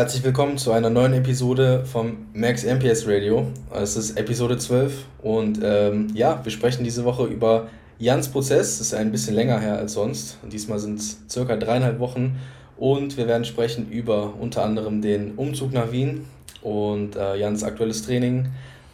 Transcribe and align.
Herzlich 0.00 0.24
willkommen 0.24 0.56
zu 0.56 0.72
einer 0.72 0.88
neuen 0.88 1.12
Episode 1.12 1.84
vom 1.84 2.16
Max 2.32 2.64
MPS 2.64 3.06
Radio. 3.06 3.48
Es 3.70 3.98
ist 3.98 4.16
Episode 4.16 4.56
12 4.56 5.04
und 5.20 5.60
ähm, 5.62 6.08
ja, 6.14 6.42
wir 6.42 6.50
sprechen 6.50 6.84
diese 6.84 7.04
Woche 7.04 7.26
über 7.26 7.68
Jans 7.98 8.28
Prozess. 8.30 8.76
Es 8.76 8.80
ist 8.80 8.94
ein 8.94 9.12
bisschen 9.12 9.34
länger 9.34 9.60
her 9.60 9.76
als 9.76 9.92
sonst. 9.92 10.38
Diesmal 10.50 10.78
sind 10.78 11.00
es 11.00 11.18
circa 11.28 11.54
dreieinhalb 11.56 11.98
Wochen 11.98 12.38
und 12.78 13.18
wir 13.18 13.28
werden 13.28 13.44
sprechen 13.44 13.90
über 13.90 14.32
unter 14.40 14.64
anderem 14.64 15.02
den 15.02 15.34
Umzug 15.34 15.74
nach 15.74 15.92
Wien 15.92 16.24
und 16.62 17.16
äh, 17.16 17.36
Jans 17.36 17.62
aktuelles 17.62 18.02
Training, 18.02 18.46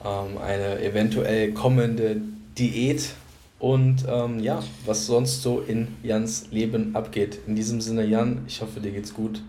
ähm, 0.05 0.39
eine 0.45 0.83
eventuell 0.83 1.53
kommende 1.53 2.17
Diät 2.59 3.11
und 3.61 4.05
ähm, 4.09 4.41
ja, 4.41 4.61
was 4.85 5.07
sonst 5.07 5.41
so 5.41 5.61
in 5.61 5.87
Jans 6.03 6.47
Leben 6.51 6.97
abgeht. 6.97 7.39
In 7.47 7.55
diesem 7.55 7.81
Sinne, 7.81 8.05
Jan, 8.05 8.41
ich 8.49 8.61
hoffe, 8.61 8.81
dir 8.81 8.91
geht's 8.91 9.15
gut. 9.15 9.41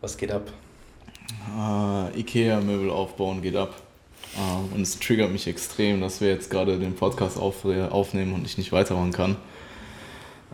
Was 0.00 0.16
geht 0.16 0.30
ab? 0.30 0.44
Uh, 1.56 2.16
Ikea-Möbel 2.16 2.90
aufbauen 2.90 3.42
geht 3.42 3.56
ab. 3.56 3.74
Uh, 4.36 4.74
und 4.74 4.82
es 4.82 4.98
triggert 4.98 5.30
mich 5.30 5.46
extrem, 5.46 6.00
dass 6.00 6.20
wir 6.20 6.28
jetzt 6.28 6.50
gerade 6.50 6.78
den 6.78 6.94
Podcast 6.94 7.38
auf, 7.38 7.64
aufnehmen 7.64 8.32
und 8.32 8.46
ich 8.46 8.56
nicht 8.56 8.72
weitermachen 8.72 9.12
kann. 9.12 9.36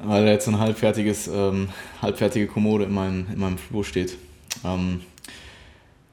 Weil 0.02 0.24
da 0.24 0.32
jetzt 0.32 0.44
so 0.44 0.50
ein 0.50 0.58
halbfertiges, 0.58 1.28
ähm, 1.28 1.68
halbfertige 2.02 2.46
Kommode 2.46 2.84
in 2.84 2.92
meinem, 2.92 3.26
in 3.32 3.38
meinem 3.38 3.58
Flur 3.58 3.84
steht. 3.84 4.16
Ähm, 4.64 5.00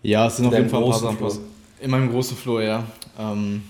ja, 0.02 0.28
es 0.28 0.38
sind 0.38 0.46
auf 0.46 0.54
jeden 0.54 0.70
Fall 0.70 0.84
ein 0.84 0.90
paar 0.90 1.00
Sachen. 1.00 1.40
In 1.80 1.92
meinem 1.92 2.10
großen 2.10 2.38
Flur, 2.38 2.64
ja. 2.64 2.84
Ähm, 3.18 3.64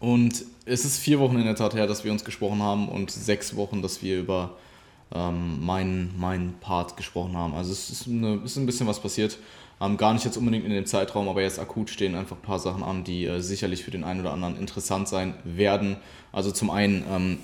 und 0.00 0.44
es 0.64 0.84
ist 0.84 0.98
vier 0.98 1.18
Wochen 1.18 1.38
in 1.38 1.44
der 1.44 1.54
Tat 1.54 1.74
her, 1.74 1.86
dass 1.86 2.04
wir 2.04 2.12
uns 2.12 2.24
gesprochen 2.24 2.62
haben 2.62 2.88
und 2.88 3.10
sechs 3.10 3.56
Wochen, 3.56 3.82
dass 3.82 4.02
wir 4.02 4.18
über 4.18 4.56
ähm, 5.14 5.64
meinen, 5.64 6.14
meinen 6.18 6.54
Part 6.60 6.96
gesprochen 6.96 7.36
haben. 7.36 7.54
Also 7.54 7.72
es 7.72 7.90
ist, 7.90 8.06
eine, 8.06 8.40
ist 8.44 8.56
ein 8.56 8.66
bisschen 8.66 8.86
was 8.86 9.00
passiert. 9.00 9.38
Ähm, 9.80 9.96
gar 9.96 10.12
nicht 10.12 10.24
jetzt 10.24 10.36
unbedingt 10.36 10.64
in 10.64 10.72
dem 10.72 10.86
Zeitraum, 10.86 11.28
aber 11.28 11.42
jetzt 11.42 11.58
akut 11.58 11.90
stehen 11.90 12.14
einfach 12.14 12.36
ein 12.36 12.42
paar 12.42 12.58
Sachen 12.58 12.82
an, 12.82 13.04
die 13.04 13.26
äh, 13.26 13.40
sicherlich 13.40 13.84
für 13.84 13.90
den 13.90 14.04
einen 14.04 14.20
oder 14.20 14.32
anderen 14.32 14.56
interessant 14.56 15.08
sein 15.08 15.34
werden. 15.44 15.96
Also 16.32 16.50
zum 16.50 16.70
einen 16.70 17.04
ähm, 17.10 17.38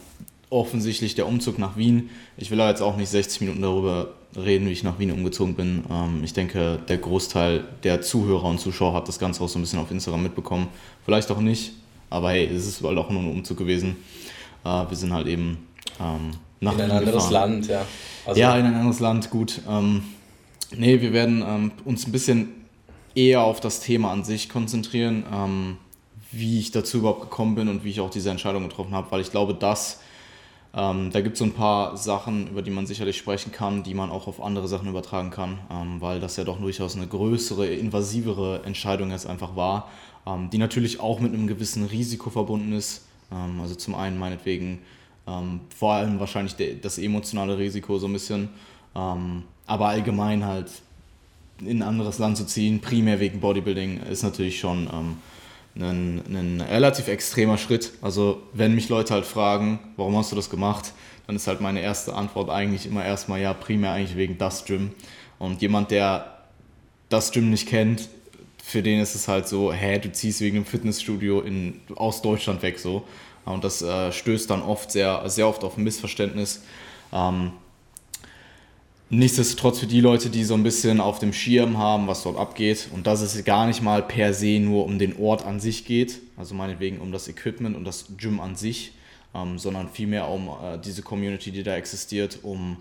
offensichtlich 0.50 1.14
der 1.14 1.26
Umzug 1.26 1.58
nach 1.58 1.76
Wien. 1.76 2.10
Ich 2.36 2.50
will 2.50 2.58
da 2.58 2.68
jetzt 2.68 2.80
auch 2.80 2.96
nicht 2.96 3.08
60 3.08 3.40
Minuten 3.42 3.62
darüber 3.62 4.08
reden, 4.36 4.66
wie 4.66 4.72
ich 4.72 4.82
nach 4.82 4.98
Wien 4.98 5.12
umgezogen 5.12 5.54
bin. 5.54 5.84
Ähm, 5.90 6.22
ich 6.24 6.32
denke, 6.32 6.78
der 6.88 6.98
Großteil 6.98 7.64
der 7.82 8.02
Zuhörer 8.02 8.44
und 8.44 8.60
Zuschauer 8.60 8.94
hat 8.94 9.08
das 9.08 9.18
Ganze 9.18 9.42
auch 9.42 9.48
so 9.48 9.58
ein 9.58 9.62
bisschen 9.62 9.78
auf 9.78 9.90
Instagram 9.90 10.22
mitbekommen. 10.22 10.68
Vielleicht 11.04 11.30
auch 11.30 11.40
nicht, 11.40 11.72
aber 12.10 12.30
hey, 12.30 12.46
es 12.46 12.66
ist 12.66 12.82
halt 12.82 12.98
auch 12.98 13.10
nur 13.10 13.22
ein 13.22 13.30
Umzug 13.30 13.58
gewesen. 13.58 13.96
Äh, 14.64 14.68
wir 14.88 14.96
sind 14.96 15.12
halt 15.12 15.26
eben 15.26 15.66
ähm, 16.00 16.30
nach 16.60 16.74
In 16.74 16.80
ein 16.80 16.90
Wien 16.90 16.96
anderes 16.96 17.28
gefahren. 17.28 17.52
Land, 17.52 17.66
ja. 17.68 17.84
Also 18.26 18.40
ja, 18.40 18.56
in 18.56 18.66
ein 18.66 18.74
anderes 18.74 19.00
Land, 19.00 19.30
gut. 19.30 19.60
Ähm, 19.68 20.02
Nee, 20.78 21.00
wir 21.00 21.12
werden 21.12 21.42
ähm, 21.46 21.72
uns 21.84 22.06
ein 22.06 22.12
bisschen 22.12 22.48
eher 23.14 23.42
auf 23.42 23.60
das 23.60 23.80
Thema 23.80 24.10
an 24.10 24.24
sich 24.24 24.48
konzentrieren, 24.48 25.24
ähm, 25.32 25.76
wie 26.32 26.58
ich 26.58 26.70
dazu 26.70 26.98
überhaupt 26.98 27.22
gekommen 27.22 27.54
bin 27.54 27.68
und 27.68 27.84
wie 27.84 27.90
ich 27.90 28.00
auch 28.00 28.10
diese 28.10 28.30
Entscheidung 28.30 28.64
getroffen 28.68 28.92
habe, 28.94 29.10
weil 29.10 29.20
ich 29.20 29.30
glaube, 29.30 29.54
dass 29.54 30.00
ähm, 30.76 31.10
da 31.12 31.20
gibt 31.20 31.34
es 31.34 31.38
so 31.38 31.44
ein 31.44 31.52
paar 31.52 31.96
Sachen, 31.96 32.48
über 32.48 32.60
die 32.60 32.72
man 32.72 32.86
sicherlich 32.86 33.16
sprechen 33.16 33.52
kann, 33.52 33.84
die 33.84 33.94
man 33.94 34.10
auch 34.10 34.26
auf 34.26 34.42
andere 34.42 34.66
Sachen 34.66 34.88
übertragen 34.88 35.30
kann, 35.30 35.58
ähm, 35.70 36.00
weil 36.00 36.18
das 36.18 36.36
ja 36.36 36.42
doch 36.42 36.58
durchaus 36.58 36.96
eine 36.96 37.06
größere, 37.06 37.66
invasivere 37.66 38.62
Entscheidung 38.64 39.12
jetzt 39.12 39.26
einfach 39.26 39.54
war, 39.54 39.88
ähm, 40.26 40.50
die 40.50 40.58
natürlich 40.58 40.98
auch 40.98 41.20
mit 41.20 41.32
einem 41.32 41.46
gewissen 41.46 41.84
Risiko 41.84 42.30
verbunden 42.30 42.72
ist. 42.72 43.06
Ähm, 43.30 43.60
also 43.60 43.76
zum 43.76 43.94
einen 43.94 44.18
meinetwegen 44.18 44.80
vor 45.74 45.94
allem 45.94 46.20
wahrscheinlich 46.20 46.54
das 46.82 46.98
emotionale 46.98 47.56
Risiko 47.56 47.98
so 47.98 48.06
ein 48.06 48.12
bisschen. 48.12 48.50
Ähm, 48.94 49.44
aber 49.66 49.88
allgemein 49.88 50.44
halt 50.44 50.70
in 51.60 51.78
ein 51.78 51.82
anderes 51.82 52.18
Land 52.18 52.36
zu 52.36 52.46
ziehen, 52.46 52.80
primär 52.80 53.20
wegen 53.20 53.40
Bodybuilding, 53.40 54.02
ist 54.02 54.22
natürlich 54.22 54.58
schon 54.58 54.88
ähm, 54.92 55.16
ein, 55.76 56.22
ein 56.28 56.60
relativ 56.60 57.08
extremer 57.08 57.58
Schritt. 57.58 57.92
Also 58.02 58.42
wenn 58.52 58.74
mich 58.74 58.88
Leute 58.88 59.14
halt 59.14 59.24
fragen, 59.24 59.78
warum 59.96 60.16
hast 60.16 60.32
du 60.32 60.36
das 60.36 60.50
gemacht, 60.50 60.92
dann 61.26 61.36
ist 61.36 61.46
halt 61.46 61.60
meine 61.60 61.80
erste 61.80 62.14
Antwort 62.14 62.50
eigentlich 62.50 62.86
immer 62.86 63.04
erstmal, 63.04 63.40
ja, 63.40 63.54
primär 63.54 63.92
eigentlich 63.92 64.16
wegen 64.16 64.38
das 64.38 64.64
Gym. 64.64 64.92
Und 65.38 65.62
jemand, 65.62 65.90
der 65.90 66.38
das 67.08 67.32
Gym 67.32 67.50
nicht 67.50 67.68
kennt, 67.68 68.08
für 68.62 68.82
den 68.82 69.00
ist 69.00 69.14
es 69.14 69.28
halt 69.28 69.46
so, 69.46 69.72
hä, 69.72 69.98
du 69.98 70.10
ziehst 70.12 70.40
wegen 70.40 70.56
einem 70.56 70.66
Fitnessstudio 70.66 71.40
in, 71.40 71.80
aus 71.96 72.22
Deutschland 72.22 72.62
weg 72.62 72.78
so. 72.78 73.04
Und 73.44 73.62
das 73.62 73.82
äh, 73.82 74.10
stößt 74.10 74.48
dann 74.50 74.62
oft 74.62 74.90
sehr, 74.90 75.28
sehr 75.28 75.46
oft 75.46 75.64
auf 75.64 75.76
ein 75.76 75.84
Missverständnis. 75.84 76.62
Ähm, 77.12 77.52
Nichtsdestotrotz 79.10 79.80
für 79.80 79.86
die 79.86 80.00
Leute, 80.00 80.30
die 80.30 80.44
so 80.44 80.54
ein 80.54 80.62
bisschen 80.62 81.00
auf 81.00 81.18
dem 81.18 81.32
Schirm 81.32 81.76
haben, 81.76 82.06
was 82.06 82.22
dort 82.22 82.38
abgeht 82.38 82.88
und 82.92 83.06
dass 83.06 83.20
es 83.20 83.44
gar 83.44 83.66
nicht 83.66 83.82
mal 83.82 84.02
per 84.02 84.32
se 84.32 84.58
nur 84.58 84.86
um 84.86 84.98
den 84.98 85.16
Ort 85.16 85.44
an 85.44 85.60
sich 85.60 85.84
geht, 85.84 86.20
also 86.36 86.54
meinetwegen 86.54 86.98
um 86.98 87.12
das 87.12 87.28
Equipment 87.28 87.76
und 87.76 87.84
das 87.84 88.06
Gym 88.16 88.40
an 88.40 88.56
sich, 88.56 88.92
ähm, 89.34 89.58
sondern 89.58 89.90
vielmehr 89.90 90.28
um 90.28 90.48
äh, 90.48 90.78
diese 90.78 91.02
Community, 91.02 91.52
die 91.52 91.62
da 91.62 91.76
existiert, 91.76 92.38
um 92.42 92.78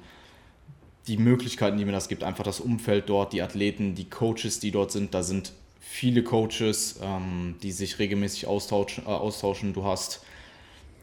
die 1.08 1.18
Möglichkeiten, 1.18 1.78
die 1.78 1.84
mir 1.84 1.92
das 1.92 2.08
gibt, 2.08 2.24
einfach 2.24 2.46
das 2.46 2.62
Umfeld 2.62 3.10
dort, 3.10 3.34
die 3.34 3.42
Athleten, 3.42 3.94
die 3.94 4.10
Coaches, 4.10 4.62
die 4.62 4.72
dort 4.72 4.92
sind. 4.92 5.14
Da 5.14 5.24
sind 5.24 5.52
viele 5.82 6.24
Coaches, 6.24 7.00
ähm, 7.02 7.56
die 7.62 7.74
sich 7.74 8.00
regelmäßig 8.00 8.48
austauschen, 8.48 9.04
äh, 9.06 9.10
austauschen. 9.10 9.74
Du 9.74 9.84
hast 9.84 10.22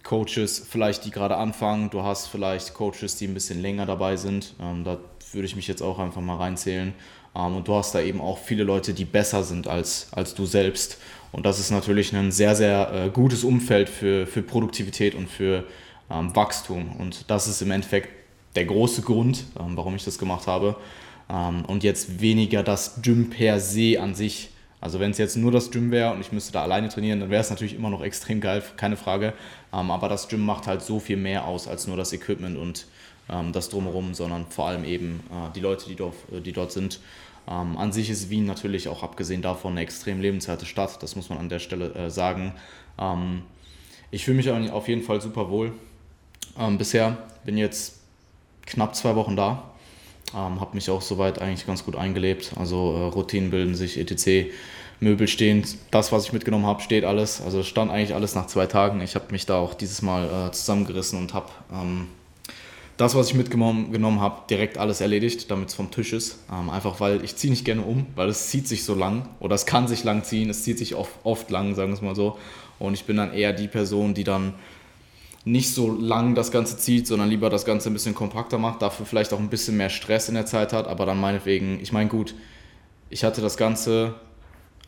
Coaches 0.03 0.67
vielleicht, 0.69 1.05
die 1.05 1.11
gerade 1.11 1.37
anfangen, 1.37 1.91
du 1.91 2.03
hast 2.03 2.29
vielleicht 2.29 2.75
Coaches, 2.75 3.17
die 3.17 3.27
ein 3.27 3.35
bisschen 3.35 3.61
länger 3.61 3.87
dabei 3.87 4.17
sind. 4.17 4.55
Ähm, 4.61 4.85
da 4.85 4.99
würde 5.33 5.47
ich 5.47 5.57
mich 5.57 5.69
jetzt 5.69 5.83
auch 5.83 5.99
einfach 5.99 6.21
mal 6.21 6.37
reinzählen. 6.37 6.95
Ähm, 7.35 7.57
und 7.57 7.69
du 7.69 7.75
hast 7.75 7.95
da 7.95 8.01
eben 8.01 8.21
auch 8.21 8.39
viele 8.39 8.65
Leute, 8.65 8.95
die 8.95 9.05
besser 9.05 9.45
sind 9.45 9.69
als, 9.69 10.09
als 10.13 10.35
du 10.35 10.47
selbst. 10.47 10.99
Und 11.33 11.47
das 11.47 11.59
ist 11.59 11.71
natürlich 11.71 12.15
ein 12.15 12.33
sehr, 12.33 12.57
sehr 12.57 12.93
äh, 12.93 13.09
gutes 13.11 13.45
Umfeld 13.45 13.89
für, 13.89 14.27
für 14.27 14.43
Produktivität 14.43 15.15
und 15.15 15.29
für 15.29 15.65
ähm, 16.11 16.35
Wachstum. 16.35 16.97
Und 16.99 17.31
das 17.31 17.47
ist 17.47 17.63
im 17.63 17.71
Endeffekt 17.71 18.09
der 18.57 18.65
große 18.65 19.03
Grund, 19.03 19.45
ähm, 19.59 19.77
warum 19.77 19.95
ich 19.95 20.05
das 20.05 20.19
gemacht 20.19 20.47
habe. 20.47 20.77
Ähm, 21.29 21.65
und 21.67 21.85
jetzt 21.85 22.21
weniger 22.21 22.63
das 22.63 23.01
Gym 23.03 23.31
per 23.31 23.61
se 23.61 24.01
an 24.01 24.15
sich. 24.15 24.50
Also 24.81 24.99
wenn 24.99 25.11
es 25.11 25.19
jetzt 25.19 25.37
nur 25.37 25.53
das 25.53 25.71
Gym 25.71 25.91
wäre 25.91 26.13
und 26.13 26.21
ich 26.21 26.33
müsste 26.33 26.53
da 26.53 26.63
alleine 26.63 26.89
trainieren, 26.89 27.21
dann 27.21 27.31
wäre 27.31 27.41
es 27.41 27.51
natürlich 27.51 27.75
immer 27.75 27.91
noch 27.91 28.03
extrem 28.03 28.41
geil, 28.41 28.63
keine 28.77 28.97
Frage. 28.97 29.35
Ähm, 29.73 29.91
aber 29.91 30.09
das 30.09 30.29
Gym 30.29 30.45
macht 30.45 30.67
halt 30.67 30.83
so 30.83 31.01
viel 31.01 31.17
mehr 31.17 31.47
aus 31.47 31.69
als 31.69 31.87
nur 31.87 31.97
das 31.97 32.13
Equipment 32.13 32.57
und 32.57 32.87
ähm, 33.29 33.53
das 33.53 33.69
drumherum, 33.69 34.15
sondern 34.15 34.47
vor 34.47 34.69
allem 34.69 34.85
eben 34.85 35.21
äh, 35.31 35.53
die 35.55 35.61
Leute, 35.61 35.87
die 35.89 35.97
dort, 35.97 36.15
äh, 36.33 36.41
die 36.41 36.53
dort 36.53 36.73
sind. 36.73 37.01
Ähm, 37.49 37.77
an 37.77 37.93
sich 37.93 38.11
ist 38.11 38.31
Wien 38.31 38.47
natürlich 38.47 38.89
auch 38.89 39.03
abgesehen 39.03 39.43
davon 39.43 39.73
eine 39.73 39.81
extrem 39.81 40.21
lebenswerte 40.21 40.67
Stadt, 40.67 41.03
das 41.03 41.17
muss 41.17 41.29
man 41.29 41.39
an 41.39 41.49
der 41.49 41.59
Stelle 41.59 41.95
äh, 41.95 42.11
sagen. 42.11 42.55
Ähm, 42.99 43.43
ich 44.11 44.25
fühle 44.25 44.37
mich 44.37 44.51
auf 44.51 44.89
jeden 44.89 45.03
Fall 45.03 45.21
super 45.21 45.51
wohl. 45.51 45.73
Ähm, 46.59 46.79
bisher 46.79 47.17
bin 47.45 47.57
jetzt 47.57 48.01
knapp 48.67 48.95
zwei 48.95 49.15
Wochen 49.15 49.37
da, 49.37 49.70
ähm, 50.35 50.61
habe 50.61 50.75
mich 50.75 50.91
auch 50.91 51.03
soweit 51.03 51.41
eigentlich 51.41 51.67
ganz 51.67 51.85
gut 51.85 51.97
eingelebt. 51.97 52.53
Also 52.57 52.95
äh, 52.95 53.15
Routinen 53.15 53.51
bilden 53.51 53.75
sich, 53.75 53.99
etc. 53.99 54.51
Möbel 55.01 55.29
stehen, 55.29 55.65
das, 55.91 56.13
was 56.13 56.27
ich 56.27 56.33
mitgenommen 56.33 56.67
habe, 56.67 56.83
steht 56.83 57.05
alles. 57.05 57.41
Also 57.41 57.63
stand 57.63 57.91
eigentlich 57.91 58.15
alles 58.15 58.35
nach 58.35 58.47
zwei 58.47 58.67
Tagen. 58.67 59.01
Ich 59.01 59.15
habe 59.15 59.27
mich 59.31 59.47
da 59.47 59.59
auch 59.59 59.75
dieses 59.75 60.03
Mal 60.03 60.49
äh, 60.49 60.53
zusammengerissen 60.53 61.19
und 61.19 61.33
habe 61.33 61.49
ähm, 61.73 62.09
das, 62.99 63.15
was 63.15 63.29
ich 63.29 63.35
mitgenommen 63.35 64.21
habe, 64.21 64.43
direkt 64.51 64.77
alles 64.77 65.01
erledigt, 65.01 65.51
damit 65.51 65.71
es 65.71 65.75
vom 65.75 65.91
Tisch 65.91 66.13
ist. 66.13 66.39
Ähm, 66.53 66.69
einfach 66.69 67.01
weil 67.01 67.25
ich 67.25 67.35
ziehe 67.35 67.51
nicht 67.51 67.65
gerne 67.65 67.81
um, 67.81 68.07
weil 68.15 68.29
es 68.29 68.49
zieht 68.49 68.69
sich 68.69 68.85
so 68.85 68.95
lang 68.95 69.27
oder 69.41 69.55
es 69.55 69.65
kann 69.65 69.89
sich 69.89 70.05
lang 70.05 70.23
ziehen, 70.23 70.51
es 70.51 70.65
zieht 70.65 70.77
sich 70.77 70.95
oft, 70.95 71.13
oft 71.25 71.51
lang, 71.51 71.75
sagen 71.75 71.91
wir 71.93 71.95
es 71.95 72.03
mal 72.03 72.15
so. 72.15 72.37
Und 72.79 72.93
ich 72.93 73.05
bin 73.05 73.17
dann 73.17 73.33
eher 73.33 73.55
die 73.55 73.69
Person, 73.69 74.13
die 74.13 74.25
dann 74.25 74.55
nicht 75.45 75.75
so 75.75 75.91
lang 75.91 76.35
das 76.35 76.51
Ganze 76.51 76.77
zieht, 76.77 77.07
sondern 77.07 77.29
lieber 77.29 77.49
das 77.49 77.65
Ganze 77.65 77.91
ein 77.91 77.93
bisschen 77.93 78.15
kompakter 78.15 78.59
macht, 78.59 78.83
dafür 78.83 79.07
vielleicht 79.07 79.33
auch 79.33 79.39
ein 79.39 79.49
bisschen 79.49 79.77
mehr 79.77 79.89
Stress 79.89 80.29
in 80.29 80.35
der 80.35 80.47
Zeit 80.47 80.73
hat, 80.73 80.87
aber 80.87 81.07
dann 81.07 81.21
meinetwegen, 81.21 81.81
ich 81.81 81.93
meine 81.93 82.11
gut, 82.11 82.35
ich 83.09 83.25
hatte 83.25 83.41
das 83.41 83.57
Ganze 83.57 84.15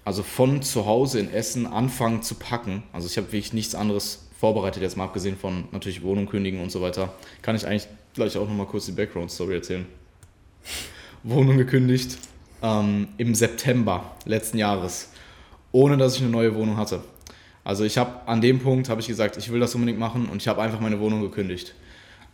also 0.05 0.23
von 0.23 0.63
zu 0.63 0.87
Hause 0.87 1.21
in 1.21 1.33
Essen 1.33 1.67
anfangen 1.67 2.23
zu 2.23 2.35
packen. 2.35 2.83
Also 2.93 3.07
ich 3.07 3.17
habe 3.17 3.29
wirklich 3.29 3.53
nichts 3.53 3.75
anderes 3.75 4.27
vorbereitet, 4.39 4.83
jetzt 4.83 4.97
mal 4.97 5.05
abgesehen 5.05 5.37
von 5.37 5.65
natürlich 5.71 6.03
Wohnung 6.03 6.27
kündigen 6.27 6.61
und 6.61 6.71
so 6.71 6.83
weiter. 6.83 7.13
Kann 7.43 7.55
ich 7.55 7.67
eigentlich 7.67 7.89
gleich 8.15 8.37
auch 8.37 8.49
nochmal 8.49 8.67
kurz 8.67 8.87
die 8.87 8.93
Background-Story 8.93 9.55
erzählen. 9.55 9.87
Wohnung 11.23 11.57
gekündigt 11.57 12.19
ähm, 12.63 13.09
im 13.17 13.35
September 13.35 14.17
letzten 14.25 14.59
Jahres, 14.59 15.11
ohne 15.71 15.97
dass 15.97 16.17
ich 16.17 16.23
eine 16.23 16.31
neue 16.31 16.55
Wohnung 16.55 16.77
hatte. 16.77 17.05
Also 17.65 17.85
ich 17.85 17.99
habe 17.99 18.27
an 18.27 18.41
dem 18.41 18.59
Punkt 18.59 18.89
habe 18.89 19.01
ich 19.01 19.07
gesagt, 19.07 19.37
ich 19.37 19.51
will 19.53 19.61
das 19.61 19.75
unbedingt 19.75 19.99
machen 19.99 20.29
und 20.29 20.43
ich 20.43 20.49
habe 20.49 20.63
einfach 20.63 20.81
meine 20.81 20.99
Wohnung 21.01 21.21
gekündigt. 21.23 21.75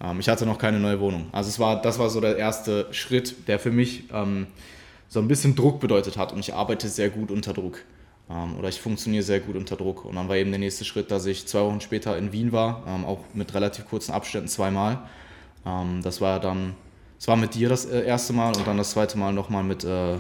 Ähm, 0.03 0.21
ich 0.21 0.29
hatte 0.29 0.47
noch 0.47 0.59
keine 0.59 0.79
neue 0.79 1.01
Wohnung. 1.01 1.29
Also 1.33 1.49
es 1.49 1.59
war, 1.59 1.81
das 1.83 1.99
war 1.99 2.09
so 2.11 2.21
der 2.21 2.37
erste 2.37 2.87
Schritt, 2.93 3.49
der 3.49 3.59
für 3.59 3.71
mich 3.71 4.05
ähm, 4.13 4.47
so 5.09 5.21
ein 5.21 5.29
bisschen 5.29 5.55
Druck 5.55 5.81
bedeutet 5.81 6.17
hat 6.17 6.33
und 6.33 6.41
ich 6.41 6.55
arbeite 6.55 6.89
sehr 6.89 7.11
gut 7.11 7.31
unter 7.31 7.53
Druck. 7.53 7.85
Ähm, 8.31 8.57
oder 8.59 8.69
ich 8.69 8.81
funktioniere 8.81 9.23
sehr 9.23 9.41
gut 9.41 9.57
unter 9.57 9.77
Druck. 9.77 10.05
Und 10.05 10.17
dann 10.17 10.29
war 10.29 10.37
eben 10.37 10.51
der 10.51 10.61
nächste 10.61 10.85
Schritt, 10.85 11.11
dass 11.11 11.27
ich 11.27 11.47
zwei 11.47 11.61
Wochen 11.61 11.81
später 11.81 12.17
in 12.17 12.33
Wien 12.33 12.53
war, 12.53 12.85
ähm, 12.87 13.05
auch 13.05 13.21
mit 13.35 13.55
relativ 13.55 13.87
kurzen 13.87 14.13
Abständen 14.13 14.49
zweimal. 14.49 14.99
Ähm, 15.67 16.01
das 16.03 16.21
war 16.21 16.41
dann, 16.41 16.75
es 17.19 17.29
war 17.29 17.37
mit 17.37 17.55
dir 17.55 17.69
das 17.69 17.85
äh, 17.85 18.05
erste 18.05 18.33
Mal 18.33 18.57
und 18.57 18.67
dann 18.67 18.79
das 18.79 18.91
zweite 18.91 19.19
Mal 19.19 19.33
nochmal 19.33 19.63
mit, 19.63 19.85
äh, 19.85 20.19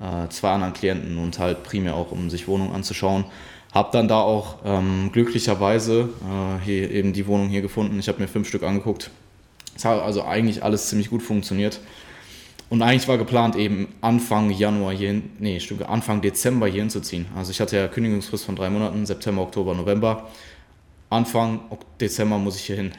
äh, 0.00 0.28
zwei 0.30 0.52
anderen 0.52 0.72
Klienten 0.72 1.18
und 1.18 1.38
halt 1.38 1.62
primär 1.64 1.94
auch, 1.94 2.12
um 2.12 2.30
sich 2.30 2.46
Wohnungen 2.48 2.72
anzuschauen. 2.72 3.24
Habe 3.72 3.90
dann 3.92 4.08
da 4.08 4.20
auch 4.20 4.56
ähm, 4.64 5.10
glücklicherweise 5.12 6.08
äh, 6.22 6.64
hier 6.64 6.90
eben 6.90 7.12
die 7.12 7.26
Wohnung 7.26 7.48
hier 7.48 7.60
gefunden. 7.60 7.98
Ich 7.98 8.08
habe 8.08 8.20
mir 8.20 8.28
fünf 8.28 8.48
Stück 8.48 8.62
angeguckt. 8.62 9.10
Es 9.76 9.84
hat 9.84 10.02
also 10.02 10.24
eigentlich 10.24 10.64
alles 10.64 10.88
ziemlich 10.88 11.10
gut 11.10 11.22
funktioniert. 11.22 11.80
Und 12.70 12.82
eigentlich 12.82 13.08
war 13.08 13.16
geplant, 13.16 13.56
eben 13.56 13.88
Anfang 14.00 14.50
Januar 14.50 14.92
hier, 14.92 15.22
nee, 15.38 15.58
stimmt, 15.58 15.88
Anfang 15.88 16.20
Dezember 16.20 16.66
hier 16.66 16.82
hinzuziehen. 16.82 17.26
Also 17.34 17.50
ich 17.50 17.60
hatte 17.60 17.76
ja 17.76 17.88
Kündigungsfrist 17.88 18.44
von 18.44 18.56
drei 18.56 18.68
Monaten, 18.68 19.06
September, 19.06 19.42
Oktober, 19.42 19.74
November. 19.74 20.28
Anfang 21.08 21.60
Dezember 22.00 22.36
muss 22.38 22.56
ich 22.56 22.64
hier 22.64 22.76
hin. 22.76 22.92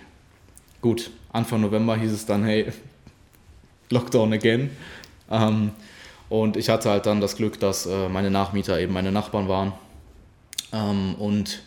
Gut, 0.82 1.12
Anfang 1.32 1.62
November 1.62 1.96
hieß 1.96 2.12
es 2.12 2.26
dann, 2.26 2.44
hey, 2.46 2.72
Lockdown 3.90 4.34
again. 4.34 4.72
Ähm, 5.30 5.72
und 6.30 6.58
ich 6.58 6.70
hatte 6.70 6.90
halt 6.90 7.06
dann 7.06 7.22
das 7.22 7.36
Glück, 7.36 7.60
dass 7.60 7.86
äh, 7.86 8.10
meine 8.10 8.32
Nachmieter 8.32 8.80
eben 8.80 8.94
meine 8.94 9.12
Nachbarn 9.12 9.48
waren. 9.48 9.74
Ähm, 10.74 11.16
und 11.16 11.62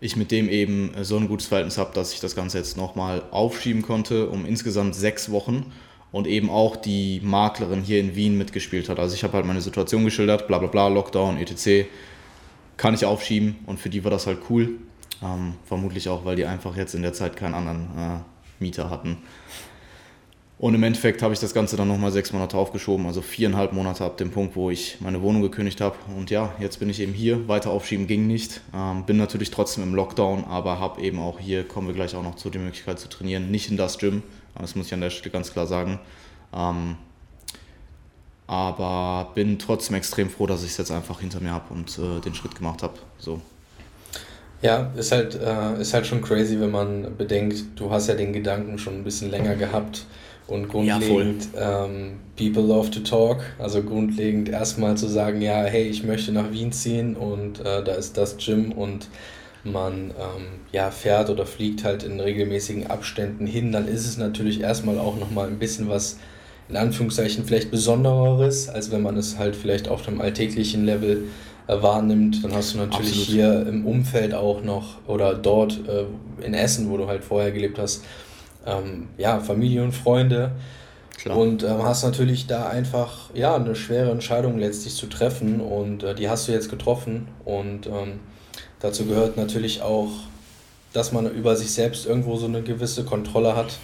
ich 0.00 0.16
mit 0.16 0.30
dem 0.30 0.48
eben 0.48 0.92
so 1.02 1.16
ein 1.16 1.28
gutes 1.28 1.46
Verhältnis 1.46 1.78
habe, 1.78 1.92
dass 1.94 2.12
ich 2.12 2.20
das 2.20 2.34
Ganze 2.34 2.58
jetzt 2.58 2.76
nochmal 2.76 3.22
aufschieben 3.30 3.82
konnte 3.82 4.28
um 4.28 4.46
insgesamt 4.46 4.94
sechs 4.94 5.30
Wochen 5.30 5.72
und 6.12 6.26
eben 6.26 6.50
auch 6.50 6.76
die 6.76 7.20
Maklerin 7.22 7.82
hier 7.82 8.00
in 8.00 8.16
Wien 8.16 8.36
mitgespielt 8.36 8.88
hat. 8.88 8.98
Also 8.98 9.14
ich 9.14 9.22
habe 9.22 9.34
halt 9.34 9.46
meine 9.46 9.60
Situation 9.60 10.04
geschildert, 10.04 10.48
bla 10.48 10.58
bla 10.58 10.68
bla, 10.68 10.88
Lockdown, 10.88 11.36
etc. 11.36 11.88
Kann 12.76 12.94
ich 12.94 13.04
aufschieben 13.04 13.56
und 13.66 13.78
für 13.78 13.90
die 13.90 14.02
war 14.02 14.10
das 14.10 14.26
halt 14.26 14.38
cool. 14.48 14.78
Ähm, 15.22 15.54
vermutlich 15.66 16.08
auch, 16.08 16.24
weil 16.24 16.36
die 16.36 16.46
einfach 16.46 16.76
jetzt 16.76 16.94
in 16.94 17.02
der 17.02 17.12
Zeit 17.12 17.36
keinen 17.36 17.54
anderen 17.54 17.82
äh, 17.96 18.18
Mieter 18.58 18.88
hatten. 18.88 19.18
Und 20.60 20.74
im 20.74 20.82
Endeffekt 20.82 21.22
habe 21.22 21.32
ich 21.32 21.40
das 21.40 21.54
Ganze 21.54 21.78
dann 21.78 21.88
nochmal 21.88 22.12
sechs 22.12 22.34
Monate 22.34 22.54
aufgeschoben, 22.58 23.06
also 23.06 23.22
viereinhalb 23.22 23.72
Monate 23.72 24.04
ab 24.04 24.18
dem 24.18 24.30
Punkt, 24.30 24.56
wo 24.56 24.70
ich 24.70 24.98
meine 25.00 25.22
Wohnung 25.22 25.40
gekündigt 25.40 25.80
habe. 25.80 25.96
Und 26.14 26.28
ja, 26.28 26.52
jetzt 26.60 26.80
bin 26.80 26.90
ich 26.90 27.00
eben 27.00 27.14
hier. 27.14 27.48
Weiter 27.48 27.70
aufschieben 27.70 28.06
ging 28.06 28.26
nicht. 28.26 28.60
Ähm, 28.74 29.06
bin 29.06 29.16
natürlich 29.16 29.50
trotzdem 29.50 29.84
im 29.84 29.94
Lockdown, 29.94 30.44
aber 30.44 30.78
habe 30.78 31.00
eben 31.00 31.18
auch 31.18 31.40
hier, 31.40 31.66
kommen 31.66 31.86
wir 31.86 31.94
gleich 31.94 32.14
auch 32.14 32.22
noch 32.22 32.34
zu, 32.34 32.50
die 32.50 32.58
Möglichkeit 32.58 32.98
zu 32.98 33.08
trainieren. 33.08 33.50
Nicht 33.50 33.70
in 33.70 33.78
das 33.78 33.96
Gym, 33.96 34.22
das 34.54 34.74
muss 34.76 34.88
ich 34.88 34.92
an 34.92 35.00
der 35.00 35.08
Stelle 35.08 35.30
ganz 35.30 35.50
klar 35.50 35.66
sagen. 35.66 35.98
Ähm, 36.54 36.96
aber 38.46 39.30
bin 39.34 39.58
trotzdem 39.58 39.96
extrem 39.96 40.28
froh, 40.28 40.46
dass 40.46 40.62
ich 40.62 40.72
es 40.72 40.76
jetzt 40.76 40.90
einfach 40.90 41.20
hinter 41.20 41.40
mir 41.40 41.52
habe 41.52 41.72
und 41.72 41.98
äh, 41.98 42.20
den 42.20 42.34
Schritt 42.34 42.54
gemacht 42.54 42.82
habe. 42.82 42.98
So. 43.18 43.40
Ja, 44.60 44.90
ist 44.94 45.10
halt, 45.10 45.36
äh, 45.36 45.80
ist 45.80 45.94
halt 45.94 46.06
schon 46.06 46.20
crazy, 46.20 46.60
wenn 46.60 46.70
man 46.70 47.16
bedenkt, 47.16 47.64
du 47.76 47.90
hast 47.90 48.08
ja 48.08 48.14
den 48.14 48.34
Gedanken 48.34 48.76
schon 48.76 48.96
ein 48.96 49.04
bisschen 49.04 49.30
länger 49.30 49.54
gehabt 49.54 50.04
und 50.50 50.68
grundlegend 50.68 51.48
ja, 51.54 51.84
ähm, 51.84 52.12
people 52.36 52.62
love 52.62 52.90
to 52.90 53.00
talk, 53.00 53.42
also 53.58 53.82
grundlegend 53.82 54.48
erstmal 54.48 54.96
zu 54.96 55.08
sagen, 55.08 55.40
ja, 55.40 55.62
hey, 55.64 55.84
ich 55.84 56.04
möchte 56.04 56.32
nach 56.32 56.50
Wien 56.52 56.72
ziehen 56.72 57.16
und 57.16 57.60
äh, 57.60 57.82
da 57.84 57.92
ist 57.92 58.16
das 58.16 58.36
Gym 58.36 58.72
und 58.72 59.08
man 59.64 60.10
ähm, 60.10 60.46
ja, 60.72 60.90
fährt 60.90 61.30
oder 61.30 61.46
fliegt 61.46 61.84
halt 61.84 62.02
in 62.02 62.18
regelmäßigen 62.18 62.86
Abständen 62.88 63.46
hin, 63.46 63.72
dann 63.72 63.86
ist 63.86 64.06
es 64.06 64.16
natürlich 64.16 64.60
erstmal 64.60 64.98
auch 64.98 65.18
nochmal 65.18 65.48
ein 65.48 65.58
bisschen 65.58 65.88
was, 65.88 66.18
in 66.68 66.76
Anführungszeichen, 66.76 67.44
vielleicht 67.44 67.70
Besondereres, 67.70 68.68
als 68.68 68.90
wenn 68.90 69.02
man 69.02 69.16
es 69.16 69.38
halt 69.38 69.56
vielleicht 69.56 69.88
auf 69.88 70.02
dem 70.02 70.20
alltäglichen 70.20 70.84
Level 70.84 71.24
äh, 71.66 71.82
wahrnimmt. 71.82 72.42
Dann 72.42 72.54
hast 72.54 72.74
du 72.74 72.78
natürlich 72.78 73.10
Absolut. 73.10 73.28
hier 73.28 73.66
im 73.68 73.86
Umfeld 73.86 74.34
auch 74.34 74.62
noch 74.62 75.06
oder 75.06 75.34
dort 75.34 75.80
äh, 75.88 76.04
in 76.44 76.54
Essen, 76.54 76.90
wo 76.90 76.96
du 76.96 77.06
halt 77.06 77.24
vorher 77.24 77.52
gelebt 77.52 77.78
hast, 77.78 78.04
ähm, 78.66 79.08
ja, 79.18 79.40
Familie 79.40 79.82
und 79.82 79.92
Freunde. 79.92 80.52
Klar. 81.16 81.36
Und 81.36 81.62
ähm, 81.62 81.82
hast 81.82 82.02
natürlich 82.02 82.46
da 82.46 82.68
einfach 82.68 83.30
ja, 83.34 83.54
eine 83.54 83.74
schwere 83.74 84.10
Entscheidung 84.10 84.58
letztlich 84.58 84.94
zu 84.94 85.06
treffen 85.06 85.60
und 85.60 86.02
äh, 86.02 86.14
die 86.14 86.30
hast 86.30 86.48
du 86.48 86.52
jetzt 86.52 86.70
getroffen 86.70 87.28
und 87.44 87.86
ähm, 87.86 88.20
Dazu 88.80 89.04
gehört 89.04 89.36
natürlich 89.36 89.82
auch, 89.82 90.08
dass 90.94 91.12
man 91.12 91.30
über 91.30 91.54
sich 91.54 91.70
selbst 91.70 92.06
irgendwo 92.06 92.36
so 92.36 92.46
eine 92.46 92.62
gewisse 92.62 93.04
Kontrolle 93.04 93.54
hat 93.54 93.78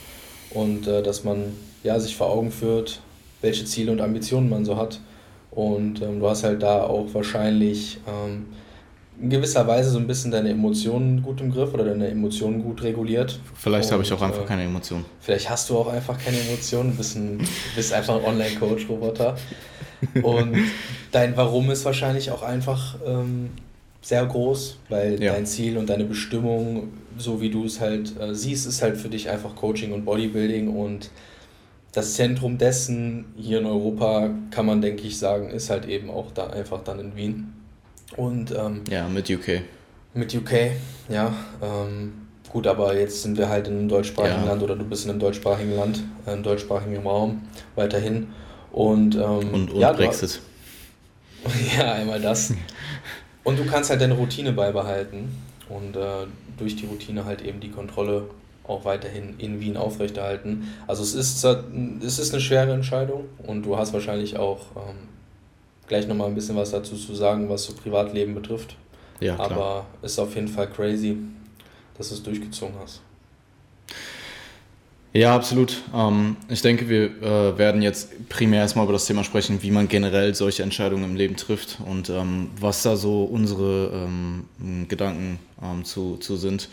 und 0.51 0.89
äh, 0.89 1.03
dass 1.03 1.23
man 1.23 1.53
ja, 1.83 2.01
sich 2.01 2.17
vor 2.17 2.31
Augen 2.31 2.51
führt, 2.51 3.01
welche 3.43 3.67
Ziele 3.67 3.93
und 3.93 4.01
Ambitionen 4.01 4.49
man 4.49 4.65
so 4.65 4.79
hat. 4.79 5.01
Und 5.51 6.01
ähm, 6.01 6.21
du 6.21 6.29
hast 6.29 6.45
halt 6.45 6.63
da 6.63 6.83
auch 6.83 7.13
wahrscheinlich 7.13 7.99
ähm, 8.09 8.47
in 9.21 9.31
gewisser 9.31 9.67
Weise 9.67 9.91
so 9.91 9.99
ein 9.99 10.07
bisschen 10.07 10.31
deine 10.31 10.51
Emotionen 10.51 11.23
gut 11.23 11.41
im 11.41 11.51
Griff 11.51 11.73
oder 11.73 11.85
deine 11.85 12.09
Emotionen 12.09 12.63
gut 12.63 12.83
reguliert. 12.83 13.41
Vielleicht 13.55 13.91
habe 13.91 14.03
ich 14.03 14.13
auch 14.13 14.21
einfach 14.21 14.43
äh, 14.43 14.47
keine 14.47 14.65
Emotionen. 14.65 15.05
Vielleicht 15.21 15.49
hast 15.49 15.71
du 15.71 15.79
auch 15.79 15.89
einfach 15.89 16.19
keine 16.19 16.39
Emotionen, 16.39 16.91
du 16.91 16.97
bist, 16.97 17.17
ein, 17.17 17.41
bist 17.75 17.93
einfach 17.93 18.17
ein 18.17 18.25
Online-Coach-Roboter. 18.25 19.37
Und 20.23 20.57
dein 21.13 21.37
Warum 21.37 21.71
ist 21.71 21.85
wahrscheinlich 21.85 22.31
auch 22.31 22.43
einfach 22.43 22.97
ähm, 23.07 23.51
sehr 24.03 24.25
groß, 24.25 24.79
weil 24.89 25.23
ja. 25.23 25.33
dein 25.33 25.47
Ziel 25.47 25.79
und 25.79 25.89
deine 25.89 26.05
Bestimmung, 26.05 26.93
so 27.17 27.41
wie 27.41 27.51
du 27.51 27.65
es 27.65 27.81
halt 27.81 28.21
äh, 28.21 28.35
siehst, 28.35 28.67
ist 28.67 28.83
halt 28.83 28.99
für 28.99 29.09
dich 29.09 29.31
einfach 29.31 29.57
Coaching 29.57 29.93
und 29.93 30.05
Bodybuilding 30.05 30.69
und 30.69 31.11
das 31.93 32.15
Zentrum 32.15 32.59
dessen 32.59 33.25
hier 33.37 33.59
in 33.59 33.67
Europa, 33.67 34.31
kann 34.51 34.67
man 34.67 34.83
denke 34.83 35.07
ich 35.07 35.19
sagen, 35.19 35.49
ist 35.49 35.71
halt 35.71 35.87
eben 35.87 36.11
auch 36.11 36.31
da 36.31 36.49
einfach 36.49 36.85
dann 36.85 37.01
in 37.01 37.17
Wien. 37.17 37.53
Und 38.15 38.53
ähm, 38.53 38.83
ja, 38.89 39.09
mit 39.09 39.29
UK. 39.29 39.63
Mit 40.15 40.35
UK, 40.35 40.53
ja. 41.09 41.35
Ähm, 41.63 42.13
gut, 42.51 42.67
aber 42.67 42.97
jetzt 42.97 43.23
sind 43.23 43.37
wir 43.37 43.49
halt 43.49 43.67
in 43.67 43.79
einem 43.79 43.89
deutschsprachigen 43.89 44.43
ja. 44.43 44.49
Land 44.51 44.63
oder 44.63 44.77
du 44.77 44.85
bist 44.85 45.05
in 45.05 45.11
einem 45.11 45.21
deutschsprachigen 45.21 45.75
Land, 45.75 46.03
äh, 46.27 46.33
im 46.33 46.43
deutschsprachigen 46.43 47.05
Raum 47.07 47.43
weiterhin. 47.75 48.29
Und, 48.71 49.15
ähm, 49.17 49.53
und, 49.53 49.71
und 49.73 49.77
ja, 49.81 49.93
Brexit. 49.93 50.41
ja, 51.79 51.93
einmal 51.95 52.21
das. 52.21 52.53
Und 53.45 53.59
du 53.59 53.67
kannst 53.67 53.91
halt 53.91 54.01
deine 54.01 54.15
Routine 54.15 54.53
beibehalten 54.53 55.29
und 55.69 55.97
äh, 55.97 56.27
durch 56.57 56.77
die 56.77 56.87
Routine 56.87 57.25
halt 57.25 57.43
eben 57.43 57.61
die 57.61 57.71
Kontrolle 57.71 58.29
auch 58.65 58.85
weiterhin 58.85 59.35
in 59.39 59.61
Wien 59.61 59.77
aufrechterhalten. 59.77 60.69
Also 60.87 61.03
es 61.03 61.15
ist, 61.15 61.45
es 61.45 62.19
ist 62.19 62.33
eine 62.33 62.41
schwere 62.41 62.73
Entscheidung 62.73 63.27
und 63.39 63.63
du 63.63 63.77
hast 63.77 63.93
wahrscheinlich 63.93 64.39
auch 64.39 64.63
ähm, 64.77 64.97
gleich 65.87 66.07
nochmal 66.07 66.29
ein 66.29 66.35
bisschen 66.35 66.57
was 66.57 66.71
dazu 66.71 66.97
zu 66.97 67.15
sagen, 67.15 67.49
was 67.49 67.65
so 67.65 67.73
Privatleben 67.75 68.35
betrifft. 68.35 68.77
Ja, 69.21 69.35
klar. 69.35 69.51
Aber 69.51 69.87
es 70.03 70.13
ist 70.13 70.19
auf 70.19 70.35
jeden 70.35 70.49
Fall 70.49 70.69
crazy, 70.69 71.17
dass 71.97 72.09
du 72.09 72.15
es 72.15 72.23
durchgezogen 72.23 72.75
hast. 72.83 73.01
Ja, 75.13 75.35
absolut. 75.35 75.83
Ähm, 75.95 76.37
ich 76.51 76.61
denke, 76.61 76.91
wir 76.91 77.23
äh, 77.23 77.57
werden 77.57 77.81
jetzt 77.81 78.29
primär 78.29 78.61
erstmal 78.61 78.85
über 78.85 78.93
das 78.93 79.07
Thema 79.07 79.25
sprechen, 79.25 79.63
wie 79.63 79.71
man 79.71 79.89
generell 79.89 80.35
solche 80.35 80.63
Entscheidungen 80.63 81.05
im 81.05 81.17
Leben 81.17 81.37
trifft 81.37 81.79
und 81.87 82.11
ähm, 82.11 82.51
was 82.61 82.83
da 82.83 82.97
so 82.97 83.25
unsere 83.25 83.93
ähm, 83.95 84.87
Gedanken 84.89 85.39
ähm, 85.63 85.85
zu, 85.85 86.19
zu 86.19 86.37
sind. 86.37 86.69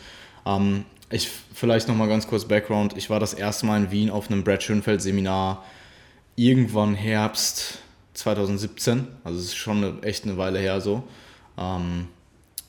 Ähm, 0.45 0.83
ich 1.09 1.29
vielleicht 1.53 1.87
nochmal 1.87 2.09
ganz 2.09 2.27
kurz 2.27 2.43
Background. 2.43 2.97
Ich 2.97 3.09
war 3.09 3.21
das 3.21 3.33
erste 3.33 3.65
Mal 3.65 3.77
in 3.77 3.91
Wien 3.91 4.09
auf 4.09 4.29
einem 4.29 4.43
Brad 4.43 4.61
Schönfeld 4.61 5.01
Seminar 5.01 5.63
irgendwann 6.35 6.95
Herbst 6.95 7.77
2017. 8.13 9.07
Also 9.23 9.39
es 9.39 9.45
ist 9.45 9.55
schon 9.55 9.77
eine, 9.83 10.03
echt 10.03 10.25
eine 10.25 10.37
Weile 10.37 10.59
her 10.59 10.81
so. 10.81 11.03
Ähm, 11.57 12.07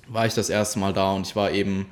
war 0.09 0.27
ich 0.27 0.35
das 0.35 0.51
erste 0.51 0.79
Mal 0.79 0.93
da 0.93 1.13
und 1.13 1.27
ich 1.27 1.35
war 1.35 1.51
eben, 1.51 1.87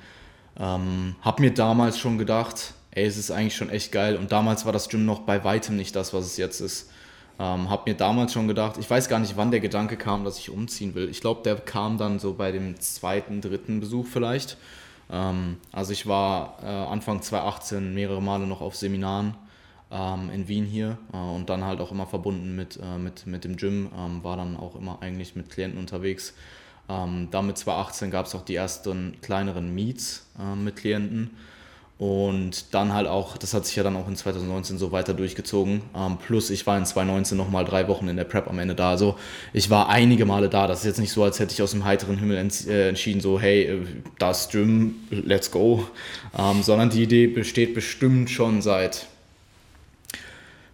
habe 0.55 1.41
mir 1.41 1.55
damals 1.55 1.99
schon 1.99 2.19
gedacht, 2.19 2.75
ey, 2.93 3.07
es 3.07 3.17
ist 3.17 3.31
eigentlich 3.31 3.57
schon 3.57 3.71
echt 3.71 3.91
geil. 3.91 4.17
Und 4.17 4.33
damals 4.33 4.65
war 4.65 4.73
das 4.73 4.89
Gym 4.89 5.05
noch 5.05 5.21
bei 5.21 5.43
weitem 5.45 5.77
nicht 5.77 5.97
das, 5.97 6.13
was 6.15 6.27
es 6.27 6.37
jetzt 6.37 6.61
ist. 6.61 6.91
Ähm, 7.39 7.71
hab 7.71 7.87
mir 7.87 7.95
damals 7.95 8.33
schon 8.35 8.47
gedacht, 8.47 8.77
ich 8.79 8.89
weiß 8.89 9.09
gar 9.09 9.19
nicht, 9.19 9.37
wann 9.37 9.51
der 9.51 9.61
Gedanke 9.61 9.97
kam, 9.97 10.25
dass 10.25 10.39
ich 10.39 10.51
umziehen 10.51 10.95
will. 10.95 11.09
Ich 11.09 11.21
glaube, 11.21 11.43
der 11.43 11.57
kam 11.57 11.97
dann 11.97 12.19
so 12.19 12.35
bei 12.35 12.53
dem 12.53 12.79
zweiten, 12.81 13.41
dritten 13.41 13.81
Besuch 13.81 14.07
vielleicht. 14.07 14.59
Ähm, 15.11 15.57
also 15.73 15.93
ich 15.93 16.07
war 16.07 16.59
äh, 16.63 16.67
Anfang 16.67 17.23
2018 17.23 17.95
mehrere 17.95 18.23
Male 18.23 18.47
noch 18.47 18.61
auf 18.61 18.77
Seminaren 18.77 19.35
ähm, 19.93 20.31
in 20.31 20.49
Wien 20.49 20.65
hier 20.65 20.99
äh, 21.13 21.17
und 21.17 21.51
dann 21.51 21.65
halt 21.65 21.81
auch 21.81 21.93
immer 21.93 22.07
verbunden 22.07 22.57
mit, 22.57 22.79
äh, 22.83 22.99
mit, 22.99 23.27
mit 23.27 23.45
dem 23.45 23.57
Gym, 23.57 23.91
ähm, 23.97 24.25
war 24.25 24.37
dann 24.37 24.57
auch 24.57 24.75
immer 24.75 25.03
eigentlich 25.03 25.37
mit 25.37 25.51
Klienten 25.51 25.79
unterwegs. 25.79 26.35
Ähm, 26.89 27.29
damit 27.31 27.59
2018 27.59 28.11
gab 28.11 28.27
es 28.27 28.35
auch 28.35 28.43
die 28.43 28.57
ersten 28.57 29.17
kleineren 29.21 29.75
Meets 29.75 30.27
äh, 30.41 30.57
mit 30.57 30.77
Klienten. 30.77 31.31
Und 31.99 32.75
dann 32.75 32.93
halt 32.93 33.07
auch, 33.07 33.37
das 33.37 33.55
hat 33.55 33.65
sich 33.65 33.77
ja 33.77 33.85
dann 33.85 33.95
auch 33.95 34.09
in 34.09 34.17
2019 34.17 34.77
so 34.77 34.91
weiter 34.91 35.15
durchgezogen. 35.15 35.83
Ähm, 35.95 36.19
plus 36.19 36.51
ich 36.51 36.67
war 36.67 36.77
in 36.77 36.85
2019 36.85 37.39
nochmal 37.39 37.65
drei 37.65 37.87
Wochen 37.87 38.09
in 38.09 38.17
der 38.17 38.25
Prep 38.25 38.49
am 38.49 38.59
Ende 38.59 38.75
da. 38.75 38.91
Also 38.91 39.17
ich 39.53 39.71
war 39.71 39.89
einige 39.89 40.27
Male 40.27 40.49
da. 40.49 40.67
Das 40.67 40.81
ist 40.81 40.87
jetzt 40.87 40.99
nicht 40.99 41.13
so, 41.13 41.23
als 41.23 41.39
hätte 41.39 41.53
ich 41.53 41.63
aus 41.63 41.71
dem 41.71 41.85
heiteren 41.85 42.19
Himmel 42.19 42.39
ents 42.39 42.67
äh, 42.67 42.89
entschieden, 42.89 43.21
so 43.21 43.39
hey, 43.39 43.67
äh, 43.67 43.87
das 44.19 44.49
Gym, 44.49 44.97
let's 45.11 45.53
go. 45.53 45.87
Ähm, 46.37 46.65
sondern 46.65 46.91
die 46.91 47.05
Idee 47.05 47.29
besteht 47.29 47.73
bestimmt 47.73 48.31
schon 48.31 48.63
seit 48.63 49.07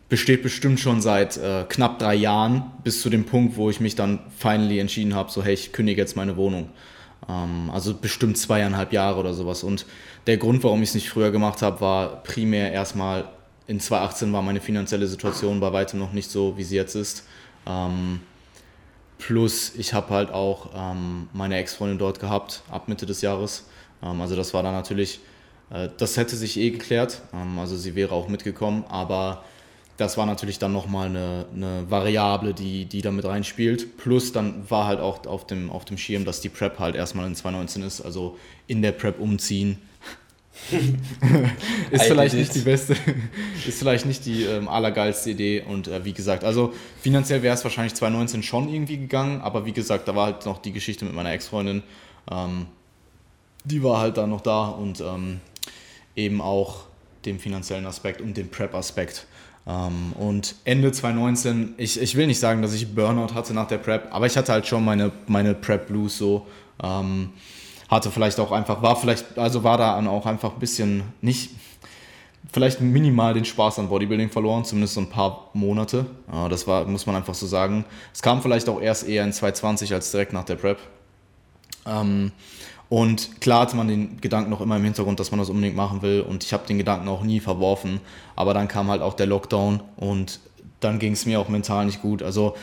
besteht 0.08 0.42
bestimmt 0.42 0.80
schon 0.80 1.00
seit 1.00 1.36
äh, 1.36 1.64
knapp 1.68 1.98
drei 1.98 2.14
Jahren 2.14 2.70
bis 2.82 3.02
zu 3.02 3.10
dem 3.10 3.24
Punkt, 3.24 3.56
wo 3.56 3.68
ich 3.70 3.80
mich 3.80 3.94
dann 3.94 4.20
finally 4.36 4.78
entschieden 4.78 5.14
habe, 5.14 5.30
so 5.30 5.42
hey, 5.42 5.54
ich 5.54 5.72
kündige 5.72 6.00
jetzt 6.00 6.16
meine 6.16 6.36
Wohnung. 6.36 6.70
Ähm, 7.28 7.70
also 7.72 7.94
bestimmt 7.94 8.38
zweieinhalb 8.38 8.92
Jahre 8.92 9.20
oder 9.20 9.34
sowas. 9.34 9.62
Und 9.62 9.86
der 10.26 10.38
Grund, 10.38 10.64
warum 10.64 10.82
ich 10.82 10.90
es 10.90 10.94
nicht 10.94 11.10
früher 11.10 11.30
gemacht 11.30 11.62
habe, 11.62 11.80
war 11.80 12.22
primär 12.22 12.72
erstmal, 12.72 13.28
in 13.66 13.80
2018 13.80 14.32
war 14.32 14.42
meine 14.42 14.60
finanzielle 14.60 15.06
Situation 15.06 15.60
bei 15.60 15.72
weitem 15.72 15.98
noch 15.98 16.12
nicht 16.12 16.30
so, 16.30 16.56
wie 16.56 16.64
sie 16.64 16.76
jetzt 16.76 16.94
ist. 16.94 17.26
Ähm, 17.66 18.20
Plus 19.18 19.74
ich 19.74 19.94
habe 19.94 20.10
halt 20.14 20.30
auch 20.30 20.70
ähm, 20.74 21.28
meine 21.32 21.56
Ex-Freundin 21.56 21.98
dort 21.98 22.20
gehabt, 22.20 22.62
ab 22.70 22.88
Mitte 22.88 23.04
des 23.04 23.20
Jahres. 23.20 23.66
Ähm, 24.02 24.20
also 24.20 24.36
das 24.36 24.54
war 24.54 24.62
dann 24.62 24.74
natürlich, 24.74 25.20
äh, 25.70 25.88
das 25.98 26.16
hätte 26.16 26.36
sich 26.36 26.56
eh 26.56 26.70
geklärt. 26.70 27.20
Ähm, 27.34 27.58
also 27.58 27.76
sie 27.76 27.96
wäre 27.96 28.14
auch 28.14 28.28
mitgekommen, 28.28 28.84
aber 28.88 29.42
das 29.98 30.16
war 30.16 30.26
natürlich 30.26 30.60
dann 30.60 30.72
nochmal 30.72 31.08
eine, 31.08 31.46
eine 31.52 31.90
Variable, 31.90 32.54
die, 32.54 32.86
die 32.86 33.02
da 33.02 33.10
mit 33.10 33.24
reinspielt. 33.24 33.98
Plus 33.98 34.32
dann 34.32 34.70
war 34.70 34.86
halt 34.86 35.00
auch 35.00 35.26
auf 35.26 35.46
dem, 35.46 35.70
auf 35.70 35.84
dem 35.84 35.98
Schirm, 35.98 36.24
dass 36.24 36.40
die 36.40 36.48
Prep 36.48 36.78
halt 36.78 36.94
erstmal 36.94 37.26
in 37.26 37.34
2019 37.34 37.82
ist. 37.82 38.00
Also 38.00 38.38
in 38.68 38.80
der 38.80 38.92
Prep 38.92 39.18
umziehen. 39.20 39.78
ist 41.90 42.04
vielleicht 42.04 42.34
nicht 42.34 42.54
die 42.54 42.60
beste, 42.60 42.96
ist 43.66 43.78
vielleicht 43.80 44.06
nicht 44.06 44.24
die 44.24 44.44
ähm, 44.44 44.68
allergeilste 44.68 45.30
Idee. 45.30 45.64
Und 45.68 45.88
äh, 45.88 46.04
wie 46.04 46.12
gesagt, 46.12 46.44
also 46.44 46.72
finanziell 47.00 47.42
wäre 47.42 47.54
es 47.54 47.64
wahrscheinlich 47.64 47.94
2019 47.94 48.44
schon 48.44 48.68
irgendwie 48.68 48.98
gegangen, 48.98 49.40
aber 49.40 49.66
wie 49.66 49.72
gesagt, 49.72 50.06
da 50.06 50.14
war 50.14 50.26
halt 50.26 50.46
noch 50.46 50.58
die 50.58 50.72
Geschichte 50.72 51.04
mit 51.04 51.14
meiner 51.14 51.32
Ex-Freundin. 51.32 51.82
Ähm, 52.30 52.66
die 53.64 53.82
war 53.82 54.00
halt 54.00 54.16
dann 54.16 54.30
noch 54.30 54.42
da 54.42 54.68
und 54.68 55.00
ähm, 55.00 55.40
eben 56.14 56.40
auch 56.40 56.84
dem 57.24 57.40
finanziellen 57.40 57.86
Aspekt 57.86 58.20
und 58.20 58.36
dem 58.36 58.48
Prep-Aspekt. 58.48 59.26
Ähm, 59.68 60.14
und 60.18 60.54
Ende 60.64 60.90
2019, 60.90 61.74
ich, 61.76 62.00
ich 62.00 62.16
will 62.16 62.26
nicht 62.26 62.40
sagen, 62.40 62.62
dass 62.62 62.72
ich 62.72 62.94
Burnout 62.94 63.34
hatte 63.34 63.52
nach 63.52 63.68
der 63.68 63.78
Prep, 63.78 64.08
aber 64.10 64.26
ich 64.26 64.36
hatte 64.36 64.52
halt 64.52 64.66
schon 64.66 64.84
meine, 64.84 65.12
meine 65.26 65.54
Prep-Blues 65.54 66.16
so. 66.16 66.46
Ähm, 66.82 67.30
hatte 67.88 68.10
vielleicht 68.10 68.38
auch 68.40 68.52
einfach, 68.52 68.82
war 68.82 68.96
vielleicht, 68.96 69.38
also 69.38 69.64
war 69.64 69.78
da 69.78 69.98
auch 70.08 70.26
einfach 70.26 70.52
ein 70.52 70.58
bisschen 70.58 71.04
nicht, 71.22 71.50
vielleicht 72.52 72.80
minimal 72.80 73.34
den 73.34 73.44
Spaß 73.44 73.78
an 73.78 73.88
Bodybuilding 73.88 74.30
verloren, 74.30 74.64
zumindest 74.64 74.94
so 74.94 75.00
ein 75.00 75.08
paar 75.08 75.48
Monate. 75.54 76.06
Das 76.50 76.66
war, 76.66 76.84
muss 76.84 77.06
man 77.06 77.16
einfach 77.16 77.34
so 77.34 77.46
sagen. 77.46 77.86
Es 78.12 78.20
kam 78.20 78.42
vielleicht 78.42 78.68
auch 78.68 78.80
erst 78.80 79.08
eher 79.08 79.24
in 79.24 79.32
2020 79.32 79.94
als 79.94 80.10
direkt 80.10 80.34
nach 80.34 80.44
der 80.44 80.56
Prep. 80.56 80.78
Ähm, 81.86 82.32
und 82.88 83.40
klar 83.40 83.62
hatte 83.62 83.76
man 83.76 83.88
den 83.88 84.20
Gedanken 84.20 84.50
noch 84.50 84.62
immer 84.62 84.76
im 84.76 84.84
Hintergrund, 84.84 85.20
dass 85.20 85.30
man 85.30 85.38
das 85.38 85.50
unbedingt 85.50 85.76
machen 85.76 86.00
will. 86.00 86.22
Und 86.22 86.42
ich 86.42 86.52
habe 86.52 86.66
den 86.66 86.78
Gedanken 86.78 87.08
auch 87.08 87.22
nie 87.22 87.40
verworfen. 87.40 88.00
Aber 88.34 88.54
dann 88.54 88.66
kam 88.66 88.88
halt 88.88 89.02
auch 89.02 89.14
der 89.14 89.26
Lockdown 89.26 89.82
und 89.96 90.40
dann 90.80 90.98
ging 90.98 91.12
es 91.12 91.26
mir 91.26 91.38
auch 91.38 91.48
mental 91.48 91.84
nicht 91.84 92.00
gut. 92.00 92.22
Also 92.22 92.54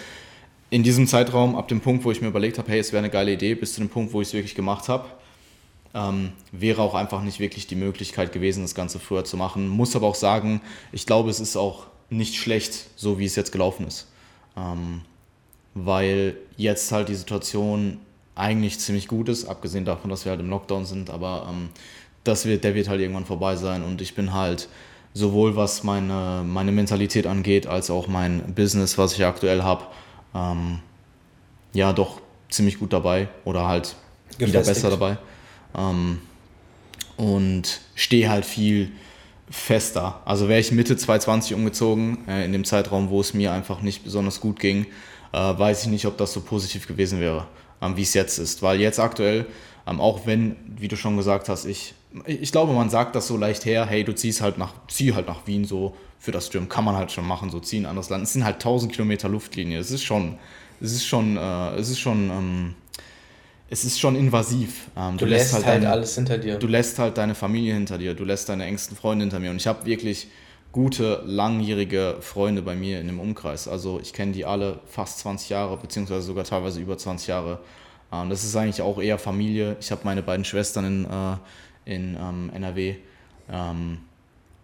in 0.72 0.82
diesem 0.82 1.05
Zeitraum, 1.05 1.55
ab 1.55 1.67
dem 1.67 1.79
Punkt, 1.79 2.05
wo 2.05 2.12
ich 2.12 2.22
mir 2.22 2.27
überlegt 2.27 2.58
habe, 2.58 2.72
hey, 2.72 2.79
es 2.79 2.91
wäre 2.91 3.03
eine 3.03 3.12
geile 3.12 3.34
Idee, 3.34 3.53
bis 3.53 3.74
zu 3.74 3.82
dem 3.82 3.89
Punkt, 3.89 4.13
wo 4.13 4.22
ich 4.22 4.29
es 4.29 4.34
wirklich 4.34 4.55
gemacht 4.55 4.89
habe, 4.89 5.05
ähm, 5.94 6.32
wäre 6.51 6.82
auch 6.82 6.96
einfach 6.96 7.22
nicht 7.22 7.39
wirklich 7.39 7.67
die 7.67 7.75
Möglichkeit 7.75 8.32
gewesen, 8.32 8.63
das 8.63 8.74
Ganze 8.74 9.00
früher 9.00 9.25
zu 9.25 9.38
machen. 9.38 9.67
Muss 9.67 9.96
aber 9.96 10.08
auch 10.08 10.15
sagen, 10.15 10.62
ich 10.91 11.05
glaube, 11.05 11.29
es 11.29 11.39
ist 11.39 11.55
auch 11.55 11.86
nicht 12.10 12.36
schlecht, 12.36 12.88
so 12.96 13.20
wie 13.20 13.25
es 13.25 13.36
jetzt 13.36 13.51
gelaufen 13.51 13.86
ist. 13.86 14.08
Ähm, 14.58 15.01
weil 15.75 16.38
jetzt 16.58 16.91
halt 16.91 17.10
die 17.10 17.15
Situation 17.15 18.00
eigentlich 18.36 18.80
ziemlich 18.80 19.08
gut 19.08 19.30
ist, 19.30 19.46
abgesehen 19.46 19.86
davon, 19.86 20.10
dass 20.10 20.25
wir 20.25 20.32
halt 20.32 20.42
im 20.42 20.50
Lockdown 20.50 20.86
sind, 20.86 21.10
aber 21.10 21.48
ähm, 21.50 21.70
das 22.25 22.46
wird, 22.46 22.63
der 22.63 22.75
wird 22.75 22.89
halt 22.89 23.00
irgendwann 23.00 23.25
vorbei 23.25 23.56
sein 23.56 23.82
und 23.84 24.01
ich 24.01 24.13
bin 24.13 24.34
halt 24.34 24.68
sowohl 25.13 25.56
was 25.56 25.84
meine, 25.84 26.44
meine 26.46 26.74
Mentalität 26.74 27.25
angeht, 27.25 27.68
als 27.68 27.89
auch 27.89 28.08
mein 28.08 28.54
Business, 28.54 28.98
was 28.98 29.13
ich 29.13 29.25
aktuell 29.25 29.63
habe, 29.63 29.86
ähm, 30.36 30.80
ja 31.74 31.94
doch 31.94 32.20
ziemlich 32.50 32.77
gut 32.80 32.92
dabei 32.92 33.30
oder 33.46 33.68
halt 33.68 33.96
Gefestigt. 34.38 34.50
wieder 34.50 34.60
besser 34.63 34.89
dabei. 34.89 35.18
Ähm, 35.77 36.20
und 37.15 37.80
stehe 37.96 38.30
halt 38.30 38.44
viel 38.44 38.92
fester. 39.50 40.22
Also 40.25 40.50
wäre 40.50 40.60
ich 40.60 40.74
Mitte 40.74 40.98
2020 40.98 41.54
umgezogen, 41.54 42.27
äh, 42.27 42.44
in 42.44 42.51
dem 42.51 42.65
Zeitraum, 42.65 43.10
wo 43.10 43.22
es 43.22 43.34
mir 43.34 43.54
einfach 43.54 43.82
nicht 43.82 44.04
besonders 44.04 44.42
gut 44.42 44.60
ging, 44.60 44.86
äh, 45.32 45.38
weiß 45.38 45.84
ich 45.84 45.88
nicht, 45.88 46.06
ob 46.06 46.18
das 46.18 46.34
so 46.34 46.42
positiv 46.42 46.88
gewesen 46.88 47.22
wäre 47.22 47.48
wie 47.96 48.01
es 48.01 48.13
jetzt 48.13 48.38
ist. 48.38 48.62
Weil 48.62 48.80
jetzt 48.80 49.00
aktuell, 49.00 49.46
ähm, 49.88 50.00
auch 50.00 50.25
wenn, 50.25 50.56
wie 50.77 50.88
du 50.88 50.98
schon 50.98 51.18
gesagt 51.18 51.50
hast, 51.50 51.65
ich, 51.65 51.94
ich 52.25 52.51
glaube, 52.51 52.74
man 52.74 52.89
sagt 52.89 53.15
das 53.15 53.27
so 53.27 53.38
leicht 53.38 53.65
her, 53.65 53.86
hey, 53.86 54.04
du 54.04 54.13
ziehst 54.13 54.42
halt 54.42 54.58
nach, 54.58 54.74
zieh 54.88 55.13
halt 55.13 55.27
nach 55.27 55.48
Wien 55.48 55.65
so 55.65 55.96
für 56.20 56.32
das 56.32 56.50
Gym, 56.50 56.70
kann 56.70 56.86
man 56.86 56.96
halt 56.96 57.12
schon 57.12 57.27
machen, 57.27 57.50
so 57.50 57.60
ziehen 57.60 57.80
in 57.80 57.86
ein 57.86 57.89
anderes 57.92 58.10
Land. 58.10 58.24
Es 58.24 58.34
sind 58.34 58.44
halt 58.44 58.56
1000 58.56 58.92
Kilometer 58.92 59.30
Luftlinie, 59.30 59.80
es 59.80 59.92
ist 59.92 60.04
schon, 60.04 60.38
es 60.82 60.94
ist 60.94 61.06
schon, 61.06 61.38
äh, 61.38 61.75
es 61.75 61.89
ist 61.89 62.00
schon, 62.00 62.30
ähm, 62.30 62.75
es 63.70 63.84
ist 63.84 64.00
schon 64.00 64.15
invasiv. 64.15 64.89
Ähm, 64.96 65.18
du, 65.18 65.25
du, 65.25 65.32
lässt, 65.32 65.54
halt, 65.54 65.65
halt 65.65 65.84
deine, 65.84 65.92
alles 65.92 66.15
hinter 66.15 66.38
dir. 66.38 66.58
Du 66.58 66.68
lässt 66.68 67.00
halt 67.00 67.18
deine 67.18 67.36
Familie 67.36 67.74
hinter 67.74 67.98
dir, 67.98 68.13
du 68.13 68.24
lässt 68.24 68.50
deine 68.50 68.65
engsten 68.65 68.96
Freunde 68.96 69.24
hinter 69.24 69.39
mir. 69.39 69.51
Und 69.51 69.58
ich 69.58 69.68
habe 69.68 69.86
wirklich 69.86 70.27
gute, 70.75 71.24
langjährige 71.25 72.17
Freunde 72.20 72.62
bei 72.62 72.75
mir 72.75 73.00
in 73.00 73.08
dem 73.08 73.22
Umkreis. 73.22 73.65
Also 73.65 73.98
ich 74.01 74.12
kenne 74.12 74.34
die 74.34 74.44
alle 74.44 74.82
fast 74.88 75.20
20 75.20 75.48
Jahre, 75.48 75.77
beziehungsweise 75.77 76.24
sogar 76.24 76.44
teilweise 76.44 76.82
über 76.82 76.98
20 76.98 77.29
Jahre. 77.29 77.60
Und 78.12 78.29
das 78.29 78.44
ist 78.44 78.58
eigentlich 78.58 78.82
auch 78.82 79.01
eher 79.01 79.17
Familie. 79.17 79.77
Ich 79.79 79.89
habe 79.91 80.01
meine 80.03 80.22
beiden 80.22 80.44
Schwestern 80.44 80.84
in, 80.84 81.05
äh, 81.05 81.38
in 81.86 82.17
ähm, 82.20 82.51
NRW 82.53 82.96
ähm, 83.50 84.00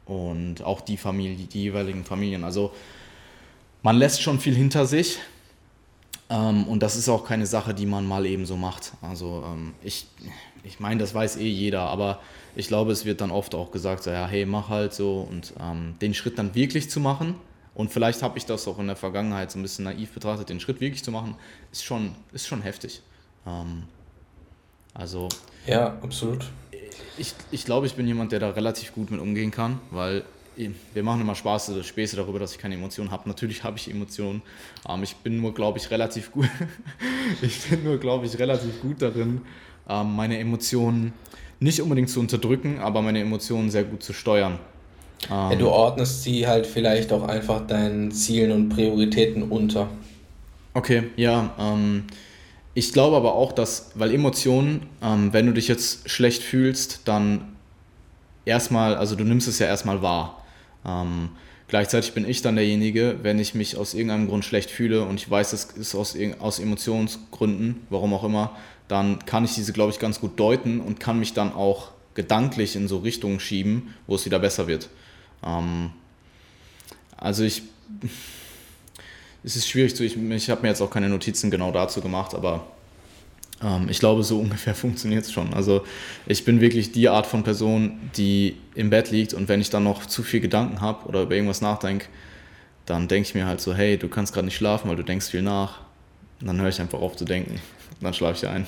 und 0.06 0.62
auch 0.64 0.82
die 0.82 0.98
Familie, 0.98 1.48
die 1.48 1.62
jeweiligen 1.64 2.04
Familien. 2.04 2.44
Also 2.44 2.74
man 3.82 3.96
lässt 3.96 4.22
schon 4.22 4.38
viel 4.38 4.54
hinter 4.54 4.86
sich. 4.86 5.18
Ähm, 6.30 6.68
und 6.68 6.84
das 6.84 6.98
ist 6.98 7.08
auch 7.08 7.24
keine 7.24 7.46
Sache, 7.46 7.74
die 7.74 7.86
man 7.86 8.06
mal 8.06 8.26
eben 8.26 8.46
so 8.46 8.58
macht. 8.58 8.92
Also 9.02 9.46
ähm, 9.48 9.76
ich, 9.82 10.08
ich 10.66 10.82
meine, 10.82 11.00
das 11.00 11.16
weiß 11.16 11.38
eh 11.38 11.48
jeder, 11.48 11.84
aber 11.84 12.20
ich 12.56 12.68
glaube, 12.68 12.92
es 12.92 13.06
wird 13.06 13.22
dann 13.22 13.32
oft 13.32 13.56
auch 13.56 13.72
gesagt, 13.72 14.04
so, 14.04 14.12
ja, 14.12 14.28
hey, 14.28 14.46
mach 14.46 14.70
halt 14.70 14.94
so 14.94 15.28
und 15.30 15.54
ähm, 15.60 15.96
den 16.02 16.14
Schritt 16.14 16.38
dann 16.38 16.56
wirklich 16.56 16.90
zu 16.90 17.00
machen. 17.00 17.36
Und 17.74 17.92
vielleicht 17.92 18.22
habe 18.22 18.38
ich 18.38 18.46
das 18.46 18.68
auch 18.68 18.80
in 18.80 18.88
der 18.88 18.96
Vergangenheit 18.96 19.52
so 19.52 19.58
ein 19.58 19.62
bisschen 19.62 19.86
naiv 19.86 20.12
betrachtet, 20.12 20.50
den 20.50 20.60
Schritt 20.60 20.82
wirklich 20.82 21.04
zu 21.04 21.12
machen, 21.12 21.36
ist 21.72 21.86
schon, 21.86 22.16
ist 22.34 22.48
schon 22.48 22.62
heftig. 22.62 23.02
Ähm, 23.48 23.84
also. 24.94 25.30
Ja, 25.66 25.98
absolut. 26.02 26.46
Ich, 27.18 27.34
ich 27.52 27.66
glaube, 27.66 27.86
ich 27.86 27.96
bin 27.96 28.08
jemand, 28.08 28.32
der 28.34 28.40
da 28.40 28.50
relativ 28.50 28.94
gut 28.94 29.12
mit 29.12 29.22
umgehen 29.22 29.52
kann, 29.52 29.80
weil 29.90 30.24
wir 30.56 31.04
machen 31.04 31.22
immer 31.22 31.36
Spaß, 31.36 31.70
oder 31.70 31.84
Späße 31.84 32.16
darüber, 32.16 32.38
dass 32.38 32.52
ich 32.52 32.58
keine 32.58 32.76
Emotionen 32.76 33.10
habe. 33.10 33.28
Natürlich 33.28 33.64
habe 33.64 33.78
ich 33.78 33.90
Emotionen. 33.90 34.42
Ähm, 34.88 35.04
ich 35.04 35.16
bin 35.16 35.40
nur, 35.40 35.54
glaube 35.54 35.80
ich, 35.80 35.90
relativ 35.92 36.32
gut. 36.32 36.50
ich 37.42 37.70
bin 37.70 37.84
nur, 37.84 37.98
glaube 37.98 38.26
ich, 38.26 38.38
relativ 38.38 38.82
gut 38.82 39.02
darin, 39.02 39.42
ähm, 39.88 40.16
meine 40.16 40.38
Emotionen 40.40 41.14
nicht 41.62 41.80
unbedingt 41.80 42.10
zu 42.10 42.20
unterdrücken, 42.20 42.80
aber 42.80 43.02
meine 43.02 43.22
Emotionen 43.22 43.70
sehr 43.70 43.84
gut 43.84 44.04
zu 44.04 44.12
steuern. 44.14 44.60
Ja, 45.30 45.54
du 45.54 45.70
ordnest 45.70 46.24
sie 46.24 46.48
halt 46.48 46.66
vielleicht 46.66 47.14
auch 47.14 47.24
einfach 47.24 47.66
deinen 47.68 48.12
Zielen 48.12 48.52
und 48.52 48.70
Prioritäten 48.70 49.44
unter. 49.44 49.88
Okay, 50.74 51.04
ja. 51.16 51.54
Ähm, 51.60 52.06
ich 52.74 52.92
glaube 52.92 53.16
aber 53.16 53.36
auch, 53.36 53.52
dass, 53.52 53.92
weil 53.94 54.12
Emotionen, 54.12 54.88
ähm, 55.04 55.32
wenn 55.34 55.46
du 55.46 55.54
dich 55.54 55.68
jetzt 55.68 56.10
schlecht 56.10 56.42
fühlst, 56.42 57.02
dann 57.06 57.56
erstmal, 58.46 58.96
also 58.96 59.16
du 59.16 59.24
nimmst 59.24 59.48
es 59.48 59.60
ja 59.60 59.68
erstmal 59.68 60.02
wahr. 60.02 60.44
Ähm, 60.84 61.30
gleichzeitig 61.68 62.14
bin 62.14 62.28
ich 62.28 62.42
dann 62.42 62.56
derjenige, 62.56 63.18
wenn 63.22 63.38
ich 63.38 63.54
mich 63.54 63.78
aus 63.78 63.94
irgendeinem 63.94 64.28
Grund 64.28 64.44
schlecht 64.46 64.72
fühle 64.72 65.04
und 65.04 65.16
ich 65.20 65.30
weiß, 65.30 65.54
es 65.54 65.66
ist 65.66 65.94
aus, 65.94 66.18
aus 66.40 66.58
Emotionsgründen, 66.58 67.86
warum 67.92 68.16
auch 68.16 68.24
immer, 68.24 68.56
dann 68.92 69.26
kann 69.26 69.46
ich 69.46 69.56
diese, 69.56 69.72
glaube 69.72 69.92
ich, 69.92 70.00
ganz 70.00 70.20
gut 70.20 70.38
deuten 70.38 70.82
und 70.82 71.00
kann 71.00 71.18
mich 71.18 71.34
dann 71.34 71.54
auch 71.54 71.92
gedanklich 72.14 72.76
in 72.76 72.90
so 72.90 72.98
Richtungen 72.98 73.40
schieben, 73.40 73.94
wo 74.06 74.16
es 74.16 74.26
wieder 74.26 74.38
besser 74.38 74.68
wird. 74.68 74.90
Ähm, 75.46 75.92
also 77.16 77.46
ich, 77.46 77.64
es 79.46 79.56
ist 79.56 79.70
schwierig 79.70 79.96
zu, 79.96 80.04
ich, 80.04 80.18
ich 80.18 80.50
habe 80.50 80.64
mir 80.64 80.68
jetzt 80.68 80.82
auch 80.82 80.90
keine 80.90 81.08
Notizen 81.08 81.50
genau 81.50 81.72
dazu 81.72 82.02
gemacht, 82.02 82.36
aber 82.36 82.68
ähm, 83.64 83.88
ich 83.90 84.00
glaube, 84.00 84.24
so 84.24 84.40
ungefähr 84.42 84.76
funktioniert 84.76 85.24
es 85.24 85.32
schon. 85.32 85.54
Also 85.54 85.86
ich 86.28 86.44
bin 86.44 86.60
wirklich 86.60 86.92
die 86.92 87.08
Art 87.08 87.28
von 87.28 87.44
Person, 87.44 87.98
die 88.18 88.58
im 88.76 88.90
Bett 88.90 89.10
liegt 89.10 89.34
und 89.34 89.48
wenn 89.48 89.62
ich 89.62 89.70
dann 89.70 89.86
noch 89.86 90.06
zu 90.06 90.22
viel 90.22 90.42
Gedanken 90.42 90.82
habe 90.82 91.08
oder 91.08 91.22
über 91.22 91.36
irgendwas 91.36 91.62
nachdenke, 91.62 92.08
dann 92.86 93.08
denke 93.08 93.30
ich 93.30 93.36
mir 93.36 93.46
halt 93.46 93.62
so, 93.62 93.74
hey, 93.74 93.98
du 93.98 94.10
kannst 94.10 94.34
gerade 94.34 94.48
nicht 94.48 94.58
schlafen, 94.58 94.90
weil 94.90 94.98
du 94.98 95.04
denkst 95.04 95.28
viel 95.28 95.44
nach. 95.44 95.80
Und 96.42 96.48
dann 96.48 96.60
höre 96.60 96.68
ich 96.70 96.82
einfach 96.82 97.00
auf 97.00 97.16
zu 97.16 97.24
denken 97.24 97.62
dann 98.02 98.14
schlafe 98.14 98.46
ich 98.46 98.48
ein. 98.52 98.66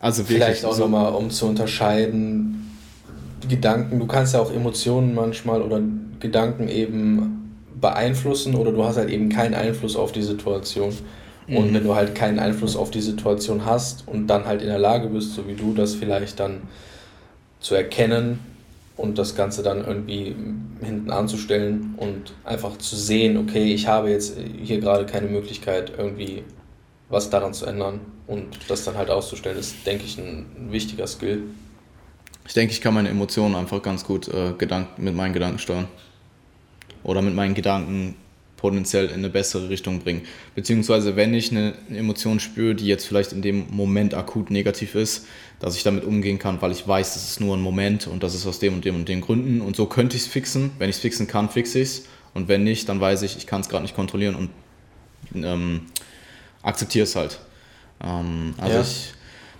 Also 0.00 0.24
Vielleicht 0.24 0.64
auch 0.64 0.72
so 0.72 0.82
nochmal, 0.82 1.12
um 1.12 1.30
zu 1.30 1.46
unterscheiden, 1.46 2.76
Gedanken, 3.48 3.98
du 3.98 4.06
kannst 4.06 4.34
ja 4.34 4.40
auch 4.40 4.52
Emotionen 4.52 5.14
manchmal 5.14 5.62
oder 5.62 5.80
Gedanken 6.20 6.68
eben 6.68 7.58
beeinflussen 7.80 8.54
oder 8.54 8.72
du 8.72 8.84
hast 8.84 8.96
halt 8.96 9.10
eben 9.10 9.28
keinen 9.28 9.54
Einfluss 9.54 9.96
auf 9.96 10.12
die 10.12 10.22
Situation. 10.22 10.92
Mhm. 11.46 11.56
Und 11.56 11.74
wenn 11.74 11.84
du 11.84 11.94
halt 11.94 12.14
keinen 12.14 12.38
Einfluss 12.38 12.76
auf 12.76 12.90
die 12.90 13.00
Situation 13.00 13.64
hast 13.64 14.06
und 14.06 14.26
dann 14.26 14.44
halt 14.44 14.62
in 14.62 14.68
der 14.68 14.78
Lage 14.78 15.08
bist, 15.08 15.34
so 15.34 15.46
wie 15.48 15.54
du, 15.54 15.74
das 15.74 15.94
vielleicht 15.94 16.40
dann 16.40 16.62
zu 17.60 17.74
erkennen 17.74 18.40
und 18.96 19.18
das 19.18 19.34
Ganze 19.34 19.62
dann 19.62 19.84
irgendwie 19.84 20.34
hinten 20.82 21.10
anzustellen 21.10 21.94
und 21.96 22.34
einfach 22.44 22.78
zu 22.78 22.96
sehen, 22.96 23.36
okay, 23.36 23.72
ich 23.72 23.86
habe 23.86 24.10
jetzt 24.10 24.36
hier 24.62 24.80
gerade 24.80 25.06
keine 25.06 25.28
Möglichkeit, 25.28 25.92
irgendwie 25.96 26.44
was 27.12 27.28
daran 27.28 27.52
zu 27.52 27.66
ändern 27.66 28.00
und 28.26 28.58
das 28.68 28.84
dann 28.84 28.96
halt 28.96 29.10
auszustellen, 29.10 29.58
ist, 29.58 29.86
denke 29.86 30.04
ich, 30.04 30.16
ein, 30.16 30.46
wichtiger 30.70 31.06
Skill. 31.06 31.42
Ich 32.46 32.54
denke, 32.54 32.72
ich 32.72 32.80
kann 32.80 32.94
meine 32.94 33.10
Emotionen 33.10 33.54
einfach 33.54 33.82
ganz 33.82 34.04
gut 34.04 34.28
äh, 34.28 34.54
Gedanken, 34.56 35.04
mit 35.04 35.14
meinen 35.14 35.34
Gedanken 35.34 35.58
steuern. 35.58 35.88
Oder 37.04 37.20
mit 37.20 37.34
meinen 37.34 37.54
Gedanken 37.54 38.16
potenziell 38.56 39.06
in 39.06 39.14
eine 39.14 39.28
bessere 39.28 39.68
Richtung 39.68 39.98
bringen. 40.00 40.22
Beziehungsweise 40.54 41.14
wenn 41.14 41.34
ich 41.34 41.50
eine 41.50 41.74
Emotion 41.90 42.40
spüre, 42.40 42.74
die 42.74 42.86
jetzt 42.86 43.06
vielleicht 43.06 43.32
in 43.32 43.42
dem 43.42 43.66
Moment 43.70 44.14
akut 44.14 44.50
negativ 44.50 44.94
ist, 44.94 45.26
dass 45.60 45.76
ich 45.76 45.82
damit 45.82 46.04
umgehen 46.04 46.38
kann, 46.38 46.62
weil 46.62 46.72
ich 46.72 46.88
weiß, 46.88 47.12
das 47.12 47.28
ist 47.28 47.40
nur 47.40 47.56
ein 47.56 47.60
Moment 47.60 48.06
und 48.06 48.22
das 48.22 48.34
ist 48.34 48.46
aus 48.46 48.58
dem 48.58 48.74
und 48.74 48.84
dem 48.86 48.94
und 48.94 49.08
den 49.08 49.20
Gründen 49.20 49.60
und 49.60 49.76
so 49.76 49.86
könnte 49.86 50.16
ich 50.16 50.22
es 50.22 50.28
fixen. 50.28 50.70
Wenn 50.78 50.88
ich 50.88 50.96
es 50.96 51.02
fixen 51.02 51.26
kann, 51.26 51.50
fixe 51.50 51.80
ich 51.80 51.88
es 51.88 52.06
und 52.32 52.48
wenn 52.48 52.64
nicht, 52.64 52.88
dann 52.88 53.00
weiß 53.00 53.22
ich, 53.22 53.36
ich 53.36 53.46
kann 53.46 53.60
es 53.60 53.68
gerade 53.68 53.82
nicht 53.82 53.94
kontrollieren 53.94 54.34
und 54.36 54.50
ähm, 55.34 55.82
akzeptiere 56.62 57.04
es 57.04 57.16
halt. 57.16 57.38
Ähm, 58.02 58.54
also 58.58 58.74
ja. 58.74 58.80
ich, 58.82 59.12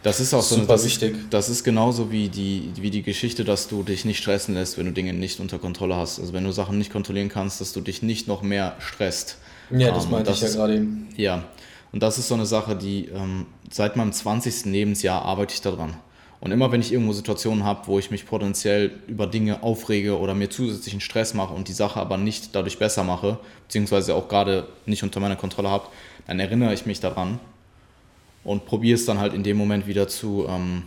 das 0.03 0.19
ist 0.19 0.35
auch 0.35 0.43
super 0.43 0.79
so, 0.79 0.85
wichtig. 0.85 1.17
das 1.31 1.49
ist 1.49 1.63
genauso 1.63 2.11
wie 2.11 2.29
die, 2.29 2.73
wie 2.77 2.91
die 2.91 3.03
Geschichte, 3.03 3.45
dass 3.45 3.69
du 3.69 3.83
dich 3.83 4.05
nicht 4.05 4.19
stressen 4.19 4.55
lässt, 4.55 4.77
wenn 4.79 4.87
du 4.87 4.93
Dinge 4.93 5.13
nicht 5.13 5.39
unter 5.39 5.59
Kontrolle 5.59 5.95
hast. 5.95 6.19
Also 6.19 6.33
wenn 6.33 6.45
du 6.45 6.53
Sachen 6.53 6.79
nicht 6.79 6.93
kontrollieren 6.93 7.29
kannst, 7.29 7.61
dass 7.61 7.73
du 7.73 7.81
dich 7.81 8.03
nicht 8.03 8.27
noch 8.27 8.43
mehr 8.43 8.77
stresst. 8.81 9.39
Ja, 9.71 9.93
das 9.93 10.05
ähm, 10.05 10.11
meinte 10.11 10.33
ich 10.33 10.41
ja 10.41 10.49
gerade 10.49 10.75
eben. 10.77 11.09
Ja, 11.17 11.45
und 11.93 12.03
das 12.03 12.19
ist 12.19 12.29
so 12.29 12.35
eine 12.35 12.47
Sache, 12.47 12.75
die 12.75 13.07
ähm, 13.07 13.47
seit 13.71 13.97
meinem 13.97 14.13
20. 14.13 14.67
Lebensjahr 14.67 15.23
arbeite 15.23 15.55
ich 15.55 15.61
daran. 15.61 15.95
Und 16.43 16.51
immer 16.51 16.73
wenn 16.73 16.81
ich 16.81 16.93
irgendwo 16.93 17.13
Situationen 17.13 17.63
habe, 17.63 17.87
wo 17.87 18.01
ich 18.01 18.11
mich 18.11 18.27
potenziell 18.27 18.91
über 19.07 19.29
Dinge 19.29 19.63
aufrege 19.63 20.19
oder 20.19 20.35
mir 20.35 20.51
zusätzlichen 20.51 21.01
Stress 21.01 21.35
mache 21.35 21.55
und 21.55 21.69
die 21.69 21.73
Sache 21.73 22.01
aber 22.01 22.17
nicht 22.17 22.57
dadurch 22.57 22.81
besser 22.81 23.05
mache, 23.05 23.39
beziehungsweise 23.69 24.17
auch 24.17 24.27
gerade 24.27 24.67
nicht 24.85 25.05
unter 25.05 25.21
meiner 25.21 25.37
Kontrolle 25.37 25.71
habe, 25.71 25.87
dann 26.27 26.41
erinnere 26.41 26.75
ich 26.75 26.85
mich 26.85 26.99
daran 26.99 27.39
und 28.43 28.67
probiere 28.67 28.97
es 28.97 29.07
dann 29.07 29.21
halt 29.21 29.35
in 29.35 29.45
dem 29.45 29.57
Moment 29.57 29.87
wieder 29.87 30.09
zu 30.09 30.45
ähm, 30.49 30.83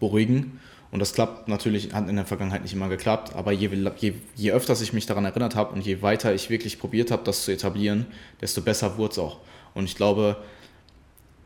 beruhigen. 0.00 0.58
Und 0.92 1.00
das 1.00 1.12
klappt 1.12 1.46
natürlich, 1.46 1.92
hat 1.92 2.08
in 2.08 2.16
der 2.16 2.24
Vergangenheit 2.24 2.62
nicht 2.62 2.72
immer 2.72 2.88
geklappt, 2.88 3.36
aber 3.36 3.52
je, 3.52 3.68
je, 3.98 4.14
je 4.34 4.52
öfter 4.52 4.72
ich 4.80 4.94
mich 4.94 5.04
daran 5.04 5.26
erinnert 5.26 5.56
habe 5.56 5.74
und 5.74 5.84
je 5.84 6.00
weiter 6.00 6.32
ich 6.32 6.48
wirklich 6.48 6.78
probiert 6.78 7.10
habe, 7.10 7.22
das 7.24 7.44
zu 7.44 7.52
etablieren, 7.52 8.06
desto 8.40 8.62
besser 8.62 8.96
wurde 8.96 9.12
es 9.12 9.18
auch. 9.18 9.40
Und 9.74 9.84
ich 9.84 9.94
glaube, 9.94 10.38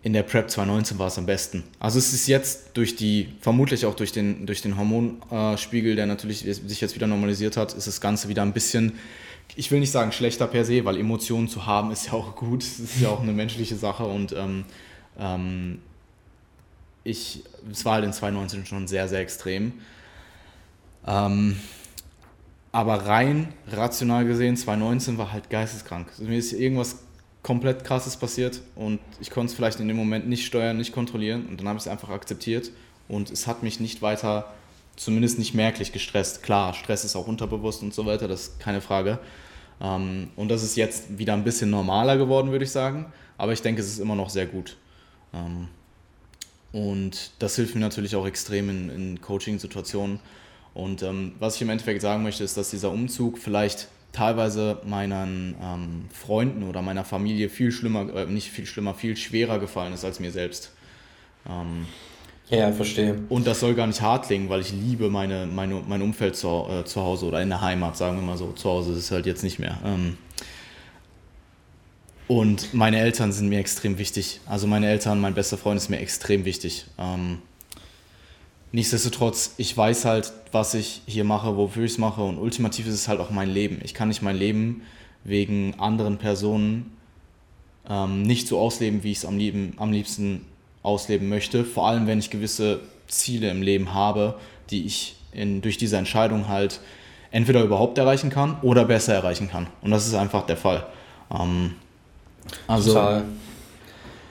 in 0.04 0.12
der 0.12 0.22
Prep 0.22 0.50
2019 0.50 0.98
war 0.98 1.06
es 1.06 1.16
am 1.16 1.24
besten. 1.24 1.64
Also 1.80 1.98
es 1.98 2.12
ist 2.12 2.26
jetzt 2.26 2.72
durch 2.74 2.94
die, 2.94 3.32
vermutlich 3.40 3.86
auch 3.86 3.94
durch 3.94 4.12
den, 4.12 4.44
durch 4.44 4.60
den 4.60 4.76
Hormonspiegel, 4.76 5.96
der 5.96 6.04
natürlich 6.04 6.40
sich 6.40 6.80
jetzt 6.82 6.94
wieder 6.94 7.06
normalisiert 7.06 7.56
hat, 7.56 7.72
ist 7.72 7.86
das 7.86 8.02
Ganze 8.02 8.28
wieder 8.28 8.42
ein 8.42 8.52
bisschen, 8.52 8.92
ich 9.56 9.70
will 9.70 9.80
nicht 9.80 9.90
sagen 9.90 10.12
schlechter 10.12 10.46
per 10.46 10.66
se, 10.66 10.84
weil 10.84 10.98
Emotionen 10.98 11.48
zu 11.48 11.64
haben 11.64 11.90
ist 11.90 12.08
ja 12.08 12.12
auch 12.12 12.36
gut, 12.36 12.62
es 12.62 12.80
ist 12.80 13.00
ja 13.00 13.08
auch 13.08 13.22
eine 13.22 13.32
menschliche 13.32 13.76
Sache 13.76 14.04
und 14.04 14.32
ähm, 14.32 14.66
ähm, 15.18 15.78
ich, 17.02 17.42
es 17.72 17.86
war 17.86 17.94
halt 17.94 18.04
in 18.04 18.12
2019 18.12 18.66
schon 18.66 18.86
sehr, 18.86 19.08
sehr 19.08 19.20
extrem. 19.20 19.72
Ähm, 21.06 21.56
aber 22.72 23.06
rein 23.06 23.54
rational 23.72 24.26
gesehen, 24.26 24.58
2019 24.58 25.16
war 25.16 25.32
halt 25.32 25.48
geisteskrank. 25.48 26.08
Also 26.10 26.24
mir 26.24 26.36
ist 26.36 26.52
irgendwas 26.52 26.98
komplett 27.44 27.84
krasses 27.84 28.16
passiert 28.16 28.62
und 28.74 28.98
ich 29.20 29.30
konnte 29.30 29.50
es 29.50 29.54
vielleicht 29.54 29.78
in 29.78 29.86
dem 29.86 29.98
Moment 29.98 30.26
nicht 30.26 30.46
steuern, 30.46 30.78
nicht 30.78 30.92
kontrollieren 30.92 31.46
und 31.46 31.60
dann 31.60 31.68
habe 31.68 31.76
ich 31.76 31.84
es 31.84 31.88
einfach 31.88 32.08
akzeptiert 32.08 32.72
und 33.06 33.30
es 33.30 33.46
hat 33.46 33.62
mich 33.62 33.78
nicht 33.78 34.02
weiter, 34.02 34.52
zumindest 34.96 35.38
nicht 35.38 35.54
merklich 35.54 35.92
gestresst. 35.92 36.42
Klar, 36.42 36.72
Stress 36.72 37.04
ist 37.04 37.14
auch 37.14 37.26
unterbewusst 37.26 37.82
und 37.82 37.92
so 37.92 38.06
weiter, 38.06 38.28
das 38.28 38.48
ist 38.48 38.60
keine 38.60 38.80
Frage. 38.80 39.18
Ähm, 39.80 40.30
und 40.36 40.48
das 40.48 40.62
ist 40.62 40.74
jetzt 40.76 41.18
wieder 41.18 41.34
ein 41.34 41.44
bisschen 41.44 41.68
normaler 41.68 42.16
geworden, 42.16 42.50
würde 42.50 42.64
ich 42.64 42.70
sagen, 42.70 43.12
aber 43.36 43.52
ich 43.52 43.60
denke, 43.60 43.82
es 43.82 43.88
ist 43.88 43.98
immer 43.98 44.14
noch 44.14 44.30
sehr 44.30 44.46
gut. 44.46 44.78
Ähm, 45.34 45.68
und 46.72 47.32
das 47.40 47.56
hilft 47.56 47.74
mir 47.74 47.82
natürlich 47.82 48.16
auch 48.16 48.26
extrem 48.26 48.70
in, 48.70 48.88
in 48.88 49.20
Coaching-Situationen. 49.20 50.18
Und 50.72 51.02
ähm, 51.02 51.34
was 51.38 51.56
ich 51.56 51.62
im 51.62 51.68
Endeffekt 51.68 52.00
sagen 52.00 52.22
möchte, 52.22 52.42
ist, 52.42 52.56
dass 52.56 52.70
dieser 52.70 52.90
Umzug 52.90 53.38
vielleicht 53.38 53.88
teilweise 54.14 54.80
meinen 54.86 55.54
ähm, 55.60 56.04
Freunden 56.12 56.62
oder 56.62 56.80
meiner 56.80 57.04
Familie 57.04 57.50
viel 57.50 57.72
schlimmer, 57.72 58.14
äh, 58.14 58.26
nicht 58.26 58.50
viel 58.50 58.66
schlimmer, 58.66 58.94
viel 58.94 59.16
schwerer 59.16 59.58
gefallen 59.58 59.92
ist 59.92 60.04
als 60.04 60.20
mir 60.20 60.30
selbst. 60.30 60.72
Ähm, 61.48 61.86
ja, 62.48 62.72
verstehe. 62.72 63.22
Und 63.28 63.46
das 63.46 63.60
soll 63.60 63.74
gar 63.74 63.86
nicht 63.86 64.00
hart 64.00 64.26
klingen, 64.26 64.48
weil 64.48 64.60
ich 64.60 64.72
liebe 64.72 65.08
meine, 65.10 65.46
meine, 65.46 65.82
mein 65.86 66.02
Umfeld 66.02 66.36
zu, 66.36 66.66
äh, 66.70 66.84
zu 66.84 67.02
Hause 67.02 67.26
oder 67.26 67.42
in 67.42 67.48
der 67.48 67.60
Heimat, 67.60 67.96
sagen 67.96 68.16
wir 68.16 68.22
mal 68.22 68.36
so. 68.36 68.52
Zu 68.52 68.68
Hause 68.70 68.92
ist 68.92 68.98
es 68.98 69.10
halt 69.10 69.26
jetzt 69.26 69.42
nicht 69.42 69.58
mehr. 69.58 69.78
Ähm, 69.84 70.16
und 72.28 72.72
meine 72.72 72.98
Eltern 73.00 73.32
sind 73.32 73.48
mir 73.48 73.58
extrem 73.58 73.98
wichtig. 73.98 74.40
Also 74.46 74.66
meine 74.66 74.88
Eltern, 74.88 75.20
mein 75.20 75.34
bester 75.34 75.58
Freund 75.58 75.78
ist 75.78 75.90
mir 75.90 75.98
extrem 75.98 76.44
wichtig. 76.44 76.86
Ähm, 76.98 77.38
nichtsdestotrotz, 78.74 79.54
ich 79.56 79.76
weiß 79.76 80.04
halt, 80.04 80.32
was 80.50 80.74
ich 80.74 81.02
hier 81.06 81.22
mache, 81.22 81.56
wofür 81.56 81.84
ich 81.84 81.92
es 81.92 81.98
mache 81.98 82.22
und 82.22 82.38
ultimativ 82.38 82.88
ist 82.88 82.94
es 82.94 83.08
halt 83.08 83.20
auch 83.20 83.30
mein 83.30 83.48
Leben. 83.48 83.80
Ich 83.84 83.94
kann 83.94 84.08
nicht 84.08 84.20
mein 84.20 84.36
Leben 84.36 84.82
wegen 85.22 85.74
anderen 85.78 86.18
Personen 86.18 86.96
ähm, 87.88 88.22
nicht 88.22 88.48
so 88.48 88.58
ausleben, 88.58 89.04
wie 89.04 89.12
ich 89.12 89.18
es 89.18 89.24
am, 89.24 89.38
am 89.76 89.92
liebsten 89.92 90.44
ausleben 90.82 91.28
möchte. 91.28 91.64
Vor 91.64 91.86
allem, 91.86 92.08
wenn 92.08 92.18
ich 92.18 92.30
gewisse 92.30 92.80
Ziele 93.06 93.48
im 93.48 93.62
Leben 93.62 93.94
habe, 93.94 94.34
die 94.70 94.84
ich 94.84 95.16
in, 95.32 95.62
durch 95.62 95.78
diese 95.78 95.96
Entscheidung 95.96 96.48
halt 96.48 96.80
entweder 97.30 97.62
überhaupt 97.62 97.96
erreichen 97.96 98.28
kann 98.28 98.56
oder 98.62 98.84
besser 98.84 99.14
erreichen 99.14 99.48
kann. 99.48 99.68
Und 99.82 99.92
das 99.92 100.06
ist 100.08 100.14
einfach 100.14 100.46
der 100.46 100.56
Fall. 100.56 100.84
Ähm, 101.30 101.74
also, 102.66 102.92
Total. 102.92 103.24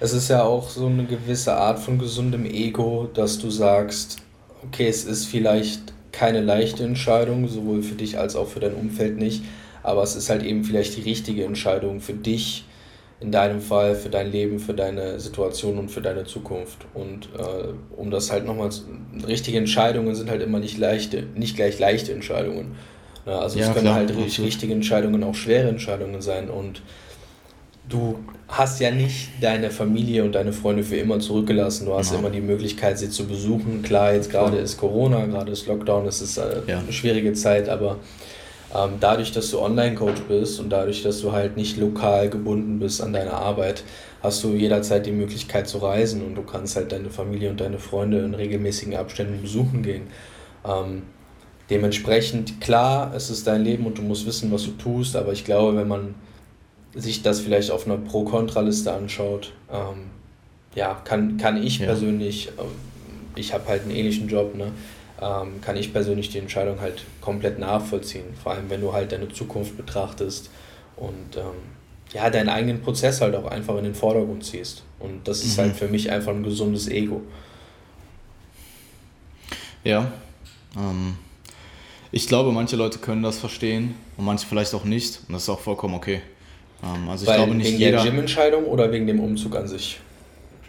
Es 0.02 0.12
ist 0.12 0.28
ja 0.28 0.44
auch 0.44 0.70
so 0.70 0.88
eine 0.88 1.06
gewisse 1.06 1.56
Art 1.56 1.80
von 1.80 1.98
gesundem 1.98 2.46
Ego, 2.46 3.10
dass 3.14 3.40
du 3.40 3.50
sagst, 3.50 4.23
okay, 4.68 4.88
es 4.88 5.06
ist 5.06 5.26
vielleicht 5.26 5.94
keine 6.12 6.42
leichte 6.42 6.84
Entscheidung, 6.84 7.48
sowohl 7.48 7.82
für 7.82 7.96
dich 7.96 8.18
als 8.18 8.36
auch 8.36 8.48
für 8.48 8.60
dein 8.60 8.74
Umfeld 8.74 9.18
nicht, 9.18 9.44
aber 9.82 10.04
es 10.04 10.16
ist 10.16 10.30
halt 10.30 10.44
eben 10.44 10.64
vielleicht 10.64 10.96
die 10.98 11.02
richtige 11.02 11.44
Entscheidung 11.44 12.00
für 12.00 12.14
dich, 12.14 12.66
in 13.24 13.32
deinem 13.32 13.62
Fall, 13.62 13.96
für 13.96 14.10
dein 14.10 14.32
Leben, 14.32 14.60
für 14.60 14.74
deine 14.74 15.18
Situation 15.20 15.80
und 15.80 15.90
für 15.90 16.02
deine 16.02 16.26
Zukunft. 16.26 16.86
Und 16.94 17.30
äh, 17.38 17.74
um 17.96 18.12
das 18.12 18.32
halt 18.32 18.46
nochmal, 18.46 18.70
richtige 19.26 19.58
Entscheidungen 19.58 20.14
sind 20.14 20.30
halt 20.30 20.42
immer 20.42 20.60
nicht 20.60 20.78
leichte, 20.78 21.24
nicht 21.34 21.56
gleich 21.56 21.80
leichte 21.80 22.12
Entscheidungen. 22.12 22.76
Na, 23.26 23.40
also 23.40 23.58
ja, 23.58 23.68
es 23.68 23.74
können 23.74 23.86
klar, 23.86 23.96
halt 23.96 24.12
absolut. 24.12 24.40
richtige 24.40 24.74
Entscheidungen 24.74 25.24
auch 25.24 25.36
schwere 25.36 25.70
Entscheidungen 25.70 26.22
sein 26.22 26.50
und 26.50 26.82
du 27.94 28.20
hast 28.48 28.80
ja 28.80 28.92
nicht 28.92 29.30
deine 29.42 29.70
Familie 29.70 30.24
und 30.24 30.34
deine 30.34 30.54
Freunde 30.54 30.84
für 30.84 30.98
immer 30.98 31.20
zurückgelassen. 31.20 31.86
Du 31.86 31.94
hast 31.94 32.10
genau. 32.10 32.22
immer 32.22 32.30
die 32.30 32.42
Möglichkeit, 32.42 32.98
sie 32.98 33.10
zu 33.10 33.26
besuchen. 33.26 33.82
Klar, 33.84 34.14
jetzt 34.14 34.30
gerade 34.30 34.58
ist 34.58 34.78
Corona, 34.78 35.26
gerade 35.26 35.52
ist 35.52 35.68
Lockdown, 35.68 36.08
es 36.08 36.22
ist 36.22 36.38
äh, 36.38 36.62
ja. 36.68 36.80
eine 36.80 36.92
schwierige 36.92 37.34
Zeit, 37.34 37.70
aber 37.70 37.98
ähm, 38.76 38.94
dadurch, 39.00 39.32
dass 39.32 39.52
du 39.52 39.60
Online-Coach 39.60 40.22
bist 40.28 40.60
und 40.60 40.70
dadurch, 40.70 41.04
dass 41.04 41.22
du 41.22 41.32
halt 41.32 41.58
nicht 41.58 41.78
lokal 41.78 42.30
gebunden 42.30 42.80
bist 42.80 43.02
an 43.02 43.14
deine 43.14 43.34
Arbeit, 43.34 43.84
hast 44.22 44.44
du 44.44 44.54
jederzeit 44.54 45.06
die 45.06 45.12
Möglichkeit 45.12 45.68
zu 45.68 45.80
reisen 45.80 46.24
und 46.24 46.36
du 46.36 46.44
kannst 46.44 46.76
halt 46.76 46.92
deine 46.92 47.10
Familie 47.10 47.50
und 47.50 47.62
deine 47.62 47.78
Freunde 47.78 48.20
in 48.20 48.34
regelmäßigen 48.34 48.96
Abständen 48.96 49.42
besuchen 49.42 49.84
gehen. 49.84 50.04
Ähm, 50.66 51.04
dementsprechend, 51.70 52.62
klar, 52.62 53.14
es 53.16 53.30
ist 53.30 53.48
dein 53.48 53.64
Leben 53.64 53.86
und 53.86 53.98
du 53.98 54.02
musst 54.02 54.26
wissen, 54.26 54.52
was 54.52 54.64
du 54.64 54.72
tust, 54.72 55.16
aber 55.16 55.34
ich 55.34 55.46
glaube, 55.46 55.78
wenn 55.78 55.88
man 55.88 56.16
sich 56.96 57.22
das 57.22 57.40
vielleicht 57.40 57.72
auf 57.72 57.86
einer 57.86 57.98
Pro-Kontra-Liste 57.98 58.92
anschaut, 58.92 59.54
ähm, 59.72 60.12
ja, 60.76 60.96
kann, 61.04 61.38
kann 61.38 61.62
ich 61.62 61.80
ja. 61.80 61.88
persönlich, 61.88 62.50
äh, 62.50 63.40
ich 63.40 63.54
habe 63.54 63.68
halt 63.68 63.84
einen 63.84 63.92
ähnlichen 63.92 64.28
Job, 64.28 64.56
ne, 64.56 64.72
ähm, 65.22 65.62
kann 65.62 65.78
ich 65.78 65.94
persönlich 65.94 66.30
die 66.30 66.40
Entscheidung 66.40 66.82
halt 66.82 67.04
komplett 67.22 67.60
nachvollziehen. 67.60 68.26
Vor 68.42 68.54
allem, 68.54 68.70
wenn 68.70 68.82
du 68.82 68.94
halt 68.94 69.12
deine 69.12 69.30
Zukunft 69.30 69.78
betrachtest 69.78 70.50
und 70.98 71.38
ähm, 71.38 71.74
ja, 72.14 72.30
deinen 72.30 72.50
eigenen 72.50 72.82
Prozess 72.82 73.22
halt 73.22 73.36
auch 73.36 73.46
einfach 73.46 73.78
in 73.78 73.86
den 73.86 73.96
Vordergrund 73.96 74.44
ziehst. 74.44 74.84
Und 75.00 75.28
das 75.28 75.44
ist 75.44 75.58
halt 75.58 75.70
mhm. 75.70 75.72
halt 75.72 75.80
für 75.80 75.88
mich 75.88 76.12
einfach 76.12 76.32
ein 76.32 76.44
gesundes 76.44 76.88
Ego. 76.88 77.22
Ja. 79.84 80.12
Ähm, 80.76 81.18
ich 82.12 82.28
glaube, 82.28 82.52
manche 82.52 82.76
Leute 82.76 83.00
können 83.00 83.24
das 83.24 83.40
verstehen 83.40 83.96
und 84.18 84.26
manche 84.26 84.46
vielleicht 84.46 84.74
auch 84.76 84.84
nicht. 84.84 85.22
Und 85.28 85.34
das 85.34 85.44
ist 85.44 85.50
auch 85.50 85.60
vollkommen 85.60 85.96
okay. 85.96 86.22
Ähm, 86.84 87.10
also 87.10 87.24
ich 87.24 87.30
Weil 87.30 87.38
glaube 87.38 87.56
nicht 87.56 87.68
wegen 87.68 87.78
jeder, 87.78 88.04
der 88.04 88.12
Gym-Entscheidung 88.12 88.66
oder 88.66 88.92
wegen 88.92 89.08
dem 89.08 89.20
Umzug 89.20 89.56
an 89.56 89.68
sich? 89.68 90.00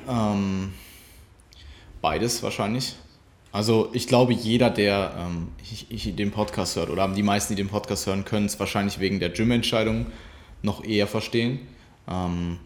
Ähm, 0.08 0.72
beides 2.00 2.42
wahrscheinlich. 2.42 2.94
Also 3.52 3.90
ich 3.92 4.06
glaube, 4.06 4.32
jeder, 4.32 4.70
der 4.70 5.14
ähm, 5.18 5.48
ich, 5.62 5.86
ich 5.90 6.16
den 6.16 6.30
Podcast 6.30 6.76
hört, 6.76 6.90
oder 6.90 7.08
die 7.08 7.22
meisten, 7.22 7.54
die 7.54 7.62
den 7.62 7.68
Podcast 7.70 8.06
hören, 8.06 8.24
können 8.24 8.46
es 8.46 8.58
wahrscheinlich 8.58 8.98
wegen 9.00 9.20
der 9.20 9.30
Gym-Entscheidung 9.30 10.06
noch 10.62 10.84
eher 10.84 11.06
verstehen. 11.06 11.60
Ähm, 12.08 12.58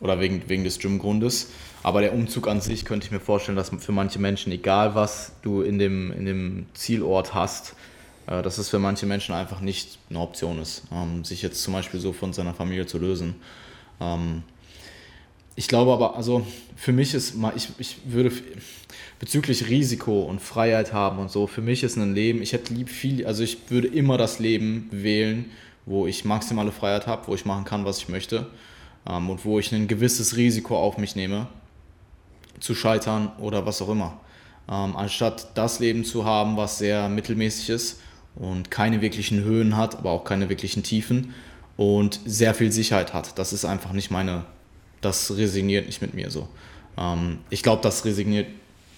oder 0.00 0.20
wegen, 0.20 0.42
wegen 0.48 0.64
des 0.64 0.78
Gym-Grundes. 0.78 1.50
Aber 1.82 2.00
der 2.00 2.12
Umzug 2.12 2.46
an 2.46 2.60
sich 2.60 2.84
könnte 2.84 3.06
ich 3.06 3.12
mir 3.12 3.20
vorstellen, 3.20 3.56
dass 3.56 3.70
für 3.70 3.92
manche 3.92 4.18
Menschen, 4.18 4.52
egal 4.52 4.94
was 4.94 5.32
du 5.42 5.62
in 5.62 5.78
dem, 5.78 6.12
in 6.12 6.24
dem 6.26 6.66
Zielort 6.74 7.34
hast, 7.34 7.74
dass 8.26 8.58
es 8.58 8.68
für 8.68 8.78
manche 8.78 9.06
Menschen 9.06 9.34
einfach 9.34 9.60
nicht 9.60 9.98
eine 10.08 10.20
Option 10.20 10.58
ist, 10.60 10.82
ähm, 10.92 11.24
sich 11.24 11.42
jetzt 11.42 11.62
zum 11.62 11.74
Beispiel 11.74 12.00
so 12.00 12.12
von 12.12 12.32
seiner 12.32 12.54
Familie 12.54 12.86
zu 12.86 12.98
lösen. 12.98 13.34
Ähm, 14.00 14.42
ich 15.56 15.68
glaube 15.68 15.92
aber, 15.92 16.16
also 16.16 16.46
für 16.74 16.92
mich 16.92 17.14
ist, 17.14 17.34
ich, 17.54 17.68
ich 17.78 17.96
würde 18.06 18.32
bezüglich 19.20 19.68
Risiko 19.68 20.22
und 20.22 20.40
Freiheit 20.40 20.92
haben 20.92 21.18
und 21.18 21.30
so, 21.30 21.46
für 21.46 21.60
mich 21.60 21.84
ist 21.84 21.96
ein 21.96 22.14
Leben, 22.14 22.42
ich 22.42 22.52
hätte 22.52 22.74
lieb 22.74 22.88
viel, 22.88 23.26
also 23.26 23.42
ich 23.42 23.58
würde 23.68 23.88
immer 23.88 24.18
das 24.18 24.38
Leben 24.38 24.88
wählen, 24.90 25.50
wo 25.86 26.06
ich 26.06 26.24
maximale 26.24 26.72
Freiheit 26.72 27.06
habe, 27.06 27.28
wo 27.28 27.34
ich 27.34 27.44
machen 27.44 27.64
kann, 27.64 27.84
was 27.84 27.98
ich 27.98 28.08
möchte 28.08 28.46
ähm, 29.06 29.30
und 29.30 29.44
wo 29.44 29.58
ich 29.58 29.70
ein 29.72 29.86
gewisses 29.86 30.36
Risiko 30.36 30.76
auf 30.76 30.98
mich 30.98 31.14
nehme, 31.14 31.46
zu 32.58 32.74
scheitern 32.74 33.30
oder 33.38 33.66
was 33.66 33.82
auch 33.82 33.90
immer. 33.90 34.18
Ähm, 34.68 34.96
anstatt 34.96 35.56
das 35.56 35.78
Leben 35.78 36.04
zu 36.04 36.24
haben, 36.24 36.56
was 36.56 36.78
sehr 36.78 37.08
mittelmäßig 37.08 37.68
ist 37.68 38.00
und 38.36 38.70
keine 38.70 39.00
wirklichen 39.00 39.42
Höhen 39.44 39.76
hat, 39.76 39.96
aber 39.96 40.10
auch 40.10 40.24
keine 40.24 40.48
wirklichen 40.48 40.82
Tiefen 40.82 41.34
und 41.76 42.20
sehr 42.24 42.54
viel 42.54 42.72
Sicherheit 42.72 43.14
hat. 43.14 43.38
Das 43.38 43.52
ist 43.52 43.64
einfach 43.64 43.92
nicht 43.92 44.10
meine, 44.10 44.44
das 45.00 45.36
resigniert 45.36 45.86
nicht 45.86 46.02
mit 46.02 46.14
mir 46.14 46.30
so. 46.30 46.48
Ähm, 46.96 47.38
ich 47.50 47.62
glaube, 47.62 47.82
das 47.82 48.04
resigniert 48.04 48.46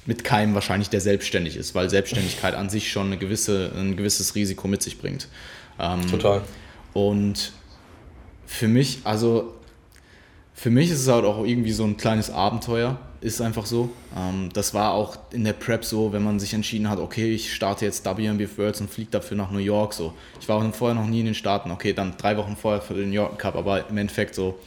mit 0.07 0.25
keinem 0.25 0.55
wahrscheinlich, 0.55 0.89
der 0.89 1.01
selbstständig 1.01 1.57
ist, 1.57 1.75
weil 1.75 1.91
Selbstständigkeit 1.91 2.55
an 2.55 2.71
sich 2.71 2.91
schon 2.91 3.07
eine 3.07 3.19
gewisse, 3.19 3.73
ein 3.77 3.97
gewisses 3.97 4.35
Risiko 4.35 4.69
mit 4.69 4.83
sich 4.83 4.99
bringt. 4.99 5.29
Ähm, 5.79 6.07
Total. 6.09 6.43
Und 6.93 7.53
für 8.47 8.69
mich, 8.69 9.01
also 9.05 9.55
für 10.55 10.71
mich 10.71 10.91
ist 10.91 11.01
es 11.01 11.09
halt 11.09 11.25
auch 11.25 11.45
irgendwie 11.45 11.73
so 11.73 11.85
ein 11.85 11.97
kleines 11.97 12.31
Abenteuer, 12.31 12.99
ist 13.21 13.41
einfach 13.41 13.67
so. 13.67 13.91
Ähm, 14.17 14.51
das 14.53 14.75
war 14.75 14.93
auch 14.93 15.19
in 15.31 15.45
der 15.45 15.53
Prep 15.53 15.85
so, 15.85 16.13
wenn 16.13 16.23
man 16.23 16.39
sich 16.41 16.55
entschieden 16.55 16.89
hat, 16.89 16.99
okay, 16.99 17.35
ich 17.35 17.53
starte 17.53 17.85
jetzt 17.85 18.05
WMBF 18.05 18.59
Worlds 18.59 18.81
und 18.81 18.91
fliege 18.91 19.11
dafür 19.11 19.37
nach 19.37 19.51
New 19.51 19.59
York. 19.59 19.93
So. 19.93 20.15
Ich 20.41 20.49
war 20.49 20.73
vorher 20.73 20.95
noch 20.95 21.09
nie 21.09 21.21
in 21.21 21.27
den 21.27 21.35
Staaten, 21.35 21.71
okay, 21.71 21.93
dann 21.93 22.17
drei 22.17 22.37
Wochen 22.37 22.57
vorher 22.57 22.81
für 22.81 22.95
den 22.95 23.09
New 23.09 23.15
York 23.15 23.39
Cup, 23.39 23.57
aber 23.57 23.89
im 23.89 23.99
Endeffekt 23.99 24.35
so, 24.35 24.59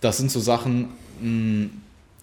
das 0.00 0.16
sind 0.16 0.30
so 0.30 0.40
Sachen, 0.40 0.90
mm, 1.20 1.66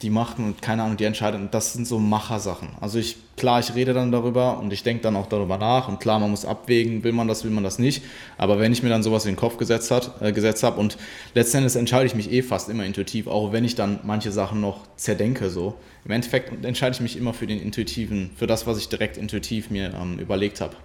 die 0.01 0.09
machen 0.09 0.45
und 0.45 0.61
keine 0.61 0.83
Ahnung, 0.83 0.97
die 0.97 1.03
entscheiden. 1.03 1.49
Das 1.51 1.73
sind 1.73 1.87
so 1.87 1.99
Machersachen. 1.99 2.69
Also 2.79 2.99
ich, 2.99 3.17
klar, 3.37 3.59
ich 3.59 3.75
rede 3.75 3.93
dann 3.93 4.11
darüber 4.11 4.59
und 4.59 4.73
ich 4.73 4.83
denke 4.83 5.03
dann 5.03 5.15
auch 5.15 5.27
darüber 5.27 5.57
nach 5.57 5.87
und 5.87 5.99
klar, 5.99 6.19
man 6.19 6.31
muss 6.31 6.45
abwägen, 6.45 7.03
will 7.03 7.11
man 7.11 7.27
das, 7.27 7.43
will 7.43 7.51
man 7.51 7.63
das 7.63 7.79
nicht. 7.79 8.03
Aber 8.37 8.59
wenn 8.59 8.73
ich 8.73 8.83
mir 8.83 8.89
dann 8.89 9.03
sowas 9.03 9.25
in 9.25 9.31
den 9.31 9.37
Kopf 9.37 9.57
gesetzt, 9.57 9.93
äh, 10.19 10.31
gesetzt 10.31 10.63
habe 10.63 10.79
und 10.79 10.97
letztendlich 11.35 11.75
entscheide 11.75 12.05
ich 12.05 12.15
mich 12.15 12.31
eh 12.31 12.41
fast 12.41 12.69
immer 12.69 12.85
intuitiv, 12.85 13.27
auch 13.27 13.51
wenn 13.51 13.63
ich 13.63 13.75
dann 13.75 13.99
manche 14.03 14.31
Sachen 14.31 14.61
noch 14.61 14.81
zerdenke 14.95 15.49
so. 15.49 15.75
Im 16.05 16.11
Endeffekt 16.11 16.65
entscheide 16.65 16.95
ich 16.95 17.01
mich 17.01 17.17
immer 17.17 17.33
für 17.33 17.47
den 17.47 17.61
intuitiven, 17.61 18.31
für 18.35 18.47
das, 18.47 18.65
was 18.65 18.77
ich 18.77 18.89
direkt 18.89 19.17
intuitiv 19.17 19.69
mir 19.69 19.93
ähm, 19.93 20.17
überlegt 20.19 20.61
habe. 20.61 20.75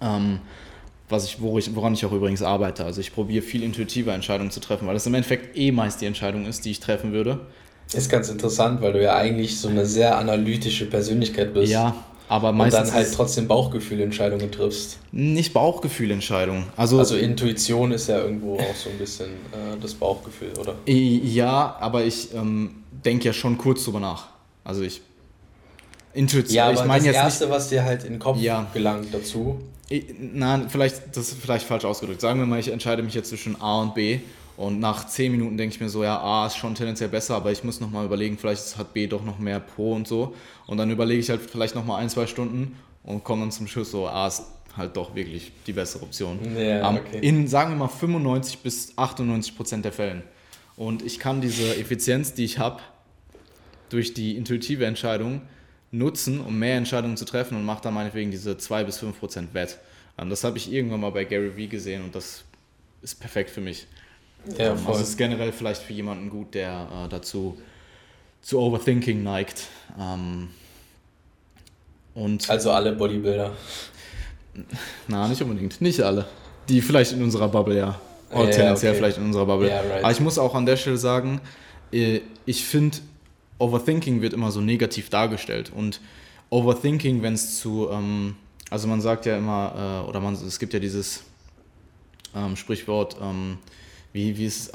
Ähm, 0.00 0.40
was 1.12 1.26
ich, 1.26 1.36
woran 1.40 1.94
ich 1.94 2.04
auch 2.04 2.12
übrigens 2.12 2.42
arbeite. 2.42 2.84
Also 2.84 3.00
ich 3.00 3.12
probiere 3.12 3.42
viel 3.42 3.62
intuitive 3.62 4.10
Entscheidungen 4.10 4.50
zu 4.50 4.60
treffen, 4.60 4.86
weil 4.86 4.94
das 4.94 5.06
im 5.06 5.14
Endeffekt 5.14 5.56
eh 5.56 5.70
meist 5.70 6.00
die 6.00 6.06
Entscheidung 6.06 6.46
ist, 6.46 6.64
die 6.64 6.70
ich 6.70 6.80
treffen 6.80 7.12
würde. 7.12 7.40
Ist 7.94 8.10
ganz 8.10 8.28
interessant, 8.28 8.80
weil 8.80 8.92
du 8.92 9.02
ja 9.02 9.16
eigentlich 9.16 9.58
so 9.58 9.68
eine 9.68 9.86
sehr 9.86 10.16
analytische 10.18 10.86
Persönlichkeit 10.86 11.52
bist. 11.52 11.72
Ja, 11.72 11.94
aber 12.28 12.52
meistens. 12.52 12.80
Und 12.80 12.86
dann 12.88 12.94
halt 12.94 13.14
trotzdem 13.14 13.46
Bauchgefühlentscheidungen 13.48 14.50
triffst. 14.50 14.98
Nicht 15.12 15.52
Bauchgefühlentscheidungen. 15.52 16.64
Also, 16.76 16.98
also 16.98 17.16
Intuition 17.16 17.92
ist 17.92 18.08
ja 18.08 18.18
irgendwo 18.20 18.56
auch 18.56 18.74
so 18.74 18.88
ein 18.88 18.98
bisschen 18.98 19.26
äh, 19.26 19.76
das 19.80 19.94
Bauchgefühl, 19.94 20.52
oder? 20.58 20.74
Ja, 20.86 21.76
aber 21.78 22.04
ich 22.04 22.32
ähm, 22.34 22.82
denke 23.04 23.26
ja 23.26 23.32
schon 23.32 23.58
kurz 23.58 23.84
drüber 23.84 24.00
nach. 24.00 24.28
Also 24.64 24.82
ich. 24.82 25.02
Intuition. 26.14 26.54
Ja, 26.54 26.64
aber 26.64 26.74
ich 26.74 26.84
meine 26.84 27.06
das 27.06 27.14
Erste, 27.14 27.44
nicht, 27.44 27.54
was 27.54 27.68
dir 27.68 27.84
halt 27.84 28.04
in 28.04 28.14
den 28.14 28.18
Kopf 28.18 28.38
ja. 28.40 28.66
gelangt 28.72 29.08
dazu. 29.12 29.60
Nein, 30.18 30.70
vielleicht, 30.70 31.14
das 31.14 31.32
ist 31.32 31.40
vielleicht 31.40 31.66
falsch 31.66 31.84
ausgedrückt. 31.84 32.22
Sagen 32.22 32.38
wir 32.38 32.46
mal, 32.46 32.58
ich 32.58 32.68
entscheide 32.68 33.02
mich 33.02 33.12
jetzt 33.12 33.28
zwischen 33.28 33.60
A 33.60 33.82
und 33.82 33.94
B 33.94 34.20
und 34.62 34.78
nach 34.78 35.08
10 35.08 35.32
Minuten 35.32 35.56
denke 35.56 35.74
ich 35.74 35.80
mir 35.80 35.88
so, 35.88 36.04
ja, 36.04 36.20
A 36.20 36.46
ist 36.46 36.56
schon 36.56 36.76
tendenziell 36.76 37.08
besser, 37.08 37.34
aber 37.34 37.50
ich 37.50 37.64
muss 37.64 37.80
nochmal 37.80 38.06
überlegen, 38.06 38.38
vielleicht 38.38 38.78
hat 38.78 38.94
B 38.94 39.08
doch 39.08 39.24
noch 39.24 39.40
mehr 39.40 39.58
Pro 39.58 39.92
und 39.92 40.06
so. 40.06 40.36
Und 40.68 40.78
dann 40.78 40.88
überlege 40.88 41.18
ich 41.18 41.28
halt 41.30 41.40
vielleicht 41.40 41.74
nochmal 41.74 42.00
ein, 42.00 42.08
zwei 42.08 42.28
Stunden 42.28 42.76
und 43.02 43.24
komme 43.24 43.42
dann 43.42 43.50
zum 43.50 43.66
Schluss 43.66 43.90
so, 43.90 44.06
A 44.06 44.28
ist 44.28 44.44
halt 44.76 44.96
doch 44.96 45.16
wirklich 45.16 45.50
die 45.66 45.72
bessere 45.72 46.04
Option. 46.04 46.38
Ja, 46.56 46.92
okay. 46.92 47.18
In, 47.22 47.48
sagen 47.48 47.72
wir 47.72 47.76
mal, 47.76 47.88
95 47.88 48.60
bis 48.60 48.96
98 48.96 49.56
Prozent 49.56 49.84
der 49.84 49.90
Fällen. 49.90 50.22
Und 50.76 51.02
ich 51.02 51.18
kann 51.18 51.40
diese 51.40 51.76
Effizienz, 51.76 52.32
die 52.34 52.44
ich 52.44 52.60
habe, 52.60 52.80
durch 53.88 54.14
die 54.14 54.36
intuitive 54.36 54.86
Entscheidung 54.86 55.42
nutzen, 55.90 56.40
um 56.40 56.56
mehr 56.56 56.76
Entscheidungen 56.76 57.16
zu 57.16 57.24
treffen 57.24 57.56
und 57.56 57.64
mache 57.64 57.82
dann 57.82 57.94
meinetwegen 57.94 58.30
diese 58.30 58.56
2 58.56 58.84
bis 58.84 58.98
5 58.98 59.18
Prozent 59.18 59.54
Wett. 59.54 59.78
Ähm, 60.18 60.30
das 60.30 60.44
habe 60.44 60.56
ich 60.56 60.72
irgendwann 60.72 61.00
mal 61.00 61.10
bei 61.10 61.24
Gary 61.24 61.56
Vee 61.56 61.66
gesehen 61.66 62.04
und 62.04 62.14
das 62.14 62.44
ist 63.02 63.18
perfekt 63.18 63.50
für 63.50 63.60
mich. 63.60 63.88
Ja, 64.58 64.76
voll. 64.76 64.94
Also 64.94 65.04
ist 65.04 65.16
generell 65.16 65.52
vielleicht 65.52 65.82
für 65.82 65.92
jemanden 65.92 66.30
gut, 66.30 66.54
der 66.54 66.88
äh, 67.04 67.08
dazu 67.08 67.56
zu 68.40 68.58
Overthinking 68.58 69.22
neigt. 69.22 69.68
Ähm, 69.98 70.48
und 72.14 72.48
also 72.50 72.72
alle 72.72 72.92
Bodybuilder. 72.92 73.52
Na, 75.08 75.28
nicht 75.28 75.40
unbedingt. 75.42 75.80
Nicht 75.80 76.00
alle. 76.00 76.26
Die 76.68 76.82
vielleicht 76.82 77.12
in 77.12 77.22
unserer 77.22 77.48
Bubble, 77.48 77.76
ja. 77.76 78.00
Oder 78.30 78.44
ja, 78.44 78.50
tendenziell 78.50 78.92
okay. 78.92 78.98
vielleicht 78.98 79.18
in 79.18 79.24
unserer 79.24 79.46
Bubble. 79.46 79.68
Ja, 79.68 79.80
right. 79.80 80.02
Aber 80.04 80.12
ich 80.12 80.20
muss 80.20 80.38
auch 80.38 80.54
an 80.54 80.66
der 80.66 80.76
Stelle 80.76 80.96
sagen, 80.96 81.40
äh, 81.92 82.20
ich 82.46 82.64
finde, 82.64 82.98
Overthinking 83.58 84.20
wird 84.22 84.32
immer 84.32 84.50
so 84.50 84.60
negativ 84.60 85.08
dargestellt. 85.08 85.72
Und 85.74 86.00
Overthinking, 86.50 87.22
wenn 87.22 87.34
es 87.34 87.58
zu, 87.58 87.88
ähm, 87.90 88.36
also 88.70 88.88
man 88.88 89.00
sagt 89.00 89.26
ja 89.26 89.36
immer, 89.36 90.02
äh, 90.04 90.08
oder 90.08 90.20
man, 90.20 90.34
es 90.34 90.58
gibt 90.58 90.74
ja 90.74 90.80
dieses 90.80 91.24
ähm, 92.34 92.56
Sprichwort, 92.56 93.16
ähm, 93.22 93.58
wie, 94.12 94.36
wie 94.36 94.46
ist 94.46 94.72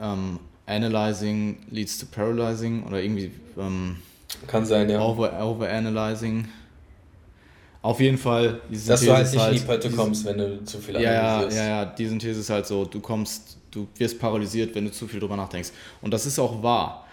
ähm, 0.00 0.38
Analyzing 0.66 1.58
leads 1.70 1.98
to 1.98 2.06
Paralyzing 2.06 2.84
oder 2.84 3.02
irgendwie. 3.02 3.30
Ähm, 3.58 3.96
Kann 4.46 4.66
sein, 4.66 4.90
ja. 4.90 5.00
Over, 5.00 5.32
overanalyzing. 5.44 6.46
Auf 7.82 8.00
jeden 8.00 8.18
Fall. 8.18 8.60
Die 8.68 8.84
Dass 8.84 9.00
du 9.00 9.12
halt 9.12 9.30
nicht 9.30 9.40
halt, 9.40 9.54
in 9.54 9.60
die 9.60 9.64
Pötte 9.64 9.90
kommst, 9.90 10.24
wenn 10.24 10.38
du 10.38 10.64
zu 10.64 10.78
viel 10.78 10.96
analysierst. 10.96 11.56
Ja, 11.56 11.62
ja, 11.62 11.68
ja, 11.68 11.84
die 11.84 12.06
Synthese 12.06 12.40
ist 12.40 12.50
halt 12.50 12.66
so, 12.66 12.84
du 12.84 12.98
kommst, 13.00 13.58
du 13.70 13.86
wirst 13.96 14.18
paralysiert, 14.18 14.74
wenn 14.74 14.86
du 14.86 14.90
zu 14.90 15.06
viel 15.06 15.20
drüber 15.20 15.36
nachdenkst. 15.36 15.70
Und 16.02 16.12
das 16.12 16.26
ist 16.26 16.38
auch 16.40 16.62
wahr. 16.64 17.06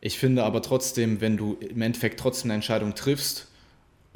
Ich 0.00 0.18
finde 0.18 0.44
aber 0.44 0.62
trotzdem, 0.62 1.20
wenn 1.20 1.36
du 1.36 1.58
im 1.60 1.82
Endeffekt 1.82 2.18
trotzdem 2.18 2.50
eine 2.50 2.54
Entscheidung 2.54 2.94
triffst, 2.94 3.48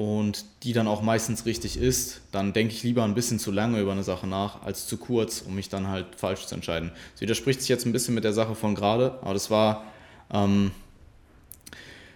und 0.00 0.46
die 0.62 0.72
dann 0.72 0.88
auch 0.88 1.02
meistens 1.02 1.44
richtig 1.44 1.76
ist, 1.76 2.22
dann 2.32 2.54
denke 2.54 2.72
ich 2.72 2.82
lieber 2.82 3.04
ein 3.04 3.14
bisschen 3.14 3.38
zu 3.38 3.50
lange 3.50 3.82
über 3.82 3.92
eine 3.92 4.02
Sache 4.02 4.26
nach, 4.26 4.62
als 4.62 4.86
zu 4.86 4.96
kurz, 4.96 5.42
um 5.46 5.54
mich 5.54 5.68
dann 5.68 5.88
halt 5.88 6.06
falsch 6.16 6.46
zu 6.46 6.54
entscheiden. 6.54 6.90
Das 7.12 7.20
widerspricht 7.20 7.60
sich 7.60 7.68
jetzt 7.68 7.84
ein 7.84 7.92
bisschen 7.92 8.14
mit 8.14 8.24
der 8.24 8.32
Sache 8.32 8.54
von 8.54 8.74
gerade, 8.74 9.18
aber 9.20 9.34
das 9.34 9.50
war, 9.50 9.84
ähm, 10.32 10.70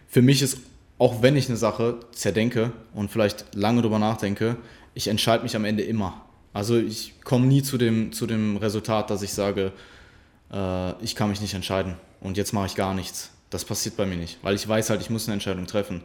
für 0.09 0.23
mich 0.23 0.41
ist, 0.41 0.57
auch 0.97 1.21
wenn 1.21 1.37
ich 1.37 1.51
eine 1.51 1.59
Sache 1.59 2.01
zerdenke 2.13 2.73
und 2.95 3.11
vielleicht 3.11 3.55
lange 3.55 3.83
drüber 3.83 3.99
nachdenke, 3.99 4.57
ich 4.95 5.09
entscheide 5.09 5.43
mich 5.43 5.55
am 5.55 5.67
Ende 5.67 5.83
immer. 5.83 6.23
Also 6.55 6.79
ich 6.79 7.13
komme 7.23 7.45
nie 7.45 7.63
zu 7.63 7.77
dem, 7.77 8.13
zu 8.13 8.27
dem 8.27 8.57
Resultat, 8.57 9.11
dass 9.11 9.21
ich 9.21 9.35
sage, 9.35 9.73
äh, 10.51 11.05
ich 11.05 11.15
kann 11.17 11.29
mich 11.29 11.43
nicht 11.43 11.53
entscheiden 11.53 11.97
und 12.23 12.39
jetzt 12.39 12.55
mache 12.55 12.65
ich 12.65 12.77
gar 12.77 12.95
nichts. 12.95 13.31
Das 13.51 13.67
passiert 13.67 13.99
bei 13.99 14.07
mir 14.07 14.17
nicht, 14.17 14.39
weil 14.41 14.55
ich 14.55 14.67
weiß 14.67 14.89
halt, 14.89 15.03
ich 15.03 15.11
muss 15.11 15.27
eine 15.27 15.35
Entscheidung 15.35 15.67
treffen. 15.67 16.01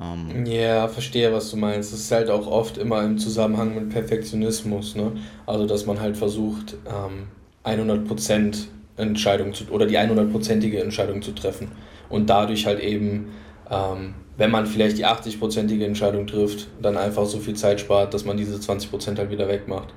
Ähm, 0.00 0.44
ja, 0.46 0.88
verstehe, 0.88 1.32
was 1.32 1.50
du 1.50 1.56
meinst. 1.56 1.92
Es 1.92 2.00
ist 2.00 2.12
halt 2.12 2.28
auch 2.30 2.46
oft 2.46 2.78
immer 2.78 3.02
im 3.02 3.18
Zusammenhang 3.18 3.74
mit 3.74 3.90
Perfektionismus, 3.90 4.96
ne? 4.96 5.12
Also, 5.46 5.66
dass 5.66 5.86
man 5.86 6.00
halt 6.00 6.16
versucht, 6.16 6.76
ähm, 6.86 7.28
100% 7.64 8.66
Entscheidung 8.96 9.54
zu, 9.54 9.64
oder 9.70 9.86
die 9.86 9.98
100%ige 9.98 10.80
Entscheidung 10.82 11.22
zu 11.22 11.32
treffen. 11.32 11.70
Und 12.08 12.28
dadurch 12.28 12.66
halt 12.66 12.80
eben, 12.80 13.32
ähm, 13.70 14.14
wenn 14.36 14.50
man 14.50 14.66
vielleicht 14.66 14.98
die 14.98 15.06
80%ige 15.06 15.86
Entscheidung 15.86 16.26
trifft, 16.26 16.68
dann 16.82 16.96
einfach 16.96 17.26
so 17.26 17.38
viel 17.38 17.54
Zeit 17.54 17.80
spart, 17.80 18.14
dass 18.14 18.24
man 18.24 18.36
diese 18.36 18.56
20% 18.56 19.18
halt 19.18 19.30
wieder 19.30 19.48
wegmacht. 19.48 19.94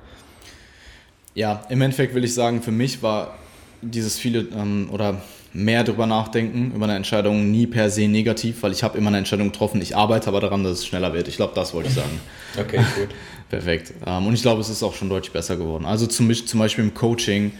Ja, 1.34 1.62
im 1.68 1.80
Endeffekt 1.82 2.14
will 2.14 2.24
ich 2.24 2.34
sagen, 2.34 2.62
für 2.62 2.72
mich 2.72 3.02
war 3.02 3.36
dieses 3.82 4.18
viele 4.18 4.40
ähm, 4.56 4.88
oder 4.92 5.20
mehr 5.52 5.84
darüber 5.84 6.06
nachdenken, 6.06 6.72
über 6.74 6.84
eine 6.84 6.96
Entscheidung 6.96 7.50
nie 7.50 7.66
per 7.66 7.90
se 7.90 8.06
negativ, 8.08 8.62
weil 8.62 8.72
ich 8.72 8.82
habe 8.82 8.98
immer 8.98 9.08
eine 9.08 9.18
Entscheidung 9.18 9.50
getroffen. 9.50 9.80
Ich 9.80 9.96
arbeite 9.96 10.28
aber 10.28 10.40
daran, 10.40 10.62
dass 10.62 10.78
es 10.78 10.86
schneller 10.86 11.12
wird. 11.12 11.28
Ich 11.28 11.36
glaube, 11.36 11.54
das 11.54 11.74
wollte 11.74 11.88
ich 11.88 11.94
sagen. 11.94 12.20
Okay, 12.58 12.78
gut. 12.78 13.08
Perfekt. 13.50 13.92
Ähm, 14.06 14.26
und 14.26 14.34
ich 14.34 14.42
glaube, 14.42 14.60
es 14.60 14.68
ist 14.68 14.82
auch 14.82 14.94
schon 14.94 15.08
deutlich 15.08 15.32
besser 15.32 15.56
geworden. 15.56 15.84
Also 15.84 16.06
zum, 16.06 16.32
zum 16.34 16.58
Beispiel 16.58 16.84
im 16.84 16.94
Coaching 16.94 17.52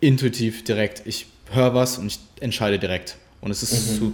intuitiv 0.00 0.64
direkt. 0.64 1.02
Ich 1.06 1.26
höre 1.52 1.74
was 1.74 1.98
und 1.98 2.06
ich 2.06 2.18
entscheide 2.40 2.78
direkt. 2.78 3.16
Und 3.40 3.50
es 3.50 3.62
ist 3.62 3.92
mhm. 3.92 3.98
zu 3.98 4.12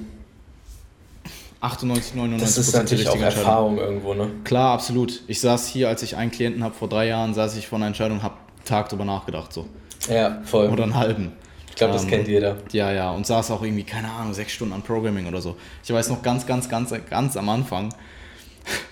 98, 1.60 2.14
99 2.14 2.46
Das 2.46 2.58
ist 2.58 2.74
natürlich 2.74 3.08
auch 3.08 3.18
Erfahrung 3.18 3.78
irgendwo, 3.78 4.14
ne? 4.14 4.30
Klar, 4.44 4.74
absolut. 4.74 5.22
Ich 5.26 5.40
saß 5.40 5.66
hier, 5.68 5.88
als 5.88 6.02
ich 6.02 6.16
einen 6.16 6.30
Klienten 6.30 6.62
habe 6.62 6.74
vor 6.74 6.88
drei 6.88 7.06
Jahren, 7.08 7.32
saß 7.32 7.56
ich 7.56 7.66
vor 7.66 7.78
einer 7.78 7.86
Entscheidung, 7.86 8.22
habe 8.22 8.34
Tag 8.64 8.90
drüber 8.90 9.04
nachgedacht 9.04 9.52
so. 9.52 9.66
Ja, 10.08 10.42
voll. 10.44 10.68
Oder 10.68 10.84
einen 10.84 10.94
halben. 10.94 11.32
Ich 11.74 11.78
glaube, 11.78 11.94
das 11.94 12.04
ähm, 12.04 12.10
kennt 12.10 12.28
jeder. 12.28 12.56
Ja, 12.70 12.92
ja, 12.92 13.10
und 13.10 13.26
saß 13.26 13.50
auch 13.50 13.60
irgendwie, 13.60 13.82
keine 13.82 14.08
Ahnung, 14.08 14.32
sechs 14.32 14.52
Stunden 14.52 14.72
an 14.72 14.82
Programming 14.82 15.26
oder 15.26 15.40
so. 15.40 15.56
Ich 15.82 15.92
weiß 15.92 16.08
noch 16.08 16.22
ganz, 16.22 16.46
ganz, 16.46 16.68
ganz, 16.68 16.94
ganz 17.10 17.36
am 17.36 17.48
Anfang 17.48 17.92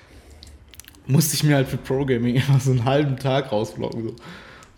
musste 1.07 1.37
ich 1.37 1.45
mir 1.45 1.55
halt 1.55 1.69
für 1.69 1.77
Programming 1.77 2.35
immer 2.35 2.59
so 2.59 2.73
einen 2.73 2.85
halben 2.85 3.17
Tag 3.17 3.53
rausblocken. 3.53 4.09
So. 4.09 4.17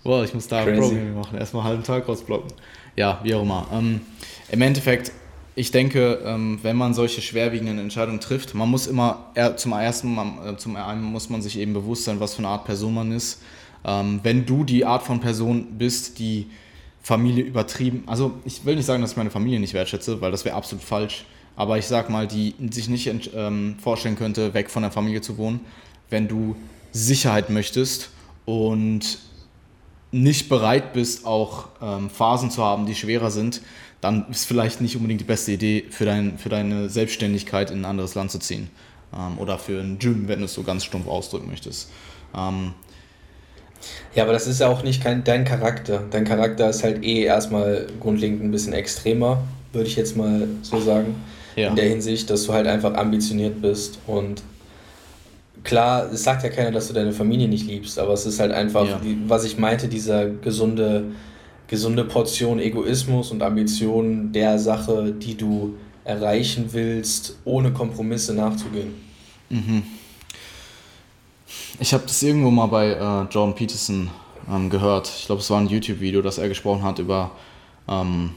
Boah, 0.03 0.23
ich 0.23 0.35
muss 0.35 0.47
da 0.47 0.65
Crazy. 0.65 0.81
Programming 0.81 1.15
machen, 1.15 1.39
erstmal 1.39 1.63
einen 1.63 1.71
halben 1.71 1.83
Tag 1.83 2.07
rausblocken. 2.07 2.53
Ja, 2.95 3.21
wie 3.23 3.35
auch 3.35 3.41
immer. 3.41 3.69
Ähm, 3.73 4.03
Im 4.51 4.61
Endeffekt, 4.61 5.11
ich 5.55 5.71
denke, 5.71 6.21
ähm, 6.27 6.59
wenn 6.61 6.77
man 6.77 6.93
solche 6.93 7.23
schwerwiegenden 7.23 7.79
Entscheidungen 7.79 8.21
trifft, 8.21 8.55
man 8.55 8.69
muss 8.69 8.87
immer, 8.87 9.33
zum 9.57 9.73
ersten 9.73 10.15
Mal, 10.15 10.59
zum 10.59 10.77
einen 10.77 11.03
muss 11.03 11.31
man 11.31 11.41
sich 11.41 11.59
eben 11.59 11.73
bewusst 11.73 12.05
sein, 12.05 12.21
was 12.21 12.35
für 12.35 12.41
eine 12.41 12.49
Art 12.49 12.67
Person 12.67 12.93
man 12.93 13.13
ist. 13.13 13.41
Ähm, 13.83 14.21
wenn 14.23 14.45
du 14.45 14.65
die 14.65 14.85
Art 14.85 15.05
von 15.05 15.21
Person 15.21 15.79
bist, 15.79 16.19
die 16.19 16.51
Familie 17.05 17.45
übertrieben, 17.45 18.05
also 18.07 18.33
ich 18.47 18.65
will 18.65 18.77
nicht 18.77 18.87
sagen, 18.87 19.03
dass 19.03 19.11
ich 19.11 19.17
meine 19.19 19.31
Familie 19.31 19.61
nicht 19.61 19.75
wertschätze, 19.75 20.23
weil 20.23 20.31
das 20.31 20.47
wäre 20.47 20.57
absolut 20.57 20.83
falsch, 20.83 21.27
aber 21.55 21.77
ich 21.77 21.85
sag 21.85 22.09
mal, 22.09 22.27
die 22.27 22.55
sich 22.71 22.89
nicht 22.89 23.31
ähm, 23.35 23.77
vorstellen 23.79 24.17
könnte, 24.17 24.55
weg 24.55 24.71
von 24.71 24.83
der 24.83 24.91
Familie 24.91 25.21
zu 25.21 25.37
wohnen, 25.37 25.61
wenn 26.09 26.29
du 26.29 26.57
Sicherheit 26.93 27.51
möchtest 27.51 28.09
und 28.47 29.19
nicht 30.13 30.49
bereit 30.49 30.95
bist, 30.95 31.27
auch 31.27 31.69
ähm, 31.83 32.09
Phasen 32.09 32.51
zu 32.51 32.65
haben, 32.65 32.87
die 32.87 32.95
schwerer 32.95 33.31
sind, 33.31 33.61
dann 34.01 34.27
ist 34.31 34.47
vielleicht 34.47 34.81
nicht 34.81 34.97
unbedingt 34.97 35.21
die 35.21 35.27
beste 35.27 35.53
Idee 35.53 35.85
für, 35.91 36.07
dein, 36.07 36.39
für 36.39 36.49
deine 36.49 36.89
Selbstständigkeit 36.89 37.71
in 37.71 37.81
ein 37.81 37.85
anderes 37.85 38.15
Land 38.15 38.31
zu 38.31 38.39
ziehen. 38.39 38.71
Ähm, 39.15 39.39
oder 39.39 39.59
für 39.59 39.79
ein 39.79 39.99
Gym, 39.99 40.27
wenn 40.27 40.39
du 40.39 40.47
es 40.47 40.55
so 40.55 40.63
ganz 40.63 40.85
stumpf 40.85 41.07
ausdrücken 41.07 41.49
möchtest. 41.49 41.91
Ähm, 42.35 42.73
ja, 44.15 44.23
aber 44.23 44.33
das 44.33 44.47
ist 44.47 44.61
ja 44.61 44.69
auch 44.69 44.83
nicht 44.83 45.03
kein, 45.03 45.25
dein 45.25 45.45
Charakter. 45.45 46.03
Dein 46.11 46.25
Charakter 46.25 46.71
ist 46.71 46.85
halt 46.85 47.05
eh 47.05 47.23
erstmal 47.23 47.87
grundlegend 48.01 48.43
ein 48.43 48.51
bisschen 48.51 48.73
extremer, 48.73 49.43
würde 49.73 49.89
ich 49.89 49.97
jetzt 49.97 50.17
mal 50.17 50.49
so 50.63 50.81
sagen. 50.81 51.17
Ja. 51.57 51.69
In 51.71 51.77
der 51.77 51.89
Hinsicht, 51.89 52.31
dass 52.31 52.45
du 52.45 52.53
halt 52.53 52.67
einfach 52.67 52.95
ambitioniert 52.95 53.63
bist 53.63 53.99
und 54.07 54.43
klar, 55.63 56.11
es 56.13 56.23
sagt 56.23 56.43
ja 56.45 56.51
keiner, 56.51 56.71
dass 56.71 56.89
du 56.89 56.95
deine 56.95 57.13
Familie 57.13 57.49
nicht 57.49 57.67
liebst, 57.67 57.99
aber 57.99 58.13
es 58.13 58.27
ist 58.27 58.39
halt 58.39 58.53
einfach, 58.53 58.87
ja. 58.87 59.01
was 59.27 59.45
ich 59.45 59.59
meinte, 59.59 59.89
dieser 59.89 60.29
gesunde, 60.29 61.05
gesunde 61.67 62.05
Portion 62.05 62.59
Egoismus 62.61 63.31
und 63.31 63.43
Ambition 63.43 64.33
der 64.33 64.59
Sache, 64.59 65.13
die 65.13 65.37
du 65.37 65.75
erreichen 66.05 66.67
willst, 66.73 67.39
ohne 67.45 67.73
Kompromisse 67.73 68.35
nachzugehen. 68.35 68.95
Mhm. 69.49 69.83
Ich 71.81 71.93
habe 71.93 72.05
das 72.07 72.23
irgendwo 72.23 72.51
mal 72.51 72.67
bei 72.67 72.91
äh, 72.91 73.33
Jordan 73.33 73.55
Peterson 73.55 74.09
ähm, 74.49 74.71
gehört. 74.71 75.09
Ich 75.09 75.27
glaube, 75.27 75.41
es 75.41 75.51
war 75.51 75.59
ein 75.59 75.67
YouTube-Video, 75.67 76.23
das 76.23 76.39
er 76.39 76.49
gesprochen 76.49 76.85
hat 76.85 77.01
über, 77.01 77.33
ähm, 77.89 78.31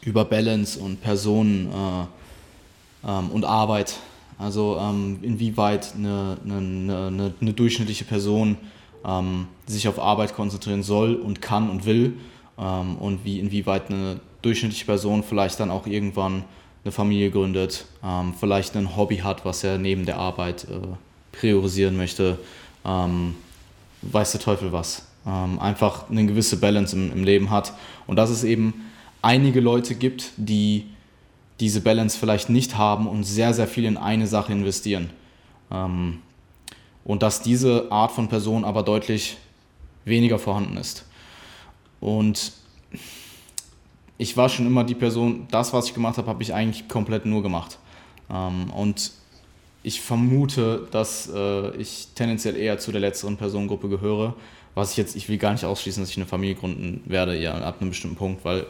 über 0.00 0.24
Balance 0.24 0.80
und 0.80 1.02
Personen 1.02 1.70
äh, 1.70 3.08
ähm, 3.08 3.30
und 3.30 3.44
Arbeit 3.44 3.94
also 4.38 4.78
ähm, 4.80 5.18
inwieweit 5.20 5.94
eine, 5.94 6.38
eine, 6.42 6.56
eine, 6.56 7.34
eine, 7.38 7.52
durchschnittliche 7.52 8.04
Person 8.04 8.56
ähm, 9.04 9.48
sich 9.66 9.86
auf 9.86 9.98
Arbeit 9.98 10.34
konzentrieren 10.34 10.82
soll 10.82 11.14
und 11.14 11.42
kann 11.42 11.68
und 11.68 11.84
will 11.84 12.14
ähm, 12.58 12.96
und 12.96 13.22
wie 13.22 13.38
inwieweit 13.38 13.90
eine 13.90 14.20
durchschnittliche 14.40 14.86
Person 14.86 15.22
vielleicht 15.22 15.60
dann 15.60 15.70
auch 15.70 15.86
irgendwann 15.86 16.44
eine 16.82 16.92
Familie 16.92 17.30
gründet, 17.30 17.84
vielleicht 18.38 18.74
ein 18.74 18.96
Hobby 18.96 19.18
hat, 19.18 19.44
was 19.44 19.62
er 19.62 19.76
neben 19.76 20.06
der 20.06 20.16
Arbeit 20.16 20.64
äh, 20.64 20.78
priorisieren 21.40 21.96
möchte, 21.96 22.38
ähm, 22.84 23.34
weiß 24.02 24.32
der 24.32 24.40
Teufel 24.40 24.72
was. 24.72 25.06
Ähm, 25.26 25.58
einfach 25.58 26.08
eine 26.10 26.26
gewisse 26.26 26.58
Balance 26.58 26.94
im, 26.94 27.12
im 27.12 27.24
Leben 27.24 27.50
hat 27.50 27.72
und 28.06 28.16
dass 28.16 28.30
es 28.30 28.44
eben 28.44 28.74
einige 29.22 29.60
Leute 29.60 29.94
gibt, 29.94 30.32
die 30.36 30.86
diese 31.58 31.80
Balance 31.82 32.18
vielleicht 32.18 32.48
nicht 32.48 32.78
haben 32.78 33.06
und 33.06 33.24
sehr, 33.24 33.52
sehr 33.52 33.68
viel 33.68 33.84
in 33.84 33.96
eine 33.96 34.26
Sache 34.26 34.52
investieren. 34.52 35.10
Ähm, 35.70 36.20
und 37.04 37.22
dass 37.22 37.42
diese 37.42 37.90
Art 37.90 38.12
von 38.12 38.28
Person 38.28 38.64
aber 38.64 38.82
deutlich 38.82 39.36
weniger 40.04 40.38
vorhanden 40.38 40.76
ist. 40.76 41.06
Und 42.00 42.52
ich 44.16 44.36
war 44.36 44.48
schon 44.48 44.66
immer 44.66 44.84
die 44.84 44.94
Person, 44.94 45.46
das, 45.50 45.72
was 45.72 45.86
ich 45.86 45.94
gemacht 45.94 46.18
habe, 46.18 46.28
habe 46.28 46.42
ich 46.42 46.54
eigentlich 46.54 46.88
komplett 46.88 47.26
nur 47.26 47.42
gemacht. 47.42 47.78
Ähm, 48.30 48.70
und 48.70 49.12
ich 49.82 50.00
vermute, 50.00 50.86
dass 50.90 51.30
äh, 51.34 51.76
ich 51.76 52.08
tendenziell 52.14 52.56
eher 52.56 52.78
zu 52.78 52.92
der 52.92 53.00
letzteren 53.00 53.36
Personengruppe 53.36 53.88
gehöre. 53.88 54.34
Was 54.74 54.92
ich 54.92 54.96
jetzt, 54.98 55.16
ich 55.16 55.28
will 55.28 55.38
gar 55.38 55.52
nicht 55.52 55.64
ausschließen, 55.64 56.02
dass 56.02 56.10
ich 56.10 56.16
eine 56.16 56.26
Familie 56.26 56.54
gründen 56.54 57.02
werde, 57.06 57.36
ja, 57.38 57.54
ab 57.54 57.78
einem 57.80 57.90
bestimmten 57.90 58.16
Punkt, 58.16 58.44
weil 58.44 58.66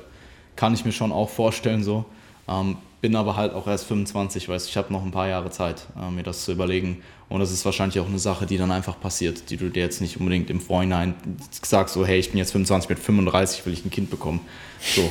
kann 0.56 0.74
ich 0.74 0.84
mir 0.84 0.92
schon 0.92 1.12
auch 1.12 1.28
vorstellen, 1.28 1.82
so. 1.82 2.04
Ähm, 2.48 2.76
bin 3.00 3.16
aber 3.16 3.36
halt 3.36 3.54
auch 3.54 3.66
erst 3.66 3.86
25, 3.86 4.48
weißt 4.48 4.68
ich 4.68 4.76
habe 4.76 4.92
noch 4.92 5.02
ein 5.02 5.10
paar 5.10 5.28
Jahre 5.28 5.50
Zeit, 5.50 5.86
äh, 5.98 6.10
mir 6.10 6.22
das 6.22 6.44
zu 6.44 6.52
überlegen. 6.52 7.02
Und 7.28 7.40
das 7.40 7.50
ist 7.50 7.64
wahrscheinlich 7.64 7.98
auch 8.00 8.08
eine 8.08 8.18
Sache, 8.18 8.44
die 8.44 8.58
dann 8.58 8.70
einfach 8.70 9.00
passiert, 9.00 9.50
die 9.50 9.56
du 9.56 9.70
dir 9.70 9.82
jetzt 9.82 10.00
nicht 10.00 10.18
unbedingt 10.18 10.50
im 10.50 10.60
Vorhinein 10.60 11.14
sagst, 11.62 11.94
so, 11.94 12.04
hey, 12.04 12.18
ich 12.18 12.30
bin 12.30 12.38
jetzt 12.38 12.52
25, 12.52 12.90
mit 12.90 12.98
35 12.98 13.64
will 13.64 13.72
ich 13.72 13.84
ein 13.84 13.90
Kind 13.90 14.10
bekommen. 14.10 14.40
So. 14.80 15.10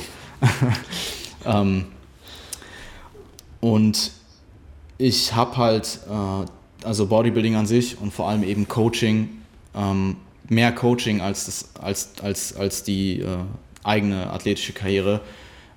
ähm, 1.46 1.86
und 3.62 4.12
ich 5.00 5.34
habe 5.34 5.58
halt, 5.58 6.02
äh, 6.08 6.86
also 6.86 7.08
Bodybuilding 7.08 7.56
an 7.56 7.66
sich 7.66 8.00
und 8.00 8.14
vor 8.14 8.30
allem 8.30 8.44
eben 8.44 8.68
Coaching, 8.68 9.30
ähm, 9.74 10.18
mehr 10.48 10.72
Coaching 10.72 11.22
als, 11.22 11.46
das, 11.46 11.70
als, 11.82 12.12
als, 12.22 12.56
als 12.56 12.84
die 12.84 13.22
äh, 13.22 13.38
eigene 13.84 14.30
athletische 14.30 14.74
Karriere 14.74 15.22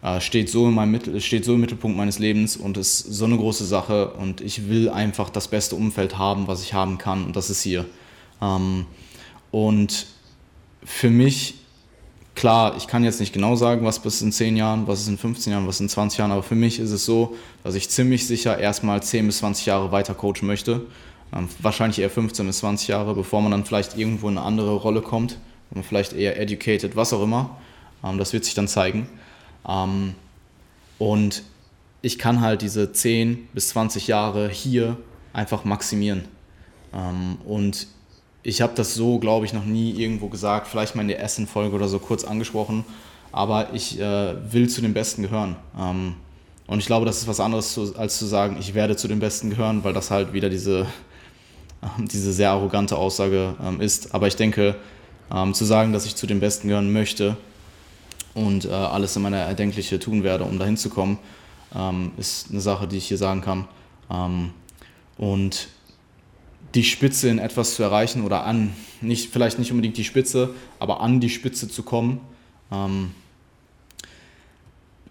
äh, 0.03 0.21
steht, 0.21 0.51
so 0.51 0.67
in 0.67 0.75
meinem 0.75 1.21
steht 1.21 1.45
so 1.45 1.55
im 1.55 1.61
Mittelpunkt 1.61 1.97
meines 1.97 2.19
Lebens 2.19 2.57
und 2.57 2.77
ist 2.77 2.99
so 2.99 3.25
eine 3.25 3.37
große 3.37 3.65
Sache 3.65 4.11
und 4.15 4.41
ich 4.41 4.69
will 4.69 4.91
einfach 4.91 5.31
das 5.31 5.49
beste 5.49 5.77
Umfeld 5.77 6.19
haben, 6.19 6.49
was 6.49 6.63
ich 6.63 6.75
haben 6.75 6.99
kann 6.99 7.25
und 7.25 7.37
das 7.37 7.49
ist 7.49 7.63
hier. 7.63 7.87
Ähm, 8.43 8.87
und 9.53 10.07
für 10.85 11.11
mich, 11.11 11.55
klar, 12.35 12.77
ich 12.77 12.87
kann 12.87 13.05
jetzt 13.05 13.21
nicht 13.21 13.33
genau 13.33 13.57
sagen, 13.57 13.85
was 13.85 14.01
bis 14.01 14.23
in 14.23 14.33
10 14.33 14.57
Jahren, 14.57 14.87
was 14.87 15.01
ist 15.01 15.09
in 15.09 15.19
15 15.19 15.53
Jahren, 15.53 15.67
was 15.67 15.81
in 15.81 15.89
20 15.89 16.19
Jahren, 16.19 16.33
aber 16.33 16.43
für 16.43 16.55
mich 16.55 16.79
ist 16.79 16.91
es 16.91 17.05
so, 17.05 17.37
dass 17.65 17.75
ich 17.75 17.91
ziemlich 17.91 18.27
sicher 18.27 18.59
erstmal 18.59 19.03
10 19.03 19.27
bis 19.27 19.39
20 19.39 19.67
Jahre 19.67 19.93
weiter 19.93 20.15
coachen 20.15 20.47
möchte. 20.47 20.83
Ähm, 21.35 21.49
wahrscheinlich 21.61 21.99
eher 21.99 22.11
15 22.11 22.47
bis 22.47 22.59
20 22.59 22.89
Jahre, 22.89 23.15
bevor 23.15 23.43
man 23.43 23.53
dann 23.53 23.65
vielleicht 23.65 23.97
irgendwo 23.97 24.29
in 24.29 24.39
eine 24.39 24.47
andere 24.47 24.75
Rolle 24.75 25.03
kommt, 25.03 25.39
man 25.71 25.85
vielleicht 25.85 26.13
eher 26.13 26.39
educated, 26.39 26.97
was 26.97 27.13
auch 27.13 27.23
immer. 27.23 27.57
Ähm, 28.05 28.19
das 28.19 28.33
wird 28.33 28.45
sich 28.45 28.55
dann 28.55 28.69
zeigen. 28.69 29.09
Ähm, 29.67 30.15
und 30.99 31.43
ich 32.03 32.19
kann 32.19 32.41
halt 32.41 32.63
diese 32.63 32.93
10 32.93 33.49
bis 33.55 33.69
20 33.69 34.09
Jahre 34.09 34.49
hier 34.49 34.97
einfach 35.33 35.65
maximieren. 35.65 36.25
Ähm, 36.93 37.39
und 37.45 37.87
ich 38.43 38.61
habe 38.61 38.73
das 38.75 38.95
so, 38.95 39.19
glaube 39.19 39.47
ich, 39.47 39.53
noch 39.53 39.65
nie 39.65 39.93
irgendwo 39.93 40.29
gesagt, 40.29 40.67
vielleicht 40.69 40.95
mal 40.95 41.03
in 41.03 41.09
der 41.09 41.23
Essen-Folge 41.23 41.75
oder 41.75 41.89
so 41.89 41.99
kurz 41.99 42.25
angesprochen, 42.25 42.85
aber 43.31 43.73
ich 43.73 43.99
äh, 43.99 44.53
will 44.53 44.69
zu 44.69 44.81
den 44.81 44.95
Besten 44.95 45.23
gehören. 45.23 45.57
Ähm, 45.79 46.15
und 46.67 46.79
ich 46.79 46.87
glaube, 46.87 47.07
das 47.07 47.19
ist 47.19 47.29
was 47.29 47.41
anderes, 47.41 47.73
zu, 47.73 47.95
als 47.97 48.19
zu 48.19 48.27
sagen, 48.27 48.57
ich 48.59 48.75
werde 48.75 48.97
zu 48.97 49.09
den 49.09 49.21
Besten 49.21 49.51
gehören, 49.51 49.85
weil 49.85 49.93
das 49.93 50.11
halt 50.11 50.33
wieder 50.33 50.49
diese, 50.49 50.87
diese 51.99 52.33
sehr 52.33 52.51
arrogante 52.51 52.97
Aussage 52.97 53.55
ähm, 53.63 53.81
ist. 53.81 54.15
Aber 54.15 54.27
ich 54.27 54.37
denke, 54.37 54.77
ähm, 55.35 55.55
zu 55.55 55.65
sagen, 55.65 55.93
dass 55.93 56.07
ich 56.07 56.17
zu 56.17 56.27
den 56.27 56.41
Besten 56.41 56.69
gehören 56.69 56.93
möchte, 56.93 57.37
und 58.35 58.65
äh, 58.65 58.71
alles 58.71 59.17
in 59.17 59.23
meiner 59.23 59.39
Erdenkliche 59.39 59.99
tun 59.99 60.23
werde, 60.23 60.45
um 60.45 60.59
dahin 60.59 60.77
zu 60.77 60.89
kommen, 60.89 61.19
ähm, 61.75 62.13
ist 62.17 62.51
eine 62.51 62.61
Sache, 62.61 62.87
die 62.87 62.97
ich 62.97 63.09
hier 63.09 63.19
sagen 63.19 63.41
kann. 63.41 63.69
Ähm, 64.11 64.51
und 65.19 65.69
die 66.75 66.85
Spitze 66.85 67.29
in 67.29 67.39
etwas 67.39 67.75
zu 67.75 67.83
erreichen 67.83 68.25
oder 68.25 68.45
an, 68.45 68.73
nicht, 69.01 69.31
vielleicht 69.31 69.59
nicht 69.59 69.71
unbedingt 69.71 69.97
die 69.97 70.05
Spitze, 70.05 70.55
aber 70.79 71.01
an 71.01 71.21
die 71.21 71.29
Spitze 71.29 71.69
zu 71.69 71.83
kommen, 71.83 72.21
ähm, 72.71 73.13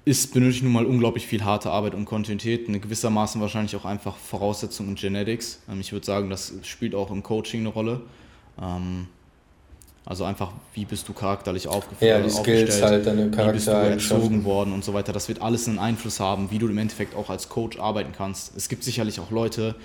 ist, 0.04 0.34
benötigt 0.34 0.64
nun 0.64 0.74
mal 0.74 0.86
unglaublich 0.86 1.28
viel 1.28 1.44
harte 1.44 1.70
Arbeit 1.70 1.94
und 1.94 2.06
Kontinuität, 2.06 2.68
eine 2.68 2.80
gewissermaßen 2.80 3.40
wahrscheinlich 3.40 3.76
auch 3.76 3.86
einfach 3.86 4.18
Voraussetzungen 4.18 4.90
und 4.90 5.00
Genetics. 5.00 5.62
Ähm, 5.70 5.80
ich 5.80 5.92
würde 5.92 6.06
sagen, 6.06 6.30
das 6.30 6.54
spielt 6.64 6.96
auch 6.96 7.12
im 7.12 7.22
Coaching 7.22 7.62
eine 7.62 7.70
Rolle. 7.70 8.02
Ähm, 8.60 9.08
also 10.04 10.24
einfach, 10.24 10.52
wie 10.74 10.86
bist 10.86 11.08
du 11.08 11.14
charakterlich 11.14 11.68
aufgeführt, 11.68 12.10
ja, 12.10 12.20
die 12.20 12.30
Skills 12.32 12.82
halt, 12.82 13.06
deine 13.06 13.32
wie 13.32 13.52
bist 13.52 13.68
du 13.68 13.72
erzogen 13.72 14.44
worden 14.44 14.74
und 14.74 14.84
so 14.84 14.96
weiter. 14.96 15.14
Das 15.14 15.30
wird 15.30 15.44
alles 15.44 15.68
einen 15.68 15.78
Einfluss 15.78 16.20
haben, 16.20 16.50
wie 16.50 16.58
du 16.58 16.68
im 16.68 16.78
Endeffekt 16.80 17.16
auch 17.16 17.30
als 17.30 17.50
Coach 17.50 17.80
arbeiten 17.80 18.12
kannst. 18.18 18.58
Es 18.58 18.68
gibt 18.68 18.84
sicherlich 18.84 19.20
auch 19.20 19.30
Leute, 19.30 19.76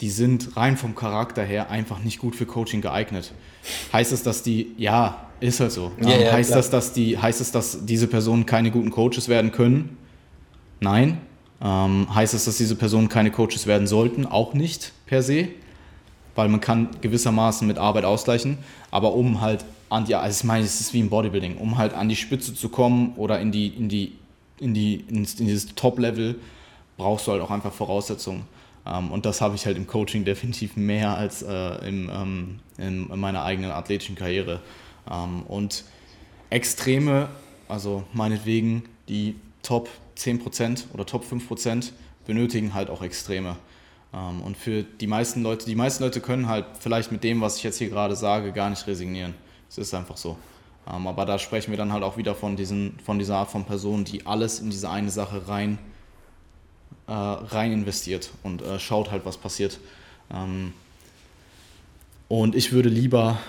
die 0.00 0.10
sind 0.10 0.56
rein 0.56 0.76
vom 0.76 0.94
Charakter 0.94 1.42
her 1.42 1.70
einfach 1.70 2.00
nicht 2.00 2.18
gut 2.18 2.34
für 2.34 2.46
Coaching 2.46 2.80
geeignet. 2.80 3.32
Heißt 3.92 4.12
es, 4.12 4.22
dass 4.22 4.42
die, 4.42 4.72
ja, 4.76 5.26
ist 5.40 5.60
halt 5.60 5.72
so. 5.72 5.92
Ja, 6.00 6.18
ja, 6.18 6.32
heißt, 6.32 6.54
das, 6.54 6.70
dass 6.70 6.92
die, 6.92 7.18
heißt 7.18 7.40
es, 7.40 7.52
dass 7.52 7.84
diese 7.84 8.06
Personen 8.06 8.46
keine 8.46 8.70
guten 8.70 8.90
Coaches 8.90 9.28
werden 9.28 9.52
können? 9.52 9.96
Nein. 10.80 11.18
Ähm, 11.62 12.14
heißt 12.14 12.34
es, 12.34 12.46
dass 12.46 12.56
diese 12.56 12.76
Personen 12.76 13.08
keine 13.08 13.30
Coaches 13.30 13.66
werden 13.66 13.86
sollten? 13.86 14.26
Auch 14.26 14.54
nicht 14.54 14.92
per 15.06 15.22
se 15.22 15.48
weil 16.34 16.48
man 16.48 16.60
kann 16.60 16.88
gewissermaßen 17.00 17.66
mit 17.66 17.78
Arbeit 17.78 18.04
ausgleichen, 18.04 18.58
aber 18.90 19.14
um 19.14 19.40
halt 19.40 19.64
an 19.88 20.04
die, 20.04 20.14
also 20.14 20.40
ich 20.40 20.44
meine, 20.44 20.64
es 20.64 20.80
ist 20.80 20.94
wie 20.94 21.00
im 21.00 21.10
Bodybuilding, 21.10 21.56
um 21.56 21.76
halt 21.76 21.94
an 21.94 22.08
die 22.08 22.16
Spitze 22.16 22.54
zu 22.54 22.68
kommen 22.68 23.14
oder 23.16 23.40
in 23.40 23.52
die, 23.52 23.68
in 23.68 23.88
die, 23.88 24.12
in 24.58 24.72
die, 24.72 25.04
in, 25.08 25.24
dieses 25.24 25.74
Top-Level, 25.74 26.36
brauchst 26.96 27.26
du 27.26 27.32
halt 27.32 27.42
auch 27.42 27.50
einfach 27.50 27.72
Voraussetzungen. 27.72 28.44
Ähm, 28.90 29.10
und 29.10 29.26
das 29.26 29.40
habe 29.40 29.54
ich 29.54 29.66
halt 29.66 29.76
im 29.76 29.86
Coaching 29.86 30.24
definitiv 30.26 30.76
mehr 30.76 31.16
als 31.16 31.42
äh, 31.42 31.88
im, 31.88 32.10
ähm, 32.12 32.58
in, 32.78 33.10
in, 33.10 33.20
meiner 33.20 33.44
eigenen 33.44 33.70
athletischen 33.70 34.16
Karriere. 34.16 34.60
Ähm, 35.10 35.42
und 35.42 35.84
Extreme, 36.50 37.28
also 37.68 38.04
meinetwegen, 38.12 38.84
die 39.08 39.36
Top 39.62 39.88
10% 40.16 40.92
oder 40.92 41.06
Top 41.06 41.24
5% 41.24 41.92
benötigen 42.26 42.74
halt 42.74 42.90
auch 42.90 43.02
Extreme. 43.02 43.56
Ähm, 44.12 44.42
und 44.42 44.56
für 44.56 44.82
die 44.82 45.06
meisten 45.06 45.42
Leute, 45.42 45.66
die 45.66 45.76
meisten 45.76 46.02
Leute 46.02 46.20
können 46.20 46.48
halt 46.48 46.66
vielleicht 46.78 47.12
mit 47.12 47.22
dem, 47.24 47.40
was 47.40 47.56
ich 47.56 47.62
jetzt 47.62 47.78
hier 47.78 47.88
gerade 47.88 48.16
sage, 48.16 48.52
gar 48.52 48.70
nicht 48.70 48.86
resignieren. 48.86 49.34
Es 49.68 49.78
ist 49.78 49.94
einfach 49.94 50.16
so. 50.16 50.36
Ähm, 50.92 51.06
aber 51.06 51.26
da 51.26 51.38
sprechen 51.38 51.70
wir 51.70 51.78
dann 51.78 51.92
halt 51.92 52.02
auch 52.02 52.16
wieder 52.16 52.34
von, 52.34 52.56
diesen, 52.56 52.98
von 53.04 53.18
dieser 53.18 53.36
Art 53.36 53.50
von 53.50 53.64
Person, 53.64 54.04
die 54.04 54.26
alles 54.26 54.60
in 54.60 54.70
diese 54.70 54.90
eine 54.90 55.10
Sache 55.10 55.46
rein, 55.48 55.78
äh, 57.10 57.12
rein 57.12 57.72
investiert 57.72 58.30
und 58.44 58.62
äh, 58.62 58.78
schaut 58.78 59.10
halt, 59.10 59.26
was 59.26 59.36
passiert. 59.36 59.80
Ähm, 60.32 60.72
und 62.28 62.54
ich 62.54 62.70
würde 62.70 62.88
lieber 62.88 63.40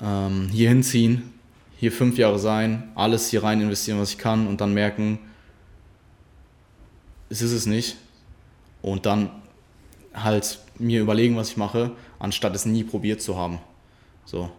ähm, 0.00 0.48
hier 0.52 0.68
hinziehen, 0.68 1.34
hier 1.76 1.90
fünf 1.90 2.18
Jahre 2.18 2.38
sein, 2.38 2.92
alles 2.94 3.28
hier 3.28 3.42
rein 3.42 3.60
investieren, 3.60 3.98
was 3.98 4.12
ich 4.12 4.18
kann 4.18 4.46
und 4.46 4.60
dann 4.60 4.72
merken, 4.74 5.18
es 7.30 7.42
ist 7.42 7.50
es 7.50 7.66
nicht. 7.66 7.96
Und 8.80 9.06
dann 9.06 9.30
halt 10.14 10.60
mir 10.78 11.00
überlegen, 11.00 11.36
was 11.36 11.50
ich 11.50 11.56
mache, 11.56 11.90
anstatt 12.20 12.54
es 12.54 12.64
nie 12.64 12.84
probiert 12.84 13.20
zu 13.20 13.36
haben. 13.36 13.58
So. 14.24 14.50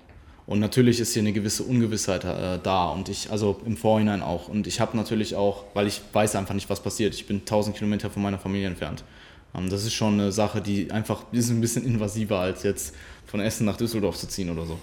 Und 0.52 0.60
natürlich 0.60 1.00
ist 1.00 1.14
hier 1.14 1.22
eine 1.22 1.32
gewisse 1.32 1.64
Ungewissheit 1.64 2.26
äh, 2.26 2.60
da 2.62 2.90
und 2.90 3.08
ich, 3.08 3.32
also 3.32 3.62
im 3.66 3.78
Vorhinein 3.78 4.22
auch. 4.22 4.50
Und 4.50 4.68
ich 4.68 4.82
habe 4.82 4.98
natürlich 4.98 5.34
auch, 5.34 5.64
weil 5.74 5.88
ich 5.88 6.02
weiß 6.12 6.36
einfach 6.36 6.54
nicht, 6.54 6.70
was 6.70 6.82
passiert. 6.82 7.16
Ich 7.16 7.26
bin 7.26 7.38
1000 7.38 7.78
Kilometer 7.78 8.10
von 8.10 8.22
meiner 8.22 8.38
Familie 8.38 8.68
entfernt. 8.68 9.06
Ähm, 9.56 9.70
das 9.70 9.86
ist 9.86 9.94
schon 9.94 10.16
eine 10.16 10.34
Sache, 10.34 10.60
die 10.60 10.92
einfach 10.92 11.24
ist 11.32 11.52
ein 11.52 11.62
bisschen 11.62 11.86
invasiver, 11.86 12.40
als 12.40 12.64
jetzt 12.64 12.94
von 13.28 13.40
Essen 13.40 13.66
nach 13.66 13.78
Düsseldorf 13.78 14.18
zu 14.18 14.28
ziehen 14.28 14.50
oder 14.50 14.66
so. 14.66 14.78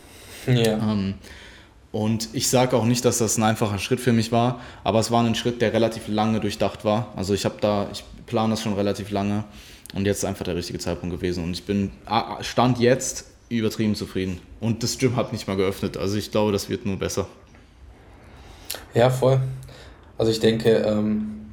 Ja. 0.46 0.78
Ähm, 0.90 1.16
und 1.92 2.30
ich 2.32 2.48
sage 2.48 2.74
auch 2.74 2.86
nicht, 2.86 3.04
dass 3.04 3.18
das 3.18 3.36
ein 3.36 3.42
einfacher 3.42 3.78
Schritt 3.78 4.00
für 4.00 4.14
mich 4.14 4.32
war, 4.32 4.60
aber 4.84 5.00
es 5.00 5.10
war 5.10 5.22
ein 5.22 5.34
Schritt, 5.34 5.60
der 5.60 5.74
relativ 5.74 6.08
lange 6.08 6.40
durchdacht 6.40 6.86
war. 6.86 7.12
Also 7.14 7.34
ich 7.34 7.44
habe 7.44 7.56
da, 7.60 7.88
ich 7.92 8.04
plane 8.24 8.54
das 8.54 8.62
schon 8.62 8.72
relativ 8.72 9.10
lange 9.10 9.44
und 9.94 10.06
jetzt 10.06 10.18
ist 10.18 10.24
einfach 10.24 10.46
der 10.46 10.56
richtige 10.56 10.78
Zeitpunkt 10.78 11.14
gewesen. 11.14 11.44
Und 11.44 11.52
ich 11.52 11.64
bin, 11.64 11.90
stand 12.40 12.78
jetzt 12.78 13.26
übertrieben 13.48 13.94
zufrieden. 13.94 14.40
Und 14.60 14.82
das 14.82 14.98
Gym 14.98 15.16
hat 15.16 15.32
nicht 15.32 15.46
mal 15.48 15.56
geöffnet. 15.56 15.96
Also 15.96 16.16
ich 16.16 16.30
glaube, 16.30 16.52
das 16.52 16.68
wird 16.68 16.86
nur 16.86 16.96
besser. 16.96 17.26
Ja, 18.94 19.10
voll. 19.10 19.40
Also 20.16 20.30
ich 20.30 20.40
denke, 20.40 20.70
ähm, 20.70 21.52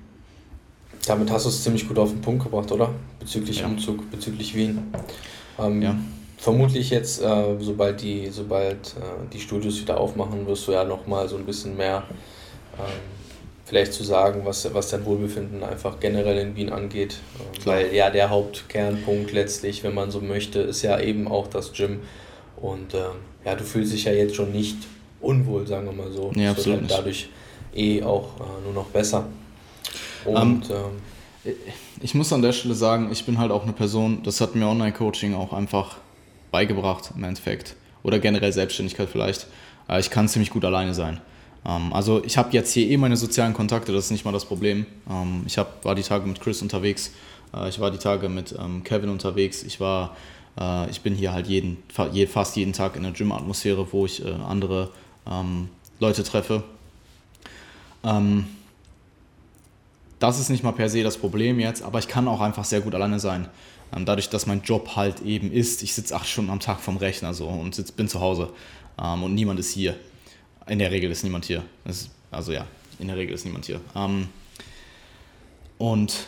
damit 1.06 1.32
hast 1.32 1.46
du 1.46 1.50
es 1.50 1.64
ziemlich 1.64 1.88
gut 1.88 2.00
auf 2.00 2.10
den 2.10 2.22
Punkt 2.22 2.44
gebracht, 2.44 2.72
oder? 2.72 2.92
Bezüglich 3.20 3.60
ja. 3.60 3.68
Umzug, 3.68 4.10
bezüglich 4.10 4.56
Wien. 4.56 4.80
Ähm, 5.60 5.82
ja. 5.82 5.96
Vermutlich 6.38 6.90
jetzt, 6.90 7.22
äh, 7.22 7.56
sobald, 7.60 8.02
die, 8.02 8.30
sobald 8.30 8.96
äh, 8.98 9.32
die 9.32 9.40
Studios 9.40 9.80
wieder 9.82 10.00
aufmachen, 10.00 10.46
wirst 10.48 10.68
du 10.68 10.74
ja 10.74 10.84
nochmal 10.84 11.30
so 11.30 11.38
ein 11.38 11.46
bisschen 11.46 11.78
mehr 11.78 12.04
ähm, 12.78 13.15
vielleicht 13.66 13.94
zu 13.94 14.04
sagen, 14.04 14.42
was, 14.46 14.72
was 14.74 14.90
dein 14.90 15.06
Wohlbefinden 15.06 15.64
einfach 15.64 16.00
generell 16.00 16.38
in 16.38 16.56
Wien 16.56 16.70
angeht. 16.70 17.18
Ähm, 17.40 17.66
weil 17.66 17.94
ja, 17.94 18.10
der 18.10 18.30
Hauptkernpunkt 18.30 19.34
letztlich, 19.34 19.84
wenn 19.84 19.94
man 19.94 20.12
so 20.12 20.22
möchte, 20.22 20.60
ist 20.60 20.84
ja 20.84 21.00
eben 21.00 21.28
auch 21.28 21.48
das 21.48 21.74
Gym. 21.74 22.00
Und 22.56 22.94
ähm, 22.94 23.18
ja, 23.44 23.56
du 23.56 23.64
fühlst 23.64 23.92
dich 23.92 24.06
ja 24.06 24.14
jetzt 24.14 24.36
schon 24.36 24.52
nicht 24.52 24.78
unwohl, 25.20 25.68
sagen 25.68 25.86
wir 25.88 25.94
mal 25.94 26.12
so. 26.12 26.32
Ja, 26.36 26.52
absolut 26.52 26.82
halt 26.82 26.92
dadurch 26.92 27.30
eh 27.76 28.04
auch 28.04 28.40
äh, 28.40 28.64
nur 28.64 28.74
noch 28.74 28.88
besser. 28.88 29.28
Und 30.26 30.70
um, 30.70 30.76
ähm, 31.46 31.56
ich 32.02 32.14
muss 32.16 32.32
an 32.34 32.42
der 32.42 32.54
Stelle 32.54 32.76
sagen, 32.76 33.10
ich 33.12 33.26
bin 33.26 33.38
halt 33.38 33.52
auch 33.52 33.64
eine 33.64 33.74
Person, 33.74 34.24
das 34.24 34.42
hat 34.42 34.56
mir 34.56 34.68
Online-Coaching 34.68 35.34
auch 35.34 35.54
einfach 35.54 35.98
beigebracht 36.52 37.12
im 37.16 37.24
Endeffekt. 37.24 37.76
Oder 38.04 38.20
generell 38.20 38.54
Selbstständigkeit 38.54 39.10
vielleicht. 39.12 39.48
Äh, 39.90 40.00
ich 40.00 40.12
kann 40.12 40.28
ziemlich 40.28 40.52
gut 40.52 40.66
alleine 40.66 40.94
sein. 40.94 41.20
Ähm, 41.66 41.94
also 41.94 42.24
ich 42.24 42.38
habe 42.38 42.52
jetzt 42.52 42.72
hier 42.74 42.90
eh 42.90 42.98
meine 42.98 43.18
sozialen 43.18 43.54
Kontakte, 43.54 43.92
das 43.92 44.06
ist 44.06 44.12
nicht 44.12 44.26
mal 44.26 44.32
das 44.32 44.46
Problem. 44.46 44.86
Ähm, 45.10 45.44
ich 45.46 45.58
hab, 45.58 45.84
war 45.84 45.96
die 45.96 46.04
Tage 46.04 46.28
mit 46.28 46.40
Chris 46.40 46.62
unterwegs, 46.62 47.12
äh, 47.54 47.70
ich 47.70 47.80
war 47.80 47.92
die 47.92 47.98
Tage 47.98 48.30
mit 48.30 48.56
ähm, 48.58 48.84
Kevin 48.84 49.10
unterwegs, 49.10 49.64
ich 49.64 49.80
war, 49.80 50.16
äh, 50.60 50.90
ich 50.90 51.02
bin 51.02 51.16
hier 51.16 51.34
halt 51.34 51.48
jeden, 51.48 51.78
fast 52.28 52.56
jeden 52.56 52.74
Tag 52.74 52.96
in 52.96 53.04
der 53.04 53.12
Gym-Atmosphäre, 53.12 53.88
wo 53.92 54.06
ich 54.06 54.24
äh, 54.24 54.32
andere 54.32 54.92
Leute 56.00 56.24
treffe. 56.24 56.64
das 60.20 60.40
ist 60.40 60.50
nicht 60.50 60.64
mal 60.64 60.72
per 60.72 60.88
se 60.88 61.02
das 61.02 61.18
Problem 61.18 61.60
jetzt, 61.60 61.82
aber 61.82 61.98
ich 61.98 62.08
kann 62.08 62.28
auch 62.28 62.42
einfach 62.42 62.64
sehr 62.64 62.82
gut 62.82 62.94
alleine 62.94 63.20
sein. 63.20 63.50
dadurch, 63.92 64.30
dass 64.30 64.46
mein 64.46 64.62
Job 64.62 64.96
halt 64.96 65.22
eben 65.22 65.52
ist, 65.52 65.82
ich 65.82 65.96
sitze 65.96 66.16
acht 66.16 66.28
Stunden 66.28 66.52
am 66.52 66.60
Tag 66.60 66.80
vom 66.80 66.98
Rechner 66.98 67.34
so 67.34 67.48
und 67.48 67.74
sitz, 67.74 67.92
bin 67.92 68.08
zu 68.08 68.22
Hause 68.22 68.52
und 68.98 69.34
niemand 69.34 69.60
ist 69.60 69.72
hier. 69.72 69.96
In 70.68 70.80
der 70.80 70.92
Regel 70.92 71.12
ist 71.12 71.24
niemand 71.24 71.46
hier. 71.46 71.64
Ist, 71.86 72.10
also 72.32 72.52
ja, 72.52 72.66
in 73.00 73.08
der 73.08 73.18
Regel 73.18 73.36
ist 73.36 73.46
niemand 73.46 73.66
hier. 73.66 73.82
Ähm, 73.96 74.28
und 75.78 76.28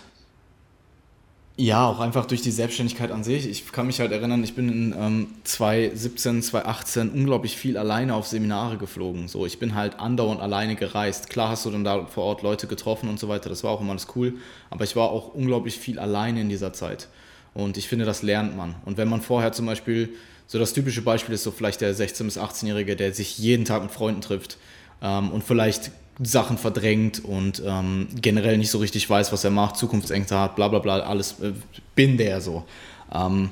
ja, 1.59 1.87
auch 1.87 1.99
einfach 1.99 2.27
durch 2.27 2.43
die 2.43 2.51
Selbstständigkeit 2.51 3.09
an 3.09 3.23
sich. 3.23 3.49
Ich 3.49 3.71
kann 3.71 3.87
mich 3.87 3.99
halt 3.99 4.11
erinnern, 4.11 4.43
ich 4.43 4.53
bin 4.53 4.69
in 4.69 4.95
ähm, 4.95 5.27
2017, 5.43 6.43
2018 6.43 7.09
unglaublich 7.09 7.57
viel 7.57 7.79
alleine 7.79 8.13
auf 8.13 8.27
Seminare 8.27 8.77
geflogen. 8.77 9.27
So, 9.27 9.43
ich 9.47 9.57
bin 9.57 9.73
halt 9.73 9.99
andauernd 9.99 10.39
alleine 10.39 10.75
gereist. 10.75 11.31
Klar 11.31 11.49
hast 11.49 11.65
du 11.65 11.71
dann 11.71 11.83
da 11.83 12.05
vor 12.05 12.25
Ort 12.25 12.43
Leute 12.43 12.67
getroffen 12.67 13.09
und 13.09 13.19
so 13.19 13.27
weiter, 13.27 13.49
das 13.49 13.63
war 13.63 13.71
auch 13.71 13.81
immer 13.81 13.91
alles 13.91 14.05
cool. 14.15 14.35
Aber 14.69 14.83
ich 14.83 14.95
war 14.95 15.09
auch 15.09 15.33
unglaublich 15.33 15.79
viel 15.79 15.97
alleine 15.97 16.41
in 16.41 16.49
dieser 16.49 16.73
Zeit. 16.73 17.07
Und 17.55 17.75
ich 17.77 17.87
finde, 17.87 18.05
das 18.05 18.21
lernt 18.21 18.55
man. 18.55 18.75
Und 18.85 18.97
wenn 18.97 19.09
man 19.09 19.21
vorher 19.21 19.51
zum 19.51 19.65
Beispiel 19.65 20.13
so 20.47 20.57
das 20.57 20.73
typische 20.73 21.01
Beispiel 21.01 21.35
ist 21.35 21.43
so 21.43 21.51
vielleicht 21.51 21.81
der 21.81 21.93
16- 21.93 22.23
bis 22.23 22.37
18-Jährige, 22.37 22.95
der 22.95 23.13
sich 23.13 23.37
jeden 23.37 23.65
Tag 23.65 23.83
mit 23.83 23.91
Freunden 23.91 24.21
trifft 24.21 24.57
ähm, 25.01 25.29
und 25.31 25.43
vielleicht 25.43 25.91
Sachen 26.19 26.57
verdrängt 26.57 27.23
und 27.23 27.61
ähm, 27.65 28.07
generell 28.15 28.57
nicht 28.57 28.71
so 28.71 28.79
richtig 28.79 29.07
weiß, 29.07 29.31
was 29.31 29.43
er 29.43 29.51
macht, 29.51 29.77
Zukunftsängste 29.77 30.39
hat, 30.39 30.55
bla 30.55 30.67
bla 30.67 30.79
bla, 30.79 30.99
alles 30.99 31.39
äh, 31.41 31.51
bin 31.95 32.17
der 32.17 32.41
so. 32.41 32.65
Ähm, 33.13 33.49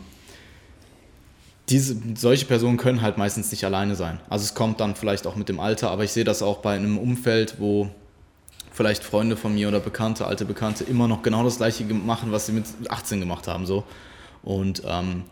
diese, 1.70 1.98
solche 2.16 2.46
Personen 2.46 2.78
können 2.78 3.02
halt 3.02 3.18
meistens 3.18 3.52
nicht 3.52 3.66
alleine 3.66 3.96
sein. 3.96 4.20
Also 4.30 4.44
es 4.44 4.54
kommt 4.54 4.80
dann 4.80 4.96
vielleicht 4.96 5.28
auch 5.28 5.36
mit 5.36 5.50
dem 5.50 5.60
Alter, 5.60 5.92
aber 5.92 6.04
ich 6.04 6.12
sehe 6.12 6.24
das 6.24 6.42
auch 6.42 6.60
bei 6.60 6.76
einem 6.76 6.98
Umfeld, 6.98 7.56
wo 7.60 7.90
vielleicht 8.72 9.04
Freunde 9.04 9.36
von 9.38 9.56
mir 9.56 9.68
oder 9.68 9.80
Bekannte, 9.80 10.26
alte 10.28 10.46
Bekannte 10.46 10.84
immer 10.84 11.08
noch 11.08 11.24
genau 11.24 11.44
das 11.44 11.58
gleiche 11.58 11.84
machen, 11.86 12.32
was 12.32 12.46
sie 12.46 12.52
mit 12.52 12.66
18 12.90 13.20
gemacht 13.20 13.48
haben. 13.48 13.66
So. 13.66 13.84
Und 14.44 14.84
ähm, 14.86 15.24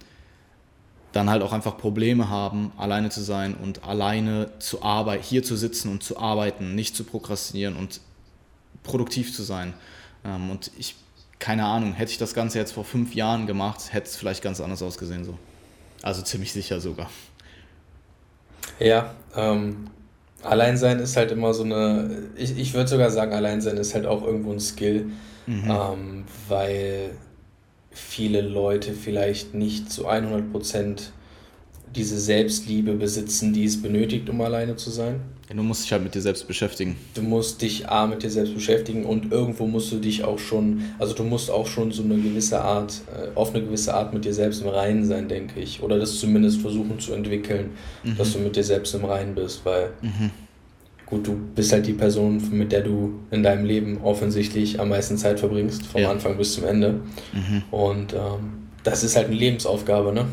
dann 1.14 1.30
halt 1.30 1.44
auch 1.44 1.54
einfach 1.54 1.78
Probleme 1.78 2.28
haben, 2.28 2.72
alleine 2.76 3.10
zu 3.10 3.22
sein 3.22 3.54
und 3.54 3.84
alleine 3.86 4.50
zu 4.60 4.82
arbeiten, 4.82 5.24
hier 5.24 5.44
zu 5.44 5.56
sitzen 5.56 5.90
und 5.90 6.04
zu 6.04 6.18
arbeiten, 6.18 6.76
nicht 6.76 6.96
zu 6.96 7.04
prokrastinieren 7.04 7.76
und 7.76 8.02
produktiv 8.82 9.34
zu 9.34 9.44
sein. 9.44 9.74
Ähm, 10.26 10.50
und 10.50 10.72
ich, 10.78 10.96
keine 11.40 11.66
Ahnung, 11.66 11.94
hätte 11.94 12.12
ich 12.12 12.18
das 12.18 12.34
Ganze 12.34 12.58
jetzt 12.58 12.74
vor 12.74 12.84
fünf 12.84 13.14
Jahren 13.14 13.48
gemacht, 13.48 13.94
hätte 13.94 14.08
es 14.08 14.16
vielleicht 14.16 14.44
ganz 14.44 14.60
anders 14.60 14.82
ausgesehen 14.82 15.24
so. 15.24 15.38
Also 16.02 16.24
ziemlich 16.24 16.52
sicher 16.52 16.82
sogar. 16.82 17.10
Ja, 18.80 19.14
ähm, 19.36 19.88
Alleinsein 20.42 21.00
ist 21.00 21.16
halt 21.16 21.32
immer 21.32 21.54
so 21.54 21.64
eine, 21.64 22.24
ich, 22.36 22.58
ich 22.58 22.74
würde 22.74 22.90
sogar 22.90 23.12
sagen, 23.12 23.34
Alleinsein 23.34 23.78
ist 23.78 23.94
halt 23.94 24.08
auch 24.08 24.24
irgendwo 24.24 24.52
ein 24.52 24.60
Skill, 24.60 25.12
mhm. 25.46 25.70
ähm, 25.70 26.24
weil 26.50 27.12
viele 27.94 28.42
Leute 28.42 28.94
vielleicht 28.94 29.54
nicht 29.54 29.92
zu 29.92 30.08
100% 30.08 31.12
diese 31.96 32.20
Selbstliebe 32.20 32.94
besitzen, 32.94 33.54
die 33.54 33.66
es 33.66 33.82
benötigt, 33.82 34.30
um 34.30 34.42
alleine 34.42 34.76
zu 34.76 34.90
sein. 34.90 35.22
Ja, 35.50 35.56
du 35.56 35.64
musst 35.64 35.84
dich 35.84 35.92
halt 35.92 36.04
mit 36.04 36.16
dir 36.16 36.22
selbst 36.22 36.48
beschäftigen. 36.48 36.96
Du 37.14 37.22
musst 37.22 37.62
dich 37.62 37.88
A 37.88 38.08
mit 38.08 38.24
dir 38.24 38.32
selbst 38.32 38.56
beschäftigen 38.56 39.06
und 39.06 39.32
irgendwo 39.32 39.68
musst 39.68 39.92
du 39.92 39.98
dich 39.98 40.24
auch 40.24 40.40
schon, 40.40 40.82
also 40.98 41.14
du 41.14 41.24
musst 41.24 41.52
auch 41.52 41.68
schon 41.68 41.92
so 41.92 42.02
eine 42.02 42.16
gewisse 42.16 42.62
Art, 42.62 43.02
äh, 43.14 43.36
auf 43.36 43.54
eine 43.54 43.64
gewisse 43.64 43.94
Art 43.94 44.14
mit 44.14 44.26
dir 44.26 44.34
selbst 44.34 44.62
im 44.62 44.70
Reinen 44.70 45.06
sein, 45.06 45.28
denke 45.28 45.60
ich. 45.60 45.84
Oder 45.84 46.00
das 46.00 46.20
zumindest 46.20 46.62
versuchen 46.62 47.00
zu 47.00 47.14
entwickeln, 47.14 47.72
mhm. 48.04 48.18
dass 48.18 48.34
du 48.34 48.40
mit 48.40 48.56
dir 48.56 48.64
selbst 48.64 48.96
im 48.96 49.06
Reinen 49.06 49.36
bist, 49.36 49.64
weil 49.66 49.92
mhm 50.02 50.32
gut, 51.14 51.28
du 51.28 51.36
bist 51.36 51.72
halt 51.72 51.86
die 51.86 51.94
Person, 51.94 52.42
mit 52.52 52.72
der 52.72 52.82
du 52.82 53.20
in 53.30 53.44
deinem 53.44 53.66
Leben 53.66 54.02
offensichtlich 54.02 54.80
am 54.80 54.90
meisten 54.90 55.18
Zeit 55.18 55.40
verbringst, 55.40 55.86
vom 55.86 56.02
ja. 56.02 56.10
Anfang 56.10 56.38
bis 56.38 56.54
zum 56.54 56.66
Ende. 56.66 57.02
Mhm. 57.34 57.64
Und 57.72 58.14
ähm, 58.14 58.68
das 58.84 59.04
ist 59.04 59.16
halt 59.16 59.28
eine 59.28 59.36
Lebensaufgabe, 59.36 60.12
ne? 60.12 60.26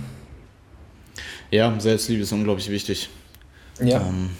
Ja, 1.50 1.78
Selbstliebe 1.78 2.22
ist 2.22 2.32
unglaublich 2.32 2.70
wichtig. 2.70 3.10
Ja. 3.80 4.00
Ähm, 4.00 4.30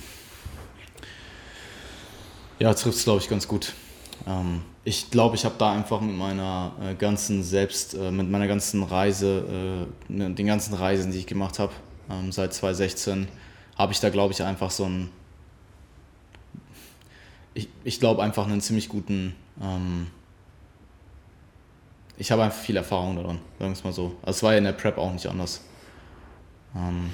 ja, 2.59 2.73
trifft 2.73 2.97
es, 2.97 3.05
glaube 3.05 3.21
ich, 3.21 3.29
ganz 3.29 3.47
gut. 3.47 3.75
Ähm, 4.27 4.63
ich 4.85 5.11
glaube, 5.11 5.37
ich 5.37 5.45
habe 5.45 5.57
da 5.59 5.73
einfach 5.73 6.01
mit 6.01 6.17
meiner 6.17 6.73
äh, 6.83 6.95
ganzen 6.95 7.43
Selbst, 7.43 7.95
äh, 7.95 8.11
mit 8.11 8.31
meiner 8.31 8.47
ganzen 8.47 8.83
Reise, 8.83 9.87
äh, 10.09 10.13
ne, 10.13 10.31
den 10.31 10.47
ganzen 10.47 10.75
Reisen, 10.75 11.13
die 11.13 11.19
ich 11.19 11.27
gemacht 11.27 11.59
habe, 11.59 11.73
ähm, 12.11 12.33
seit 12.33 12.55
2016, 12.55 13.29
habe 13.77 13.93
ich 13.93 14.01
da, 14.01 14.09
glaube 14.09 14.33
ich, 14.33 14.43
einfach 14.43 14.71
so 14.71 14.85
ein 14.85 15.11
ich, 17.55 17.69
ich 17.85 18.01
glaube 18.01 18.23
einfach 18.23 18.47
einen 18.47 18.61
ziemlich 18.61 18.89
guten. 18.89 19.35
Ähm, 19.63 20.07
ich 22.17 22.31
habe 22.31 22.43
einfach 22.43 22.59
viel 22.59 22.77
Erfahrung 22.77 23.17
daran, 23.17 23.39
sagen 23.59 23.71
wir 23.71 23.73
es 23.73 23.85
mal 23.85 23.93
so. 23.93 24.13
Also 24.23 24.37
es 24.37 24.43
war 24.43 24.53
ja 24.53 24.59
in 24.59 24.65
der 24.65 24.73
Prep 24.73 24.99
auch 24.99 25.13
nicht 25.13 25.27
anders. 25.27 25.63
Ähm, 26.77 27.11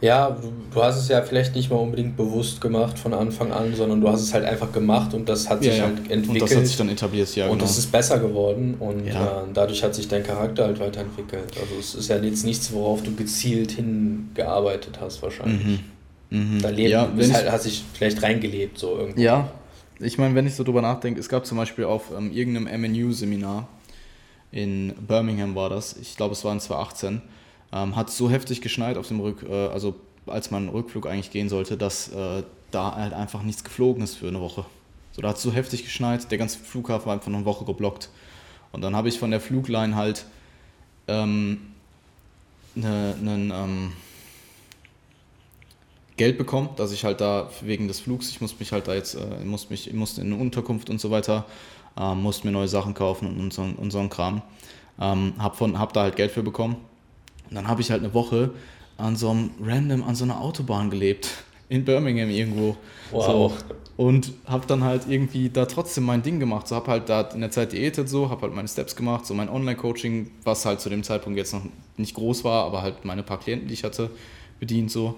Ja, 0.00 0.36
du, 0.72 0.82
hast 0.82 0.96
es 0.96 1.08
ja 1.08 1.20
vielleicht 1.22 1.54
nicht 1.54 1.70
mal 1.70 1.76
unbedingt 1.76 2.16
bewusst 2.16 2.60
gemacht 2.60 2.98
von 2.98 3.12
Anfang 3.12 3.52
an, 3.52 3.74
sondern 3.74 4.00
du 4.00 4.08
hast 4.08 4.22
es 4.22 4.32
halt 4.32 4.44
einfach 4.44 4.72
gemacht 4.72 5.12
und 5.12 5.28
das 5.28 5.50
hat 5.50 5.62
sich 5.62 5.76
ja, 5.76 5.84
halt 5.84 6.10
entwickelt. 6.10 6.28
Und 6.28 6.42
das 6.42 6.56
hat 6.56 6.66
sich 6.66 6.76
dann 6.76 6.88
etabliert, 6.88 7.34
ja. 7.36 7.46
Und 7.48 7.58
genau. 7.58 7.64
es 7.64 7.78
ist 7.78 7.92
besser 7.92 8.18
geworden 8.18 8.76
und 8.78 9.06
ja. 9.06 9.42
äh, 9.42 9.44
dadurch 9.52 9.82
hat 9.82 9.94
sich 9.94 10.08
dein 10.08 10.22
Charakter 10.22 10.64
halt 10.64 10.80
weiterentwickelt. 10.80 11.52
Also 11.60 11.74
es 11.78 11.94
ist 11.94 12.08
ja 12.08 12.16
jetzt 12.16 12.44
nichts, 12.44 12.72
worauf 12.72 13.02
du 13.02 13.14
gezielt 13.14 13.72
hingearbeitet 13.72 14.98
hast 15.00 15.20
wahrscheinlich. 15.22 15.66
Mhm. 15.66 15.80
Mhm. 16.30 16.60
Dein 16.60 16.74
Leben 16.74 16.90
ja, 16.90 17.04
ist 17.04 17.32
halt, 17.32 17.50
hat 17.50 17.62
sich 17.62 17.84
vielleicht 17.94 18.22
reingelebt 18.22 18.78
so 18.78 18.96
irgendwie. 18.98 19.22
Ja, 19.22 19.50
ich 20.00 20.18
meine, 20.18 20.34
wenn 20.34 20.46
ich 20.46 20.54
so 20.54 20.64
drüber 20.64 20.82
nachdenke, 20.82 21.18
es 21.18 21.28
gab 21.28 21.46
zum 21.46 21.58
Beispiel 21.58 21.84
auf 21.84 22.12
ähm, 22.16 22.32
irgendeinem 22.32 22.80
MNU-Seminar 22.80 23.68
in 24.50 24.94
Birmingham 25.06 25.54
war 25.54 25.68
das, 25.68 25.96
ich 25.96 26.16
glaube 26.16 26.32
es 26.32 26.44
war 26.44 26.52
in 26.52 26.60
2018, 26.60 27.22
ähm, 27.72 27.96
hat 27.96 28.10
so 28.10 28.30
heftig 28.30 28.60
geschneit 28.60 28.96
auf 28.96 29.08
dem 29.08 29.20
Rück, 29.20 29.44
äh, 29.48 29.68
also 29.68 29.94
als 30.26 30.50
man 30.50 30.68
Rückflug 30.68 31.06
eigentlich 31.06 31.30
gehen 31.30 31.48
sollte, 31.48 31.76
dass 31.76 32.08
äh, 32.08 32.42
da 32.70 32.94
halt 32.94 33.12
einfach 33.12 33.42
nichts 33.42 33.64
geflogen 33.64 34.02
ist 34.02 34.14
für 34.14 34.28
eine 34.28 34.40
Woche. 34.40 34.64
So, 35.12 35.22
da 35.22 35.28
hat 35.28 35.36
es 35.36 35.42
so 35.42 35.52
heftig 35.52 35.84
geschneit, 35.84 36.30
der 36.30 36.38
ganze 36.38 36.58
Flughafen 36.58 37.06
war 37.06 37.14
einfach 37.14 37.28
eine 37.28 37.44
Woche 37.44 37.64
geblockt. 37.64 38.10
Und 38.72 38.82
dann 38.82 38.94
habe 38.94 39.08
ich 39.08 39.18
von 39.18 39.30
der 39.30 39.40
Flugline 39.40 39.96
halt 39.96 40.26
ähm, 41.08 41.58
ne, 42.74 43.14
ne, 43.20 43.54
ähm, 43.54 43.92
Geld 46.18 46.36
bekommen, 46.36 46.68
dass 46.76 46.92
ich 46.92 47.04
halt 47.04 47.22
da 47.22 47.48
wegen 47.62 47.88
des 47.88 48.00
Flugs, 48.00 48.28
ich 48.28 48.42
musste 48.42 48.58
mich 48.58 48.72
halt 48.72 48.86
da 48.88 48.94
jetzt, 48.94 49.14
äh, 49.14 49.44
musste 49.44 49.70
mich, 49.70 49.90
musste 49.94 50.20
in 50.20 50.32
eine 50.32 50.42
Unterkunft 50.42 50.90
und 50.90 51.00
so 51.00 51.10
weiter, 51.10 51.46
äh, 51.98 52.14
musste 52.14 52.46
mir 52.46 52.52
neue 52.52 52.68
Sachen 52.68 52.92
kaufen 52.92 53.26
und, 53.28 53.40
und, 53.40 53.52
so, 53.52 53.62
und 53.62 53.90
so 53.90 53.98
ein 53.98 54.10
Kram. 54.10 54.42
Ähm, 55.00 55.32
hab, 55.38 55.56
von, 55.56 55.78
hab 55.78 55.92
da 55.92 56.02
halt 56.02 56.16
Geld 56.16 56.32
für 56.32 56.42
bekommen. 56.42 56.76
Und 57.48 57.54
dann 57.54 57.68
habe 57.68 57.80
ich 57.80 57.90
halt 57.90 58.02
eine 58.02 58.12
Woche 58.12 58.50
an 58.98 59.16
so 59.16 59.30
einem 59.30 59.50
random, 59.62 60.02
an 60.02 60.14
so 60.14 60.24
einer 60.24 60.40
Autobahn 60.40 60.90
gelebt. 60.90 61.30
In 61.70 61.84
Birmingham 61.84 62.30
irgendwo. 62.30 62.76
Wow. 63.10 63.26
So. 63.26 63.52
Und 64.02 64.32
habe 64.46 64.66
dann 64.66 64.82
halt 64.82 65.02
irgendwie 65.06 65.50
da 65.50 65.66
trotzdem 65.66 66.04
mein 66.04 66.22
Ding 66.22 66.40
gemacht. 66.40 66.66
So 66.66 66.76
habe 66.76 66.90
halt 66.90 67.08
da 67.10 67.20
in 67.20 67.40
der 67.40 67.50
Zeit 67.50 67.72
diätet 67.72 68.08
so, 68.08 68.30
habe 68.30 68.42
halt 68.42 68.54
meine 68.54 68.68
Steps 68.68 68.96
gemacht, 68.96 69.26
so 69.26 69.34
mein 69.34 69.50
Online-Coaching, 69.50 70.30
was 70.44 70.64
halt 70.64 70.80
zu 70.80 70.88
dem 70.88 71.02
Zeitpunkt 71.02 71.36
jetzt 71.36 71.52
noch 71.52 71.62
nicht 71.98 72.14
groß 72.14 72.42
war, 72.42 72.64
aber 72.64 72.80
halt 72.80 73.04
meine 73.04 73.22
paar 73.22 73.38
Klienten, 73.38 73.68
die 73.68 73.74
ich 73.74 73.84
hatte, 73.84 74.10
bedient 74.60 74.90
so. 74.90 75.16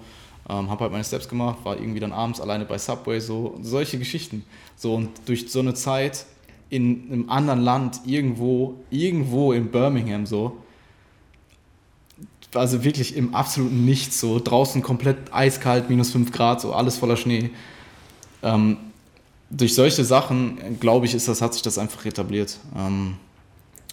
Ähm, 0.49 0.69
habe 0.69 0.81
halt 0.81 0.91
meine 0.91 1.03
Steps 1.03 1.29
gemacht, 1.29 1.59
war 1.63 1.77
irgendwie 1.77 1.99
dann 1.99 2.11
abends 2.11 2.41
alleine 2.41 2.65
bei 2.65 2.77
Subway, 2.77 3.19
so 3.19 3.57
solche 3.61 3.97
Geschichten. 3.99 4.43
So 4.75 4.95
und 4.95 5.09
durch 5.25 5.51
so 5.51 5.59
eine 5.59 5.73
Zeit 5.73 6.25
in 6.69 7.11
einem 7.11 7.29
anderen 7.29 7.61
Land, 7.61 8.01
irgendwo, 8.05 8.75
irgendwo 8.89 9.53
in 9.53 9.69
Birmingham 9.69 10.25
so, 10.25 10.57
also 12.53 12.83
wirklich 12.83 13.15
im 13.15 13.35
absoluten 13.35 13.85
Nichts, 13.85 14.19
so 14.19 14.39
draußen 14.39 14.81
komplett 14.81 15.17
eiskalt, 15.31 15.89
minus 15.89 16.11
5 16.11 16.31
Grad, 16.31 16.61
so 16.61 16.73
alles 16.73 16.97
voller 16.97 17.17
Schnee. 17.17 17.51
Ähm, 18.43 18.77
durch 19.49 19.75
solche 19.75 20.03
Sachen, 20.03 20.79
glaube 20.79 21.05
ich, 21.05 21.13
ist 21.13 21.27
das, 21.27 21.41
hat 21.41 21.53
sich 21.53 21.61
das 21.61 21.77
einfach 21.77 22.05
etabliert. 22.05 22.57
Ähm, 22.77 23.15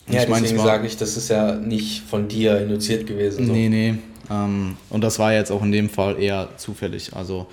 ja, 0.09 0.23
ich 0.23 0.29
deswegen 0.29 0.59
sage 0.59 0.87
ich, 0.87 0.97
das 0.97 1.17
ist 1.17 1.29
ja 1.29 1.57
nicht 1.57 2.03
von 2.03 2.29
dir 2.29 2.61
induziert 2.61 3.07
gewesen. 3.07 3.47
So. 3.47 3.53
Nee, 3.53 3.69
nee. 3.69 3.95
Ähm, 4.31 4.77
und 4.91 5.03
das 5.03 5.19
war 5.19 5.33
jetzt 5.33 5.51
auch 5.51 5.63
in 5.63 5.73
dem 5.73 5.89
Fall 5.89 6.21
eher 6.21 6.57
zufällig. 6.57 7.15
Also 7.15 7.47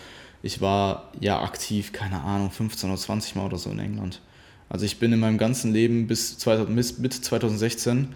ich 0.44 0.62
war 0.62 1.12
ja 1.20 1.42
aktiv, 1.42 1.92
keine 1.92 2.22
Ahnung, 2.22 2.52
15 2.52 2.90
oder 2.90 3.00
20 3.00 3.36
Mal 3.36 3.46
oder 3.46 3.58
so 3.58 3.70
in 3.70 3.80
England. 3.80 4.22
Also 4.70 4.86
ich 4.86 5.00
bin 5.00 5.14
in 5.14 5.20
meinem 5.20 5.38
ganzen 5.38 5.74
Leben 5.74 6.08
bis, 6.08 6.38
2000, 6.38 6.76
bis 6.76 6.98
Mitte 6.98 7.22
2016 7.22 8.14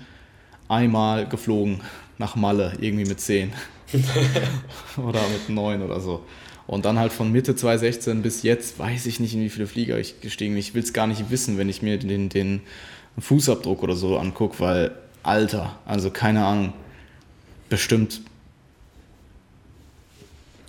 einmal 0.68 1.28
geflogen 1.28 1.82
nach 2.18 2.36
Malle, 2.36 2.74
irgendwie 2.80 3.05
mit 3.05 3.20
10. 3.20 3.51
oder 4.97 5.22
mit 5.30 5.49
9 5.49 5.82
oder 5.82 5.99
so. 5.99 6.24
Und 6.68 6.86
dann 6.86 6.99
halt 6.99 7.12
von 7.12 7.32
Mitte 7.32 7.55
2016 7.55 8.22
bis 8.22 8.43
jetzt 8.43 8.78
weiß 8.78 9.07
ich 9.07 9.20
nicht, 9.20 9.34
in 9.34 9.41
wie 9.41 9.49
viele 9.49 9.66
Flieger 9.66 9.97
ich 9.97 10.22
gestiegen 10.22 10.53
bin. 10.53 10.60
Ich 10.60 10.76
will 10.76 10.84
es 10.84 10.93
gar 10.93 11.07
nicht 11.07 11.32
wissen, 11.32 11.57
wenn 11.57 11.68
ich 11.68 11.82
mir 11.82 11.97
den, 11.97 12.30
den 12.30 12.62
Fußabdruck 13.18 13.82
oder 13.82 13.95
so 13.95 14.18
angucke, 14.18 14.60
weil, 14.60 14.91
Alter, 15.24 15.80
also 15.86 16.12
keine 16.12 16.45
Ahnung, 16.45 16.74
bestimmt. 17.70 18.22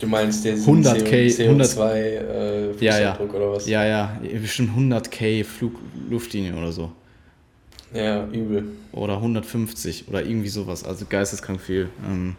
Du 0.01 0.07
meinst 0.07 0.47
den 0.47 0.57
100k, 0.57 1.29
CO2 1.29 1.93
äh, 1.93 2.73
ja, 2.81 2.99
ja. 2.99 3.21
oder 3.21 3.53
was? 3.53 3.69
Ja, 3.69 3.85
ja, 3.85 4.19
bestimmt 4.41 4.71
100k 4.75 5.45
Flug, 5.45 5.75
Luftlinie 6.09 6.55
oder 6.55 6.73
so. 6.73 6.91
Ja, 7.93 8.27
übel. 8.29 8.65
Oder 8.93 9.17
150 9.17 10.09
oder 10.09 10.25
irgendwie 10.25 10.49
sowas. 10.49 10.85
Also 10.85 11.05
geisteskrank 11.07 11.61
viel. 11.61 11.91
Ähm, 12.07 12.37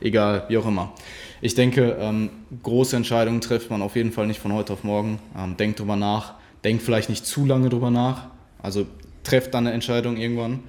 egal, 0.00 0.44
wie 0.48 0.56
auch 0.56 0.66
immer. 0.66 0.94
Ich 1.42 1.54
denke, 1.54 1.96
ähm, 2.00 2.30
große 2.62 2.96
Entscheidungen 2.96 3.42
trifft 3.42 3.68
man 3.68 3.82
auf 3.82 3.94
jeden 3.94 4.12
Fall 4.12 4.26
nicht 4.26 4.40
von 4.40 4.54
heute 4.54 4.72
auf 4.72 4.82
morgen. 4.82 5.18
Ähm, 5.36 5.58
denkt 5.58 5.78
drüber 5.78 5.96
nach. 5.96 6.34
Denkt 6.64 6.82
vielleicht 6.82 7.10
nicht 7.10 7.26
zu 7.26 7.44
lange 7.44 7.68
drüber 7.68 7.90
nach. 7.90 8.28
Also 8.62 8.86
trefft 9.24 9.52
dann 9.52 9.66
eine 9.66 9.74
Entscheidung 9.74 10.16
irgendwann. 10.16 10.60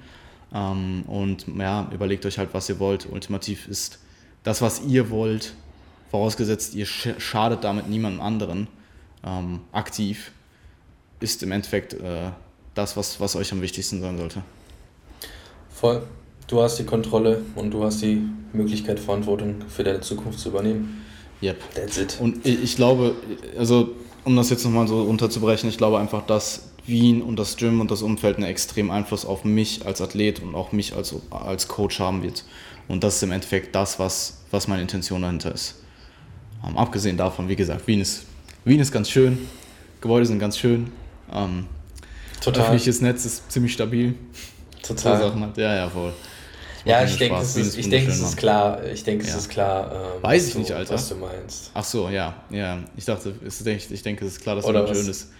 Ähm, 0.52 1.04
und 1.06 1.46
ja, 1.58 1.88
überlegt 1.94 2.26
euch 2.26 2.36
halt, 2.36 2.50
was 2.52 2.68
ihr 2.68 2.78
wollt. 2.78 3.08
Ultimativ 3.10 3.68
ist 3.68 4.00
das, 4.42 4.60
was 4.60 4.82
ihr 4.82 5.10
wollt, 5.10 5.54
vorausgesetzt, 6.12 6.74
ihr 6.74 6.86
schadet 6.86 7.64
damit 7.64 7.88
niemandem 7.88 8.20
anderen 8.20 8.68
ähm, 9.24 9.60
aktiv, 9.72 10.30
ist 11.20 11.42
im 11.42 11.50
Endeffekt 11.52 11.94
äh, 11.94 12.30
das, 12.74 12.96
was, 12.98 13.18
was 13.18 13.34
euch 13.34 13.50
am 13.50 13.62
wichtigsten 13.62 14.00
sein 14.02 14.18
sollte. 14.18 14.42
Voll. 15.70 16.02
Du 16.48 16.60
hast 16.60 16.78
die 16.78 16.84
Kontrolle 16.84 17.40
und 17.54 17.70
du 17.70 17.82
hast 17.82 18.02
die 18.02 18.22
Möglichkeit, 18.52 19.00
Verantwortung 19.00 19.62
für 19.68 19.84
deine 19.84 20.00
Zukunft 20.00 20.38
zu 20.38 20.50
übernehmen. 20.50 21.02
Yep. 21.42 21.74
That's 21.74 21.96
it. 21.96 22.18
Und 22.20 22.46
ich 22.46 22.76
glaube, 22.76 23.16
also 23.56 23.92
um 24.24 24.36
das 24.36 24.50
jetzt 24.50 24.64
nochmal 24.64 24.86
so 24.86 25.04
runterzubrechen, 25.04 25.70
ich 25.70 25.78
glaube 25.78 25.98
einfach, 25.98 26.26
dass 26.26 26.72
Wien 26.84 27.22
und 27.22 27.36
das 27.36 27.56
Gym 27.56 27.80
und 27.80 27.90
das 27.90 28.02
Umfeld 28.02 28.36
einen 28.36 28.46
extremen 28.46 28.90
Einfluss 28.90 29.24
auf 29.24 29.44
mich 29.44 29.86
als 29.86 30.02
Athlet 30.02 30.42
und 30.42 30.54
auch 30.54 30.72
mich 30.72 30.94
als, 30.94 31.14
als 31.30 31.68
Coach 31.68 32.00
haben 32.00 32.22
wird. 32.22 32.44
Und 32.86 33.02
das 33.02 33.16
ist 33.16 33.22
im 33.22 33.32
Endeffekt 33.32 33.74
das, 33.74 33.98
was, 33.98 34.42
was 34.50 34.68
meine 34.68 34.82
Intention 34.82 35.22
dahinter 35.22 35.54
ist. 35.54 35.81
Ähm, 36.66 36.76
abgesehen 36.76 37.16
davon, 37.16 37.48
wie 37.48 37.56
gesagt, 37.56 37.86
Wien 37.86 38.00
ist, 38.00 38.26
Wien 38.64 38.80
ist 38.80 38.92
ganz 38.92 39.10
schön, 39.10 39.48
Gebäude 40.00 40.26
sind 40.26 40.38
ganz 40.38 40.58
schön. 40.58 40.92
Ähm, 41.32 41.66
Total. 42.40 42.62
Öffentliches 42.62 43.00
Netz 43.00 43.24
ist 43.24 43.50
ziemlich 43.50 43.72
stabil. 43.72 44.14
Total. 44.82 45.16
So 45.16 45.28
Sachen 45.28 45.42
halt. 45.42 45.56
Ja, 45.56 45.76
ja, 45.76 45.88
voll. 45.88 46.12
Ja, 46.84 47.04
ich 47.04 47.16
denke, 47.16 47.36
es 47.36 47.54
ist, 47.56 47.78
ich 47.78 47.88
denke, 47.88 48.10
es 48.10 48.20
ist 48.20 48.36
klar. 48.36 48.84
Ich 48.84 49.04
denke, 49.04 49.24
es 49.24 49.34
ist 49.34 49.48
klar. 49.48 50.16
Ähm, 50.16 50.22
Weiß 50.22 50.48
ich 50.48 50.52
du, 50.54 50.58
nicht, 50.58 50.72
Alter. 50.72 50.94
Was 50.94 51.08
du 51.08 51.14
meinst. 51.14 51.70
Ach 51.74 51.84
so, 51.84 52.08
ja, 52.08 52.34
ja. 52.50 52.80
Ich 52.96 53.04
dachte, 53.04 53.34
ich 53.46 54.02
denke, 54.02 54.24
es 54.24 54.32
ist 54.32 54.40
klar, 54.40 54.56
dass 54.56 54.64
Oder 54.64 54.84
Wien 54.86 54.94
schön 54.94 55.08
ist. 55.08 55.30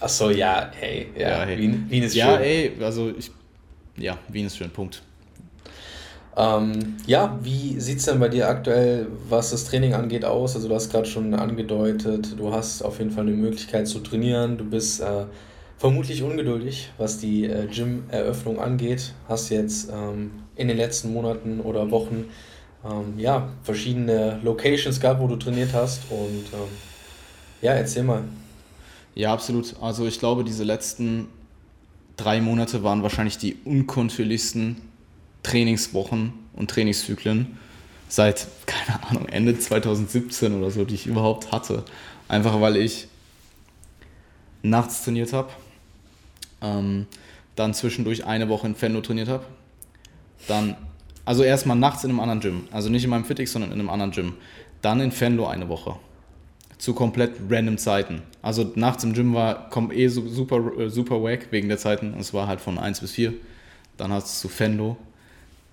Ach 0.00 0.08
so, 0.08 0.30
ja, 0.30 0.70
hey, 0.78 1.08
ja, 1.16 1.28
ja 1.28 1.44
hey. 1.44 1.58
Wien, 1.58 1.86
Wien 1.88 2.02
ist 2.04 2.14
ja, 2.14 2.26
schön. 2.26 2.34
Ja, 2.34 2.40
ey, 2.40 2.72
also 2.80 3.12
ich, 3.18 3.32
ja, 3.96 4.16
Wien 4.28 4.46
ist 4.46 4.56
schön, 4.56 4.70
Punkt. 4.70 5.02
Ähm, 6.38 6.94
ja, 7.04 7.36
wie 7.42 7.80
sieht 7.80 7.98
es 7.98 8.04
denn 8.04 8.20
bei 8.20 8.28
dir 8.28 8.48
aktuell, 8.48 9.08
was 9.28 9.50
das 9.50 9.64
Training 9.64 9.94
angeht, 9.94 10.24
aus? 10.24 10.54
Also 10.54 10.68
du 10.68 10.74
hast 10.76 10.88
gerade 10.92 11.06
schon 11.06 11.34
angedeutet, 11.34 12.38
du 12.38 12.52
hast 12.52 12.82
auf 12.82 12.98
jeden 13.00 13.10
Fall 13.10 13.24
eine 13.26 13.32
Möglichkeit 13.32 13.88
zu 13.88 13.98
trainieren. 13.98 14.56
Du 14.56 14.64
bist 14.64 15.00
äh, 15.00 15.24
vermutlich 15.78 16.22
ungeduldig, 16.22 16.90
was 16.96 17.18
die 17.18 17.46
äh, 17.46 17.66
Gym-Eröffnung 17.66 18.60
angeht. 18.60 19.14
Hast 19.28 19.50
jetzt 19.50 19.90
ähm, 19.92 20.30
in 20.54 20.68
den 20.68 20.76
letzten 20.76 21.12
Monaten 21.12 21.58
oder 21.58 21.90
Wochen 21.90 22.26
ähm, 22.84 23.18
ja, 23.18 23.48
verschiedene 23.64 24.38
Locations 24.44 25.00
gehabt, 25.00 25.20
wo 25.20 25.26
du 25.26 25.34
trainiert 25.34 25.70
hast. 25.72 26.02
Und 26.08 26.44
ähm, 26.52 26.68
ja, 27.62 27.72
erzähl 27.72 28.04
mal. 28.04 28.22
Ja, 29.16 29.32
absolut. 29.32 29.74
Also 29.80 30.06
ich 30.06 30.20
glaube, 30.20 30.44
diese 30.44 30.62
letzten 30.62 31.26
drei 32.16 32.40
Monate 32.40 32.84
waren 32.84 33.02
wahrscheinlich 33.02 33.38
die 33.38 33.56
unkontrolligsten 33.64 34.87
Trainingswochen 35.48 36.34
und 36.52 36.70
Trainingszyklen 36.70 37.56
seit, 38.08 38.46
keine 38.66 39.02
Ahnung, 39.08 39.28
Ende 39.28 39.58
2017 39.58 40.52
oder 40.54 40.70
so, 40.70 40.84
die 40.84 40.94
ich 40.94 41.06
überhaupt 41.06 41.52
hatte. 41.52 41.84
Einfach 42.28 42.60
weil 42.60 42.76
ich 42.76 43.08
nachts 44.62 45.04
trainiert 45.04 45.32
habe, 45.32 45.48
ähm, 46.60 47.06
dann 47.56 47.72
zwischendurch 47.72 48.26
eine 48.26 48.50
Woche 48.50 48.66
in 48.66 48.74
Fendo 48.74 49.00
trainiert 49.00 49.28
habe, 49.28 49.44
dann, 50.46 50.76
also 51.24 51.42
erstmal 51.42 51.76
nachts 51.76 52.04
in 52.04 52.10
einem 52.10 52.20
anderen 52.20 52.40
Gym, 52.40 52.68
also 52.70 52.90
nicht 52.90 53.04
in 53.04 53.10
meinem 53.10 53.24
Fitix, 53.24 53.52
sondern 53.52 53.72
in 53.72 53.80
einem 53.80 53.88
anderen 53.88 54.12
Gym, 54.12 54.34
dann 54.82 55.00
in 55.00 55.12
Fendo 55.12 55.46
eine 55.46 55.68
Woche 55.68 55.96
zu 56.76 56.92
komplett 56.92 57.32
random 57.48 57.78
Zeiten. 57.78 58.22
Also 58.42 58.70
nachts 58.74 59.02
im 59.02 59.14
Gym 59.14 59.34
war 59.34 59.70
kommt 59.70 59.92
eh 59.94 60.08
super, 60.08 60.78
äh, 60.78 60.90
super 60.90 61.22
wack 61.22 61.48
wegen 61.50 61.68
der 61.68 61.78
Zeiten. 61.78 62.14
Es 62.20 62.34
war 62.34 62.46
halt 62.46 62.60
von 62.60 62.78
1 62.78 63.00
bis 63.00 63.12
4. 63.12 63.32
Dann 63.96 64.12
hast 64.12 64.44
du 64.44 64.48
zu 64.48 64.54
Fendo 64.54 64.96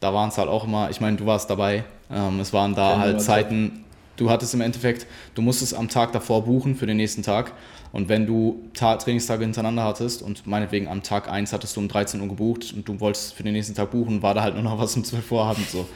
da 0.06 0.14
waren 0.14 0.30
es 0.30 0.38
halt 0.38 0.50
auch 0.50 0.66
immer, 0.66 0.92
ich 0.92 1.02
meine, 1.02 1.18
du 1.18 1.26
warst 1.26 1.50
dabei, 1.50 1.84
ähm, 2.12 2.40
es 2.40 2.54
waren 2.54 2.76
da 2.76 2.92
ja, 2.92 3.00
halt 3.00 3.22
Zeiten, 3.22 3.84
du 4.18 4.30
hattest 4.30 4.54
im 4.54 4.62
Endeffekt, 4.62 5.08
du 5.34 5.42
musstest 5.42 5.74
am 5.74 5.90
Tag 5.90 6.12
davor 6.12 6.46
buchen 6.46 6.76
für 6.76 6.86
den 6.86 6.98
nächsten 6.98 7.24
Tag 7.24 7.54
und 7.92 8.08
wenn 8.08 8.28
du 8.28 8.62
Ta 8.76 8.98
Trainingstage 8.98 9.44
hintereinander 9.44 9.84
hattest 9.84 10.22
und 10.22 10.46
meinetwegen 10.46 10.88
am 10.88 11.02
Tag 11.02 11.28
1 11.28 11.54
hattest 11.54 11.76
du 11.76 11.80
um 11.80 11.88
13 11.88 12.22
Uhr 12.22 12.28
gebucht 12.28 12.72
und 12.76 12.88
du 12.88 13.00
wolltest 13.00 13.34
für 13.34 13.42
den 13.42 13.54
nächsten 13.54 13.74
Tag 13.74 13.90
buchen, 13.90 14.22
war 14.22 14.36
da 14.36 14.44
halt 14.44 14.54
nur 14.54 14.62
noch 14.62 14.78
was 14.78 14.96
um 14.96 15.04
12 15.04 15.32
Uhr 15.32 15.44
Abend 15.44 15.68
so. 15.68 15.88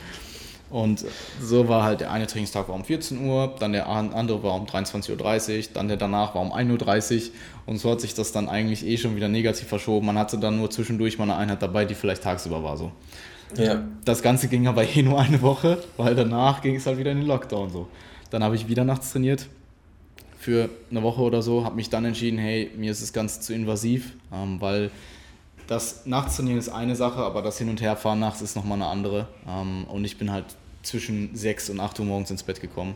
Und 0.72 1.06
so 1.42 1.68
war 1.68 1.84
halt 1.84 2.02
der 2.02 2.12
eine 2.12 2.26
Trainingstag 2.26 2.68
war 2.68 2.76
um 2.76 2.84
14 2.84 3.26
Uhr, 3.26 3.56
dann 3.60 3.74
der 3.74 3.88
andere 3.88 4.42
war 4.42 4.56
um 4.56 4.66
23.30 4.66 5.58
Uhr, 5.58 5.64
dann 5.74 5.88
der 5.88 5.98
danach 5.98 6.34
war 6.36 6.42
um 6.42 6.52
1.30 6.52 7.16
Uhr 7.16 7.22
und 7.66 7.78
so 7.78 7.92
hat 7.92 8.02
sich 8.02 8.14
das 8.16 8.32
dann 8.32 8.50
eigentlich 8.50 8.86
eh 8.86 8.98
schon 8.98 9.16
wieder 9.16 9.28
negativ 9.28 9.68
verschoben. 9.68 10.06
Man 10.08 10.18
hatte 10.18 10.38
dann 10.38 10.58
nur 10.58 10.70
zwischendurch 10.70 11.18
mal 11.18 11.26
eine 11.26 11.36
Einheit 11.36 11.62
dabei, 11.62 11.86
die 11.86 11.96
vielleicht 11.96 12.24
tagsüber 12.24 12.64
war 12.64 12.78
so. 12.78 12.92
Ja. 13.58 13.84
Das 14.06 14.22
Ganze 14.22 14.48
ging 14.48 14.68
aber 14.68 14.84
eh 14.84 15.02
nur 15.02 15.20
eine 15.20 15.42
Woche, 15.42 15.82
weil 15.98 16.16
danach 16.16 16.62
ging 16.62 16.76
es 16.76 16.86
halt 16.86 16.98
wieder 16.98 17.12
in 17.12 17.20
den 17.20 17.28
Lockdown 17.28 17.70
so. 17.72 17.88
Dann 18.30 18.44
habe 18.44 18.56
ich 18.56 18.68
wieder 18.68 18.84
nachts 18.84 19.12
trainiert 19.12 19.48
für 20.40 20.70
eine 20.90 21.04
Woche 21.04 21.22
oder 21.22 21.42
so, 21.42 21.66
habe 21.66 21.76
mich 21.76 21.90
dann 21.90 22.06
entschieden, 22.06 22.40
hey, 22.40 22.72
mir 22.78 22.92
ist 22.92 23.02
das 23.02 23.12
Ganze 23.12 23.42
zu 23.42 23.54
invasiv, 23.54 24.14
ähm, 24.32 24.62
weil 24.62 24.90
das 25.68 26.06
Nachtstrainieren 26.06 26.58
ist 26.58 26.70
eine 26.70 26.96
Sache, 26.96 27.20
aber 27.20 27.42
das 27.42 27.58
Hin- 27.58 27.70
und 27.70 27.82
Herfahren 27.82 28.20
nachts 28.20 28.42
ist 28.42 28.56
nochmal 28.56 28.78
eine 28.78 28.88
andere. 28.88 29.28
Ähm, 29.48 29.84
und 29.86 30.06
ich 30.06 30.18
bin 30.18 30.32
halt 30.32 30.46
zwischen 30.82 31.36
6 31.36 31.70
und 31.72 31.80
8 31.80 32.00
Uhr 32.00 32.06
morgens 32.06 32.32
ins 32.32 32.44
Bett 32.44 32.62
gekommen. 32.62 32.96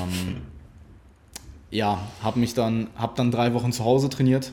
Ähm, 0.00 0.42
ja, 1.70 2.00
habe 2.22 2.40
mich 2.40 2.54
dann, 2.54 2.88
habe 2.96 3.12
dann 3.16 3.30
drei 3.30 3.52
Wochen 3.52 3.70
zu 3.70 3.84
Hause 3.84 4.08
trainiert. 4.08 4.52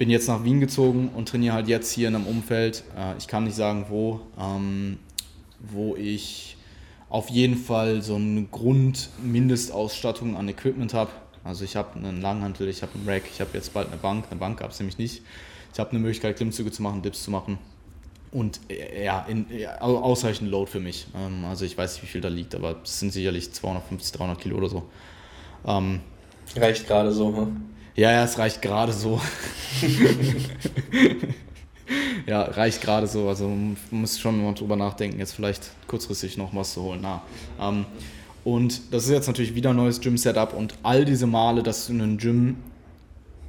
Bin 0.00 0.08
jetzt 0.08 0.28
nach 0.28 0.44
Wien 0.44 0.60
gezogen 0.60 1.10
und 1.14 1.28
trainiere 1.28 1.52
halt 1.52 1.68
jetzt 1.68 1.92
hier 1.92 2.08
in 2.08 2.14
einem 2.14 2.24
Umfeld. 2.24 2.84
Äh, 2.96 3.18
ich 3.18 3.28
kann 3.28 3.44
nicht 3.44 3.54
sagen, 3.54 3.84
wo, 3.90 4.22
ähm, 4.40 4.98
wo 5.58 5.94
ich 5.94 6.56
auf 7.10 7.28
jeden 7.28 7.58
Fall 7.58 8.00
so 8.00 8.14
eine 8.14 8.44
Grundmindestausstattung 8.44 10.38
an 10.38 10.48
Equipment 10.48 10.94
habe. 10.94 11.10
Also 11.44 11.66
ich 11.66 11.76
habe 11.76 11.96
einen 11.96 12.22
Langhantel, 12.22 12.70
ich 12.70 12.80
habe 12.80 12.92
einen 12.94 13.06
Rack, 13.06 13.24
ich 13.30 13.42
habe 13.42 13.50
jetzt 13.52 13.74
bald 13.74 13.88
eine 13.88 13.98
Bank. 13.98 14.24
Eine 14.30 14.40
Bank 14.40 14.60
gab 14.60 14.70
es 14.70 14.78
nämlich 14.80 14.96
nicht. 14.96 15.20
Ich 15.74 15.78
habe 15.78 15.90
eine 15.90 15.98
Möglichkeit, 15.98 16.38
Klimmzüge 16.38 16.70
zu 16.70 16.80
machen, 16.80 17.02
Dips 17.02 17.22
zu 17.22 17.30
machen. 17.30 17.58
Und 18.32 18.58
äh, 18.70 19.04
ja, 19.04 19.26
in, 19.28 19.44
ausreichend 19.80 20.50
Load 20.50 20.70
für 20.70 20.80
mich. 20.80 21.08
Ähm, 21.14 21.44
also 21.44 21.66
ich 21.66 21.76
weiß 21.76 21.96
nicht, 21.96 22.04
wie 22.04 22.06
viel 22.06 22.22
da 22.22 22.28
liegt, 22.28 22.54
aber 22.54 22.76
es 22.82 23.00
sind 23.00 23.12
sicherlich 23.12 23.52
250, 23.52 24.12
300 24.12 24.40
Kilo 24.40 24.56
oder 24.56 24.70
so. 24.70 24.84
Ähm, 25.66 26.00
reicht 26.56 26.86
gerade 26.86 27.12
so, 27.12 27.36
hm? 27.36 27.66
Ja, 28.00 28.12
ja, 28.12 28.24
es 28.24 28.38
reicht 28.38 28.62
gerade 28.62 28.94
so. 28.94 29.20
ja, 32.26 32.44
reicht 32.44 32.80
gerade 32.80 33.06
so. 33.06 33.28
Also 33.28 33.46
man 33.46 33.76
muss 33.90 34.18
schon 34.18 34.42
mal 34.42 34.54
drüber 34.54 34.74
nachdenken, 34.74 35.18
jetzt 35.18 35.34
vielleicht 35.34 35.72
kurzfristig 35.86 36.38
noch 36.38 36.54
was 36.54 36.72
zu 36.72 36.80
holen. 36.80 37.00
Na, 37.02 37.20
ähm, 37.60 37.84
und 38.42 38.94
das 38.94 39.04
ist 39.04 39.10
jetzt 39.10 39.26
natürlich 39.26 39.54
wieder 39.54 39.68
ein 39.68 39.76
neues 39.76 40.00
Gym-Setup 40.00 40.54
und 40.54 40.76
all 40.82 41.04
diese 41.04 41.26
Male, 41.26 41.62
dass 41.62 41.88
du 41.88 41.92
in 41.92 42.00
ein 42.00 42.16
Gym, 42.16 42.56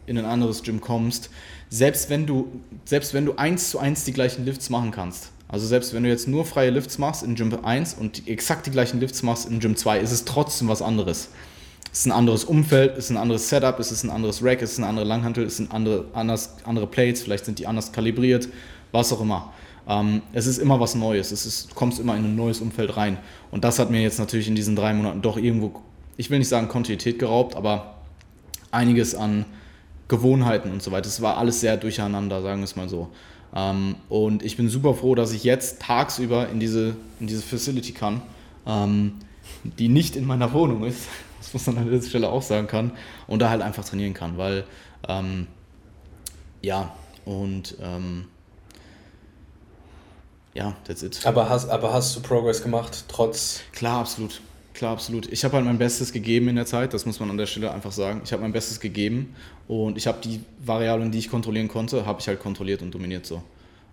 in 0.06 0.18
ein 0.18 0.26
anderes 0.26 0.64
Gym 0.64 0.82
kommst, 0.82 1.30
selbst 1.70 2.10
wenn 2.10 2.26
du, 2.26 2.60
selbst 2.84 3.14
wenn 3.14 3.26
du 3.26 3.38
eins 3.38 3.70
zu 3.70 3.80
eins 3.80 4.04
die 4.04 4.12
gleichen 4.12 4.44
Lifts 4.44 4.70
machen 4.70 4.92
kannst, 4.92 5.32
also 5.48 5.66
selbst 5.66 5.94
wenn 5.94 6.04
du 6.04 6.10
jetzt 6.10 6.28
nur 6.28 6.44
freie 6.44 6.72
Lifts 6.72 6.98
machst 6.98 7.24
in 7.24 7.36
Gym 7.36 7.58
1 7.64 7.94
und 7.94 8.28
exakt 8.28 8.66
die 8.66 8.72
gleichen 8.72 9.00
Lifts 9.00 9.24
machst 9.24 9.48
in 9.48 9.62
Gym 9.62 9.78
2, 9.78 10.00
ist 10.00 10.12
es 10.12 10.26
trotzdem 10.26 10.68
was 10.68 10.82
anderes. 10.82 11.30
Es 11.92 12.00
ist 12.00 12.06
ein 12.06 12.14
anderes 12.14 12.46
Umfeld, 12.46 12.98
es 12.98 13.06
ist 13.06 13.10
ein 13.10 13.18
anderes 13.18 13.50
Setup, 13.50 13.78
es 13.80 13.92
ist 13.92 14.04
ein 14.04 14.10
anderes 14.10 14.42
Rack, 14.42 14.62
es 14.62 14.74
ist 14.74 14.78
eine 14.78 14.88
andere 14.88 15.06
Langhantel, 15.06 15.44
es 15.44 15.58
sind 15.58 15.74
andere, 15.74 16.06
anders, 16.14 16.56
andere 16.64 16.88
Plates, 16.88 17.22
vielleicht 17.22 17.44
sind 17.44 17.60
die 17.60 17.68
anders 17.68 17.92
kalibriert, 17.92 18.48
was 18.94 19.12
auch 19.12 19.20
immer. 19.20 19.52
Ähm, 19.88 20.22
es 20.32 20.48
ist 20.48 20.58
immer 20.58 20.80
was 20.80 20.96
Neues, 20.96 21.34
es 21.34 21.46
ist, 21.46 21.72
du 21.72 21.76
kommst 21.76 22.00
immer 22.00 22.16
in 22.16 22.24
ein 22.24 22.36
neues 22.36 22.62
Umfeld 22.62 22.96
rein. 22.96 23.18
Und 23.52 23.66
das 23.66 23.78
hat 23.78 23.92
mir 23.92 24.02
jetzt 24.02 24.20
natürlich 24.20 24.48
in 24.48 24.56
diesen 24.56 24.76
drei 24.76 24.94
Monaten 24.94 25.22
doch 25.22 25.36
irgendwo, 25.36 25.82
ich 26.16 26.30
will 26.30 26.40
nicht 26.40 26.48
sagen 26.48 26.70
Kontinuität 26.70 27.20
geraubt, 27.20 27.56
aber 27.56 27.96
einiges 28.72 29.14
an 29.14 29.44
Gewohnheiten 30.08 30.72
und 30.72 30.82
so 30.82 30.92
weiter. 30.92 31.08
Es 31.08 31.22
war 31.22 31.38
alles 31.38 31.60
sehr 31.60 31.76
durcheinander, 31.76 32.42
sagen 32.42 32.62
wir 32.62 32.66
es 32.66 32.78
mal 32.78 32.88
so. 32.88 33.10
Ähm, 33.54 33.96
und 34.08 34.44
ich 34.44 34.56
bin 34.56 34.70
super 34.70 34.94
froh, 34.94 35.14
dass 35.16 35.34
ich 35.34 35.44
jetzt 35.44 35.82
tagsüber 35.82 36.48
in 36.48 36.62
diese, 36.62 36.96
in 37.20 37.28
diese 37.28 37.42
Facility 37.42 37.92
kann, 37.92 38.22
ähm, 38.66 39.16
die 39.78 39.90
nicht 39.90 40.16
in 40.16 40.26
meiner 40.26 40.54
Wohnung 40.54 40.86
ist, 40.86 41.08
das 41.42 41.54
muss 41.54 41.66
man 41.66 41.80
an 41.80 41.92
dieser 41.92 42.08
Stelle 42.08 42.30
auch 42.30 42.44
sagen 42.44 42.68
kann, 42.68 42.92
und 43.28 43.40
da 43.40 43.50
halt 43.50 43.62
einfach 43.62 43.84
trainieren 43.84 44.14
kann, 44.14 44.38
weil 44.38 44.64
ähm, 45.08 45.48
ja, 46.62 46.96
und 47.26 47.76
ähm, 47.82 48.28
ja, 50.54 50.76
that's 50.86 51.02
it. 51.02 51.26
Aber 51.26 51.50
hast, 51.50 51.70
aber 51.70 51.94
hast 51.94 52.16
du 52.16 52.22
Progress 52.22 52.62
gemacht, 52.62 53.06
trotz. 53.08 53.62
Klar, 53.72 54.02
absolut. 54.02 54.42
Klar, 54.74 54.94
absolut. 54.94 55.32
Ich 55.32 55.44
habe 55.44 55.56
halt 55.56 55.66
mein 55.66 55.78
Bestes 55.78 56.12
gegeben 56.12 56.48
in 56.48 56.56
der 56.56 56.66
Zeit, 56.66 56.94
das 56.94 57.06
muss 57.06 57.20
man 57.20 57.30
an 57.30 57.38
der 57.38 57.46
Stelle 57.46 57.72
einfach 57.72 57.92
sagen. 57.92 58.22
Ich 58.24 58.32
habe 58.32 58.42
mein 58.42 58.54
Bestes 58.54 58.80
gegeben 58.80 59.36
und 59.68 59.98
ich 59.98 60.08
habe 60.08 60.20
die 60.24 60.42
Variablen, 60.60 61.12
die 61.12 61.20
ich 61.20 61.30
kontrollieren 61.30 61.68
konnte, 61.68 62.06
habe 62.06 62.20
ich 62.20 62.28
halt 62.28 62.40
kontrolliert 62.40 62.82
und 62.82 62.94
dominiert 62.94 63.26
so. 63.26 63.44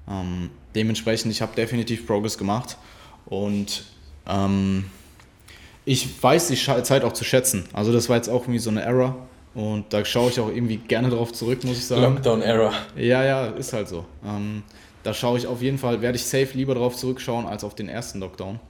Ähm, 0.09 0.51
dementsprechend, 0.75 1.33
ich 1.33 1.43
habe 1.43 1.55
definitiv 1.55 2.07
Progress 2.07 2.39
gemacht 2.39 2.77
und 3.27 3.85
ähm, 4.27 4.85
ich 5.89 6.23
weiß 6.23 6.49
die 6.49 6.57
Zeit 6.57 7.03
auch 7.03 7.15
zu 7.15 7.25
schätzen. 7.25 7.65
Also 7.73 7.95
das 7.95 8.11
war 8.11 8.17
jetzt 8.17 8.29
auch 8.29 8.43
irgendwie 8.43 8.59
so 8.59 8.69
eine 8.69 8.83
Error 8.83 9.17
und 9.55 9.91
da 9.91 10.05
schaue 10.05 10.29
ich 10.29 10.39
auch 10.39 10.49
irgendwie 10.49 10.77
gerne 10.77 11.09
drauf 11.09 11.33
zurück, 11.33 11.65
muss 11.65 11.79
ich 11.79 11.87
sagen. 11.87 12.03
Lockdown-Error. 12.03 12.75
Ja, 12.95 13.25
ja, 13.25 13.47
ist 13.47 13.73
halt 13.73 13.89
so. 13.89 14.05
Ähm, 14.23 14.65
da 15.03 15.15
schaue 15.15 15.39
ich 15.39 15.47
auf 15.47 15.63
jeden 15.63 15.79
Fall, 15.79 16.03
werde 16.03 16.17
ich 16.17 16.27
safe 16.27 16.51
lieber 16.53 16.75
drauf 16.75 16.95
zurückschauen 16.95 17.47
als 17.47 17.65
auf 17.65 17.75
den 17.75 17.89
ersten 17.89 18.21
Lockdown. 18.21 18.61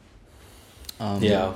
Ähm, 1.00 1.22
ja. 1.22 1.54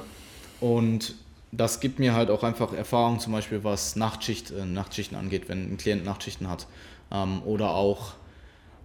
Und 0.60 1.14
das 1.52 1.78
gibt 1.78 2.00
mir 2.00 2.12
halt 2.12 2.30
auch 2.30 2.42
einfach 2.42 2.72
Erfahrung, 2.72 3.20
zum 3.20 3.32
Beispiel 3.32 3.62
was 3.62 3.94
Nachtschicht, 3.94 4.50
äh, 4.50 4.64
Nachtschichten 4.64 5.16
angeht, 5.16 5.48
wenn 5.48 5.72
ein 5.72 5.76
Klient 5.76 6.04
Nachtschichten 6.04 6.48
hat. 6.48 6.66
Ähm, 7.12 7.40
oder 7.44 7.70
auch 7.70 8.14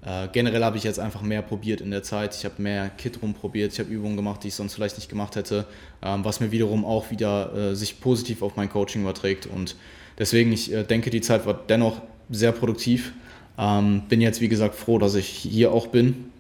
äh, 0.06 0.28
generell 0.32 0.64
habe 0.64 0.78
ich 0.78 0.84
jetzt 0.84 1.00
einfach 1.00 1.22
mehr 1.22 1.42
probiert 1.42 1.82
in 1.82 1.92
der 1.92 2.04
Zeit. 2.04 2.36
Ich 2.36 2.46
habe 2.46 2.62
mehr 2.62 2.90
Kit 2.90 3.22
rumprobiert, 3.22 3.74
ich 3.74 3.80
habe 3.80 3.90
Übungen 3.90 4.16
gemacht, 4.16 4.44
die 4.44 4.50
ich 4.50 4.56
sonst 4.56 4.76
vielleicht 4.76 4.98
nicht 4.98 5.10
gemacht 5.10 5.36
hätte, 5.36 5.66
ähm, 6.02 6.24
was 6.24 6.40
mir 6.40 6.52
wiederum 6.52 6.86
auch 6.86 7.12
wieder 7.12 7.54
äh, 7.54 7.76
sich 7.76 8.00
positiv 8.00 8.42
auf 8.42 8.56
mein 8.56 8.70
Coaching 8.70 9.02
überträgt. 9.02 9.48
Und 9.48 9.76
deswegen, 10.18 10.52
ich 10.52 10.72
äh, 10.72 10.84
denke, 10.84 11.10
die 11.10 11.22
Zeit 11.22 11.46
war 11.46 11.54
dennoch 11.54 12.02
sehr 12.30 12.52
produktiv. 12.52 13.14
Ähm, 13.58 14.04
bin 14.08 14.22
jetzt, 14.22 14.40
wie 14.40 14.50
gesagt, 14.50 14.76
froh, 14.76 15.00
dass 15.00 15.16
ich 15.16 15.28
hier 15.28 15.72
auch 15.72 15.88
bin. 15.88 16.32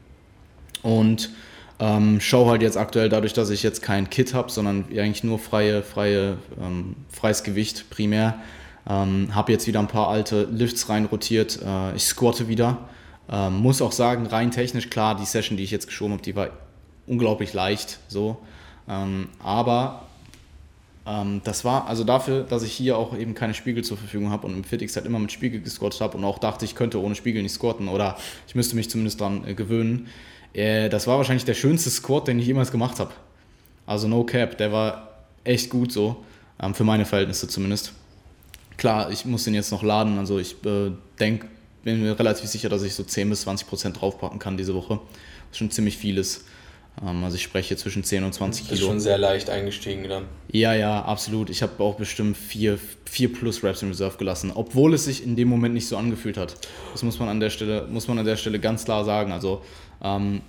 Und 0.83 1.31
ähm, 1.79 2.19
schaue 2.21 2.51
halt 2.51 2.61
jetzt 2.61 2.77
aktuell 2.77 3.09
dadurch, 3.09 3.33
dass 3.33 3.49
ich 3.49 3.63
jetzt 3.63 3.81
kein 3.81 4.09
Kit 4.09 4.33
habe, 4.33 4.51
sondern 4.51 4.85
eigentlich 4.91 5.23
nur 5.23 5.39
freie, 5.39 5.83
freie, 5.83 6.37
ähm, 6.61 6.95
freies 7.09 7.43
Gewicht 7.43 7.89
primär. 7.89 8.39
Ähm, 8.89 9.35
habe 9.35 9.51
jetzt 9.51 9.67
wieder 9.67 9.79
ein 9.79 9.87
paar 9.87 10.07
alte 10.07 10.47
Lifts 10.51 10.89
rein 10.89 11.05
rotiert. 11.05 11.59
Äh, 11.65 11.95
ich 11.95 12.05
squatte 12.05 12.47
wieder. 12.47 12.87
Ähm, 13.29 13.57
muss 13.57 13.81
auch 13.81 13.91
sagen, 13.91 14.25
rein 14.25 14.51
technisch 14.51 14.89
klar, 14.89 15.15
die 15.15 15.25
Session, 15.25 15.57
die 15.57 15.63
ich 15.63 15.71
jetzt 15.71 15.87
geschoben 15.87 16.13
habe, 16.13 16.23
die 16.23 16.35
war 16.35 16.49
unglaublich 17.07 17.53
leicht. 17.53 17.99
So. 18.07 18.37
Ähm, 18.87 19.29
aber 19.43 20.03
ähm, 21.05 21.41
das 21.43 21.65
war 21.65 21.87
also 21.87 22.03
dafür, 22.03 22.43
dass 22.43 22.63
ich 22.63 22.73
hier 22.73 22.97
auch 22.97 23.17
eben 23.17 23.33
keine 23.33 23.53
Spiegel 23.53 23.83
zur 23.83 23.97
Verfügung 23.97 24.29
habe 24.29 24.47
und 24.47 24.53
im 24.53 24.63
FitX 24.63 24.95
halt 24.95 25.05
immer 25.05 25.19
mit 25.19 25.31
Spiegel 25.31 25.61
gesquattet 25.61 26.01
habe 26.01 26.17
und 26.17 26.23
auch 26.23 26.39
dachte, 26.39 26.65
ich 26.65 26.75
könnte 26.75 27.01
ohne 27.01 27.15
Spiegel 27.15 27.43
nicht 27.43 27.53
squatten 27.53 27.87
oder 27.89 28.17
ich 28.47 28.55
müsste 28.55 28.75
mich 28.75 28.89
zumindest 28.89 29.19
daran 29.19 29.45
äh, 29.45 29.53
gewöhnen 29.53 30.07
äh, 30.57 30.89
das 30.89 31.07
war 31.07 31.17
wahrscheinlich 31.17 31.45
der 31.45 31.53
schönste 31.53 31.89
Squat, 31.89 32.27
den 32.27 32.39
ich 32.39 32.47
jemals 32.47 32.71
gemacht 32.71 32.99
habe. 32.99 33.11
Also 33.85 34.07
no 34.07 34.23
cap, 34.23 34.57
der 34.57 34.71
war 34.71 35.19
echt 35.43 35.69
gut 35.69 35.91
so, 35.91 36.25
ähm, 36.61 36.73
für 36.73 36.83
meine 36.83 37.05
Verhältnisse 37.05 37.47
zumindest. 37.47 37.93
Klar, 38.75 39.11
ich 39.11 39.25
muss 39.25 39.43
den 39.43 39.53
jetzt 39.53 39.71
noch 39.71 39.83
laden, 39.83 40.17
also 40.17 40.39
ich 40.39 40.55
äh, 40.65 40.91
denk, 41.19 41.45
bin 41.87 42.01
mir 42.01 42.19
relativ 42.19 42.49
sicher, 42.49 42.67
dass 42.67 42.83
ich 42.83 42.93
so 42.93 43.03
10 43.03 43.29
bis 43.29 43.41
20 43.41 43.65
Prozent 43.65 44.01
draufpacken 44.01 44.39
kann 44.39 44.57
diese 44.57 44.75
Woche. 44.75 44.95
Das 44.95 45.51
ist 45.53 45.57
schon 45.59 45.71
ziemlich 45.71 45.95
vieles. 45.95 46.43
Ähm, 47.01 47.23
also 47.23 47.37
ich 47.37 47.43
spreche 47.43 47.77
zwischen 47.77 48.03
10 48.03 48.25
und 48.25 48.33
20 48.33 48.65
Kilo. 48.65 48.71
Das 48.71 48.79
ist 48.81 48.85
schon 48.85 48.99
sehr 48.99 49.17
leicht 49.17 49.49
eingestiegen 49.49 50.03
dann. 50.09 50.25
Ja, 50.51 50.73
ja, 50.73 51.01
absolut. 51.05 51.49
Ich 51.49 51.61
habe 51.61 51.81
auch 51.81 51.95
bestimmt 51.95 52.35
4, 52.35 52.77
4 53.05 53.31
plus 53.31 53.63
Reps 53.63 53.83
in 53.83 53.87
Reserve 53.87 54.17
gelassen, 54.17 54.51
obwohl 54.53 54.93
es 54.95 55.05
sich 55.05 55.23
in 55.23 55.37
dem 55.37 55.47
Moment 55.47 55.75
nicht 55.75 55.87
so 55.87 55.95
angefühlt 55.95 56.35
hat. 56.35 56.57
Das 56.91 57.03
muss 57.03 57.19
man 57.19 57.29
an 57.29 57.39
der 57.39 57.51
Stelle, 57.51 57.87
muss 57.89 58.09
man 58.09 58.19
an 58.19 58.25
der 58.25 58.35
Stelle 58.35 58.59
ganz 58.59 58.83
klar 58.83 59.05
sagen. 59.05 59.31
Also 59.31 59.61
ähm, 60.03 60.41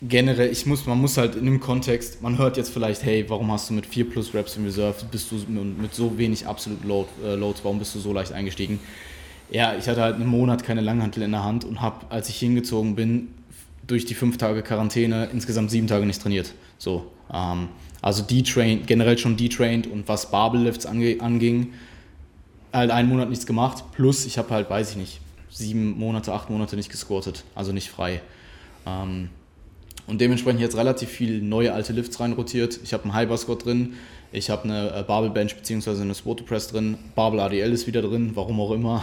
generell, 0.00 0.50
ich 0.50 0.64
muss, 0.64 0.86
man 0.86 0.98
muss 0.98 1.18
halt 1.18 1.34
in 1.34 1.44
dem 1.44 1.60
Kontext, 1.60 2.22
man 2.22 2.38
hört 2.38 2.56
jetzt 2.56 2.72
vielleicht, 2.72 3.02
hey, 3.02 3.26
warum 3.28 3.52
hast 3.52 3.68
du 3.68 3.74
mit 3.74 3.84
4 3.84 4.08
plus 4.08 4.32
Reps 4.32 4.56
in 4.56 4.64
Reserve, 4.64 5.04
bist 5.10 5.30
du 5.30 5.36
mit 5.36 5.94
so 5.94 6.16
wenig 6.16 6.46
absolut 6.46 6.82
Load, 6.82 7.10
äh, 7.22 7.34
Loads, 7.34 7.60
warum 7.62 7.78
bist 7.78 7.94
du 7.94 7.98
so 7.98 8.14
leicht 8.14 8.32
eingestiegen? 8.32 8.80
Ja, 9.50 9.74
ich 9.76 9.88
hatte 9.88 10.00
halt 10.00 10.14
einen 10.14 10.26
Monat 10.26 10.62
keine 10.62 10.80
Langhantel 10.80 11.24
in 11.24 11.32
der 11.32 11.42
Hand 11.42 11.64
und 11.64 11.80
habe, 11.80 12.06
als 12.08 12.28
ich 12.28 12.38
hingezogen 12.38 12.94
bin, 12.94 13.28
durch 13.86 14.04
die 14.04 14.14
fünf 14.14 14.38
Tage 14.38 14.62
Quarantäne 14.62 15.28
insgesamt 15.32 15.70
sieben 15.70 15.88
Tage 15.88 16.06
nicht 16.06 16.22
trainiert. 16.22 16.54
So, 16.78 17.10
ähm, 17.32 17.68
also 18.00 18.22
detrained, 18.22 18.86
generell 18.86 19.18
schon 19.18 19.36
detrained 19.36 19.88
und 19.88 20.06
was 20.06 20.30
Barbell-Lifts 20.30 20.86
ange 20.86 21.16
anging, 21.20 21.72
halt 22.72 22.92
einen 22.92 23.08
Monat 23.08 23.28
nichts 23.28 23.46
gemacht. 23.46 23.84
Plus, 23.92 24.24
ich 24.24 24.38
habe 24.38 24.50
halt, 24.50 24.70
weiß 24.70 24.92
ich 24.92 24.96
nicht, 24.96 25.20
sieben 25.50 25.98
Monate, 25.98 26.32
acht 26.32 26.48
Monate 26.48 26.76
nicht 26.76 26.90
gesquattet, 26.90 27.44
also 27.56 27.72
nicht 27.72 27.90
frei. 27.90 28.20
Ähm, 28.86 29.30
und 30.06 30.20
dementsprechend 30.20 30.60
jetzt 30.60 30.76
relativ 30.76 31.08
viel 31.08 31.42
neue 31.42 31.72
alte 31.72 31.92
Lifts 31.92 32.20
reinrotiert. 32.20 32.78
Ich 32.84 32.92
habe 32.92 33.04
einen 33.04 33.14
High 33.14 33.38
Squat 33.38 33.64
drin, 33.64 33.94
ich 34.30 34.48
habe 34.48 34.64
eine 34.64 34.94
äh, 34.94 35.02
Barbell 35.02 35.30
Bench 35.30 35.56
bzw. 35.56 36.00
eine 36.00 36.14
Squat 36.14 36.46
Press 36.46 36.68
drin, 36.68 36.96
Barbell 37.16 37.40
ADL 37.40 37.72
ist 37.72 37.88
wieder 37.88 38.02
drin, 38.02 38.30
warum 38.34 38.60
auch 38.60 38.70
immer. 38.70 39.02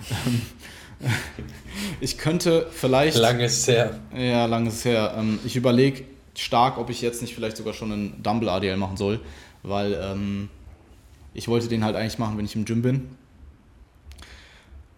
ich 2.00 2.18
könnte 2.18 2.66
vielleicht. 2.70 3.16
Lange 3.16 3.44
ist 3.44 3.66
her. 3.68 3.98
Ja, 4.16 4.46
lange 4.46 4.68
ist 4.68 4.84
her. 4.84 5.14
Ähm, 5.16 5.38
ich 5.44 5.56
überlege, 5.56 6.04
stark, 6.36 6.78
ob 6.78 6.90
ich 6.90 7.02
jetzt 7.02 7.22
nicht 7.22 7.34
vielleicht 7.34 7.56
sogar 7.56 7.74
schon 7.74 7.92
einen 7.92 8.22
Dumble 8.22 8.50
ADL 8.50 8.76
machen 8.76 8.96
soll, 8.96 9.20
weil 9.62 9.98
ähm, 10.00 10.48
ich 11.34 11.48
wollte 11.48 11.68
den 11.68 11.84
halt 11.84 11.96
eigentlich 11.96 12.18
machen, 12.18 12.38
wenn 12.38 12.44
ich 12.44 12.56
im 12.56 12.64
Gym 12.64 12.82
bin. 12.82 13.08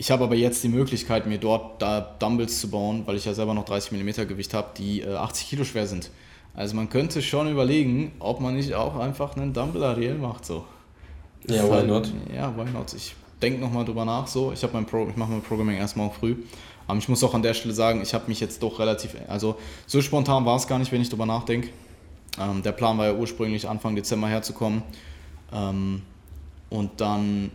Ich 0.01 0.13
habe 0.13 0.23
aber 0.23 0.37
jetzt 0.37 0.63
die 0.63 0.69
Möglichkeit, 0.69 1.27
mir 1.27 1.39
dort 1.39 1.83
da 1.83 2.01
Dumbbells 2.01 2.61
zu 2.61 2.71
bauen, 2.71 3.03
weil 3.07 3.17
ich 3.17 3.25
ja 3.25 3.35
selber 3.35 3.55
noch 3.55 3.65
30 3.65 3.93
mm 3.93 4.29
Gewicht 4.29 4.55
habe, 4.55 4.69
die 4.77 5.01
äh, 5.01 5.15
80 5.15 5.49
Kilo 5.49 5.65
schwer 5.65 5.89
sind. 5.89 6.11
Also 6.55 6.77
man 6.77 6.89
könnte 6.89 7.23
schon 7.23 7.51
überlegen, 7.51 8.13
ob 8.21 8.41
man 8.41 8.55
nicht 8.55 8.75
auch 8.75 8.97
einfach 8.97 9.37
einen 9.37 9.53
Dumbbell 9.53 9.83
ADL 9.83 10.15
macht 10.15 10.45
so. 10.45 10.65
Ja, 11.49 11.65
why 11.65 11.71
halt, 11.71 11.89
not? 11.89 12.13
Ja, 12.35 12.57
why 12.57 12.71
not? 12.71 12.93
Ich 12.95 13.15
denke 13.43 13.61
nochmal 13.61 13.85
drüber 13.85 14.05
nach 14.05 14.27
so. 14.27 14.53
Ich, 14.53 14.61
Pro, 14.61 15.09
ich 15.09 15.17
mache 15.17 15.31
mein 15.31 15.43
Programming 15.43 15.77
erst 15.77 15.97
morgen 15.97 16.15
früh. 16.15 16.37
Aber 16.87 16.99
ich 16.99 17.09
muss 17.09 17.23
auch 17.23 17.35
an 17.35 17.43
der 17.43 17.55
Stelle 17.55 17.75
sagen, 17.75 18.01
ich 18.03 18.15
habe 18.15 18.25
mich 18.29 18.41
jetzt 18.41 18.63
doch 18.63 18.79
relativ, 18.79 19.15
also 19.29 19.57
so 19.87 20.01
spontan 20.01 20.47
war 20.47 20.57
es 20.57 20.67
gar 20.67 20.79
nicht, 20.79 20.91
wenn 20.91 21.03
ich 21.03 21.11
drüber 21.11 21.27
nachdenke. 21.27 21.69
Ähm, 22.41 22.63
der 22.63 22.73
Plan 22.73 22.97
war 22.97 23.07
ja 23.07 23.15
ursprünglich 23.15 23.69
Anfang 23.69 23.95
Dezember 23.95 24.29
herzukommen. 24.29 24.83
Ähm, 25.53 26.03
und 26.71 27.01
dann 27.01 27.51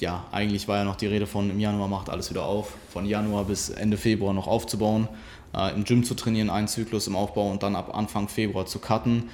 ja, 0.00 0.24
eigentlich 0.30 0.68
war 0.68 0.78
ja 0.78 0.84
noch 0.84 0.96
die 0.96 1.06
Rede 1.06 1.26
von 1.26 1.50
im 1.50 1.60
Januar 1.60 1.88
macht 1.88 2.08
alles 2.08 2.30
wieder 2.30 2.44
auf, 2.44 2.74
von 2.92 3.04
Januar 3.04 3.44
bis 3.44 3.70
Ende 3.70 3.96
Februar 3.96 4.32
noch 4.32 4.46
aufzubauen, 4.46 5.08
äh, 5.54 5.74
im 5.74 5.84
Gym 5.84 6.04
zu 6.04 6.14
trainieren, 6.14 6.50
einen 6.50 6.68
Zyklus 6.68 7.06
im 7.06 7.16
Aufbau 7.16 7.50
und 7.50 7.62
dann 7.62 7.76
ab 7.76 7.94
Anfang 7.94 8.28
Februar 8.28 8.66
zu 8.66 8.78
cutten. 8.78 9.30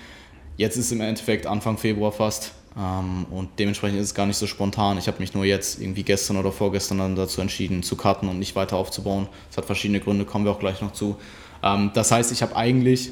Jetzt 0.57 0.77
ist 0.77 0.93
im 0.93 1.01
Endeffekt 1.01 1.47
Anfang 1.47 1.79
Februar 1.79 2.13
fast 2.13 2.53
und 2.77 3.51
dementsprechend 3.61 4.01
ist 4.01 4.07
es 4.07 4.15
gar 4.15 4.27
nicht 4.27 4.37
so 4.37 4.49
spontan. 4.49 4.99
Ich 4.99 5.07
habe 5.07 5.21
mich 5.21 5.33
nur 5.33 5.45
jetzt 5.45 5.81
irgendwie 5.81 6.03
gestern 6.03 6.37
oder 6.37 6.51
vorgestern 6.51 6.99
dann 6.99 7.15
dazu 7.15 7.41
entschieden 7.41 7.85
zu 7.85 7.95
cutten 7.97 8.29
und 8.29 8.41
nicht 8.41 8.57
weiter 8.57 8.77
aufzubauen. 8.77 9.29
Das 9.49 9.59
hat 9.59 9.67
verschiedene 9.67 10.01
Gründe, 10.01 10.25
kommen 10.25 10.45
wir 10.45 10.51
auch 10.51 10.59
gleich 10.59 10.81
noch 10.81 10.93
zu. 10.93 11.17
Ähm, 11.63 11.93
das 11.95 12.11
heißt, 12.11 12.33
ich 12.33 12.43
habe 12.43 12.57
eigentlich 12.57 13.11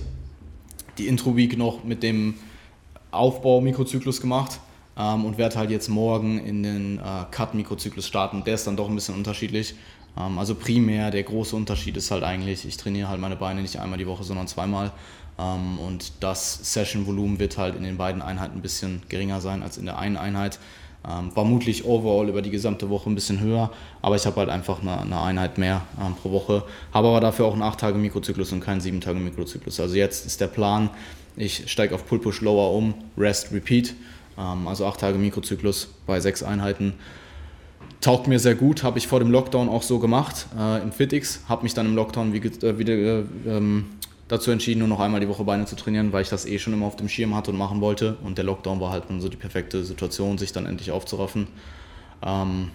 die 0.98 1.06
Intro-Week 1.06 1.56
noch 1.56 1.84
mit 1.84 2.02
dem 2.02 2.34
Aufbau-Mikrozyklus 3.12 4.20
gemacht 4.20 4.58
ähm, 4.96 5.24
und 5.24 5.38
werde 5.38 5.56
halt 5.56 5.70
jetzt 5.70 5.88
morgen 5.88 6.38
in 6.38 6.62
den 6.62 6.98
äh, 6.98 7.24
Cut-Mikrozyklus 7.30 8.06
starten. 8.06 8.42
Der 8.44 8.54
ist 8.54 8.66
dann 8.66 8.76
doch 8.76 8.88
ein 8.88 8.94
bisschen 8.94 9.14
unterschiedlich. 9.14 9.74
Ähm, 10.18 10.38
also 10.38 10.54
primär 10.54 11.10
der 11.10 11.22
große 11.22 11.54
Unterschied 11.56 11.96
ist 11.96 12.10
halt 12.10 12.24
eigentlich, 12.24 12.66
ich 12.66 12.76
trainiere 12.76 13.08
halt 13.08 13.20
meine 13.20 13.36
Beine 13.36 13.62
nicht 13.62 13.78
einmal 13.78 13.98
die 13.98 14.06
Woche, 14.06 14.24
sondern 14.24 14.48
zweimal. 14.48 14.92
Ähm, 15.38 15.78
und 15.78 16.12
das 16.20 16.72
Session-Volumen 16.72 17.38
wird 17.38 17.58
halt 17.58 17.76
in 17.76 17.82
den 17.82 17.96
beiden 17.96 18.22
Einheiten 18.22 18.58
ein 18.58 18.62
bisschen 18.62 19.02
geringer 19.08 19.40
sein 19.40 19.62
als 19.62 19.78
in 19.78 19.86
der 19.86 19.98
einen 19.98 20.16
Einheit. 20.16 20.58
Ähm, 21.08 21.32
vermutlich 21.32 21.84
overall 21.84 22.28
über 22.28 22.42
die 22.42 22.50
gesamte 22.50 22.88
Woche 22.88 23.10
ein 23.10 23.16
bisschen 23.16 23.40
höher, 23.40 23.72
aber 24.02 24.14
ich 24.14 24.24
habe 24.24 24.36
halt 24.36 24.50
einfach 24.50 24.82
eine, 24.82 25.00
eine 25.00 25.20
Einheit 25.20 25.58
mehr 25.58 25.82
ähm, 26.00 26.14
pro 26.14 26.30
Woche. 26.30 26.62
Habe 26.92 27.08
aber 27.08 27.20
dafür 27.20 27.46
auch 27.46 27.54
einen 27.54 27.62
8-Tage-Mikrozyklus 27.62 28.52
und 28.52 28.60
keinen 28.60 28.80
7-Tage-Mikrozyklus. 28.80 29.80
Also 29.80 29.96
jetzt 29.96 30.26
ist 30.26 30.40
der 30.40 30.46
Plan, 30.46 30.90
ich 31.36 31.70
steige 31.70 31.94
auf 31.94 32.06
Pull-Push-Lower 32.06 32.72
um, 32.72 32.94
Rest, 33.18 33.52
Repeat. 33.52 33.94
Ähm, 34.38 34.68
also 34.68 34.86
8 34.86 35.00
Tage 35.00 35.18
Mikrozyklus 35.18 35.88
bei 36.06 36.20
6 36.20 36.42
Einheiten. 36.42 36.94
Taugt 38.00 38.26
mir 38.26 38.38
sehr 38.38 38.54
gut, 38.54 38.82
habe 38.82 38.98
ich 38.98 39.06
vor 39.06 39.20
dem 39.20 39.30
Lockdown 39.30 39.68
auch 39.68 39.82
so 39.82 39.98
gemacht 39.98 40.46
äh, 40.58 40.82
im 40.82 40.92
FitX. 40.92 41.40
Habe 41.48 41.62
mich 41.62 41.74
dann 41.74 41.86
im 41.86 41.94
Lockdown 41.94 42.32
wie, 42.32 42.38
äh, 42.38 42.78
wieder 42.78 42.94
äh, 42.94 43.24
ähm, 43.46 43.86
dazu 44.32 44.50
entschieden, 44.50 44.78
nur 44.78 44.88
noch 44.88 45.00
einmal 45.00 45.20
die 45.20 45.28
Woche 45.28 45.44
Beine 45.44 45.66
zu 45.66 45.76
trainieren, 45.76 46.10
weil 46.12 46.22
ich 46.22 46.30
das 46.30 46.46
eh 46.46 46.58
schon 46.58 46.72
immer 46.72 46.86
auf 46.86 46.96
dem 46.96 47.08
Schirm 47.08 47.36
hatte 47.36 47.50
und 47.50 47.58
machen 47.58 47.82
wollte. 47.82 48.16
Und 48.24 48.38
der 48.38 48.46
Lockdown 48.46 48.80
war 48.80 48.90
halt 48.90 49.04
dann 49.08 49.20
so 49.20 49.28
die 49.28 49.36
perfekte 49.36 49.84
Situation, 49.84 50.38
sich 50.38 50.52
dann 50.52 50.64
endlich 50.64 50.90
aufzuraffen. 50.90 51.48
Ähm, 52.24 52.70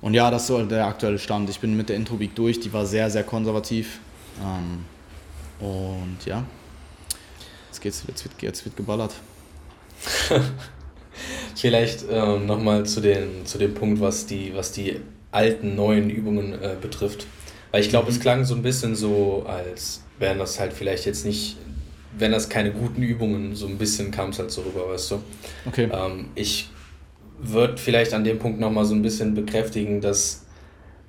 und 0.00 0.14
ja, 0.14 0.30
das 0.30 0.42
ist 0.42 0.48
so 0.48 0.64
der 0.64 0.86
aktuelle 0.86 1.18
Stand. 1.18 1.50
Ich 1.50 1.58
bin 1.58 1.76
mit 1.76 1.88
der 1.88 1.96
Intro-Week 1.96 2.32
durch, 2.36 2.60
die 2.60 2.72
war 2.72 2.86
sehr, 2.86 3.10
sehr 3.10 3.24
konservativ. 3.24 3.98
Ähm, 4.40 4.84
und 5.66 6.24
ja, 6.26 6.44
jetzt, 7.68 7.80
geht's, 7.80 8.04
jetzt, 8.06 8.24
wird, 8.24 8.40
jetzt 8.40 8.64
wird 8.64 8.76
geballert. 8.76 9.14
Vielleicht 11.56 12.08
äh, 12.08 12.38
nochmal 12.38 12.86
zu, 12.86 13.02
zu 13.44 13.58
dem 13.58 13.74
Punkt, 13.74 14.00
was 14.00 14.26
die, 14.26 14.54
was 14.54 14.70
die 14.70 15.00
alten, 15.32 15.74
neuen 15.74 16.08
Übungen 16.08 16.52
äh, 16.52 16.76
betrifft. 16.80 17.26
Weil 17.72 17.80
ich 17.82 17.88
glaube, 17.88 18.06
mhm. 18.06 18.12
es 18.12 18.20
klang 18.20 18.44
so 18.44 18.54
ein 18.54 18.62
bisschen 18.62 18.94
so, 18.94 19.44
als 19.48 20.02
wären 20.20 20.38
das 20.38 20.60
halt 20.60 20.72
vielleicht 20.72 21.06
jetzt 21.06 21.24
nicht, 21.26 21.56
wenn 22.16 22.30
das 22.30 22.48
keine 22.48 22.70
guten 22.70 23.02
Übungen, 23.02 23.56
so 23.56 23.66
ein 23.66 23.78
bisschen 23.78 24.12
kam 24.12 24.30
es 24.30 24.38
halt 24.38 24.52
so 24.52 24.62
rüber, 24.62 24.88
weißt 24.88 25.10
du. 25.12 25.22
Okay. 25.66 25.88
Ähm, 25.92 26.26
ich 26.36 26.68
würde 27.40 27.78
vielleicht 27.78 28.12
an 28.12 28.22
dem 28.22 28.38
Punkt 28.38 28.60
nochmal 28.60 28.84
so 28.84 28.94
ein 28.94 29.02
bisschen 29.02 29.34
bekräftigen, 29.34 30.00
dass 30.00 30.44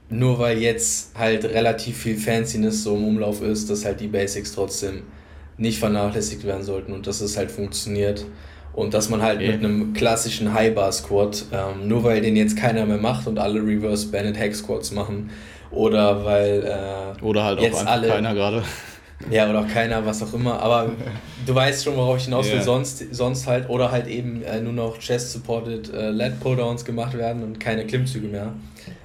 nur 0.09 0.39
weil 0.39 0.57
jetzt 0.57 1.18
halt 1.18 1.45
relativ 1.45 1.97
viel 1.97 2.18
Fanciness 2.18 2.84
so 2.84 2.95
im 2.95 3.05
Umlauf 3.05 3.41
ist, 3.41 3.70
dass 3.70 3.86
halt 3.86 3.99
die 3.99 4.07
Basics 4.07 4.53
trotzdem 4.53 5.03
nicht 5.57 5.80
vernachlässigt 5.80 6.43
werden 6.45 6.64
sollten 6.64 6.91
und 6.91 7.05
dass 7.07 7.22
es 7.22 7.38
halt 7.38 7.51
funktioniert. 7.51 8.26
Und 8.74 8.93
dass 8.93 9.09
man 9.09 9.22
halt 9.22 9.39
okay. 9.39 9.51
mit 9.51 9.66
einem 9.66 9.93
klassischen 9.93 10.53
High-Bar-Squat, 10.53 11.45
ähm, 11.51 11.89
nur 11.89 12.05
weil 12.05 12.22
den 12.22 12.38
jetzt 12.38 12.55
keiner 12.55 12.86
mehr 12.86 12.97
macht 12.97 13.28
und 13.28 13.38
alle 13.38 13.59
Reverse 13.59 14.07
Bennett 14.07 14.39
Hack 14.39 14.55
Squats 14.55 14.91
machen, 14.91 15.30
oder 15.72 16.24
weil 16.24 16.64
äh, 16.64 17.24
oder 17.24 17.43
halt 17.43 17.62
jetzt 17.62 17.82
auch 17.82 17.86
alle, 17.86 18.07
keiner 18.07 18.34
gerade. 18.34 18.64
Ja, 19.30 19.49
oder 19.49 19.61
auch 19.61 19.67
keiner, 19.67 20.05
was 20.05 20.24
auch 20.24 20.34
immer. 20.34 20.59
Aber 20.59 20.91
du 21.45 21.55
weißt 21.55 21.84
schon, 21.84 21.95
worauf 21.95 22.17
ich 22.17 22.26
hinaus 22.26 22.45
will. 22.47 22.55
Yeah. 22.55 22.63
Sonst, 22.63 23.03
sonst 23.13 23.47
halt, 23.47 23.69
oder 23.69 23.91
halt 23.91 24.07
eben 24.07 24.43
äh, 24.43 24.59
nur 24.59 24.74
noch 24.74 24.97
Chest-Supported 24.97 25.93
äh, 25.93 26.09
Lat 26.09 26.39
Pulldowns 26.39 26.86
gemacht 26.86 27.17
werden 27.17 27.43
und 27.43 27.59
keine 27.59 27.86
Klimmzüge 27.86 28.28
mehr. 28.28 28.53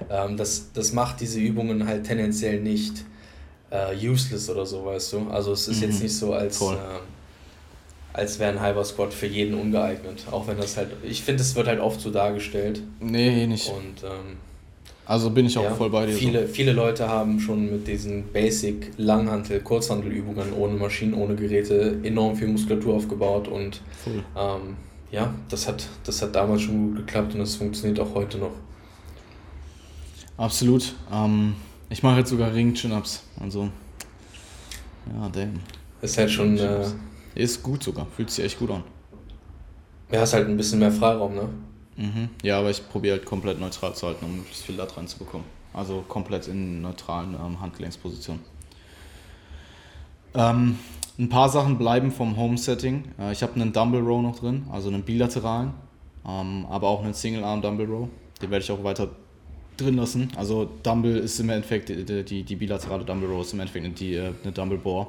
Ähm, 0.09 0.37
das, 0.37 0.71
das 0.73 0.93
macht 0.93 1.21
diese 1.21 1.39
Übungen 1.39 1.87
halt 1.87 2.05
tendenziell 2.05 2.59
nicht 2.59 3.05
äh, 3.69 3.95
useless 3.95 4.49
oder 4.49 4.65
so, 4.65 4.85
weißt 4.85 5.13
du. 5.13 5.29
Also 5.29 5.51
es 5.51 5.67
ist 5.67 5.77
mhm. 5.77 5.89
jetzt 5.89 6.03
nicht 6.03 6.15
so, 6.15 6.33
als, 6.33 6.61
äh, 6.61 6.75
als 8.13 8.39
wäre 8.39 8.51
ein 8.51 8.61
halber 8.61 8.83
Squat 8.83 9.13
für 9.13 9.27
jeden 9.27 9.53
ungeeignet. 9.53 10.23
Auch 10.31 10.47
wenn 10.47 10.57
das 10.57 10.77
halt, 10.77 10.89
ich 11.03 11.23
finde, 11.23 11.43
es 11.43 11.55
wird 11.55 11.67
halt 11.67 11.79
oft 11.79 12.01
so 12.01 12.09
dargestellt. 12.09 12.81
Nee, 12.99 13.47
nicht. 13.47 13.69
Und 13.69 14.03
ähm, 14.03 14.37
also 15.07 15.29
bin 15.29 15.45
ich 15.45 15.57
auch 15.57 15.63
ja, 15.63 15.73
voll 15.73 15.89
bei 15.89 16.05
dir. 16.05 16.13
Viele, 16.13 16.47
so. 16.47 16.53
viele 16.53 16.73
Leute 16.73 17.07
haben 17.07 17.39
schon 17.39 17.71
mit 17.71 17.87
diesen 17.87 18.25
Basic 18.33 18.91
Langhantel, 18.97 19.61
Kurzhantelübungen 19.61 20.51
ohne 20.51 20.73
Maschinen, 20.73 21.13
ohne 21.13 21.35
Geräte 21.35 21.99
enorm 22.03 22.35
viel 22.35 22.49
Muskulatur 22.49 22.95
aufgebaut 22.95 23.47
und 23.47 23.81
ähm, 24.35 24.75
ja, 25.09 25.33
das 25.47 25.67
hat, 25.67 25.87
das 26.03 26.21
hat 26.21 26.35
damals 26.35 26.63
schon 26.63 26.87
gut 26.89 26.97
geklappt 26.97 27.33
und 27.33 27.39
das 27.39 27.55
funktioniert 27.55 27.99
auch 28.01 28.13
heute 28.15 28.37
noch. 28.37 28.51
Absolut. 30.35 30.93
Ähm, 31.11 31.55
ich 31.89 32.03
mache 32.03 32.19
jetzt 32.19 32.29
sogar 32.29 32.53
Ring-Chin-Ups. 32.53 33.23
Also, 33.39 33.69
ja, 35.13 35.29
damn. 35.29 35.61
Ist 36.01 36.17
halt 36.17 36.29
schon. 36.29 36.57
Äh, 36.57 36.85
ist 37.33 37.63
gut 37.63 37.81
sogar. 37.81 38.07
Fühlt 38.15 38.29
sich 38.29 38.43
echt 38.43 38.59
gut 38.59 38.71
an. 38.71 38.83
Ja, 40.11 40.21
hast 40.21 40.33
halt 40.33 40.47
ein 40.47 40.57
bisschen 40.57 40.79
mehr 40.79 40.91
Freiraum, 40.91 41.33
ne? 41.35 41.49
Mhm. 41.97 42.29
Ja, 42.43 42.59
aber 42.59 42.69
ich 42.69 42.87
probiere 42.87 43.17
halt 43.17 43.25
komplett 43.25 43.59
neutral 43.59 43.95
zu 43.95 44.07
halten, 44.07 44.25
um 44.25 44.37
möglichst 44.37 44.63
viel 44.63 44.77
da 44.77 44.85
dran 44.85 45.07
zu 45.07 45.17
bekommen. 45.17 45.45
Also 45.73 46.03
komplett 46.07 46.47
in 46.47 46.81
neutralen 46.81 47.33
ähm, 47.33 47.59
Handgelenkspositionen. 47.59 48.41
Ähm, 50.33 50.77
ein 51.19 51.29
paar 51.29 51.49
Sachen 51.49 51.77
bleiben 51.77 52.11
vom 52.11 52.37
Home-Setting. 52.37 53.03
Äh, 53.19 53.31
ich 53.31 53.41
habe 53.41 53.55
einen 53.55 53.73
Dumble 53.73 54.01
Row 54.01 54.21
noch 54.21 54.39
drin, 54.39 54.65
also 54.71 54.89
einen 54.89 55.03
bilateralen, 55.03 55.73
ähm, 56.27 56.65
aber 56.69 56.87
auch 56.87 57.03
einen 57.03 57.13
Single-Arm 57.13 57.61
Dumble 57.61 57.87
Row. 57.87 58.07
Den 58.41 58.51
werde 58.51 58.63
ich 58.63 58.71
auch 58.71 58.83
weiter 58.83 59.09
drin 59.77 59.95
lassen. 59.95 60.31
Also 60.35 60.69
Dumble 60.83 61.17
ist 61.17 61.39
im 61.39 61.49
Endeffekt, 61.49 61.89
die, 61.89 62.23
die, 62.23 62.43
die 62.43 62.55
bilaterale 62.55 63.03
Dumble 63.03 63.29
Row 63.29 63.41
ist 63.41 63.53
im 63.53 63.59
Endeffekt 63.59 63.99
die, 63.99 64.13
äh, 64.13 64.33
eine 64.43 64.51
Dumble 64.51 64.77
Bore. 64.77 65.07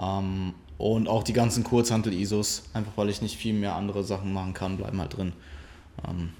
Ähm, 0.00 0.54
und 0.78 1.08
auch 1.08 1.22
die 1.22 1.34
ganzen 1.34 1.62
Kurzhantel-ISOs, 1.62 2.70
einfach 2.72 2.92
weil 2.96 3.10
ich 3.10 3.20
nicht 3.20 3.36
viel 3.36 3.52
mehr 3.52 3.74
andere 3.74 4.02
Sachen 4.02 4.32
machen 4.32 4.54
kann, 4.54 4.78
bleiben 4.78 4.98
halt 4.98 5.16
drin. 5.16 5.32
Ähm, 6.08 6.30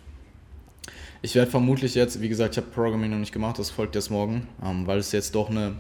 ich 1.22 1.34
werde 1.34 1.50
vermutlich 1.50 1.94
jetzt, 1.94 2.20
wie 2.20 2.28
gesagt, 2.28 2.54
ich 2.54 2.62
habe 2.62 2.70
Programming 2.72 3.10
noch 3.10 3.18
nicht 3.18 3.32
gemacht, 3.32 3.58
das 3.58 3.70
folgt 3.70 3.94
jetzt 3.94 4.10
morgen, 4.10 4.46
ähm, 4.64 4.86
weil 4.86 4.98
es 4.98 5.12
jetzt 5.12 5.34
doch 5.34 5.50
eine 5.50 5.76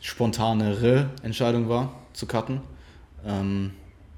spontanere 0.00 1.10
Entscheidung 1.22 1.68
war, 1.68 1.94
zu 2.12 2.26
cutten. 2.26 2.60
Ähm, 3.26 3.72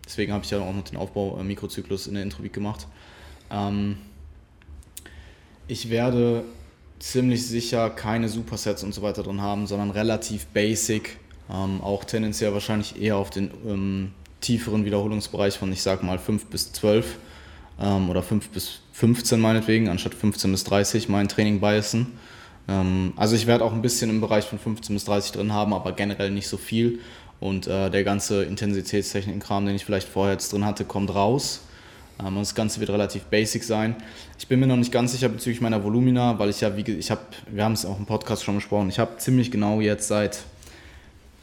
deswegen 0.04 0.32
habe 0.32 0.44
ich 0.44 0.50
ja 0.50 0.60
auch 0.60 0.72
noch 0.72 0.84
den 0.84 0.96
Aufbau 0.96 1.38
äh, 1.38 1.44
Mikrozyklus 1.44 2.06
in 2.06 2.14
der 2.14 2.22
Intro 2.22 2.42
gemacht. 2.44 2.86
Ähm, 3.50 3.96
ich 5.66 5.90
werde 5.90 6.44
ziemlich 6.98 7.46
sicher 7.46 7.90
keine 7.90 8.28
Supersets 8.28 8.82
und 8.82 8.94
so 8.94 9.02
weiter 9.02 9.22
drin 9.22 9.42
haben, 9.42 9.66
sondern 9.66 9.90
relativ 9.90 10.46
basic, 10.46 11.18
ähm, 11.50 11.80
auch 11.80 12.04
tendenziell 12.04 12.52
wahrscheinlich 12.52 13.00
eher 13.00 13.16
auf 13.16 13.30
den 13.30 13.50
ähm, 13.66 14.12
tieferen 14.40 14.84
Wiederholungsbereich 14.84 15.58
von, 15.58 15.72
ich 15.72 15.82
sag 15.82 16.02
mal, 16.02 16.18
5 16.18 16.46
bis 16.46 16.72
12 16.72 17.18
ähm, 17.80 18.10
oder 18.10 18.22
5 18.22 18.48
bis 18.50 18.80
15 18.92 19.40
meinetwegen, 19.40 19.88
anstatt 19.88 20.14
15 20.14 20.50
bis 20.50 20.64
30 20.64 21.08
mein 21.08 21.28
Training 21.28 21.60
biasen. 21.60 22.18
Ähm, 22.68 23.12
also 23.16 23.36
ich 23.36 23.46
werde 23.46 23.64
auch 23.64 23.72
ein 23.72 23.82
bisschen 23.82 24.10
im 24.10 24.20
Bereich 24.20 24.44
von 24.44 24.58
15 24.58 24.94
bis 24.94 25.04
30 25.04 25.32
drin 25.32 25.52
haben, 25.52 25.72
aber 25.72 25.92
generell 25.92 26.30
nicht 26.30 26.48
so 26.48 26.56
viel. 26.56 27.00
Und 27.40 27.66
äh, 27.66 27.90
der 27.90 28.04
ganze 28.04 28.44
Intensitätstechniken-Kram, 28.44 29.66
den 29.66 29.74
ich 29.74 29.84
vielleicht 29.84 30.08
vorher 30.08 30.32
jetzt 30.32 30.52
drin 30.52 30.64
hatte, 30.64 30.84
kommt 30.84 31.14
raus. 31.14 31.60
Ähm, 32.20 32.28
und 32.28 32.38
das 32.38 32.54
Ganze 32.54 32.80
wird 32.80 32.90
relativ 32.90 33.24
basic 33.24 33.64
sein. 33.64 33.96
Ich 34.38 34.46
bin 34.46 34.60
mir 34.60 34.66
noch 34.66 34.76
nicht 34.76 34.92
ganz 34.92 35.12
sicher 35.12 35.28
bezüglich 35.28 35.60
meiner 35.60 35.82
Volumina, 35.82 36.38
weil 36.38 36.50
ich 36.50 36.60
ja, 36.60 36.76
wie 36.76 36.82
ich 36.82 37.10
habe, 37.10 37.22
wir 37.50 37.64
haben 37.64 37.72
es 37.72 37.84
auch 37.84 37.98
im 37.98 38.06
Podcast 38.06 38.44
schon 38.44 38.56
besprochen, 38.56 38.88
ich 38.88 38.98
habe 38.98 39.16
ziemlich 39.18 39.50
genau 39.50 39.80
jetzt 39.80 40.08
seit 40.08 40.44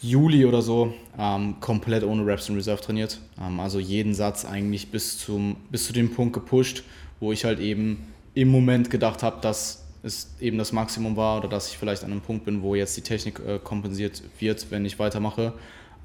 Juli 0.01 0.45
oder 0.45 0.61
so 0.61 0.93
ähm, 1.17 1.55
komplett 1.59 2.03
ohne 2.03 2.25
Reps 2.25 2.49
in 2.49 2.55
Reserve 2.55 2.81
trainiert. 2.81 3.19
Ähm, 3.39 3.59
also 3.59 3.79
jeden 3.79 4.13
Satz 4.13 4.45
eigentlich 4.45 4.89
bis, 4.89 5.17
zum, 5.19 5.57
bis 5.69 5.85
zu 5.85 5.93
dem 5.93 6.13
Punkt 6.13 6.33
gepusht, 6.33 6.83
wo 7.19 7.31
ich 7.31 7.45
halt 7.45 7.59
eben 7.59 8.07
im 8.33 8.49
Moment 8.49 8.89
gedacht 8.89 9.23
habe, 9.23 9.41
dass 9.41 9.83
es 10.03 10.35
eben 10.39 10.57
das 10.57 10.71
Maximum 10.71 11.15
war 11.15 11.37
oder 11.37 11.47
dass 11.47 11.69
ich 11.69 11.77
vielleicht 11.77 12.03
an 12.03 12.11
einem 12.11 12.21
Punkt 12.21 12.45
bin, 12.45 12.63
wo 12.63 12.73
jetzt 12.73 12.97
die 12.97 13.01
Technik 13.01 13.39
äh, 13.39 13.59
kompensiert 13.59 14.23
wird, 14.39 14.71
wenn 14.71 14.85
ich 14.85 14.97
weitermache. 14.97 15.53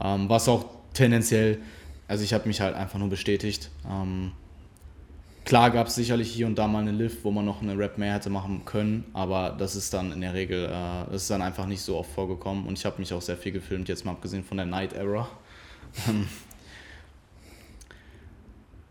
Ähm, 0.02 0.28
was 0.28 0.48
auch 0.48 0.66
tendenziell, 0.92 1.58
also 2.06 2.22
ich 2.22 2.34
habe 2.34 2.46
mich 2.46 2.60
halt 2.60 2.74
einfach 2.74 2.98
nur 2.98 3.08
bestätigt. 3.08 3.70
Ähm, 5.46 5.48
Klar 5.48 5.70
gab 5.70 5.86
es 5.86 5.94
sicherlich 5.94 6.30
hier 6.30 6.46
und 6.46 6.56
da 6.56 6.66
mal 6.66 6.80
eine 6.80 6.90
Lift, 6.90 7.24
wo 7.24 7.30
man 7.30 7.44
noch 7.44 7.62
eine 7.62 7.78
Rap 7.78 7.98
mehr 7.98 8.14
hätte 8.14 8.30
machen 8.30 8.62
können, 8.64 9.04
aber 9.12 9.54
das 9.56 9.76
ist 9.76 9.94
dann 9.94 10.12
in 10.12 10.20
der 10.20 10.34
Regel, 10.34 10.66
äh, 10.66 11.10
das 11.10 11.22
ist 11.22 11.30
dann 11.30 11.40
einfach 11.40 11.66
nicht 11.66 11.82
so 11.82 11.96
oft 11.96 12.10
vorgekommen 12.10 12.66
und 12.66 12.78
ich 12.78 12.84
habe 12.84 12.98
mich 12.98 13.12
auch 13.12 13.22
sehr 13.22 13.36
viel 13.36 13.52
gefilmt, 13.52 13.88
jetzt 13.88 14.04
mal 14.04 14.12
abgesehen 14.12 14.44
von 14.44 14.56
der 14.56 14.66
Night 14.66 14.92
Era. 14.92 15.28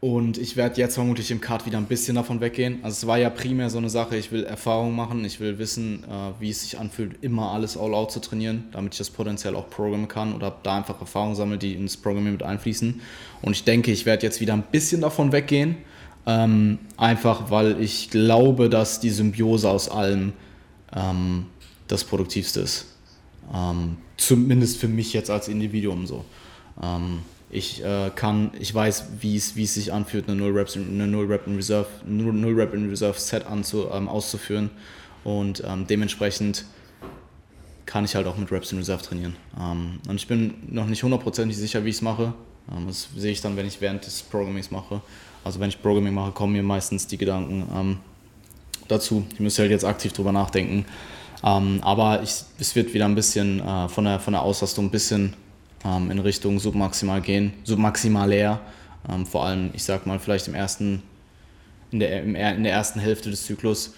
Und 0.02 0.38
ich 0.38 0.56
werde 0.56 0.80
jetzt 0.80 0.94
vermutlich 0.96 1.32
im 1.32 1.42
Card 1.42 1.66
wieder 1.66 1.80
ein 1.80 1.88
bisschen 1.88 2.14
davon 2.14 2.40
weggehen. 2.40 2.78
Also 2.84 2.94
es 2.94 3.08
war 3.08 3.18
ja 3.18 3.32
primär 3.32 3.72
so 3.72 3.80
eine 3.80 3.90
Sache, 3.90 4.16
ich 4.16 4.32
will 4.32 4.44
Erfahrung 4.44 4.96
machen, 4.96 5.26
ich 5.26 5.40
will 5.40 5.58
wissen, 5.58 6.04
äh, 6.04 6.40
wie 6.40 6.52
es 6.52 6.62
sich 6.62 6.78
anfühlt, 6.78 7.24
immer 7.24 7.52
alles 7.52 7.76
all 7.76 7.96
out 7.96 8.12
zu 8.12 8.20
trainieren, 8.20 8.66
damit 8.72 8.94
ich 8.94 9.00
das 9.00 9.10
potenziell 9.10 9.56
auch 9.56 9.68
programmen 9.72 10.08
kann 10.08 10.36
oder 10.36 10.56
da 10.62 10.78
einfach 10.78 11.02
Erfahrungen 11.02 11.36
sammle, 11.36 11.58
die 11.58 11.74
ins 11.74 11.98
Programming 11.98 12.34
mit 12.34 12.44
einfließen. 12.44 13.02
Und 13.42 13.52
ich 13.54 13.64
denke, 13.64 13.92
ich 13.92 14.06
werde 14.06 14.28
jetzt 14.28 14.40
wieder 14.42 14.54
ein 14.54 14.64
bisschen 14.72 15.02
davon 15.02 15.32
weggehen 15.32 15.78
ähm, 16.26 16.80
einfach 16.98 17.52
weil 17.52 17.82
ich 17.82 18.10
glaube, 18.10 18.70
dass 18.70 19.00
die 19.00 19.10
Symbiose 19.10 19.70
aus 19.70 19.90
allem 19.90 20.34
ähm, 20.96 21.46
das 21.88 22.04
Produktivste 22.04 22.62
ist. 22.62 22.88
Ähm, 23.54 23.98
zumindest 24.18 24.78
für 24.78 24.88
mich 24.88 25.14
jetzt 25.14 25.30
als 25.30 25.48
Individuum 25.48 26.08
so. 26.08 26.26
Ähm, 26.82 27.20
ich 27.52 27.84
äh, 27.84 28.10
kann, 28.16 28.52
ich 28.60 28.74
weiß, 28.74 29.06
wie 29.22 29.36
es 29.36 29.54
sich 29.54 29.94
anfühlt, 29.94 30.28
eine 30.28 30.36
Null 30.36 30.58
Reps, 30.58 30.76
in 30.76 31.56
Reserve, 31.56 31.88
Null 32.06 32.60
Rep 32.60 32.74
in 32.74 32.90
Reserve 32.90 33.20
Set 33.20 33.46
anzu, 33.46 33.88
ähm, 33.92 34.10
auszuführen 34.10 34.72
und 35.24 35.64
ähm, 35.66 35.86
dementsprechend 35.88 36.66
kann 37.86 38.04
ich 38.04 38.16
halt 38.16 38.26
auch 38.26 38.36
mit 38.36 38.52
Reps 38.52 38.72
in 38.72 38.80
Reserve 38.80 39.04
trainieren. 39.04 39.36
und 39.56 40.16
ich 40.16 40.28
bin 40.28 40.56
noch 40.68 40.88
nicht 40.88 41.04
hundertprozentig 41.04 41.56
sicher, 41.56 41.86
wie 41.86 41.90
ich 41.90 41.98
es 41.98 42.02
mache. 42.02 42.34
das 42.88 43.10
sehe 43.16 43.32
ich 43.32 43.42
dann, 43.42 43.56
wenn 43.58 43.68
ich 43.68 43.80
während 43.80 44.06
des 44.06 44.24
Programmings 44.24 44.72
mache. 44.72 45.02
Also 45.46 45.60
wenn 45.60 45.70
ich 45.70 45.82
Programming 45.82 46.14
mache, 46.14 46.32
kommen 46.32 46.54
mir 46.54 46.64
meistens 46.64 47.08
die 47.08 47.18
Gedanken 47.18 47.68
ähm, 47.74 47.98
dazu. 48.88 49.26
Ich 49.32 49.40
müsste 49.40 49.62
halt 49.62 49.72
jetzt 49.72 49.86
aktiv 49.86 50.12
drüber 50.12 50.32
nachdenken. 50.32 50.86
Ähm, 51.44 51.80
aber 51.84 52.24
ich, 52.24 52.44
es 52.60 52.76
wird 52.76 52.94
wieder 52.96 53.06
ein 53.06 53.16
bisschen 53.16 53.62
äh, 53.62 53.88
von, 53.88 54.06
der, 54.06 54.20
von 54.20 54.34
der 54.34 54.42
Auslastung 54.42 54.86
ein 54.86 54.92
bisschen 54.92 55.34
ähm, 55.86 56.10
in 56.10 56.18
Richtung 56.18 56.60
submaximal 56.60 57.22
gehen, 57.22 57.54
submaximalär. 57.64 58.60
Ähm, 59.08 59.28
vor 59.28 59.46
allem, 59.46 59.70
ich 59.74 59.84
sag 59.84 60.08
mal, 60.08 60.18
vielleicht 60.18 60.48
im 60.48 60.56
ersten, 60.56 61.04
in 61.92 62.00
der, 62.00 62.24
im, 62.24 62.36
in 62.36 62.64
der 62.64 62.74
ersten 62.74 63.00
Hälfte 63.00 63.30
des 63.30 63.46
Zyklus 63.46 63.94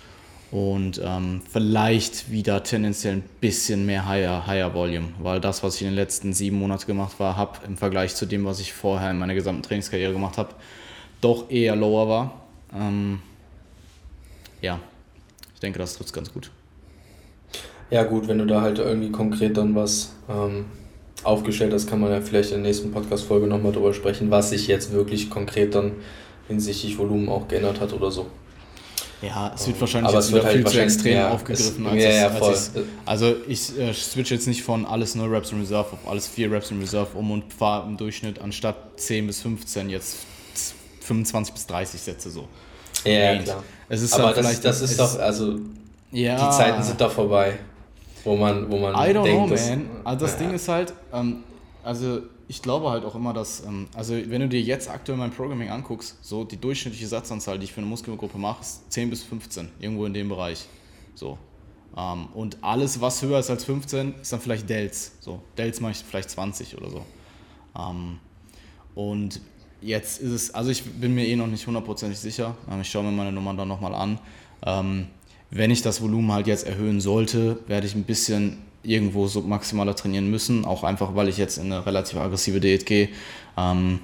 und 0.51 1.01
ähm, 1.03 1.41
vielleicht 1.49 2.29
wieder 2.29 2.63
tendenziell 2.63 3.15
ein 3.15 3.23
bisschen 3.39 3.85
mehr 3.85 4.05
higher, 4.05 4.47
higher 4.47 4.73
Volume, 4.73 5.09
weil 5.19 5.39
das, 5.39 5.63
was 5.63 5.75
ich 5.75 5.83
in 5.83 5.89
den 5.89 5.95
letzten 5.95 6.33
sieben 6.33 6.59
Monaten 6.59 6.87
gemacht 6.87 7.19
habe, 7.19 7.59
im 7.65 7.77
Vergleich 7.77 8.15
zu 8.15 8.25
dem, 8.25 8.43
was 8.43 8.59
ich 8.59 8.73
vorher 8.73 9.11
in 9.11 9.17
meiner 9.17 9.33
gesamten 9.33 9.63
Trainingskarriere 9.63 10.11
gemacht 10.11 10.37
habe, 10.37 10.53
doch 11.21 11.49
eher 11.49 11.75
lower 11.75 12.07
war. 12.07 12.41
Ähm, 12.73 13.19
ja, 14.61 14.79
ich 15.53 15.59
denke, 15.59 15.79
das 15.79 15.97
trifft 15.97 16.13
ganz 16.13 16.33
gut. 16.33 16.51
Ja, 17.89 18.03
gut, 18.03 18.27
wenn 18.27 18.37
du 18.37 18.45
da 18.45 18.61
halt 18.61 18.79
irgendwie 18.79 19.11
konkret 19.11 19.57
dann 19.57 19.73
was 19.75 20.13
ähm, 20.29 20.65
aufgestellt 21.23 21.73
hast, 21.73 21.87
kann 21.87 21.99
man 21.99 22.11
ja 22.11 22.21
vielleicht 22.21 22.51
in 22.51 22.57
der 22.57 22.67
nächsten 22.67 22.91
Podcast-Folge 22.91 23.47
nochmal 23.47 23.71
drüber 23.71 23.93
sprechen, 23.93 24.29
was 24.29 24.49
sich 24.49 24.67
jetzt 24.67 24.91
wirklich 24.91 25.29
konkret 25.29 25.73
dann 25.73 25.93
hinsichtlich 26.47 26.97
Volumen 26.97 27.29
auch 27.29 27.47
geändert 27.47 27.79
hat 27.79 27.93
oder 27.93 28.11
so. 28.11 28.27
Ja, 29.21 29.51
es 29.55 29.65
wird 29.65 29.81
wahrscheinlich 29.81 30.09
aber 30.09 30.19
jetzt 30.19 30.29
wieder 30.31 30.43
halt 30.43 30.57
viel 30.57 30.67
zu 30.67 30.79
extrem 30.79 31.13
ja, 31.13 31.31
aufgegriffen. 31.31 31.85
Es, 31.87 31.91
als 31.91 32.03
ja, 32.03 32.09
ja, 32.09 32.29
voll. 32.29 32.49
Als 32.49 32.71
also 33.05 33.35
ich 33.47 33.77
äh, 33.79 33.93
switch 33.93 34.29
jetzt 34.29 34.47
nicht 34.47 34.61
von 34.61 34.85
alles 34.85 35.15
0 35.15 35.27
Reps 35.29 35.51
in 35.51 35.59
Reserve 35.59 35.93
auf 35.93 36.07
alles 36.07 36.27
4 36.27 36.51
Reps 36.51 36.69
in 36.69 36.79
Reserve 36.79 37.17
um 37.17 37.31
und 37.31 37.51
fahre 37.51 37.87
im 37.87 37.97
Durchschnitt 37.97 38.39
anstatt 38.39 38.75
10 38.99 39.25
bis 39.25 39.41
15 39.41 39.89
jetzt 39.89 40.17
25 41.07 41.53
bis 41.53 41.65
30 41.67 42.01
Sätze 42.01 42.29
so. 42.29 42.47
Ja, 43.03 43.31
Range. 43.31 43.43
klar. 43.43 43.63
Es 43.89 44.01
ist 44.01 44.13
Aber 44.13 44.33
das, 44.33 44.61
das 44.61 44.81
ist 44.81 44.99
doch, 44.99 45.17
also 45.19 45.59
ja. 46.11 46.35
die 46.35 46.55
Zeiten 46.55 46.83
sind 46.83 46.99
doch 46.99 47.11
vorbei, 47.11 47.57
wo 48.23 48.35
man, 48.35 48.69
wo 48.69 48.77
man 48.77 48.93
I 48.93 49.13
don't 49.13 49.23
denkt, 49.23 49.45
know, 49.45 49.49
dass, 49.49 49.69
man. 49.69 49.89
Also 50.03 50.25
das 50.25 50.33
ja. 50.33 50.39
Ding 50.39 50.53
ist 50.53 50.67
halt, 50.67 50.93
ähm, 51.13 51.43
also 51.83 52.21
ich 52.49 52.61
glaube 52.61 52.89
halt 52.89 53.03
auch 53.05 53.15
immer, 53.15 53.33
dass, 53.33 53.63
ähm, 53.65 53.87
also 53.95 54.13
wenn 54.13 54.41
du 54.41 54.49
dir 54.49 54.61
jetzt 54.61 54.89
aktuell 54.89 55.17
mein 55.17 55.31
Programming 55.31 55.69
anguckst, 55.69 56.17
so 56.21 56.43
die 56.43 56.57
durchschnittliche 56.57 57.07
Satzanzahl, 57.07 57.59
die 57.59 57.65
ich 57.65 57.73
für 57.73 57.81
eine 57.81 57.87
Muskelgruppe 57.87 58.37
mache, 58.37 58.61
ist 58.61 58.91
10 58.91 59.09
bis 59.09 59.23
15, 59.23 59.69
irgendwo 59.79 60.05
in 60.05 60.13
dem 60.13 60.29
Bereich. 60.29 60.65
So. 61.15 61.37
Ähm, 61.97 62.27
und 62.33 62.57
alles, 62.61 63.01
was 63.01 63.21
höher 63.21 63.39
ist 63.39 63.49
als 63.49 63.65
15, 63.65 64.15
ist 64.21 64.31
dann 64.31 64.39
vielleicht 64.39 64.69
Delts. 64.69 65.13
So, 65.19 65.41
Delts 65.57 65.79
mache 65.79 65.93
ich 65.93 65.97
vielleicht 65.99 66.29
20 66.29 66.77
oder 66.77 66.89
so. 66.89 67.05
Ähm, 67.77 68.19
und 68.95 69.41
jetzt 69.81 70.19
ist 70.21 70.31
es, 70.31 70.53
also 70.53 70.69
ich 70.69 70.83
bin 70.83 71.13
mir 71.15 71.25
eh 71.25 71.35
noch 71.35 71.47
nicht 71.47 71.65
hundertprozentig 71.67 72.19
sicher. 72.19 72.55
Ähm, 72.71 72.81
ich 72.81 72.89
schaue 72.89 73.03
mir 73.03 73.11
meine 73.11 73.31
Nummern 73.31 73.57
dann 73.57 73.67
nochmal 73.67 73.93
an. 73.95 74.19
Ähm, 74.65 75.07
wenn 75.49 75.71
ich 75.71 75.81
das 75.81 76.01
Volumen 76.01 76.31
halt 76.31 76.47
jetzt 76.47 76.67
erhöhen 76.67 76.99
sollte, 76.99 77.59
werde 77.67 77.87
ich 77.87 77.95
ein 77.95 78.03
bisschen 78.03 78.57
irgendwo 78.83 79.27
so 79.27 79.41
maximaler 79.41 79.95
trainieren 79.95 80.29
müssen, 80.29 80.65
auch 80.65 80.83
einfach, 80.83 81.15
weil 81.15 81.27
ich 81.27 81.37
jetzt 81.37 81.57
in 81.57 81.71
eine 81.71 81.85
relativ 81.85 82.17
aggressive 82.19 82.59
Diät 82.59 82.85
gehe. 82.85 83.09
Ähm, 83.57 83.99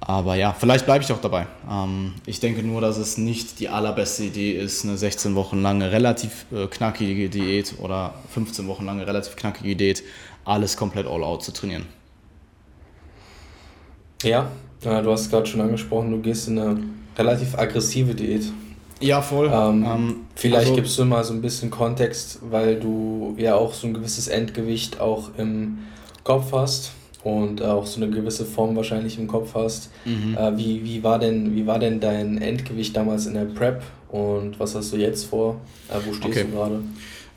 aber 0.00 0.34
ja, 0.34 0.54
vielleicht 0.58 0.86
bleibe 0.86 1.04
ich 1.04 1.12
auch 1.12 1.20
dabei. 1.20 1.46
Ähm, 1.70 2.14
ich 2.26 2.40
denke 2.40 2.62
nur, 2.62 2.80
dass 2.80 2.96
es 2.96 3.18
nicht 3.18 3.60
die 3.60 3.68
allerbeste 3.68 4.24
Idee 4.24 4.52
ist, 4.52 4.84
eine 4.84 4.96
16 4.96 5.34
Wochen 5.34 5.60
lange 5.60 5.92
relativ 5.92 6.46
äh, 6.52 6.66
knackige 6.66 7.28
Diät 7.28 7.74
oder 7.78 8.14
15 8.32 8.66
Wochen 8.66 8.86
lange 8.86 9.06
relativ 9.06 9.36
knackige 9.36 9.76
Diät 9.76 10.02
alles 10.44 10.76
komplett 10.76 11.06
all 11.06 11.22
out 11.22 11.44
zu 11.44 11.52
trainieren. 11.52 11.86
Ja, 14.22 14.50
äh, 14.84 15.02
du 15.02 15.10
hast 15.10 15.30
gerade 15.30 15.46
schon 15.46 15.60
angesprochen, 15.60 16.10
du 16.10 16.18
gehst 16.20 16.48
in 16.48 16.58
eine 16.58 16.82
relativ 17.16 17.58
aggressive 17.58 18.14
Diät. 18.14 18.44
Ja, 19.00 19.22
voll. 19.22 19.50
Ähm, 19.52 19.84
ähm, 19.84 20.16
vielleicht 20.34 20.68
also, 20.68 20.74
gibst 20.74 20.98
du 20.98 21.04
mal 21.04 21.24
so 21.24 21.32
ein 21.32 21.40
bisschen 21.40 21.70
Kontext, 21.70 22.38
weil 22.50 22.78
du 22.78 23.34
ja 23.38 23.54
auch 23.54 23.72
so 23.72 23.86
ein 23.86 23.94
gewisses 23.94 24.28
Endgewicht 24.28 25.00
auch 25.00 25.30
im 25.38 25.78
Kopf 26.22 26.52
hast 26.52 26.92
und 27.24 27.62
auch 27.62 27.86
so 27.86 28.00
eine 28.00 28.10
gewisse 28.10 28.44
Form 28.44 28.76
wahrscheinlich 28.76 29.18
im 29.18 29.26
Kopf 29.26 29.54
hast. 29.54 29.90
Mhm. 30.04 30.36
Äh, 30.36 30.56
wie, 30.58 30.84
wie, 30.84 31.02
war 31.02 31.18
denn, 31.18 31.54
wie 31.54 31.66
war 31.66 31.78
denn 31.78 32.00
dein 32.00 32.40
Endgewicht 32.40 32.94
damals 32.94 33.26
in 33.26 33.34
der 33.34 33.46
Prep 33.46 33.82
und 34.10 34.60
was 34.60 34.74
hast 34.74 34.92
du 34.92 34.96
jetzt 34.96 35.24
vor? 35.24 35.60
Äh, 35.88 35.94
wo 36.06 36.12
stehst 36.12 36.36
okay. 36.36 36.44
du 36.44 36.56
gerade? 36.56 36.80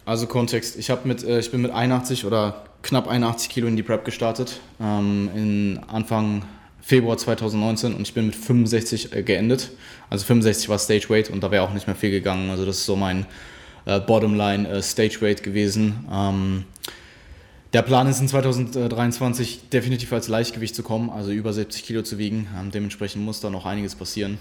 Also 0.05 0.27
Kontext, 0.27 0.77
ich, 0.77 0.91
mit, 1.05 1.23
äh, 1.23 1.39
ich 1.39 1.49
bin 1.49 1.61
mit 1.61 1.71
81 1.71 2.25
oder 2.25 2.63
knapp 2.81 3.07
81 3.07 3.49
Kilo 3.49 3.67
in 3.67 3.77
die 3.77 3.84
Prep 3.84 4.03
gestartet. 4.03 4.59
Ähm, 4.81 5.29
in 5.34 5.79
Anfang 5.88 6.43
Februar 6.86 7.17
2019 7.17 7.95
und 7.95 8.01
ich 8.01 8.13
bin 8.13 8.25
mit 8.25 8.36
65 8.36 9.13
äh, 9.13 9.23
geendet. 9.23 9.71
Also 10.09 10.25
65 10.25 10.67
war 10.67 10.77
Stage 10.77 11.09
Weight 11.09 11.29
und 11.29 11.41
da 11.41 11.49
wäre 11.49 11.63
auch 11.63 11.73
nicht 11.73 11.88
mehr 11.88 11.95
viel 11.95 12.11
gegangen. 12.11 12.49
Also 12.49 12.65
das 12.65 12.79
ist 12.79 12.86
so 12.86 12.97
mein 12.97 13.25
äh, 13.86 14.01
Bottomline 14.01 14.67
äh, 14.67 14.84
Stage 14.84 15.21
Weight 15.21 15.43
gewesen. 15.43 16.05
Ähm, 16.11 16.65
der 17.71 17.84
Plan 17.84 18.05
ist 18.07 18.19
in 18.19 18.27
2023 18.27 19.69
definitiv 19.69 20.11
als 20.11 20.27
Leichtgewicht 20.27 20.75
zu 20.75 20.84
kommen, 20.84 21.09
also 21.09 21.31
über 21.31 21.53
70 21.53 21.84
Kilo 21.84 22.01
zu 22.01 22.17
wiegen. 22.17 22.49
Ähm, 22.59 22.69
dementsprechend 22.69 23.23
muss 23.23 23.39
da 23.39 23.49
noch 23.49 23.65
einiges 23.65 23.95
passieren. 23.95 24.38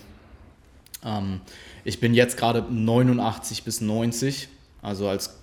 Ähm, 1.05 1.41
ich 1.85 2.01
bin 2.01 2.13
jetzt 2.13 2.37
gerade 2.37 2.67
89 2.69 3.63
bis 3.63 3.81
90, 3.81 4.49
also 4.83 5.07
als 5.07 5.39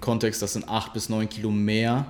Kontext, 0.00 0.42
das 0.42 0.54
sind 0.54 0.68
8 0.68 0.92
bis 0.92 1.08
9 1.08 1.28
Kilo 1.28 1.50
mehr 1.50 2.04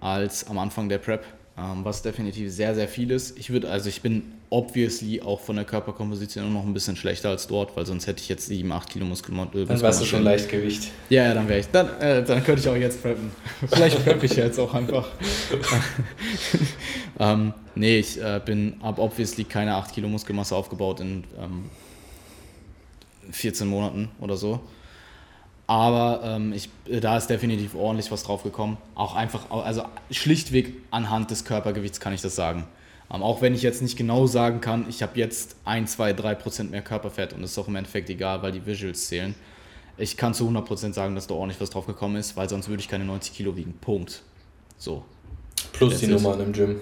als 0.00 0.48
am 0.48 0.58
Anfang 0.58 0.88
der 0.88 0.98
Prep 0.98 1.24
was 1.54 2.02
definitiv 2.02 2.50
sehr, 2.50 2.74
sehr 2.74 2.88
viel 2.88 3.10
ist. 3.10 3.38
Ich 3.38 3.50
würde, 3.50 3.70
also 3.70 3.88
ich 3.88 4.00
bin 4.00 4.22
obviously 4.48 5.20
auch 5.20 5.40
von 5.40 5.56
der 5.56 5.64
Körperkomposition 5.64 6.52
noch 6.52 6.64
ein 6.64 6.72
bisschen 6.72 6.96
schlechter 6.96 7.28
als 7.30 7.46
dort, 7.46 7.76
weil 7.76 7.84
sonst 7.86 8.06
hätte 8.06 8.20
ich 8.20 8.28
jetzt 8.28 8.46
7, 8.46 8.70
8 8.72 8.88
Kilo 8.88 9.04
Muskelmasse. 9.04 9.60
Äh, 9.60 9.64
dann 9.66 9.80
wärst 9.80 10.00
du 10.00 10.04
schon 10.06 10.22
Leichtgewicht. 10.22 10.90
Ja, 11.10 11.24
ja, 11.24 11.34
dann 11.34 11.48
wäre 11.48 11.60
ich. 11.60 11.68
Dann, 11.68 11.88
äh, 12.00 12.24
dann 12.24 12.42
könnte 12.42 12.62
ich 12.62 12.68
auch 12.68 12.76
jetzt 12.76 13.02
preppen. 13.02 13.30
Vielleicht 13.70 14.02
preppe 14.02 14.26
ich 14.26 14.34
jetzt 14.34 14.58
auch 14.58 14.72
einfach. 14.72 15.08
ähm, 17.20 17.52
nee, 17.74 17.98
ich 17.98 18.20
äh, 18.20 18.40
bin, 18.44 18.74
habe 18.82 19.00
obviously 19.02 19.44
keine 19.44 19.74
8 19.74 19.94
Kilo 19.94 20.08
Muskelmasse 20.08 20.56
aufgebaut 20.56 21.00
in 21.00 21.24
ähm, 21.38 21.70
14 23.30 23.68
Monaten 23.68 24.10
oder 24.20 24.36
so. 24.36 24.60
Aber 25.72 26.20
ähm, 26.22 26.52
ich, 26.52 26.68
da 27.00 27.16
ist 27.16 27.28
definitiv 27.28 27.74
ordentlich 27.74 28.10
was 28.10 28.24
drauf 28.24 28.42
gekommen. 28.42 28.76
Auch 28.94 29.14
einfach, 29.14 29.50
also 29.50 29.84
schlichtweg 30.10 30.74
anhand 30.90 31.30
des 31.30 31.46
Körpergewichts 31.46 31.98
kann 31.98 32.12
ich 32.12 32.20
das 32.20 32.36
sagen. 32.36 32.66
Ähm, 33.10 33.22
auch 33.22 33.40
wenn 33.40 33.54
ich 33.54 33.62
jetzt 33.62 33.80
nicht 33.80 33.96
genau 33.96 34.26
sagen 34.26 34.60
kann, 34.60 34.84
ich 34.90 35.02
habe 35.02 35.18
jetzt 35.18 35.56
1, 35.64 35.92
2, 35.92 36.12
3 36.12 36.34
Prozent 36.34 36.70
mehr 36.72 36.82
Körperfett 36.82 37.32
und 37.32 37.40
das 37.40 37.52
ist 37.52 37.58
auch 37.58 37.68
im 37.68 37.76
Endeffekt 37.76 38.10
egal, 38.10 38.42
weil 38.42 38.52
die 38.52 38.66
Visuals 38.66 39.06
zählen. 39.06 39.34
Ich 39.96 40.18
kann 40.18 40.34
zu 40.34 40.44
100 40.44 40.62
Prozent 40.62 40.94
sagen, 40.94 41.14
dass 41.14 41.26
da 41.26 41.32
ordentlich 41.32 41.58
was 41.58 41.70
drauf 41.70 41.86
gekommen 41.86 42.16
ist, 42.16 42.36
weil 42.36 42.50
sonst 42.50 42.68
würde 42.68 42.82
ich 42.82 42.88
keine 42.88 43.06
90 43.06 43.32
Kilo 43.32 43.56
wiegen. 43.56 43.72
Punkt. 43.80 44.20
So. 44.76 45.06
Plus 45.72 46.00
die 46.00 46.06
Nummern 46.06 46.38
im 46.38 46.52
Gym. 46.52 46.80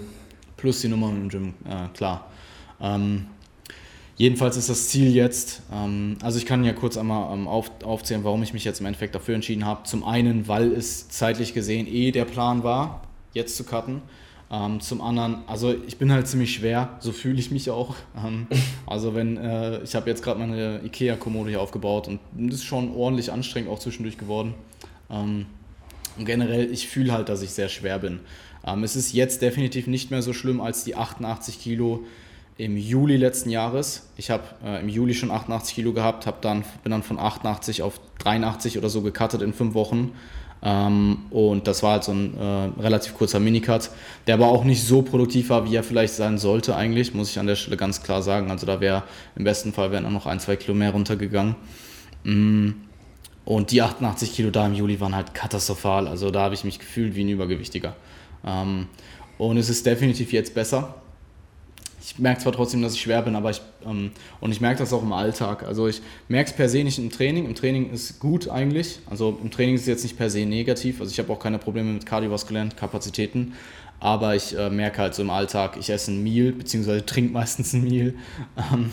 Plus 0.57 0.81
die 0.81 0.89
Nummern 0.89 1.15
im 1.15 1.29
Gym, 1.29 1.53
ja, 1.65 1.89
klar. 1.93 2.29
Ähm, 2.81 3.27
jedenfalls 4.17 4.57
ist 4.57 4.69
das 4.69 4.89
Ziel 4.89 5.13
jetzt, 5.13 5.61
ähm, 5.73 6.17
also 6.21 6.37
ich 6.37 6.45
kann 6.45 6.63
ja 6.63 6.73
kurz 6.73 6.97
einmal 6.97 7.33
ähm, 7.33 7.47
auf, 7.47 7.71
aufzählen, 7.83 8.23
warum 8.23 8.43
ich 8.43 8.53
mich 8.53 8.63
jetzt 8.63 8.79
im 8.79 8.85
Endeffekt 8.85 9.15
dafür 9.15 9.35
entschieden 9.35 9.65
habe. 9.65 9.83
Zum 9.83 10.03
einen, 10.03 10.47
weil 10.47 10.71
es 10.71 11.09
zeitlich 11.09 11.53
gesehen 11.53 11.87
eh 11.87 12.11
der 12.11 12.25
Plan 12.25 12.63
war, 12.63 13.01
jetzt 13.33 13.57
zu 13.57 13.63
cutten. 13.63 14.01
Ähm, 14.51 14.81
zum 14.81 14.99
anderen, 14.99 15.43
also 15.47 15.73
ich 15.87 15.97
bin 15.97 16.11
halt 16.11 16.27
ziemlich 16.27 16.53
schwer, 16.53 16.97
so 16.99 17.13
fühle 17.13 17.39
ich 17.39 17.51
mich 17.51 17.69
auch. 17.69 17.95
Ähm, 18.17 18.47
also 18.85 19.15
wenn, 19.15 19.37
äh, 19.37 19.81
ich 19.83 19.95
habe 19.95 20.09
jetzt 20.09 20.23
gerade 20.23 20.39
meine 20.39 20.81
Ikea-Kommode 20.83 21.51
hier 21.51 21.61
aufgebaut 21.61 22.09
und 22.09 22.19
das 22.33 22.55
ist 22.55 22.65
schon 22.65 22.93
ordentlich 22.93 23.31
anstrengend 23.31 23.69
auch 23.69 23.79
zwischendurch 23.79 24.17
geworden. 24.17 24.53
Ähm, 25.09 25.45
und 26.17 26.25
generell, 26.25 26.69
ich 26.69 26.89
fühle 26.89 27.13
halt, 27.13 27.29
dass 27.29 27.41
ich 27.41 27.51
sehr 27.51 27.69
schwer 27.69 27.97
bin. 27.99 28.19
Ähm, 28.65 28.83
es 28.83 28.97
ist 28.97 29.13
jetzt 29.13 29.41
definitiv 29.41 29.87
nicht 29.87 30.11
mehr 30.11 30.21
so 30.21 30.33
schlimm 30.33 30.59
als 30.59 30.83
die 30.83 30.95
88 30.95 31.59
Kilo 31.61 32.03
im 32.61 32.77
Juli 32.77 33.17
letzten 33.17 33.49
Jahres. 33.49 34.07
Ich 34.17 34.29
habe 34.29 34.43
äh, 34.63 34.81
im 34.81 34.87
Juli 34.87 35.15
schon 35.15 35.31
88 35.31 35.73
Kilo 35.73 35.93
gehabt, 35.93 36.27
hab 36.27 36.43
dann, 36.43 36.63
bin 36.83 36.91
dann 36.91 37.01
von 37.01 37.17
88 37.17 37.81
auf 37.81 37.99
83 38.19 38.77
oder 38.77 38.87
so 38.87 39.01
gecuttet 39.01 39.41
in 39.41 39.51
fünf 39.51 39.73
Wochen. 39.73 40.11
Ähm, 40.61 41.25
und 41.31 41.65
das 41.65 41.81
war 41.81 41.93
halt 41.93 42.03
so 42.03 42.11
ein 42.11 42.37
äh, 42.37 42.79
relativ 42.79 43.15
kurzer 43.15 43.39
Minicut, 43.39 43.89
der 44.27 44.35
aber 44.35 44.49
auch 44.49 44.63
nicht 44.63 44.83
so 44.83 45.01
produktiv 45.01 45.49
war, 45.49 45.67
wie 45.67 45.75
er 45.75 45.83
vielleicht 45.83 46.13
sein 46.13 46.37
sollte 46.37 46.75
eigentlich, 46.75 47.15
muss 47.15 47.31
ich 47.31 47.39
an 47.39 47.47
der 47.47 47.55
Stelle 47.55 47.77
ganz 47.77 48.03
klar 48.03 48.21
sagen. 48.21 48.51
Also 48.51 48.67
da 48.67 48.79
wäre 48.79 49.03
im 49.35 49.43
besten 49.43 49.73
Fall 49.73 49.91
wären 49.91 50.05
auch 50.05 50.11
noch 50.11 50.27
ein, 50.27 50.39
zwei 50.39 50.55
Kilo 50.55 50.75
mehr 50.75 50.91
runtergegangen. 50.91 51.55
Mm. 52.23 52.69
Und 53.43 53.71
die 53.71 53.81
88 53.81 54.35
Kilo 54.35 54.51
da 54.51 54.67
im 54.67 54.75
Juli 54.75 54.99
waren 54.99 55.15
halt 55.15 55.33
katastrophal. 55.33 56.07
Also 56.07 56.29
da 56.29 56.41
habe 56.41 56.53
ich 56.53 56.63
mich 56.63 56.77
gefühlt 56.77 57.15
wie 57.15 57.23
ein 57.23 57.29
Übergewichtiger. 57.29 57.95
Ähm, 58.45 58.85
und 59.39 59.57
es 59.57 59.67
ist 59.67 59.87
definitiv 59.87 60.31
jetzt 60.31 60.53
besser 60.53 61.00
ich 62.03 62.19
merke 62.19 62.41
zwar 62.41 62.51
trotzdem, 62.51 62.81
dass 62.81 62.95
ich 62.95 63.01
schwer 63.01 63.21
bin, 63.21 63.35
aber 63.35 63.51
ich, 63.51 63.61
ähm, 63.85 64.11
und 64.39 64.51
ich 64.51 64.59
merke 64.59 64.79
das 64.79 64.91
auch 64.91 65.03
im 65.03 65.13
Alltag. 65.13 65.63
Also 65.63 65.87
ich 65.87 66.01
merke 66.27 66.49
es 66.49 66.55
per 66.55 66.67
se 66.67 66.83
nicht 66.83 66.97
im 66.97 67.09
Training. 67.09 67.45
Im 67.45 67.55
Training 67.55 67.91
ist 67.91 68.19
gut 68.19 68.49
eigentlich. 68.49 68.99
Also 69.09 69.37
im 69.41 69.51
Training 69.51 69.75
ist 69.75 69.81
es 69.81 69.87
jetzt 69.87 70.03
nicht 70.03 70.17
per 70.17 70.29
se 70.29 70.45
negativ. 70.45 70.99
Also 70.99 71.11
ich 71.11 71.19
habe 71.19 71.31
auch 71.31 71.39
keine 71.39 71.59
Probleme 71.59 71.93
mit 71.93 72.05
kardiovaskulären 72.05 72.75
Kapazitäten. 72.75 73.53
Aber 73.99 74.35
ich 74.35 74.57
äh, 74.57 74.71
merke 74.71 74.97
halt 74.97 75.13
so 75.13 75.21
im 75.21 75.29
Alltag, 75.29 75.77
ich 75.79 75.91
esse 75.91 76.11
ein 76.11 76.23
Meal, 76.23 76.53
beziehungsweise 76.53 77.05
trinke 77.05 77.33
meistens 77.33 77.73
ein 77.73 77.83
Meal. 77.83 78.15
Ähm, 78.73 78.89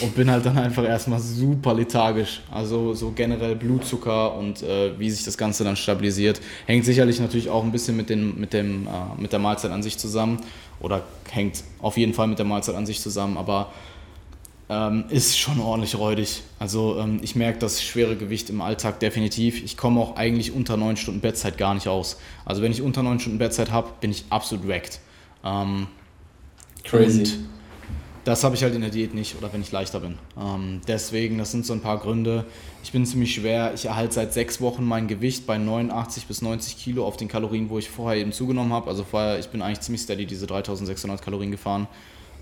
und 0.00 0.14
bin 0.14 0.30
halt 0.30 0.44
dann 0.44 0.58
einfach 0.58 0.84
erstmal 0.84 1.20
super 1.20 1.74
lethargisch. 1.74 2.42
Also 2.50 2.94
so 2.94 3.12
generell 3.12 3.56
Blutzucker 3.56 4.34
und 4.34 4.62
äh, 4.62 4.98
wie 4.98 5.10
sich 5.10 5.24
das 5.24 5.38
Ganze 5.38 5.64
dann 5.64 5.76
stabilisiert. 5.76 6.40
Hängt 6.66 6.84
sicherlich 6.84 7.20
natürlich 7.20 7.48
auch 7.48 7.62
ein 7.62 7.72
bisschen 7.72 7.96
mit, 7.96 8.10
den, 8.10 8.38
mit, 8.38 8.52
dem, 8.52 8.86
äh, 8.86 9.20
mit 9.20 9.32
der 9.32 9.38
Mahlzeit 9.38 9.70
an 9.70 9.82
sich 9.82 9.98
zusammen 9.98 10.40
oder 10.80 11.02
hängt 11.30 11.62
auf 11.80 11.96
jeden 11.96 12.14
Fall 12.14 12.26
mit 12.26 12.38
der 12.38 12.46
Mahlzeit 12.46 12.74
an 12.74 12.86
sich 12.86 13.00
zusammen, 13.00 13.36
aber 13.36 13.72
ähm, 14.68 15.04
ist 15.10 15.38
schon 15.38 15.60
ordentlich 15.60 15.96
räudig. 15.96 16.42
Also 16.58 16.98
ähm, 16.98 17.20
ich 17.22 17.36
merke 17.36 17.58
das 17.58 17.82
schwere 17.82 18.16
Gewicht 18.16 18.48
im 18.50 18.60
Alltag 18.60 18.98
definitiv. 19.00 19.62
Ich 19.62 19.76
komme 19.76 20.00
auch 20.00 20.16
eigentlich 20.16 20.52
unter 20.52 20.76
9 20.76 20.96
Stunden 20.96 21.20
Bettzeit 21.20 21.58
gar 21.58 21.74
nicht 21.74 21.86
aus. 21.86 22.18
Also 22.44 22.62
wenn 22.62 22.72
ich 22.72 22.82
unter 22.82 23.02
9 23.02 23.20
Stunden 23.20 23.38
Bettzeit 23.38 23.70
habe, 23.70 23.90
bin 24.00 24.10
ich 24.10 24.24
absolut 24.30 24.66
wrecked. 24.66 25.00
Ähm, 25.44 25.86
Crazy. 26.84 27.20
Und 27.20 27.38
das 28.24 28.42
habe 28.42 28.54
ich 28.54 28.62
halt 28.62 28.74
in 28.74 28.80
der 28.80 28.90
Diät 28.90 29.14
nicht 29.14 29.36
oder 29.36 29.52
wenn 29.52 29.60
ich 29.60 29.70
leichter 29.70 30.00
bin. 30.00 30.18
Ähm, 30.40 30.80
deswegen, 30.88 31.38
das 31.38 31.50
sind 31.50 31.66
so 31.66 31.74
ein 31.74 31.80
paar 31.80 31.98
Gründe. 31.98 32.46
Ich 32.82 32.92
bin 32.92 33.04
ziemlich 33.04 33.34
schwer. 33.34 33.72
Ich 33.74 33.84
erhalte 33.84 34.14
seit 34.14 34.32
sechs 34.32 34.60
Wochen 34.60 34.84
mein 34.84 35.08
Gewicht 35.08 35.46
bei 35.46 35.58
89 35.58 36.26
bis 36.26 36.40
90 36.40 36.78
Kilo 36.78 37.06
auf 37.06 37.16
den 37.16 37.28
Kalorien, 37.28 37.68
wo 37.68 37.78
ich 37.78 37.90
vorher 37.90 38.20
eben 38.20 38.32
zugenommen 38.32 38.72
habe. 38.72 38.88
Also 38.88 39.04
vorher, 39.04 39.38
ich 39.38 39.48
bin 39.48 39.60
eigentlich 39.60 39.80
ziemlich 39.80 40.02
steady 40.02 40.24
diese 40.26 40.46
3600 40.46 41.20
Kalorien 41.20 41.50
gefahren. 41.50 41.86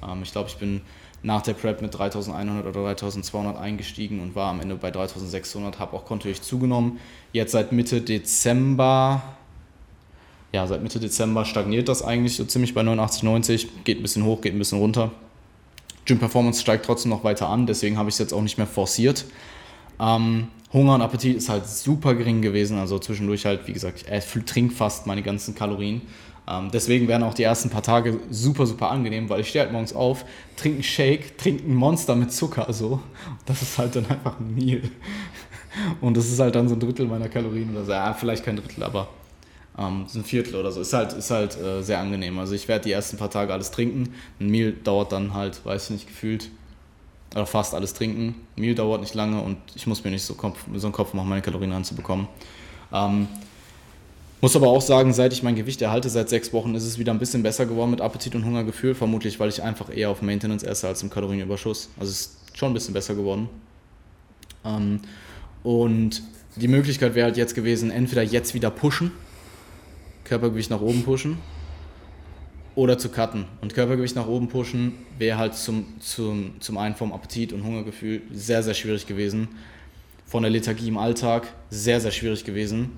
Ähm, 0.03 0.22
ich 0.22 0.33
glaube, 0.33 0.49
ich 0.49 0.57
bin 0.57 0.83
nach 1.22 1.43
der 1.43 1.55
Prep 1.55 1.83
mit 1.83 1.97
3100 1.97 2.66
oder 2.66 2.83
3200 2.83 3.57
eingestiegen 3.57 4.20
und 4.20 4.35
war 4.35 4.51
am 4.51 4.61
Ende 4.61 4.76
bei 4.76 4.91
3600, 4.91 5.78
habe 5.78 5.97
auch 5.97 6.05
kontinuierlich 6.05 6.43
zugenommen. 6.43 6.99
Jetzt 7.33 7.53
seit 7.53 7.72
Mitte 7.72 8.01
Dezember, 8.01 9.22
ja, 10.53 10.66
seit 10.66 10.83
Mitte 10.83 11.01
Dezember 11.01 11.45
stagniert 11.45 11.89
das 11.89 12.03
eigentlich 12.03 12.37
so 12.37 12.45
ziemlich 12.45 12.74
bei 12.74 12.83
89, 12.83 13.22
90, 13.22 13.85
geht 13.85 13.99
ein 13.99 14.03
bisschen 14.03 14.24
hoch, 14.24 14.41
geht 14.41 14.55
ein 14.55 14.59
bisschen 14.59 14.78
runter. 14.78 15.12
Gym 16.05 16.18
Performance 16.18 16.61
steigt 16.61 16.86
trotzdem 16.86 17.11
noch 17.11 17.24
weiter 17.24 17.48
an, 17.48 17.66
deswegen 17.66 17.98
habe 17.98 18.09
ich 18.09 18.16
es 18.16 18.18
jetzt 18.18 18.34
auch 18.34 18.42
nicht 18.42 18.59
mehr 18.59 18.66
forciert. 18.66 19.24
Ähm, 20.00 20.48
Hunger 20.72 20.94
und 20.94 21.03
Appetit 21.03 21.36
ist 21.36 21.48
halt 21.48 21.66
super 21.66 22.14
gering 22.14 22.40
gewesen, 22.40 22.78
also 22.78 22.98
zwischendurch 22.98 23.44
halt, 23.44 23.66
wie 23.68 23.72
gesagt, 23.72 24.07
ich 24.11 24.44
trinke 24.44 24.74
fast 24.74 25.07
meine 25.07 25.22
ganzen 25.22 25.55
Kalorien. 25.55 26.03
Ähm, 26.48 26.70
deswegen 26.72 27.07
werden 27.09 27.22
auch 27.22 27.34
die 27.34 27.44
ersten 27.44 27.70
paar 27.70 27.82
Tage 27.82 28.18
super, 28.30 28.66
super 28.66 28.90
angenehm, 28.90 29.28
weil 29.28 29.40
ich 29.40 29.48
stehe 29.48 29.62
halt 29.62 29.72
morgens 29.72 29.92
auf, 29.92 30.24
trinke 30.57 30.76
einen 30.76 30.82
Shake, 30.82 31.38
trinke 31.38 31.64
ein 31.64 31.74
Monster 31.74 32.16
mit 32.16 32.32
Zucker, 32.32 32.72
so. 32.72 33.00
Das 33.46 33.62
ist 33.62 33.78
halt 33.78 33.94
dann 33.94 34.07
einfach 34.07 34.40
ein 34.40 34.55
Meal. 34.55 34.82
Und 36.00 36.16
das 36.16 36.28
ist 36.28 36.40
halt 36.40 36.55
dann 36.55 36.68
so 36.68 36.74
ein 36.74 36.80
Drittel 36.80 37.07
meiner 37.07 37.28
Kalorien 37.28 37.70
oder 37.70 37.84
so. 37.84 37.92
Ja, 37.92 38.12
vielleicht 38.12 38.44
kein 38.44 38.57
Drittel, 38.57 38.82
aber 38.82 39.09
ähm, 39.79 40.07
ein 40.14 40.25
Viertel 40.25 40.57
oder 40.57 40.73
so. 40.73 40.81
Ist 40.81 40.93
halt, 40.93 41.12
ist 41.12 41.31
halt 41.31 41.59
äh, 41.61 41.83
sehr 41.83 41.99
angenehm. 41.99 42.39
Also 42.39 42.55
ich 42.55 42.68
werde 42.68 42.85
die 42.85 42.93
ersten 42.93 43.16
paar 43.16 43.31
Tage 43.31 43.53
alles 43.53 43.70
trinken. 43.70 44.14
Ein 44.41 44.49
Meal 44.49 44.73
dauert 44.73 45.12
dann 45.12 45.35
halt, 45.35 45.64
weiß 45.64 45.85
ich 45.85 45.91
nicht, 45.91 46.07
gefühlt, 46.07 46.51
oder 47.35 47.47
fast 47.47 47.75
alles 47.75 47.95
trinken. 47.95 48.35
Ein 48.57 48.61
Meal 48.61 48.75
dauert 48.75 49.01
nicht 49.01 49.14
lange 49.14 49.41
und 49.41 49.57
ich 49.75 49.87
muss 49.87 50.05
mir 50.05 50.11
nicht 50.11 50.25
so, 50.25 50.35
Kopf, 50.35 50.59
so 50.75 50.87
einen 50.87 50.93
Kopf 50.93 51.14
machen, 51.14 51.29
meine 51.29 51.43
Kalorien 51.43 51.73
anzubekommen. 51.73 52.29
Ähm, 52.93 53.29
muss 54.43 54.57
aber 54.57 54.66
auch 54.66 54.83
sagen, 54.83 55.14
seit 55.14 55.33
ich 55.33 55.45
mein 55.45 55.55
Gewicht 55.55 55.81
erhalte, 55.81 56.11
seit 56.11 56.29
sechs 56.29 56.53
Wochen, 56.53 56.75
ist 56.75 56.85
es 56.85 56.99
wieder 56.99 57.12
ein 57.12 57.20
bisschen 57.20 57.45
besser 57.45 57.64
geworden 57.64 57.93
mit 57.93 58.01
Appetit 58.01 58.35
und 58.35 58.45
Hungergefühl. 58.45 58.95
Vermutlich, 58.95 59.39
weil 59.39 59.49
ich 59.49 59.62
einfach 59.62 59.89
eher 59.97 60.11
auf 60.11 60.20
Maintenance 60.20 60.64
esse 60.64 60.89
als 60.89 61.03
im 61.03 61.11
Kalorienüberschuss. 61.11 61.91
Also 61.99 62.11
es 62.11 62.20
ist 62.20 62.59
schon 62.59 62.73
ein 62.73 62.75
bisschen 62.75 62.93
besser 62.93 63.14
geworden. 63.14 63.49
Ähm, 64.64 65.01
und 65.62 66.23
die 66.57 66.68
Möglichkeit 66.68 67.14
wäre 67.14 67.27
halt 67.27 67.37
jetzt 67.37 67.55
gewesen, 67.55 67.91
entweder 67.91 68.23
jetzt 68.23 68.53
wieder 68.53 68.70
pushen, 68.70 69.12
Körpergewicht 70.25 70.70
nach 70.70 70.81
oben 70.81 71.03
pushen 71.03 71.39
oder 72.75 72.99
zu 72.99 73.09
cutten. 73.11 73.47
Und 73.61 73.75
Körpergewicht 73.75 74.16
nach 74.16 74.27
oben 74.27 74.49
pushen 74.49 74.95
wäre 75.18 75.39
halt 75.39 75.55
zum, 75.55 76.01
zum, 76.01 76.61
zum 76.61 76.79
einen 76.79 76.95
vom 76.95 77.12
Appetit 77.12 77.53
und 77.53 77.64
Hungergefühl 77.64 78.23
sehr, 78.33 78.62
sehr 78.62 78.75
schwierig 78.75 79.07
gewesen. 79.07 79.49
Von 80.27 80.43
der 80.43 80.51
Lethargie 80.51 80.89
im 80.89 80.97
Alltag 80.97 81.53
sehr, 81.70 82.01
sehr 82.01 82.11
schwierig 82.11 82.45
gewesen. 82.45 82.93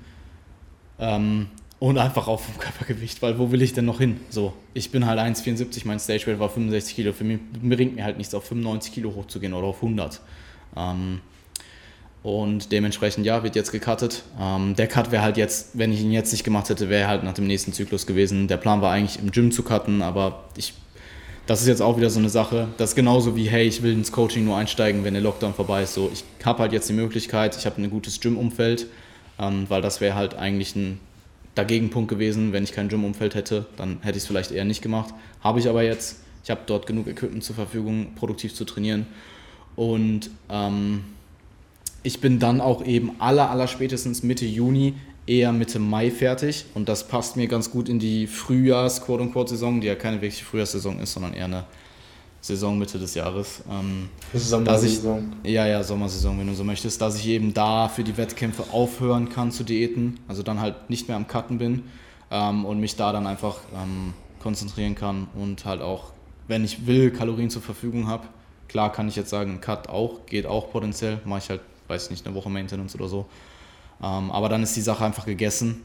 Ähm, 0.99 1.47
und 1.79 1.97
einfach 1.97 2.27
auch 2.27 2.39
vom 2.39 2.57
Körpergewicht, 2.57 3.21
weil 3.21 3.37
wo 3.37 3.51
will 3.51 3.61
ich 3.61 3.73
denn 3.73 3.85
noch 3.85 3.99
hin? 3.99 4.19
So, 4.29 4.53
ich 4.73 4.91
bin 4.91 5.05
halt 5.05 5.19
1,74, 5.19 5.81
mein 5.85 5.99
Stage 5.99 6.25
Weight 6.27 6.39
war 6.39 6.49
65 6.49 6.95
Kilo. 6.95 7.11
Für 7.11 7.25
mich 7.25 7.39
bringt 7.61 7.95
mir 7.95 8.05
halt 8.05 8.17
nichts, 8.17 8.33
auf 8.33 8.45
95 8.45 8.93
Kilo 8.93 9.13
hochzugehen 9.13 9.53
oder 9.53 9.67
auf 9.67 9.83
100. 9.83 10.21
Ähm, 10.77 11.19
und 12.25 12.71
dementsprechend, 12.71 13.23
ja, 13.23 13.43
wird 13.43 13.55
jetzt 13.55 13.71
gecuttet. 13.71 14.23
Ähm, 14.41 14.75
der 14.75 14.87
Cut 14.87 15.11
wäre 15.11 15.21
halt 15.21 15.37
jetzt, 15.37 15.77
wenn 15.77 15.93
ich 15.93 16.01
ihn 16.01 16.11
jetzt 16.11 16.31
nicht 16.31 16.43
gemacht 16.43 16.67
hätte, 16.69 16.89
wäre 16.89 17.07
halt 17.07 17.23
nach 17.23 17.35
dem 17.35 17.45
nächsten 17.45 17.71
Zyklus 17.71 18.07
gewesen. 18.07 18.47
Der 18.47 18.57
Plan 18.57 18.81
war 18.81 18.91
eigentlich 18.91 19.19
im 19.19 19.29
Gym 19.29 19.51
zu 19.51 19.61
cutten, 19.61 20.01
aber 20.01 20.45
ich, 20.57 20.73
das 21.45 21.61
ist 21.61 21.67
jetzt 21.67 21.83
auch 21.83 21.97
wieder 21.97 22.09
so 22.09 22.17
eine 22.17 22.29
Sache. 22.29 22.67
Das 22.79 22.89
ist 22.89 22.95
genauso 22.95 23.35
wie, 23.35 23.47
hey, 23.47 23.67
ich 23.67 23.83
will 23.83 23.93
ins 23.93 24.11
Coaching 24.11 24.43
nur 24.43 24.57
einsteigen, 24.57 25.03
wenn 25.03 25.13
der 25.13 25.21
Lockdown 25.21 25.53
vorbei 25.53 25.83
ist. 25.83 25.93
So, 25.93 26.09
ich 26.11 26.23
habe 26.43 26.63
halt 26.63 26.73
jetzt 26.73 26.89
die 26.89 26.93
Möglichkeit, 26.93 27.55
ich 27.55 27.67
habe 27.67 27.79
ein 27.79 27.91
gutes 27.91 28.19
Gym-Umfeld, 28.19 28.87
ähm, 29.37 29.65
weil 29.69 29.83
das 29.83 30.01
wäre 30.01 30.15
halt 30.15 30.33
eigentlich 30.33 30.75
ein 30.75 30.99
Dagegenpunkt 31.53 32.09
gewesen. 32.09 32.53
Wenn 32.53 32.63
ich 32.63 32.71
kein 32.71 32.89
Gym-Umfeld 32.89 33.35
hätte, 33.35 33.67
dann 33.77 33.99
hätte 34.01 34.17
ich 34.17 34.23
es 34.23 34.27
vielleicht 34.27 34.49
eher 34.49 34.65
nicht 34.65 34.81
gemacht. 34.81 35.13
Habe 35.41 35.59
ich 35.59 35.69
aber 35.69 35.83
jetzt. 35.83 36.21
Ich 36.43 36.49
habe 36.49 36.61
dort 36.65 36.87
genug 36.87 37.05
Equipment 37.05 37.43
zur 37.43 37.55
Verfügung, 37.55 38.15
produktiv 38.15 38.55
zu 38.55 38.65
trainieren. 38.65 39.05
Und 39.75 40.31
ähm, 40.49 41.03
ich 42.05 42.21
bin 42.21 42.37
dann 42.37 42.61
auch 42.61 42.85
eben 42.85 43.11
aller, 43.19 43.49
aller 43.49 43.67
spätestens 43.67 44.21
Mitte 44.21 44.45
Juni, 44.45 44.93
eher 45.25 45.51
Mitte 45.51 45.79
Mai 45.79 46.11
fertig. 46.11 46.65
Und 46.75 46.87
das 46.87 47.07
passt 47.07 47.35
mir 47.35 47.47
ganz 47.47 47.71
gut 47.71 47.89
in 47.89 47.97
die 47.97 48.27
Frühjahrs-Quote-Unquote-Saison, 48.27 49.81
die 49.81 49.87
ja 49.87 49.95
keine 49.95 50.21
wirkliche 50.21 50.45
Frühjahrssaison 50.45 50.99
ist, 50.99 51.13
sondern 51.13 51.33
eher 51.33 51.45
eine 51.45 51.63
Saison 52.41 52.77
Mitte 52.77 52.99
des 52.99 53.15
Jahres. 53.15 53.63
Ähm, 53.67 54.09
Sommersaison. 54.35 55.33
Ja, 55.43 55.65
ja, 55.65 55.83
Sommersaison, 55.83 56.37
wenn 56.37 56.45
du 56.45 56.53
so 56.53 56.63
möchtest. 56.63 57.01
Dass 57.01 57.17
ich 57.17 57.27
eben 57.27 57.55
da 57.55 57.87
für 57.87 58.03
die 58.03 58.15
Wettkämpfe 58.17 58.65
aufhören 58.71 59.29
kann 59.29 59.51
zu 59.51 59.63
diäten, 59.63 60.19
also 60.27 60.43
dann 60.43 60.61
halt 60.61 60.91
nicht 60.91 61.07
mehr 61.07 61.17
am 61.17 61.25
Cutten 61.25 61.57
bin 61.57 61.83
ähm, 62.29 62.65
und 62.65 62.79
mich 62.79 62.95
da 62.95 63.13
dann 63.13 63.25
einfach 63.25 63.57
ähm, 63.73 64.13
konzentrieren 64.43 64.93
kann 64.93 65.27
und 65.33 65.65
halt 65.65 65.81
auch, 65.81 66.11
wenn 66.47 66.63
ich 66.63 66.85
will, 66.85 67.09
Kalorien 67.09 67.49
zur 67.49 67.63
Verfügung 67.63 68.07
habe. 68.07 68.27
Klar 68.67 68.91
kann 68.91 69.07
ich 69.07 69.15
jetzt 69.15 69.31
sagen, 69.31 69.59
Cut 69.59 69.89
auch, 69.89 70.27
geht 70.27 70.45
auch 70.45 70.71
potenziell, 70.71 71.19
mache 71.25 71.39
ich 71.39 71.49
halt 71.49 71.61
weiß 71.87 72.09
nicht, 72.09 72.25
eine 72.25 72.35
Woche 72.35 72.49
Maintenance 72.49 72.95
oder 72.95 73.07
so. 73.07 73.25
Ähm, 74.01 74.31
aber 74.31 74.49
dann 74.49 74.63
ist 74.63 74.75
die 74.75 74.81
Sache 74.81 75.05
einfach 75.05 75.25
gegessen. 75.25 75.83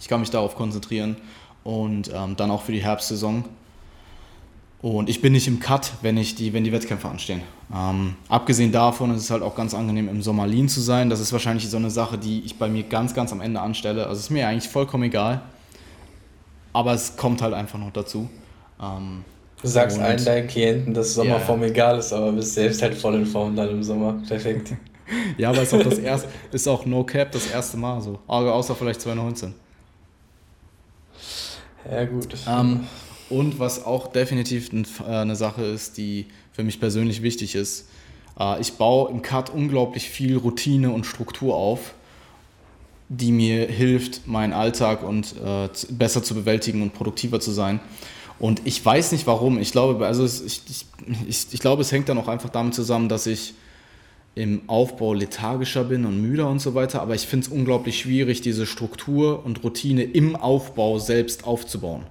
Ich 0.00 0.08
kann 0.08 0.20
mich 0.20 0.30
darauf 0.30 0.56
konzentrieren 0.56 1.16
und 1.64 2.10
ähm, 2.12 2.36
dann 2.36 2.50
auch 2.50 2.62
für 2.62 2.72
die 2.72 2.82
Herbstsaison. 2.82 3.44
Und 4.80 5.08
ich 5.08 5.20
bin 5.20 5.32
nicht 5.32 5.46
im 5.46 5.60
Cut, 5.60 5.92
wenn, 6.02 6.16
ich 6.16 6.34
die, 6.34 6.52
wenn 6.52 6.64
die 6.64 6.72
Wettkämpfe 6.72 7.08
anstehen. 7.08 7.42
Ähm, 7.72 8.16
abgesehen 8.28 8.72
davon 8.72 9.14
ist 9.14 9.22
es 9.22 9.30
halt 9.30 9.42
auch 9.42 9.54
ganz 9.54 9.74
angenehm, 9.74 10.08
im 10.08 10.22
Sommer 10.22 10.48
lean 10.48 10.68
zu 10.68 10.80
sein. 10.80 11.08
Das 11.08 11.20
ist 11.20 11.32
wahrscheinlich 11.32 11.70
so 11.70 11.76
eine 11.76 11.88
Sache, 11.90 12.18
die 12.18 12.40
ich 12.40 12.58
bei 12.58 12.68
mir 12.68 12.82
ganz, 12.82 13.14
ganz 13.14 13.30
am 13.30 13.40
Ende 13.40 13.60
anstelle. 13.60 14.08
Also 14.08 14.18
ist 14.18 14.30
mir 14.30 14.48
eigentlich 14.48 14.68
vollkommen 14.70 15.04
egal. 15.04 15.42
aber 16.72 16.94
es 16.94 17.16
kommt 17.16 17.42
halt 17.42 17.54
einfach 17.54 17.78
noch 17.78 17.92
dazu. 17.92 18.28
Ähm, 18.80 19.24
du 19.60 19.68
sagst 19.68 19.98
allen 19.98 20.24
deinen 20.24 20.48
Klienten, 20.48 20.94
dass 20.94 21.14
Sommerform 21.14 21.62
ja. 21.62 21.68
egal 21.68 21.98
ist, 21.98 22.12
aber 22.12 22.32
bist 22.32 22.54
selbst 22.54 22.82
halt 22.82 22.94
voll 22.94 23.14
in 23.14 23.26
Form 23.26 23.54
dann 23.54 23.70
im 23.70 23.82
Sommer. 23.82 24.20
Perfekt. 24.26 24.72
ja, 25.38 25.50
aber 25.50 25.62
ist 25.62 25.74
auch 25.74 25.82
das 25.82 25.98
erste, 25.98 26.28
ist 26.52 26.68
auch 26.68 26.86
No 26.86 27.04
Cap 27.04 27.32
das 27.32 27.50
erste 27.50 27.76
Mal 27.76 28.00
so. 28.00 28.18
Außer 28.26 28.74
vielleicht 28.74 29.00
2019. 29.00 29.54
Ja, 31.90 32.04
gut. 32.04 32.36
Ähm, 32.48 32.86
und 33.28 33.58
was 33.58 33.84
auch 33.84 34.12
definitiv 34.12 34.70
äh, 35.00 35.04
eine 35.04 35.36
Sache 35.36 35.64
ist, 35.64 35.96
die 35.96 36.26
für 36.52 36.62
mich 36.62 36.78
persönlich 36.78 37.22
wichtig 37.22 37.54
ist, 37.54 37.88
äh, 38.38 38.60
ich 38.60 38.74
baue 38.74 39.10
im 39.10 39.22
Cut 39.22 39.50
unglaublich 39.50 40.08
viel 40.08 40.36
Routine 40.36 40.90
und 40.90 41.06
Struktur 41.06 41.56
auf, 41.56 41.94
die 43.08 43.32
mir 43.32 43.66
hilft, 43.66 44.26
meinen 44.26 44.52
Alltag 44.52 45.02
und 45.02 45.34
äh, 45.44 45.68
besser 45.90 46.22
zu 46.22 46.34
bewältigen 46.34 46.82
und 46.82 46.94
produktiver 46.94 47.40
zu 47.40 47.50
sein. 47.50 47.80
Und 48.38 48.62
ich 48.64 48.84
weiß 48.84 49.12
nicht 49.12 49.26
warum. 49.26 49.58
Ich 49.60 49.72
glaube, 49.72 50.06
also 50.06 50.24
ich, 50.24 50.62
ich, 50.68 50.86
ich, 51.28 51.46
ich 51.52 51.60
glaube, 51.60 51.82
es 51.82 51.92
hängt 51.92 52.08
dann 52.08 52.18
auch 52.18 52.28
einfach 52.28 52.48
damit 52.48 52.74
zusammen, 52.74 53.08
dass 53.08 53.26
ich 53.26 53.54
im 54.34 54.62
Aufbau 54.66 55.12
lethargischer 55.12 55.84
bin 55.84 56.06
und 56.06 56.20
müder 56.22 56.48
und 56.48 56.60
so 56.60 56.74
weiter. 56.74 57.02
Aber 57.02 57.14
ich 57.14 57.26
finde 57.26 57.46
es 57.46 57.52
unglaublich 57.52 57.98
schwierig, 57.98 58.40
diese 58.40 58.66
Struktur 58.66 59.44
und 59.44 59.62
Routine 59.62 60.04
im 60.04 60.36
Aufbau 60.36 60.98
selbst 60.98 61.44
aufzubauen. 61.44 62.04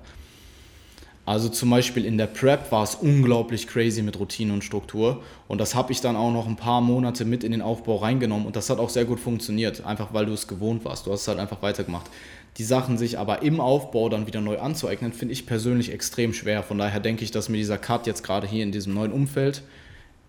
Also 1.26 1.49
zum 1.49 1.69
Beispiel 1.69 2.03
in 2.03 2.17
der 2.17 2.28
Prep 2.28 2.72
war 2.72 2.84
es 2.84 2.95
unglaublich 2.95 3.67
crazy 3.67 4.01
mit 4.01 4.19
Routine 4.19 4.53
und 4.53 4.63
Struktur. 4.63 5.24
Und 5.47 5.61
das 5.61 5.76
habe 5.76 5.91
ich 5.91 6.01
dann 6.01 6.15
auch 6.15 6.32
noch 6.32 6.47
ein 6.47 6.55
paar 6.55 6.82
Monate 6.82 7.26
mit 7.26 7.43
in 7.43 7.51
den 7.51 7.61
Aufbau 7.61 7.97
reingenommen. 7.97 8.45
Und 8.45 8.55
das 8.55 8.69
hat 8.69 8.80
auch 8.80 8.89
sehr 8.89 9.05
gut 9.05 9.19
funktioniert, 9.19 9.86
einfach 9.86 10.13
weil 10.13 10.26
du 10.26 10.34
es 10.34 10.47
gewohnt 10.47 10.84
warst. 10.84 11.05
Du 11.05 11.11
hast 11.11 11.22
es 11.22 11.28
halt 11.28 11.39
einfach 11.39 11.61
weitergemacht. 11.61 12.09
Die 12.57 12.63
Sachen 12.63 12.97
sich 12.97 13.17
aber 13.17 13.43
im 13.43 13.59
Aufbau 13.61 14.09
dann 14.09 14.28
wieder 14.28 14.41
neu 14.41 14.59
anzueignen, 14.59 15.13
finde 15.13 15.34
ich 15.34 15.45
persönlich 15.45 15.91
extrem 15.91 16.34
schwer. 16.34 16.63
Von 16.63 16.78
daher 16.78 16.99
denke 16.99 17.24
ich, 17.24 17.32
dass 17.32 17.49
mir 17.49 17.57
dieser 17.57 17.78
Cut 17.78 18.07
jetzt 18.07 18.24
gerade 18.24 18.47
hier 18.47 18.63
in 18.63 18.72
diesem 18.72 18.93
neuen 18.93 19.11
Umfeld 19.11 19.61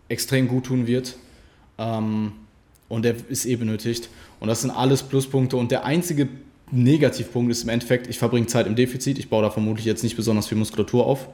extrem 0.08 0.46
gut 0.46 0.66
tun 0.66 0.86
wird. 0.86 1.16
Ähm, 1.78 2.32
und 2.88 3.04
der 3.04 3.14
ist 3.28 3.46
eh 3.46 3.56
benötigt. 3.56 4.08
Und 4.40 4.48
das 4.48 4.62
sind 4.62 4.70
alles 4.70 5.02
Pluspunkte. 5.02 5.56
Und 5.56 5.70
der 5.70 5.84
einzige 5.84 6.28
Negativpunkt 6.70 7.50
ist 7.50 7.62
im 7.62 7.68
Endeffekt, 7.68 8.06
ich 8.06 8.18
verbringe 8.18 8.46
Zeit 8.46 8.66
im 8.66 8.74
Defizit. 8.74 9.18
Ich 9.18 9.28
baue 9.28 9.42
da 9.42 9.50
vermutlich 9.50 9.86
jetzt 9.86 10.02
nicht 10.02 10.16
besonders 10.16 10.46
viel 10.46 10.58
Muskulatur 10.58 11.06
auf. 11.06 11.28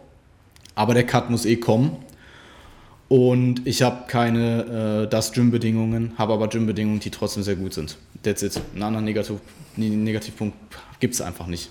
Aber 0.74 0.94
der 0.94 1.04
Cut 1.04 1.30
muss 1.30 1.44
eh 1.44 1.56
kommen. 1.56 1.96
Und 3.08 3.66
ich 3.66 3.82
habe 3.82 4.06
keine 4.06 5.04
äh, 5.04 5.08
das 5.08 5.32
Gym-Bedingungen, 5.32 6.12
habe 6.18 6.34
aber 6.34 6.48
Gym-Bedingungen, 6.48 7.00
die 7.00 7.10
trotzdem 7.10 7.42
sehr 7.42 7.56
gut 7.56 7.72
sind. 7.72 7.96
That's 8.22 8.42
it. 8.42 8.60
Einen 8.74 8.82
anderen 8.82 9.04
Negativ 9.06 9.38
Negativpunkt 9.76 10.56
gibt 11.00 11.14
es 11.14 11.20
einfach 11.20 11.46
nicht. 11.46 11.70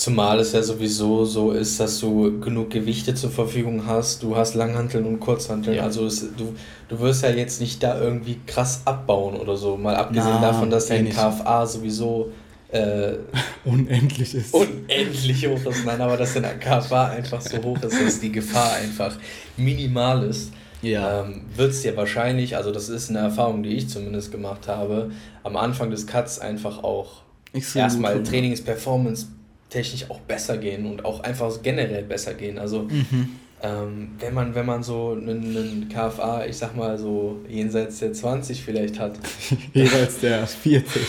Zumal 0.00 0.40
es 0.40 0.52
ja 0.52 0.62
sowieso 0.62 1.26
so 1.26 1.52
ist, 1.52 1.78
dass 1.78 2.00
du 2.00 2.40
genug 2.40 2.70
Gewichte 2.70 3.14
zur 3.14 3.30
Verfügung 3.30 3.84
hast. 3.86 4.22
Du 4.22 4.34
hast 4.34 4.54
Langhanteln 4.54 5.04
und 5.04 5.20
Kurzhanteln. 5.20 5.76
Ja. 5.76 5.82
Also 5.82 6.06
es, 6.06 6.20
du, 6.38 6.54
du 6.88 7.00
wirst 7.00 7.22
ja 7.22 7.28
jetzt 7.28 7.60
nicht 7.60 7.82
da 7.82 8.00
irgendwie 8.00 8.40
krass 8.46 8.80
abbauen 8.86 9.36
oder 9.36 9.58
so. 9.58 9.76
Mal 9.76 9.94
abgesehen 9.96 10.38
Na, 10.40 10.52
davon, 10.52 10.70
dass 10.70 10.86
dein 10.86 11.10
KFA 11.10 11.66
sowieso 11.66 12.32
äh, 12.72 13.12
unendlich 13.66 14.34
ist. 14.34 14.54
Unendlich 14.54 15.46
hoch 15.46 15.70
ist. 15.70 15.84
Nein, 15.84 16.00
aber 16.00 16.16
dass 16.16 16.32
dein 16.32 16.58
KFA 16.58 17.08
einfach 17.08 17.42
so 17.42 17.62
hoch 17.62 17.82
ist, 17.82 18.00
dass 18.02 18.20
die 18.20 18.32
Gefahr 18.32 18.76
einfach 18.76 19.14
minimal 19.58 20.22
ist. 20.24 20.50
Ja. 20.80 21.24
Ähm, 21.24 21.42
wird 21.54 21.72
es 21.72 21.82
dir 21.82 21.94
wahrscheinlich, 21.98 22.56
also 22.56 22.72
das 22.72 22.88
ist 22.88 23.10
eine 23.10 23.18
Erfahrung, 23.18 23.62
die 23.62 23.76
ich 23.76 23.90
zumindest 23.90 24.32
gemacht 24.32 24.66
habe, 24.66 25.10
am 25.42 25.58
Anfang 25.58 25.90
des 25.90 26.06
Cuts 26.06 26.38
einfach 26.38 26.82
auch 26.84 27.20
erstmal 27.74 28.22
Trainings-Performance 28.22 29.26
technisch 29.70 30.10
auch 30.10 30.20
besser 30.20 30.58
gehen 30.58 30.86
und 30.86 31.04
auch 31.04 31.20
einfach 31.20 31.62
generell 31.62 32.02
besser 32.02 32.34
gehen. 32.34 32.58
Also 32.58 32.82
mhm. 32.82 33.36
ähm, 33.62 34.10
wenn 34.18 34.34
man, 34.34 34.54
wenn 34.54 34.66
man 34.66 34.82
so 34.82 35.12
einen, 35.12 35.56
einen 35.56 35.88
KFA, 35.88 36.44
ich 36.44 36.56
sag 36.56 36.76
mal 36.76 36.98
so 36.98 37.40
jenseits 37.48 38.00
der 38.00 38.12
20 38.12 38.62
vielleicht 38.62 38.98
hat. 38.98 39.18
jenseits 39.72 40.20
der 40.20 40.46
40. 40.46 41.02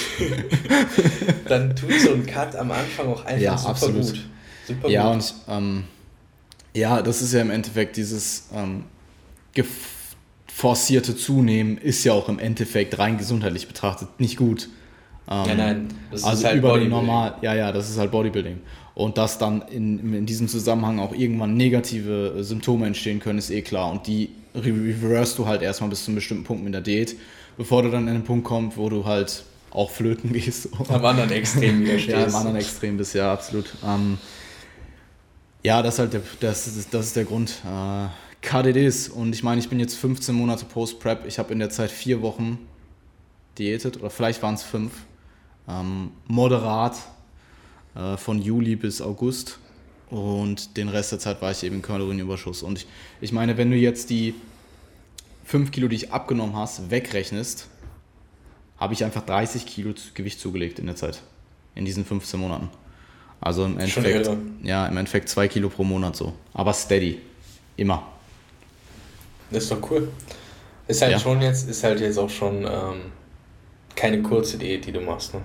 dann 1.48 1.76
tut 1.76 2.00
so 2.00 2.14
ein 2.14 2.26
Cut 2.26 2.56
am 2.56 2.72
Anfang 2.72 3.08
auch 3.08 3.26
einfach 3.26 3.42
ja, 3.42 3.58
super 3.58 3.72
absolut. 3.72 4.02
gut. 4.02 4.26
Super 4.68 4.90
ja, 4.90 5.12
gut. 5.12 5.14
und 5.14 5.34
ähm, 5.50 5.84
ja, 6.74 7.02
das 7.02 7.22
ist 7.22 7.34
ja 7.34 7.42
im 7.42 7.50
Endeffekt 7.50 7.98
dieses 7.98 8.48
ähm, 8.56 8.86
forcierte 10.48 11.16
Zunehmen 11.16 11.78
ist 11.78 12.04
ja 12.04 12.14
auch 12.14 12.30
im 12.30 12.38
Endeffekt 12.38 13.00
rein 13.00 13.18
gesundheitlich 13.18 13.68
betrachtet 13.68 14.20
nicht 14.20 14.38
gut. 14.38 14.70
Ähm, 15.30 15.46
ja, 15.48 15.56
nein, 15.56 15.88
das 16.12 16.24
also 16.24 16.40
ist 16.40 16.46
halt 16.46 16.58
über 16.58 16.80
den 16.80 16.90
normal, 16.90 17.36
ja, 17.42 17.54
ja, 17.54 17.72
das 17.72 17.90
ist 17.90 17.98
halt 17.98 18.12
Bodybuilding. 18.12 18.60
Und 18.94 19.18
dass 19.18 19.38
dann 19.38 19.62
in, 19.64 20.14
in 20.14 20.26
diesem 20.26 20.48
Zusammenhang 20.48 21.00
auch 21.00 21.14
irgendwann 21.14 21.56
negative 21.56 22.36
äh, 22.38 22.44
Symptome 22.44 22.88
entstehen 22.88 23.20
können, 23.20 23.40
ist 23.40 23.50
eh 23.50 23.62
klar. 23.62 23.92
Und 23.92 24.08
die 24.08 24.30
reverse 24.54 25.36
du 25.38 25.46
halt 25.46 25.62
erstmal 25.62 25.90
bis 25.90 26.04
zu 26.04 26.12
einem 26.12 26.16
bestimmten 26.16 26.44
Punkt 26.44 26.64
mit 26.64 26.74
der 26.74 26.82
Diät, 26.82 27.16
bevor 27.58 27.84
du 27.84 27.90
dann 27.90 28.08
an 28.08 28.14
den 28.14 28.24
Punkt 28.24 28.44
kommst, 28.44 28.78
wo 28.78 28.90
du 28.90 29.06
halt 29.06 29.44
auch 29.72 29.90
flöten 29.90 30.34
gehst. 30.34 30.70
Am 30.90 31.06
anderen 31.06 31.32
Extrem 31.32 31.82
wieder 31.82 31.98
stehst. 32.00 32.18
Ja, 32.18 32.26
am 32.26 32.36
anderen 32.36 32.58
Extrem 32.58 32.98
bist, 32.98 33.16
ja, 33.16 33.32
absolut. 33.32 33.66
Ähm, 33.86 34.18
ja, 35.64 35.82
das 35.82 35.96
ist 35.96 36.00
halt 36.00 36.14
der, 36.14 36.22
das, 36.40 36.68
ist, 36.68 36.94
das 36.94 37.08
ist 37.08 37.16
der 37.16 37.26
Grund. 37.26 37.62
Äh, 37.66 38.08
is. 38.72 39.08
Und 39.08 39.34
ich 39.34 39.44
meine, 39.44 39.62
ich 39.62 39.70
bin 39.70 39.80
jetzt 39.80 39.96
15 39.96 40.34
Monate 40.36 40.66
Post-Prep. 40.66 41.26
Ich 41.28 41.38
habe 41.40 41.54
in 41.54 41.60
der 41.60 41.70
Zeit 41.70 41.92
vier 41.92 42.22
Wochen 42.22 42.58
diätet, 43.58 43.98
oder 43.98 44.10
vielleicht 44.10 44.42
waren 44.42 44.56
es 44.56 44.64
fünf 44.64 44.92
ähm, 45.68 46.12
moderat 46.28 46.98
äh, 47.96 48.18
von 48.18 48.42
Juli 48.42 48.76
bis 48.76 49.02
August 49.02 49.60
und 50.10 50.76
den 50.78 50.90
Rest 50.90 51.14
der 51.14 51.20
Zeit 51.20 51.42
war 51.42 51.52
ich 51.52 51.64
eben 51.64 51.82
Kalorienüberschuss. 51.82 52.64
Und 52.64 52.80
ich, 52.80 52.88
ich 53.22 53.32
meine, 53.32 53.58
wenn 53.58 53.72
du 53.72 53.78
jetzt 53.78 54.10
die 54.10 54.36
5 55.46 55.72
Kilo, 55.72 55.88
die 55.88 55.96
ich 55.96 56.12
abgenommen 56.12 56.56
hast, 56.56 56.92
wegrechnest, 56.92 57.68
habe 58.78 58.94
ich 58.94 59.04
einfach 59.04 59.26
30 59.26 59.66
Kilo 59.66 59.94
Gewicht 60.14 60.40
zugelegt 60.40 60.80
in 60.80 60.88
der 60.88 60.96
Zeit, 60.96 61.22
in 61.76 61.86
diesen 61.86 62.04
15 62.04 62.40
Monaten. 62.40 62.70
Also 63.40 63.66
im 63.66 63.80
Endeffekt, 63.80 64.30
ja, 64.64 64.86
im 64.86 64.98
Endeffekt 64.98 65.30
2 65.30 65.48
Kilo 65.48 65.70
pro 65.70 65.84
Monat 65.84 66.16
so. 66.16 66.34
Aber 66.54 66.74
steady. 66.74 67.20
Immer. 67.78 68.06
Das 69.50 69.64
ist 69.64 69.72
doch 69.72 69.92
cool. 69.92 70.10
Ist 70.88 71.02
halt 71.02 71.14
ja. 71.14 71.20
schon 71.20 71.42
jetzt, 71.42 71.70
ist 71.70 71.84
halt 71.84 72.02
jetzt 72.02 72.18
auch 72.18 72.30
schon 72.30 72.66
ähm, 72.66 73.12
keine 73.96 74.22
kurze 74.22 74.58
Diät, 74.58 74.86
die 74.86 74.92
du 74.92 75.02
machst, 75.02 75.34
ne? 75.34 75.42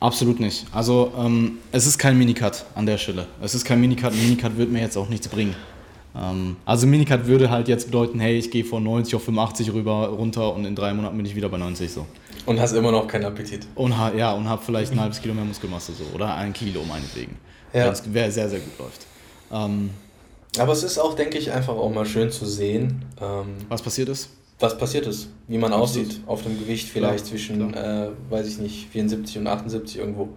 Absolut 0.00 0.40
nicht. 0.40 0.66
Also 0.72 1.12
ähm, 1.16 1.58
es 1.70 1.86
ist 1.86 1.96
kein 1.96 2.18
Minicut 2.18 2.64
an 2.74 2.86
der 2.86 2.98
Stelle. 2.98 3.28
Es 3.40 3.54
ist 3.54 3.64
kein 3.64 3.80
Minicut. 3.80 4.12
Minicut 4.12 4.56
wird 4.56 4.72
mir 4.72 4.80
jetzt 4.80 4.96
auch 4.96 5.08
nichts 5.08 5.28
bringen. 5.28 5.54
Ähm, 6.16 6.56
also 6.64 6.88
Minicut 6.88 7.26
würde 7.26 7.50
halt 7.50 7.68
jetzt 7.68 7.86
bedeuten, 7.86 8.18
hey, 8.18 8.36
ich 8.36 8.50
gehe 8.50 8.64
von 8.64 8.82
90 8.82 9.14
auf 9.14 9.24
85 9.24 9.72
rüber 9.72 10.08
runter 10.08 10.54
und 10.54 10.64
in 10.64 10.74
drei 10.74 10.92
Monaten 10.92 11.16
bin 11.16 11.24
ich 11.24 11.36
wieder 11.36 11.48
bei 11.48 11.56
90 11.56 11.90
so. 11.90 12.06
Und 12.46 12.58
hast 12.58 12.72
immer 12.72 12.90
noch 12.90 13.06
keinen 13.06 13.26
Appetit. 13.26 13.66
Und 13.76 13.94
ja, 14.16 14.32
und 14.32 14.48
habe 14.48 14.60
vielleicht 14.64 14.92
ein 14.92 15.00
halbes 15.00 15.22
Kilo 15.22 15.34
mehr 15.34 15.44
Muskelmasse 15.44 15.92
so 15.92 16.04
oder 16.12 16.34
ein 16.34 16.52
Kilo 16.52 16.82
meinetwegen. 16.84 17.36
Ja. 17.72 17.94
Wenn 18.06 18.24
es 18.24 18.34
sehr, 18.34 18.48
sehr 18.48 18.58
gut 18.58 18.78
läuft. 18.80 19.06
Ähm, 19.52 19.90
Aber 20.58 20.72
es 20.72 20.82
ist 20.82 20.98
auch, 20.98 21.14
denke 21.14 21.38
ich, 21.38 21.52
einfach 21.52 21.74
auch 21.74 21.90
mal 21.90 22.04
schön 22.04 22.30
zu 22.30 22.44
sehen. 22.44 23.04
Ähm, 23.20 23.54
was 23.68 23.80
passiert 23.80 24.08
ist? 24.08 24.30
Was 24.58 24.78
passiert 24.78 25.06
ist, 25.06 25.28
wie 25.48 25.58
man 25.58 25.72
Absolut. 25.72 26.08
aussieht 26.08 26.20
auf 26.26 26.42
dem 26.42 26.58
Gewicht 26.58 26.88
vielleicht 26.88 27.24
klar, 27.26 27.30
zwischen. 27.30 27.74
Äh, 27.74 28.08
weiß 28.30 28.46
ich 28.46 28.58
nicht, 28.58 28.88
74 28.90 29.38
und 29.38 29.46
78 29.46 29.98
irgendwo. 29.98 30.28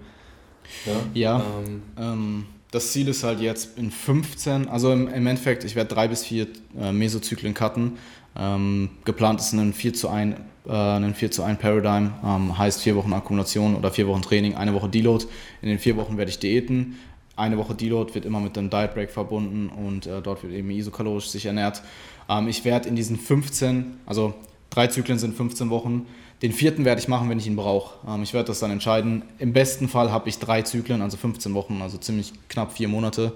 Ja, 0.85 0.93
ja 1.13 1.43
ähm, 1.63 1.81
ähm, 1.97 2.45
das 2.71 2.91
Ziel 2.91 3.07
ist 3.07 3.23
halt 3.23 3.39
jetzt 3.39 3.77
in 3.77 3.91
15, 3.91 4.67
also 4.67 4.91
im, 4.91 5.07
im 5.07 5.27
Endeffekt, 5.27 5.63
ich 5.63 5.75
werde 5.75 5.93
drei 5.93 6.07
bis 6.07 6.23
vier 6.23 6.47
äh, 6.79 6.91
Mesozyklen 6.91 7.53
cutten. 7.53 7.97
Ähm, 8.37 8.89
geplant 9.05 9.39
ist 9.39 9.53
ein 9.53 9.73
4 9.73 9.93
zu 9.93 10.09
1, 10.09 10.35
äh, 10.67 10.71
ein 10.71 11.13
4 11.13 11.31
zu 11.31 11.43
1 11.43 11.59
Paradigm, 11.59 12.13
ähm, 12.23 12.57
heißt 12.57 12.81
vier 12.81 12.95
Wochen 12.95 13.13
Akkumulation 13.13 13.75
oder 13.75 13.91
vier 13.91 14.07
Wochen 14.07 14.21
Training, 14.21 14.55
eine 14.55 14.73
Woche 14.73 14.89
Deload. 14.89 15.25
In 15.61 15.69
den 15.69 15.79
vier 15.79 15.95
Wochen 15.95 16.17
werde 16.17 16.29
ich 16.29 16.39
diäten. 16.39 16.97
Eine 17.37 17.57
Woche 17.57 17.75
Deload 17.75 18.13
wird 18.13 18.25
immer 18.25 18.39
mit 18.39 18.57
einem 18.57 18.69
Diet 18.69 18.93
Break 18.93 19.11
verbunden 19.11 19.69
und 19.69 20.07
äh, 20.07 20.21
dort 20.21 20.43
wird 20.43 20.53
eben 20.53 20.69
isokalorisch 20.69 21.27
sich 21.27 21.45
ernährt. 21.45 21.81
Ähm, 22.29 22.47
ich 22.47 22.65
werde 22.65 22.89
in 22.89 22.95
diesen 22.95 23.17
15, 23.17 23.97
also 24.05 24.33
drei 24.69 24.87
Zyklen 24.87 25.19
sind 25.19 25.35
15 25.35 25.69
Wochen, 25.69 26.05
den 26.41 26.51
vierten 26.51 26.85
werde 26.85 26.99
ich 26.99 27.07
machen, 27.07 27.29
wenn 27.29 27.39
ich 27.39 27.47
ihn 27.47 27.55
brauche. 27.55 27.95
Ähm, 28.07 28.23
ich 28.23 28.33
werde 28.33 28.47
das 28.47 28.59
dann 28.59 28.71
entscheiden. 28.71 29.23
Im 29.39 29.53
besten 29.53 29.87
Fall 29.87 30.11
habe 30.11 30.29
ich 30.29 30.39
drei 30.39 30.61
Zyklen, 30.61 31.01
also 31.01 31.17
15 31.17 31.53
Wochen, 31.53 31.81
also 31.81 31.97
ziemlich 31.97 32.33
knapp 32.49 32.73
vier 32.73 32.87
Monate. 32.87 33.33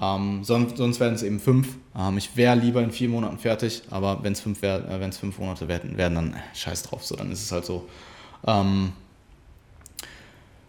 Ähm, 0.00 0.42
sonst, 0.42 0.76
sonst 0.76 0.98
werden 0.98 1.14
es 1.14 1.22
eben 1.22 1.40
fünf. 1.40 1.68
Ähm, 1.96 2.18
ich 2.18 2.36
wäre 2.36 2.56
lieber 2.56 2.82
in 2.82 2.90
vier 2.90 3.08
Monaten 3.08 3.38
fertig, 3.38 3.82
aber 3.90 4.22
wenn 4.22 4.32
es 4.32 4.40
fünf, 4.40 4.62
wär, 4.62 4.88
äh, 4.88 5.12
fünf 5.12 5.38
Monate 5.38 5.68
werden, 5.68 5.96
werden 5.96 6.14
dann 6.14 6.34
äh, 6.34 6.36
scheiß 6.54 6.84
drauf, 6.84 7.04
so 7.04 7.16
dann 7.16 7.30
ist 7.30 7.42
es 7.42 7.52
halt 7.52 7.66
so. 7.66 7.86
Ähm, 8.46 8.92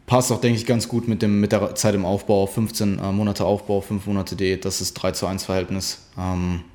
passt 0.06 0.32
auch, 0.32 0.42
denke 0.42 0.60
ich, 0.60 0.66
ganz 0.66 0.88
gut 0.88 1.08
mit, 1.08 1.22
dem, 1.22 1.40
mit 1.40 1.54
der 1.54 1.74
Zeit 1.76 1.96
im 1.96 2.06
Aufbau. 2.06 2.46
15 2.46 3.00
äh, 3.00 3.12
Monate 3.12 3.46
Aufbau, 3.46 3.80
5 3.80 4.06
Monate 4.06 4.36
Diät, 4.36 4.66
das 4.66 4.82
ist 4.82 4.94
3 4.96 5.12
zu 5.12 5.26
1 5.26 5.46
Verhältnis. 5.46 6.06
Ähm, 6.18 6.66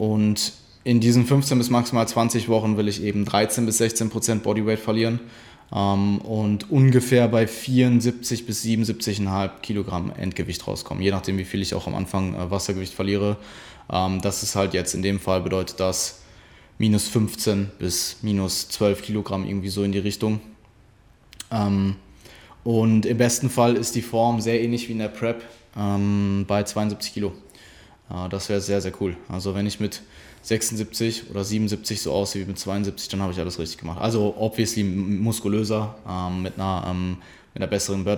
und 0.00 0.54
in 0.82 0.98
diesen 1.00 1.26
15 1.26 1.58
bis 1.58 1.68
maximal 1.68 2.08
20 2.08 2.48
Wochen 2.48 2.78
will 2.78 2.88
ich 2.88 3.02
eben 3.02 3.26
13 3.26 3.66
bis 3.66 3.76
16 3.76 4.08
Prozent 4.08 4.42
Bodyweight 4.42 4.78
verlieren. 4.78 5.20
ähm, 5.74 6.22
und 6.22 6.70
ungefähr 6.70 7.28
bei 7.28 7.46
74 7.46 8.46
bis 8.46 8.64
77,5 8.64 9.60
Kilogramm 9.60 10.10
Endgewicht 10.10 10.66
rauskommen, 10.66 11.02
je 11.02 11.10
nachdem, 11.10 11.36
wie 11.36 11.44
viel 11.44 11.60
ich 11.60 11.74
auch 11.74 11.86
am 11.86 11.94
Anfang 11.94 12.34
äh, 12.34 12.50
Wassergewicht 12.50 12.94
verliere. 12.94 13.36
Ähm, 13.92 14.22
das 14.22 14.42
ist 14.42 14.56
halt 14.56 14.72
jetzt 14.72 14.94
in 14.94 15.02
dem 15.02 15.20
Fall 15.20 15.42
bedeutet 15.42 15.78
das 15.80 16.22
minus 16.78 17.06
15 17.08 17.70
bis 17.78 18.16
minus 18.22 18.70
12 18.70 19.02
Kilogramm 19.02 19.46
irgendwie 19.46 19.68
so 19.68 19.84
in 19.84 19.92
die 19.92 19.98
Richtung. 19.98 20.40
Ähm, 21.52 21.96
und 22.64 23.04
im 23.04 23.18
besten 23.18 23.50
Fall 23.50 23.76
ist 23.76 23.94
die 23.94 24.02
Form 24.02 24.40
sehr 24.40 24.62
ähnlich 24.62 24.88
wie 24.88 24.92
in 24.92 24.98
der 24.98 25.08
Prep 25.08 25.42
ähm, 25.76 26.46
bei 26.48 26.62
72 26.62 27.12
Kilo. 27.12 27.34
Äh, 28.10 28.28
das 28.28 28.48
wäre 28.48 28.60
sehr, 28.60 28.80
sehr 28.80 28.92
cool. 29.00 29.16
Also 29.28 29.54
wenn 29.54 29.66
ich 29.66 29.80
mit 29.80 30.02
76 30.42 31.30
oder 31.30 31.44
77 31.44 32.00
so 32.00 32.12
aussehe 32.12 32.42
wie 32.42 32.48
mit 32.48 32.58
72, 32.58 33.08
dann 33.08 33.20
habe 33.20 33.32
ich 33.32 33.38
alles 33.38 33.58
richtig 33.58 33.78
gemacht. 33.78 34.00
Also 34.00 34.34
obviously 34.38 34.82
muskulöser, 34.84 35.96
ähm, 36.08 36.42
mit, 36.42 36.58
einer, 36.58 36.86
ähm, 36.88 37.18
mit 37.54 37.62
einer 37.62 37.70
besseren 37.70 38.06
äh, 38.06 38.16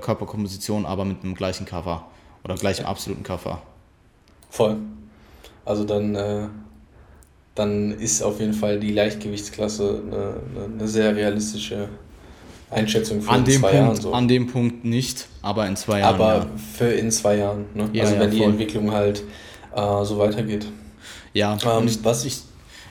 Körperkomposition, 0.00 0.86
aber 0.86 1.04
mit 1.04 1.22
einem 1.22 1.34
gleichen 1.34 1.66
Cover 1.66 2.06
oder 2.44 2.54
gleichem 2.56 2.86
absoluten 2.86 3.22
Cover. 3.22 3.62
Voll. 4.50 4.76
Also 5.64 5.84
dann, 5.84 6.14
äh, 6.14 6.46
dann 7.54 7.92
ist 7.92 8.22
auf 8.22 8.40
jeden 8.40 8.52
Fall 8.52 8.78
die 8.78 8.92
Leichtgewichtsklasse 8.92 10.02
eine, 10.06 10.66
eine 10.74 10.88
sehr 10.88 11.16
realistische 11.16 11.88
Einschätzung 12.74 13.22
für 13.22 13.30
an 13.30 13.44
in 13.44 13.52
zwei 13.52 13.70
Punkt, 13.70 13.74
Jahren. 13.74 13.96
So. 13.96 14.12
An 14.12 14.28
dem 14.28 14.46
Punkt 14.46 14.84
nicht, 14.84 15.26
aber 15.42 15.66
in 15.66 15.76
zwei 15.76 16.00
Jahren. 16.00 16.14
Aber 16.14 16.34
ja. 16.34 16.46
für 16.76 16.92
in 16.92 17.10
zwei 17.10 17.36
Jahren. 17.36 17.64
Ne? 17.74 17.88
Ja, 17.92 18.04
also 18.04 18.18
wenn 18.18 18.30
die 18.30 18.42
Entwicklung 18.42 18.92
halt 18.92 19.22
äh, 19.74 20.04
so 20.04 20.18
weitergeht. 20.18 20.66
Ja, 21.32 21.56
ähm, 21.64 21.86
ich, 21.86 22.02
was 22.04 22.24
ich, 22.24 22.42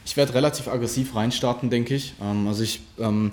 ich 0.05 0.17
werde 0.17 0.33
relativ 0.33 0.67
aggressiv 0.67 1.15
reinstarten, 1.15 1.69
denke 1.69 1.95
ich. 1.95 2.13
Ähm, 2.21 2.47
also 2.47 2.63
ich 2.63 2.81
ähm, 2.99 3.31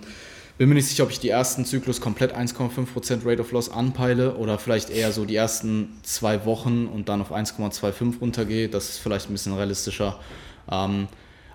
bin 0.58 0.68
mir 0.68 0.74
nicht 0.74 0.88
sicher, 0.88 1.04
ob 1.04 1.10
ich 1.10 1.20
die 1.20 1.30
ersten 1.30 1.64
Zyklus 1.64 2.00
komplett 2.00 2.36
1,5% 2.36 3.26
Rate 3.26 3.40
of 3.40 3.50
Loss 3.50 3.70
anpeile 3.70 4.36
oder 4.36 4.58
vielleicht 4.58 4.90
eher 4.90 5.10
so 5.10 5.24
die 5.24 5.36
ersten 5.36 5.98
zwei 6.02 6.44
Wochen 6.44 6.86
und 6.86 7.08
dann 7.08 7.22
auf 7.22 7.32
1,25 7.32 8.20
runtergehe. 8.20 8.68
Das 8.68 8.90
ist 8.90 8.98
vielleicht 8.98 9.30
ein 9.30 9.32
bisschen 9.32 9.54
realistischer. 9.54 10.20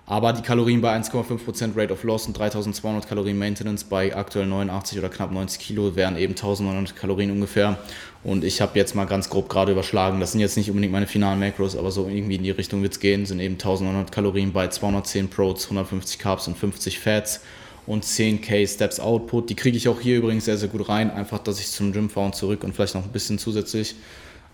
Aber 0.08 0.32
die 0.32 0.42
Kalorien 0.42 0.80
bei 0.80 0.96
1,5% 0.96 1.76
Rate 1.76 1.92
of 1.92 2.04
Loss 2.04 2.28
und 2.28 2.38
3200 2.38 3.08
Kalorien 3.08 3.36
Maintenance 3.36 3.82
bei 3.82 4.14
aktuell 4.14 4.46
89 4.46 5.00
oder 5.00 5.08
knapp 5.08 5.32
90 5.32 5.58
Kilo 5.58 5.96
wären 5.96 6.16
eben 6.16 6.34
1900 6.34 6.94
Kalorien 6.94 7.32
ungefähr. 7.32 7.76
Und 8.22 8.44
ich 8.44 8.60
habe 8.60 8.78
jetzt 8.78 8.94
mal 8.94 9.06
ganz 9.06 9.28
grob 9.28 9.48
gerade 9.48 9.72
überschlagen, 9.72 10.20
das 10.20 10.32
sind 10.32 10.40
jetzt 10.40 10.56
nicht 10.56 10.70
unbedingt 10.70 10.92
meine 10.92 11.08
finalen 11.08 11.40
Macros, 11.40 11.76
aber 11.76 11.90
so 11.90 12.08
irgendwie 12.08 12.36
in 12.36 12.44
die 12.44 12.52
Richtung 12.52 12.82
wird 12.82 12.92
es 12.92 13.00
gehen, 13.00 13.26
sind 13.26 13.40
eben 13.40 13.54
1900 13.54 14.12
Kalorien 14.12 14.52
bei 14.52 14.68
210 14.68 15.28
Proteins, 15.28 15.64
150 15.64 16.20
Carbs 16.20 16.46
und 16.46 16.56
50 16.56 17.00
Fats 17.00 17.40
und 17.84 18.04
10k 18.04 18.72
Steps 18.72 19.00
Output. 19.00 19.50
Die 19.50 19.56
kriege 19.56 19.76
ich 19.76 19.88
auch 19.88 20.00
hier 20.00 20.18
übrigens 20.18 20.44
sehr, 20.44 20.56
sehr 20.56 20.68
gut 20.68 20.88
rein, 20.88 21.10
einfach, 21.10 21.38
dass 21.40 21.58
ich 21.58 21.68
zum 21.68 21.92
Gym 21.92 22.10
fahre 22.10 22.26
und 22.26 22.36
zurück 22.36 22.62
und 22.62 22.74
vielleicht 22.74 22.94
noch 22.94 23.04
ein 23.04 23.12
bisschen 23.12 23.38
zusätzlich, 23.38 23.96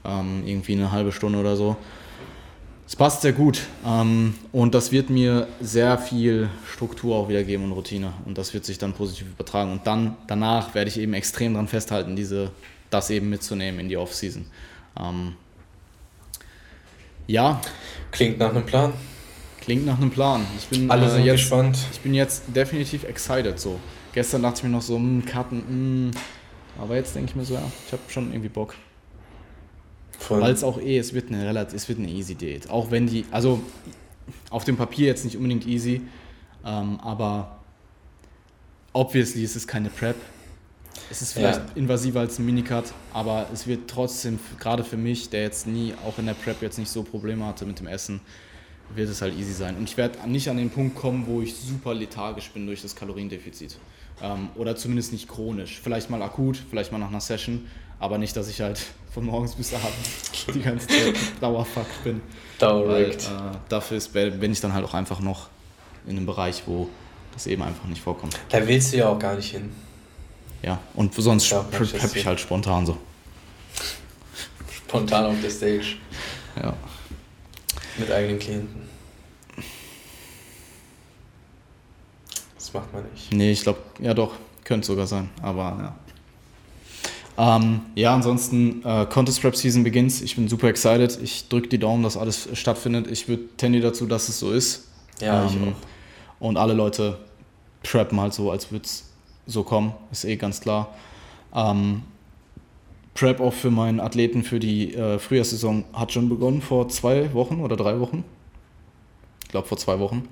ähm, 0.07 0.45
irgendwie 0.47 0.73
eine 0.73 0.93
halbe 0.93 1.13
Stunde 1.13 1.39
oder 1.39 1.57
so. 1.57 1.77
Es 2.93 2.97
passt 2.97 3.23
sehr 3.23 3.33
gut 3.33 3.63
ähm, 3.87 4.35
und 4.53 4.75
das 4.75 4.93
wird 4.93 5.09
mir 5.09 5.49
sehr 5.63 5.97
viel 5.97 6.51
Struktur 6.71 7.17
auch 7.17 7.31
wieder 7.31 7.43
geben 7.43 7.65
und 7.65 7.73
Routine 7.73 8.13
und 8.27 8.37
das 8.37 8.53
wird 8.53 8.67
sich 8.67 8.77
dann 8.77 8.93
positiv 8.93 9.29
übertragen 9.29 9.73
und 9.73 9.87
dann 9.87 10.15
danach 10.27 10.75
werde 10.75 10.91
ich 10.91 10.99
eben 10.99 11.15
extrem 11.15 11.55
daran 11.55 11.69
festhalten, 11.69 12.17
diese, 12.17 12.51
das 12.91 13.09
eben 13.09 13.31
mitzunehmen 13.31 13.81
in 13.81 13.89
die 13.89 13.97
Offseason. 13.97 14.45
Ähm, 15.01 15.37
ja. 17.27 17.63
Klingt 18.11 18.37
nach 18.37 18.51
einem 18.51 18.67
Plan. 18.67 18.93
Klingt 19.63 19.87
nach 19.87 19.97
einem 19.97 20.11
Plan. 20.11 20.45
Ich 20.59 20.67
bin, 20.67 20.91
Alle 20.91 21.09
sind 21.09 21.23
äh, 21.23 21.29
jetzt, 21.29 21.37
gespannt. 21.37 21.79
Ich 21.93 22.01
bin 22.01 22.13
jetzt 22.13 22.43
definitiv 22.55 23.05
excited 23.05 23.59
so. 23.59 23.81
Gestern 24.13 24.43
dachte 24.43 24.59
ich 24.59 24.65
mir 24.65 24.69
noch 24.69 24.83
so, 24.83 24.99
mh, 24.99 25.23
hm, 25.23 25.25
Karten, 25.25 25.57
mh. 25.57 25.65
Hm. 25.67 26.11
aber 26.79 26.97
jetzt 26.97 27.17
denke 27.17 27.31
ich 27.31 27.37
mir 27.37 27.47
so, 27.47 27.55
ja, 27.55 27.63
ich 27.87 27.93
habe 27.95 28.03
schon 28.09 28.33
irgendwie 28.33 28.51
Bock. 28.51 28.75
Weil 30.29 30.53
es 30.53 30.65
auch 30.65 30.81
eh, 30.81 30.99
es 30.99 31.15
wird 31.15 31.31
eine 31.31 31.47
relativ, 31.47 31.75
es 31.75 31.89
wird 31.89 31.99
eine 31.99 32.09
easy 32.09 32.35
Date. 32.35 32.71
Auch 32.71 32.91
wenn 32.91 33.07
die, 33.07 33.25
also 33.31 33.61
auf 34.51 34.65
dem 34.65 34.77
Papier 34.77 35.07
jetzt 35.07 35.25
nicht 35.25 35.37
unbedingt 35.37 35.67
easy, 35.67 36.03
ähm, 36.65 37.01
aber 37.01 37.59
obviously 38.93 39.43
ist 39.43 39.57
es 39.57 39.67
keine 39.67 39.91
Prep. 39.91 40.17
Es 41.11 41.23
ist 41.23 41.33
vielleicht 41.33 41.59
ja. 41.59 41.67
invasiver 41.75 42.21
als 42.21 42.39
ein 42.39 42.47
Minicut, 42.47 42.93
aber 43.13 43.47
es 43.53 43.67
wird 43.67 43.89
trotzdem, 43.89 44.39
gerade 44.59 44.85
für 44.85 44.97
mich, 44.97 45.31
der 45.31 45.43
jetzt 45.43 45.67
nie, 45.67 45.95
auch 46.07 46.19
in 46.19 46.27
der 46.27 46.35
Prep 46.35 46.63
jetzt 46.63 46.79
nicht 46.79 46.91
so 46.91 47.03
Probleme 47.03 47.45
hatte 47.45 47.65
mit 47.65 47.81
dem 47.81 47.87
Essen, 47.87 48.21
wird 48.95 49.09
es 49.09 49.23
halt 49.23 49.37
easy 49.39 49.53
sein. 49.53 49.77
Und 49.77 49.85
ich 49.85 49.97
werde 49.97 50.19
nicht 50.29 50.49
an 50.49 50.57
den 50.57 50.71
Punkt 50.71 50.95
kommen, 50.95 51.25
wo 51.27 51.41
ich 51.41 51.55
super 51.55 51.95
lethargisch 51.95 52.51
bin 52.51 52.67
durch 52.67 52.83
das 52.83 52.95
Kaloriendefizit. 52.95 53.79
Ähm, 54.23 54.51
oder 54.55 54.77
zumindest 54.77 55.13
nicht 55.13 55.29
chronisch. 55.29 55.81
Vielleicht 55.83 56.11
mal 56.11 56.23
akut, 56.23 56.63
vielleicht 56.71 56.93
mal 56.93 56.99
nach 56.99 57.09
einer 57.09 57.21
Session, 57.21 57.67
aber 58.03 58.19
nicht, 58.19 58.37
dass 58.37 58.49
ich 58.49 58.61
halt 58.61 58.85
von 59.15 59.25
morgens 59.25 59.55
bis 59.55 59.73
abends 59.73 60.33
die 60.53 60.61
ganze 60.61 60.89
Zeit 60.89 61.15
dauerfuckt 61.41 62.03
bin. 62.03 62.21
Dauerregt. 62.59 63.23
Äh, 63.27 63.57
dafür 63.69 63.97
ist, 63.97 64.13
bin 64.13 64.51
ich 64.51 64.61
dann 64.61 64.75
halt 64.75 64.85
auch 64.85 64.95
einfach 64.95 65.21
noch 65.21 65.49
in 66.07 66.17
einem 66.17 66.27
Bereich, 66.27 66.65
wo 66.67 66.89
das 67.33 67.47
eben 67.47 67.63
einfach 67.63 67.85
nicht 67.85 68.03
vorkommt. 68.03 68.37
Da 68.49 68.67
willst 68.67 68.93
du 68.93 68.97
ja 68.97 69.09
auch 69.09 69.19
gar 69.19 69.37
nicht 69.37 69.53
hin. 69.53 69.73
Ja, 70.63 70.81
und 70.95 71.15
sonst 71.15 71.49
prep 71.71 72.17
ich 72.17 72.27
halt 72.27 72.41
spontan 72.41 72.87
so. 72.87 72.97
Spontan 74.71 75.27
auf 75.27 75.41
der 75.41 75.51
Stage. 75.51 75.97
Ja. 76.61 76.75
Mit 77.99 78.11
eigenen 78.11 78.39
Klienten. 78.41 78.83
Das 82.57 82.73
macht 82.73 82.93
man 82.93 83.05
nicht. 83.13 83.33
Nee, 83.33 83.53
ich 83.53 83.63
glaube, 83.63 83.79
ja 84.01 84.13
doch, 84.13 84.35
könnte 84.65 84.89
sogar 84.89 85.07
sein, 85.07 85.31
aber 85.41 85.63
ja. 85.63 86.02
Ähm, 87.39 87.81
ja, 87.95 88.15
ansonsten 88.15 88.85
äh, 88.85 89.07
Contest 89.07 89.43
Rap 89.45 89.57
Season 89.57 89.85
begins. 89.85 90.21
Ich 90.21 90.37
bin 90.37 90.49
super 90.49 90.69
excited. 90.69 91.19
Ich 91.23 91.49
drücke 91.49 91.69
die 91.69 91.79
Daumen, 91.79 92.03
dass 92.03 92.17
alles 92.17 92.49
stattfindet. 92.53 93.11
Ich 93.11 93.29
würde 93.29 93.45
tendy 93.57 93.81
dazu, 93.81 94.07
dass 94.07 94.29
es 94.29 94.39
so 94.39 94.51
ist. 94.51 94.89
Ja, 95.21 95.43
ähm, 95.43 95.49
ich 95.49 95.57
auch. 95.57 96.47
Und 96.47 96.57
alle 96.57 96.75
Leute 96.75 97.19
preppen 97.83 98.21
halt 98.21 98.35
so, 98.35 98.51
als 98.51 98.71
würde 98.71 98.85
es 98.85 99.11
so 99.47 99.63
kommen. 99.63 99.95
Ist 100.11 100.25
eh 100.25 100.37
ganz 100.37 100.61
klar. 100.61 100.95
Ähm, 101.55 102.03
Prep 103.15 103.41
auch 103.41 103.53
für 103.53 103.71
meinen 103.71 104.01
Athleten 104.01 104.43
für 104.43 104.59
die 104.59 104.95
äh, 104.95 105.19
Frühjahrssaison 105.19 105.85
hat 105.93 106.13
schon 106.13 106.29
begonnen 106.29 106.63
vor 106.63 106.89
zwei 106.89 107.33
Wochen 107.35 107.61
oder 107.61 107.77
drei 107.77 108.01
Wochen. 108.01 108.25
Ich 109.43 109.49
glaube 109.49 109.69
vor 109.69 109.79
zwei 109.79 109.99
Wochen. 109.99 110.29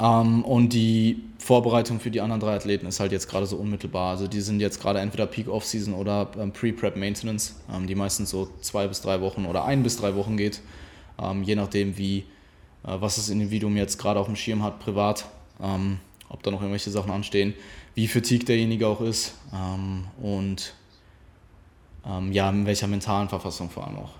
Ähm, 0.00 0.44
und 0.44 0.72
die 0.72 1.22
Vorbereitung 1.38 2.00
für 2.00 2.10
die 2.10 2.20
anderen 2.20 2.40
drei 2.40 2.54
Athleten 2.54 2.86
ist 2.86 3.00
halt 3.00 3.12
jetzt 3.12 3.28
gerade 3.28 3.46
so 3.46 3.56
unmittelbar. 3.56 4.10
Also 4.10 4.26
die 4.26 4.40
sind 4.40 4.60
jetzt 4.60 4.80
gerade 4.80 5.00
entweder 5.00 5.26
Peak 5.26 5.48
Off-Season 5.48 5.94
oder 5.94 6.30
ähm, 6.38 6.52
Pre-Prep 6.52 6.96
Maintenance, 6.96 7.56
ähm, 7.72 7.86
die 7.86 7.94
meistens 7.94 8.30
so 8.30 8.48
zwei 8.62 8.88
bis 8.88 9.02
drei 9.02 9.20
Wochen 9.20 9.44
oder 9.44 9.64
ein 9.64 9.82
bis 9.82 9.98
drei 9.98 10.14
Wochen 10.14 10.36
geht, 10.36 10.62
ähm, 11.22 11.42
je 11.42 11.54
nachdem 11.54 11.98
wie, 11.98 12.18
äh, 12.84 12.96
was 13.00 13.16
das 13.16 13.28
Individuum 13.28 13.76
jetzt 13.76 13.98
gerade 13.98 14.18
auf 14.18 14.26
dem 14.26 14.36
Schirm 14.36 14.62
hat, 14.62 14.78
privat, 14.80 15.26
ähm, 15.62 15.98
ob 16.28 16.42
da 16.42 16.50
noch 16.50 16.60
irgendwelche 16.60 16.90
Sachen 16.90 17.10
anstehen, 17.10 17.54
wie 17.94 18.08
fatigued 18.08 18.48
derjenige 18.48 18.86
auch 18.86 19.00
ist 19.00 19.34
ähm, 19.54 20.06
und 20.22 20.74
ja, 22.32 22.48
in 22.48 22.64
welcher 22.64 22.86
mentalen 22.86 23.28
Verfassung 23.28 23.68
vor 23.68 23.86
allem 23.86 23.98
auch 23.98 24.12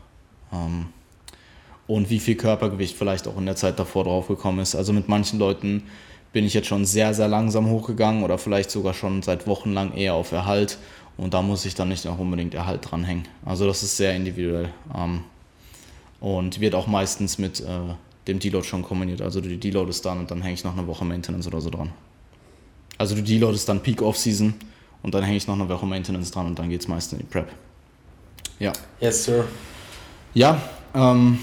und 1.86 2.10
wie 2.10 2.20
viel 2.20 2.36
Körpergewicht 2.36 2.96
vielleicht 2.96 3.26
auch 3.26 3.36
in 3.36 3.46
der 3.46 3.56
Zeit 3.56 3.78
davor 3.78 4.04
drauf 4.04 4.28
gekommen 4.28 4.60
ist. 4.60 4.74
Also 4.74 4.92
mit 4.92 5.08
manchen 5.08 5.38
Leuten 5.38 5.84
bin 6.32 6.44
ich 6.44 6.54
jetzt 6.54 6.68
schon 6.68 6.84
sehr, 6.84 7.14
sehr 7.14 7.28
langsam 7.28 7.68
hochgegangen 7.68 8.22
oder 8.22 8.38
vielleicht 8.38 8.70
sogar 8.70 8.94
schon 8.94 9.22
seit 9.22 9.46
Wochen 9.46 9.72
lang 9.72 9.92
eher 9.94 10.14
auf 10.14 10.32
Erhalt 10.32 10.78
und 11.16 11.34
da 11.34 11.42
muss 11.42 11.64
ich 11.64 11.74
dann 11.74 11.88
nicht 11.88 12.06
auch 12.06 12.18
unbedingt 12.18 12.54
Erhalt 12.54 12.88
dranhängen. 12.88 13.26
Also 13.44 13.66
das 13.66 13.82
ist 13.82 13.96
sehr 13.96 14.14
individuell 14.14 14.70
ähm, 14.96 15.24
und 16.20 16.60
wird 16.60 16.74
auch 16.74 16.86
meistens 16.86 17.38
mit 17.38 17.60
äh, 17.60 17.64
dem 18.28 18.38
Deload 18.38 18.66
schon 18.66 18.82
kombiniert. 18.82 19.20
Also 19.22 19.40
die 19.40 19.58
Deload 19.58 19.90
ist 19.90 20.04
dann 20.04 20.20
und 20.20 20.30
dann 20.30 20.42
hänge 20.42 20.54
ich 20.54 20.64
noch 20.64 20.76
eine 20.76 20.86
Woche 20.86 21.04
Maintenance 21.04 21.46
oder 21.46 21.60
so 21.60 21.70
dran. 21.70 21.90
Also 22.96 23.14
die 23.14 23.22
Deload 23.22 23.54
ist 23.54 23.68
dann 23.68 23.80
Peak 23.80 24.02
Off-Season 24.02 24.54
und 25.02 25.14
dann 25.14 25.24
hänge 25.24 25.36
ich 25.36 25.46
noch 25.46 25.54
eine 25.54 25.68
Woche 25.68 25.86
Maintenance 25.86 26.30
dran 26.30 26.46
und 26.46 26.58
dann 26.58 26.68
geht 26.68 26.82
es 26.82 26.88
meistens 26.88 27.18
in 27.18 27.26
die 27.26 27.32
Prep. 27.32 27.50
Ja. 28.58 28.72
Yes, 29.00 29.24
sir. 29.24 29.44
Ja, 30.34 30.60
ähm, 30.94 31.38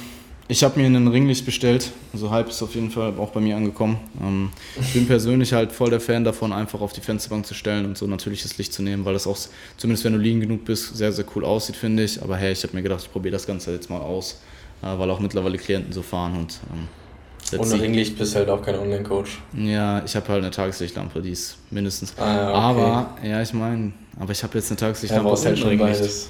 ich 0.49 0.63
habe 0.63 0.79
mir 0.79 0.85
einen 0.85 1.07
Ringlicht 1.07 1.45
bestellt, 1.45 1.91
also 2.13 2.31
halb 2.31 2.47
ist 2.47 2.61
auf 2.61 2.73
jeden 2.73 2.89
Fall 2.89 3.13
auch 3.17 3.31
bei 3.31 3.41
mir 3.41 3.57
angekommen. 3.57 3.99
Ähm, 4.21 4.49
ich 4.79 4.93
bin 4.93 5.05
persönlich 5.05 5.51
halt 5.51 5.73
voll 5.73 5.89
der 5.89 5.99
Fan 5.99 6.23
davon, 6.23 6.53
einfach 6.53 6.79
auf 6.79 6.93
die 6.93 7.01
Fensterbank 7.01 7.45
zu 7.45 7.53
stellen 7.53 7.85
und 7.85 7.97
so 7.97 8.07
natürliches 8.07 8.57
Licht 8.57 8.71
zu 8.71 8.81
nehmen, 8.81 9.03
weil 9.03 9.13
das 9.13 9.27
auch, 9.27 9.37
zumindest 9.75 10.05
wenn 10.05 10.13
du 10.13 10.19
liegen 10.19 10.39
genug 10.39 10.63
bist, 10.63 10.95
sehr, 10.95 11.11
sehr 11.11 11.25
cool 11.35 11.43
aussieht, 11.43 11.75
finde 11.75 12.03
ich. 12.03 12.21
Aber 12.21 12.37
hey, 12.37 12.53
ich 12.53 12.63
habe 12.63 12.75
mir 12.75 12.81
gedacht, 12.81 13.01
ich 13.03 13.11
probiere 13.11 13.33
das 13.33 13.45
Ganze 13.45 13.73
jetzt 13.73 13.89
mal 13.89 13.99
aus, 13.99 14.41
äh, 14.81 14.97
weil 14.97 15.09
auch 15.11 15.19
mittlerweile 15.19 15.57
Klienten 15.57 15.91
so 15.91 16.01
fahren 16.01 16.37
und. 16.37 16.59
Ähm, 16.71 17.59
Ohne 17.59 17.81
Ringlicht 17.81 18.17
bist 18.17 18.33
du 18.33 18.39
halt 18.39 18.49
auch 18.49 18.61
kein 18.61 18.75
Online-Coach. 18.75 19.39
Ja, 19.53 20.03
ich 20.03 20.15
habe 20.15 20.27
halt 20.29 20.43
eine 20.43 20.51
Tageslichtlampe, 20.51 21.21
die 21.21 21.31
ist 21.31 21.57
mindestens. 21.71 22.13
Ah, 22.17 22.35
ja, 22.35 22.49
okay. 22.49 22.57
Aber, 22.57 23.17
ja, 23.23 23.41
ich 23.41 23.53
meine, 23.53 23.93
aber 24.19 24.31
ich 24.31 24.43
habe 24.43 24.57
jetzt 24.57 24.69
eine 24.69 24.77
Tageslichtlampe. 24.77 25.29
Ja, 25.29 25.45
halt 25.45 25.59
schon 25.59 25.77
beides. 25.77 26.29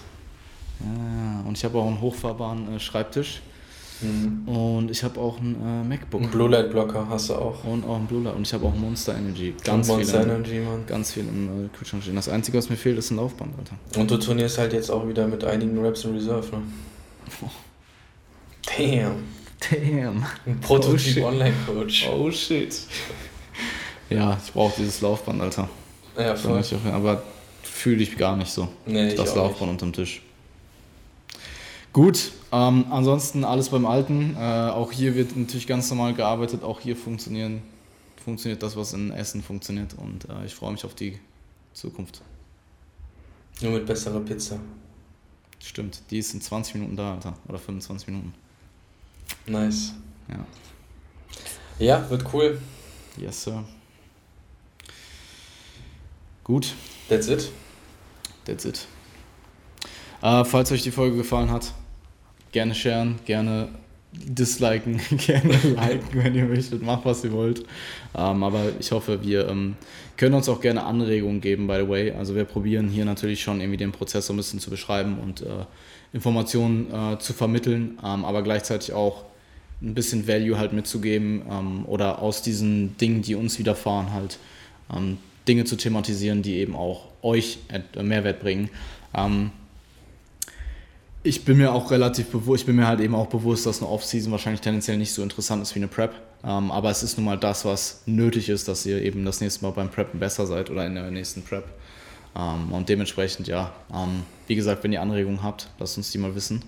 Ja, 0.80 1.44
und 1.48 1.58
ich 1.58 1.64
habe 1.64 1.78
auch 1.78 1.88
einen 1.88 2.02
hochfahrbaren 2.02 2.76
äh, 2.76 2.80
Schreibtisch. 2.80 3.42
Mhm. 4.02 4.48
Und 4.48 4.92
ich 4.92 5.04
habe 5.04 5.20
auch 5.20 5.40
ein 5.40 5.56
äh, 5.56 5.84
MacBook. 5.88 6.22
Ein 6.22 6.30
Blue 6.30 6.50
Light 6.50 6.72
Blocker 6.72 7.08
hast 7.10 7.30
du 7.30 7.36
auch. 7.36 7.64
Und 7.64 7.84
auch 7.86 7.98
ein 7.98 8.06
Blue 8.06 8.24
Light. 8.24 8.36
Und 8.36 8.46
ich 8.46 8.54
habe 8.54 8.66
auch 8.66 8.76
Monster 8.76 9.16
Energy. 9.18 9.56
Ganz 9.64 9.88
Monster 9.88 10.22
viel 10.22 10.30
Energy, 10.30 10.60
Mann. 10.60 10.86
Ganz 10.86 11.14
viel 11.14 11.28
im 11.28 11.66
äh, 11.66 11.70
Kühlschrank 11.70 12.04
stehen. 12.04 12.16
Das 12.16 12.30
Einzige, 12.30 12.58
was 12.58 12.70
mir 12.70 12.76
fehlt, 12.76 12.98
ist 12.98 13.12
ein 13.12 13.18
Laufband, 13.18 13.54
Alter. 13.58 14.00
Und 14.00 14.12
du 14.12 14.18
turnierst 14.18 14.58
halt 14.58 14.74
jetzt 14.74 14.92
auch 14.92 15.08
wieder 15.08 15.28
mit 15.28 15.44
einigen 15.44 15.84
Raps 15.84 16.04
in 16.06 16.14
Reserve, 16.14 16.56
ne? 16.56 16.62
Oh. 17.42 17.50
Damn. 18.78 19.24
Damn. 19.72 20.26
Ein 20.46 20.60
Prototyp 20.62 21.24
oh, 21.24 21.28
Online-Coach. 21.28 22.10
Oh 22.14 22.32
shit. 22.32 22.80
Ja, 24.10 24.38
ich 24.44 24.54
brauche 24.54 24.74
dieses 24.78 25.02
Laufband, 25.02 25.42
Alter. 25.42 25.70
Ja, 26.18 26.36
voll. 26.36 26.64
Aber 26.92 27.24
fühle 27.64 28.04
ich 28.04 28.18
gar 28.18 28.38
nicht 28.38 28.52
so. 28.52 28.68
Nee, 28.86 29.16
das 29.16 29.36
Laufband 29.36 29.62
nicht. 29.62 29.84
unterm 29.84 29.94
Tisch. 29.94 30.22
Gut, 31.98 32.32
ähm, 32.52 32.86
ansonsten 32.92 33.44
alles 33.44 33.70
beim 33.70 33.88
Alten. 33.88 34.36
Äh, 34.36 34.70
auch 34.70 34.92
hier 34.92 35.16
wird 35.16 35.36
natürlich 35.36 35.66
ganz 35.66 35.90
normal 35.90 36.14
gearbeitet. 36.14 36.62
Auch 36.62 36.80
hier 36.80 36.96
funktionieren, 36.96 37.64
funktioniert 38.24 38.62
das, 38.62 38.76
was 38.76 38.94
in 38.94 39.10
Essen 39.10 39.42
funktioniert. 39.42 39.96
Und 39.96 40.30
äh, 40.30 40.46
ich 40.46 40.54
freue 40.54 40.74
mich 40.74 40.86
auf 40.86 40.94
die 40.94 41.20
Zukunft. 41.74 42.22
Nur 43.62 43.72
mit 43.72 43.88
besserer 43.88 44.20
Pizza. 44.20 44.60
Stimmt, 45.58 46.04
die 46.12 46.20
ist 46.20 46.36
in 46.36 46.42
20 46.42 46.76
Minuten 46.76 46.96
da, 46.96 47.16
Alter. 47.16 47.34
Oder 47.48 47.58
25 47.58 48.10
Minuten. 48.10 48.32
Nice. 49.48 49.94
Ja. 50.30 50.46
Ja, 51.80 52.10
wird 52.12 52.32
cool. 52.32 52.62
Yes, 53.18 53.42
Sir. 53.42 53.64
Gut. 56.44 56.76
That's 57.10 57.28
it. 57.28 57.52
That's 58.46 58.66
it. 58.66 58.86
Äh, 60.22 60.46
falls 60.46 60.72
euch 60.72 60.84
die 60.84 60.92
Folge 60.92 61.18
gefallen 61.18 61.50
hat, 61.50 61.74
gerne 62.58 62.74
sharen, 62.74 63.20
gerne 63.26 63.68
disliken, 64.12 65.00
gerne 65.28 65.54
liken, 65.76 66.24
wenn 66.24 66.34
ihr 66.34 66.46
möchtet, 66.46 66.82
macht 66.82 67.06
was 67.06 67.24
ihr 67.24 67.32
wollt. 67.32 67.60
Ähm, 68.16 68.44
aber 68.44 68.72
ich 68.80 68.92
hoffe, 68.92 69.24
wir 69.24 69.48
ähm, 69.48 69.76
können 70.18 70.34
uns 70.34 70.50
auch 70.50 70.60
gerne 70.60 70.84
Anregungen 70.84 71.40
geben, 71.40 71.68
by 71.68 71.82
the 71.82 71.88
way. 71.88 72.12
Also 72.14 72.34
wir 72.34 72.46
probieren 72.46 72.88
hier 72.88 73.06
natürlich 73.06 73.44
schon 73.44 73.62
irgendwie 73.62 73.78
den 73.78 73.92
Prozess 73.92 74.26
so 74.26 74.34
ein 74.34 74.38
bisschen 74.38 74.60
zu 74.60 74.72
beschreiben 74.72 75.20
und 75.20 75.42
äh, 75.42 75.66
Informationen 76.14 76.92
äh, 76.92 77.20
zu 77.20 77.34
vermitteln, 77.34 78.00
ähm, 78.04 78.26
aber 78.26 78.42
gleichzeitig 78.42 78.92
auch 78.92 79.26
ein 79.80 79.94
bisschen 79.94 80.28
Value 80.28 80.58
halt 80.58 80.74
mitzugeben 80.74 81.44
ähm, 81.52 81.86
oder 81.86 82.24
aus 82.24 82.42
diesen 82.42 82.98
Dingen, 82.98 83.22
die 83.22 83.36
uns 83.36 83.60
widerfahren, 83.60 84.14
halt 84.14 84.40
ähm, 84.92 85.20
Dinge 85.48 85.66
zu 85.66 85.76
thematisieren, 85.76 86.42
die 86.42 86.56
eben 86.56 86.76
auch 86.76 87.04
euch 87.22 87.60
Mehrwert 88.02 88.40
bringen. 88.40 88.72
Ähm, 89.14 89.52
ich 91.28 91.44
bin 91.44 91.58
mir 91.58 91.74
auch 91.74 91.92
relativ 91.92 92.28
bewusst, 92.28 92.62
ich 92.62 92.66
bin 92.66 92.78
mir 92.78 92.88
halt 92.88 93.02
eben 93.02 93.14
auch 93.14 93.28
bewusst, 93.28 93.66
dass 93.66 93.82
eine 93.82 93.92
Off-Season 93.92 94.32
wahrscheinlich 94.32 94.62
tendenziell 94.62 94.98
nicht 94.98 95.12
so 95.14 95.22
interessant 95.22 95.62
ist 95.62 95.76
wie 95.76 95.80
eine 95.80 95.88
Prep. 95.88 96.14
Ähm, 96.44 96.72
aber 96.72 96.90
es 96.90 97.04
ist 97.04 97.18
nun 97.18 97.26
mal 97.26 97.38
das, 97.38 97.66
was 97.66 98.04
nötig 98.06 98.50
ist, 98.50 98.68
dass 98.68 98.86
ihr 98.86 99.02
eben 99.02 99.26
das 99.26 99.42
nächste 99.42 99.66
Mal 99.66 99.72
beim 99.72 99.90
Preppen 99.90 100.20
besser 100.20 100.46
seid 100.46 100.70
oder 100.70 100.86
in 100.86 100.96
der 100.96 101.12
nächsten 101.12 101.42
Prep. 101.44 101.66
Ähm, 102.36 102.72
und 102.72 102.88
dementsprechend, 102.90 103.48
ja, 103.48 103.74
ähm, 103.94 104.24
wie 104.48 104.56
gesagt, 104.56 104.84
wenn 104.84 104.94
ihr 104.94 105.02
Anregungen 105.02 105.44
habt, 105.44 105.70
lasst 105.80 105.98
uns 105.98 106.12
die 106.12 106.18
mal 106.18 106.36
wissen. 106.36 106.62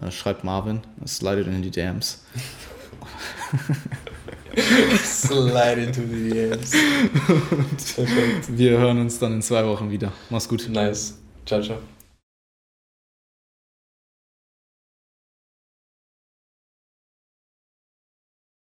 Äh, 0.00 0.10
schreibt 0.10 0.42
Marvin, 0.42 0.80
slidet 1.06 1.46
in 1.46 1.62
die 1.62 1.70
DMs. 1.70 2.24
Slide 5.04 5.82
into 5.82 6.02
the 6.02 6.30
DMs. 6.30 6.72
wir 8.48 8.78
hören 8.78 9.00
uns 9.00 9.18
dann 9.18 9.34
in 9.34 9.42
zwei 9.42 9.64
Wochen 9.66 9.90
wieder. 9.90 10.12
Mach's 10.30 10.48
gut. 10.48 10.68
Nice. 10.68 11.18
Ciao, 11.46 11.62
ciao. 11.62 11.78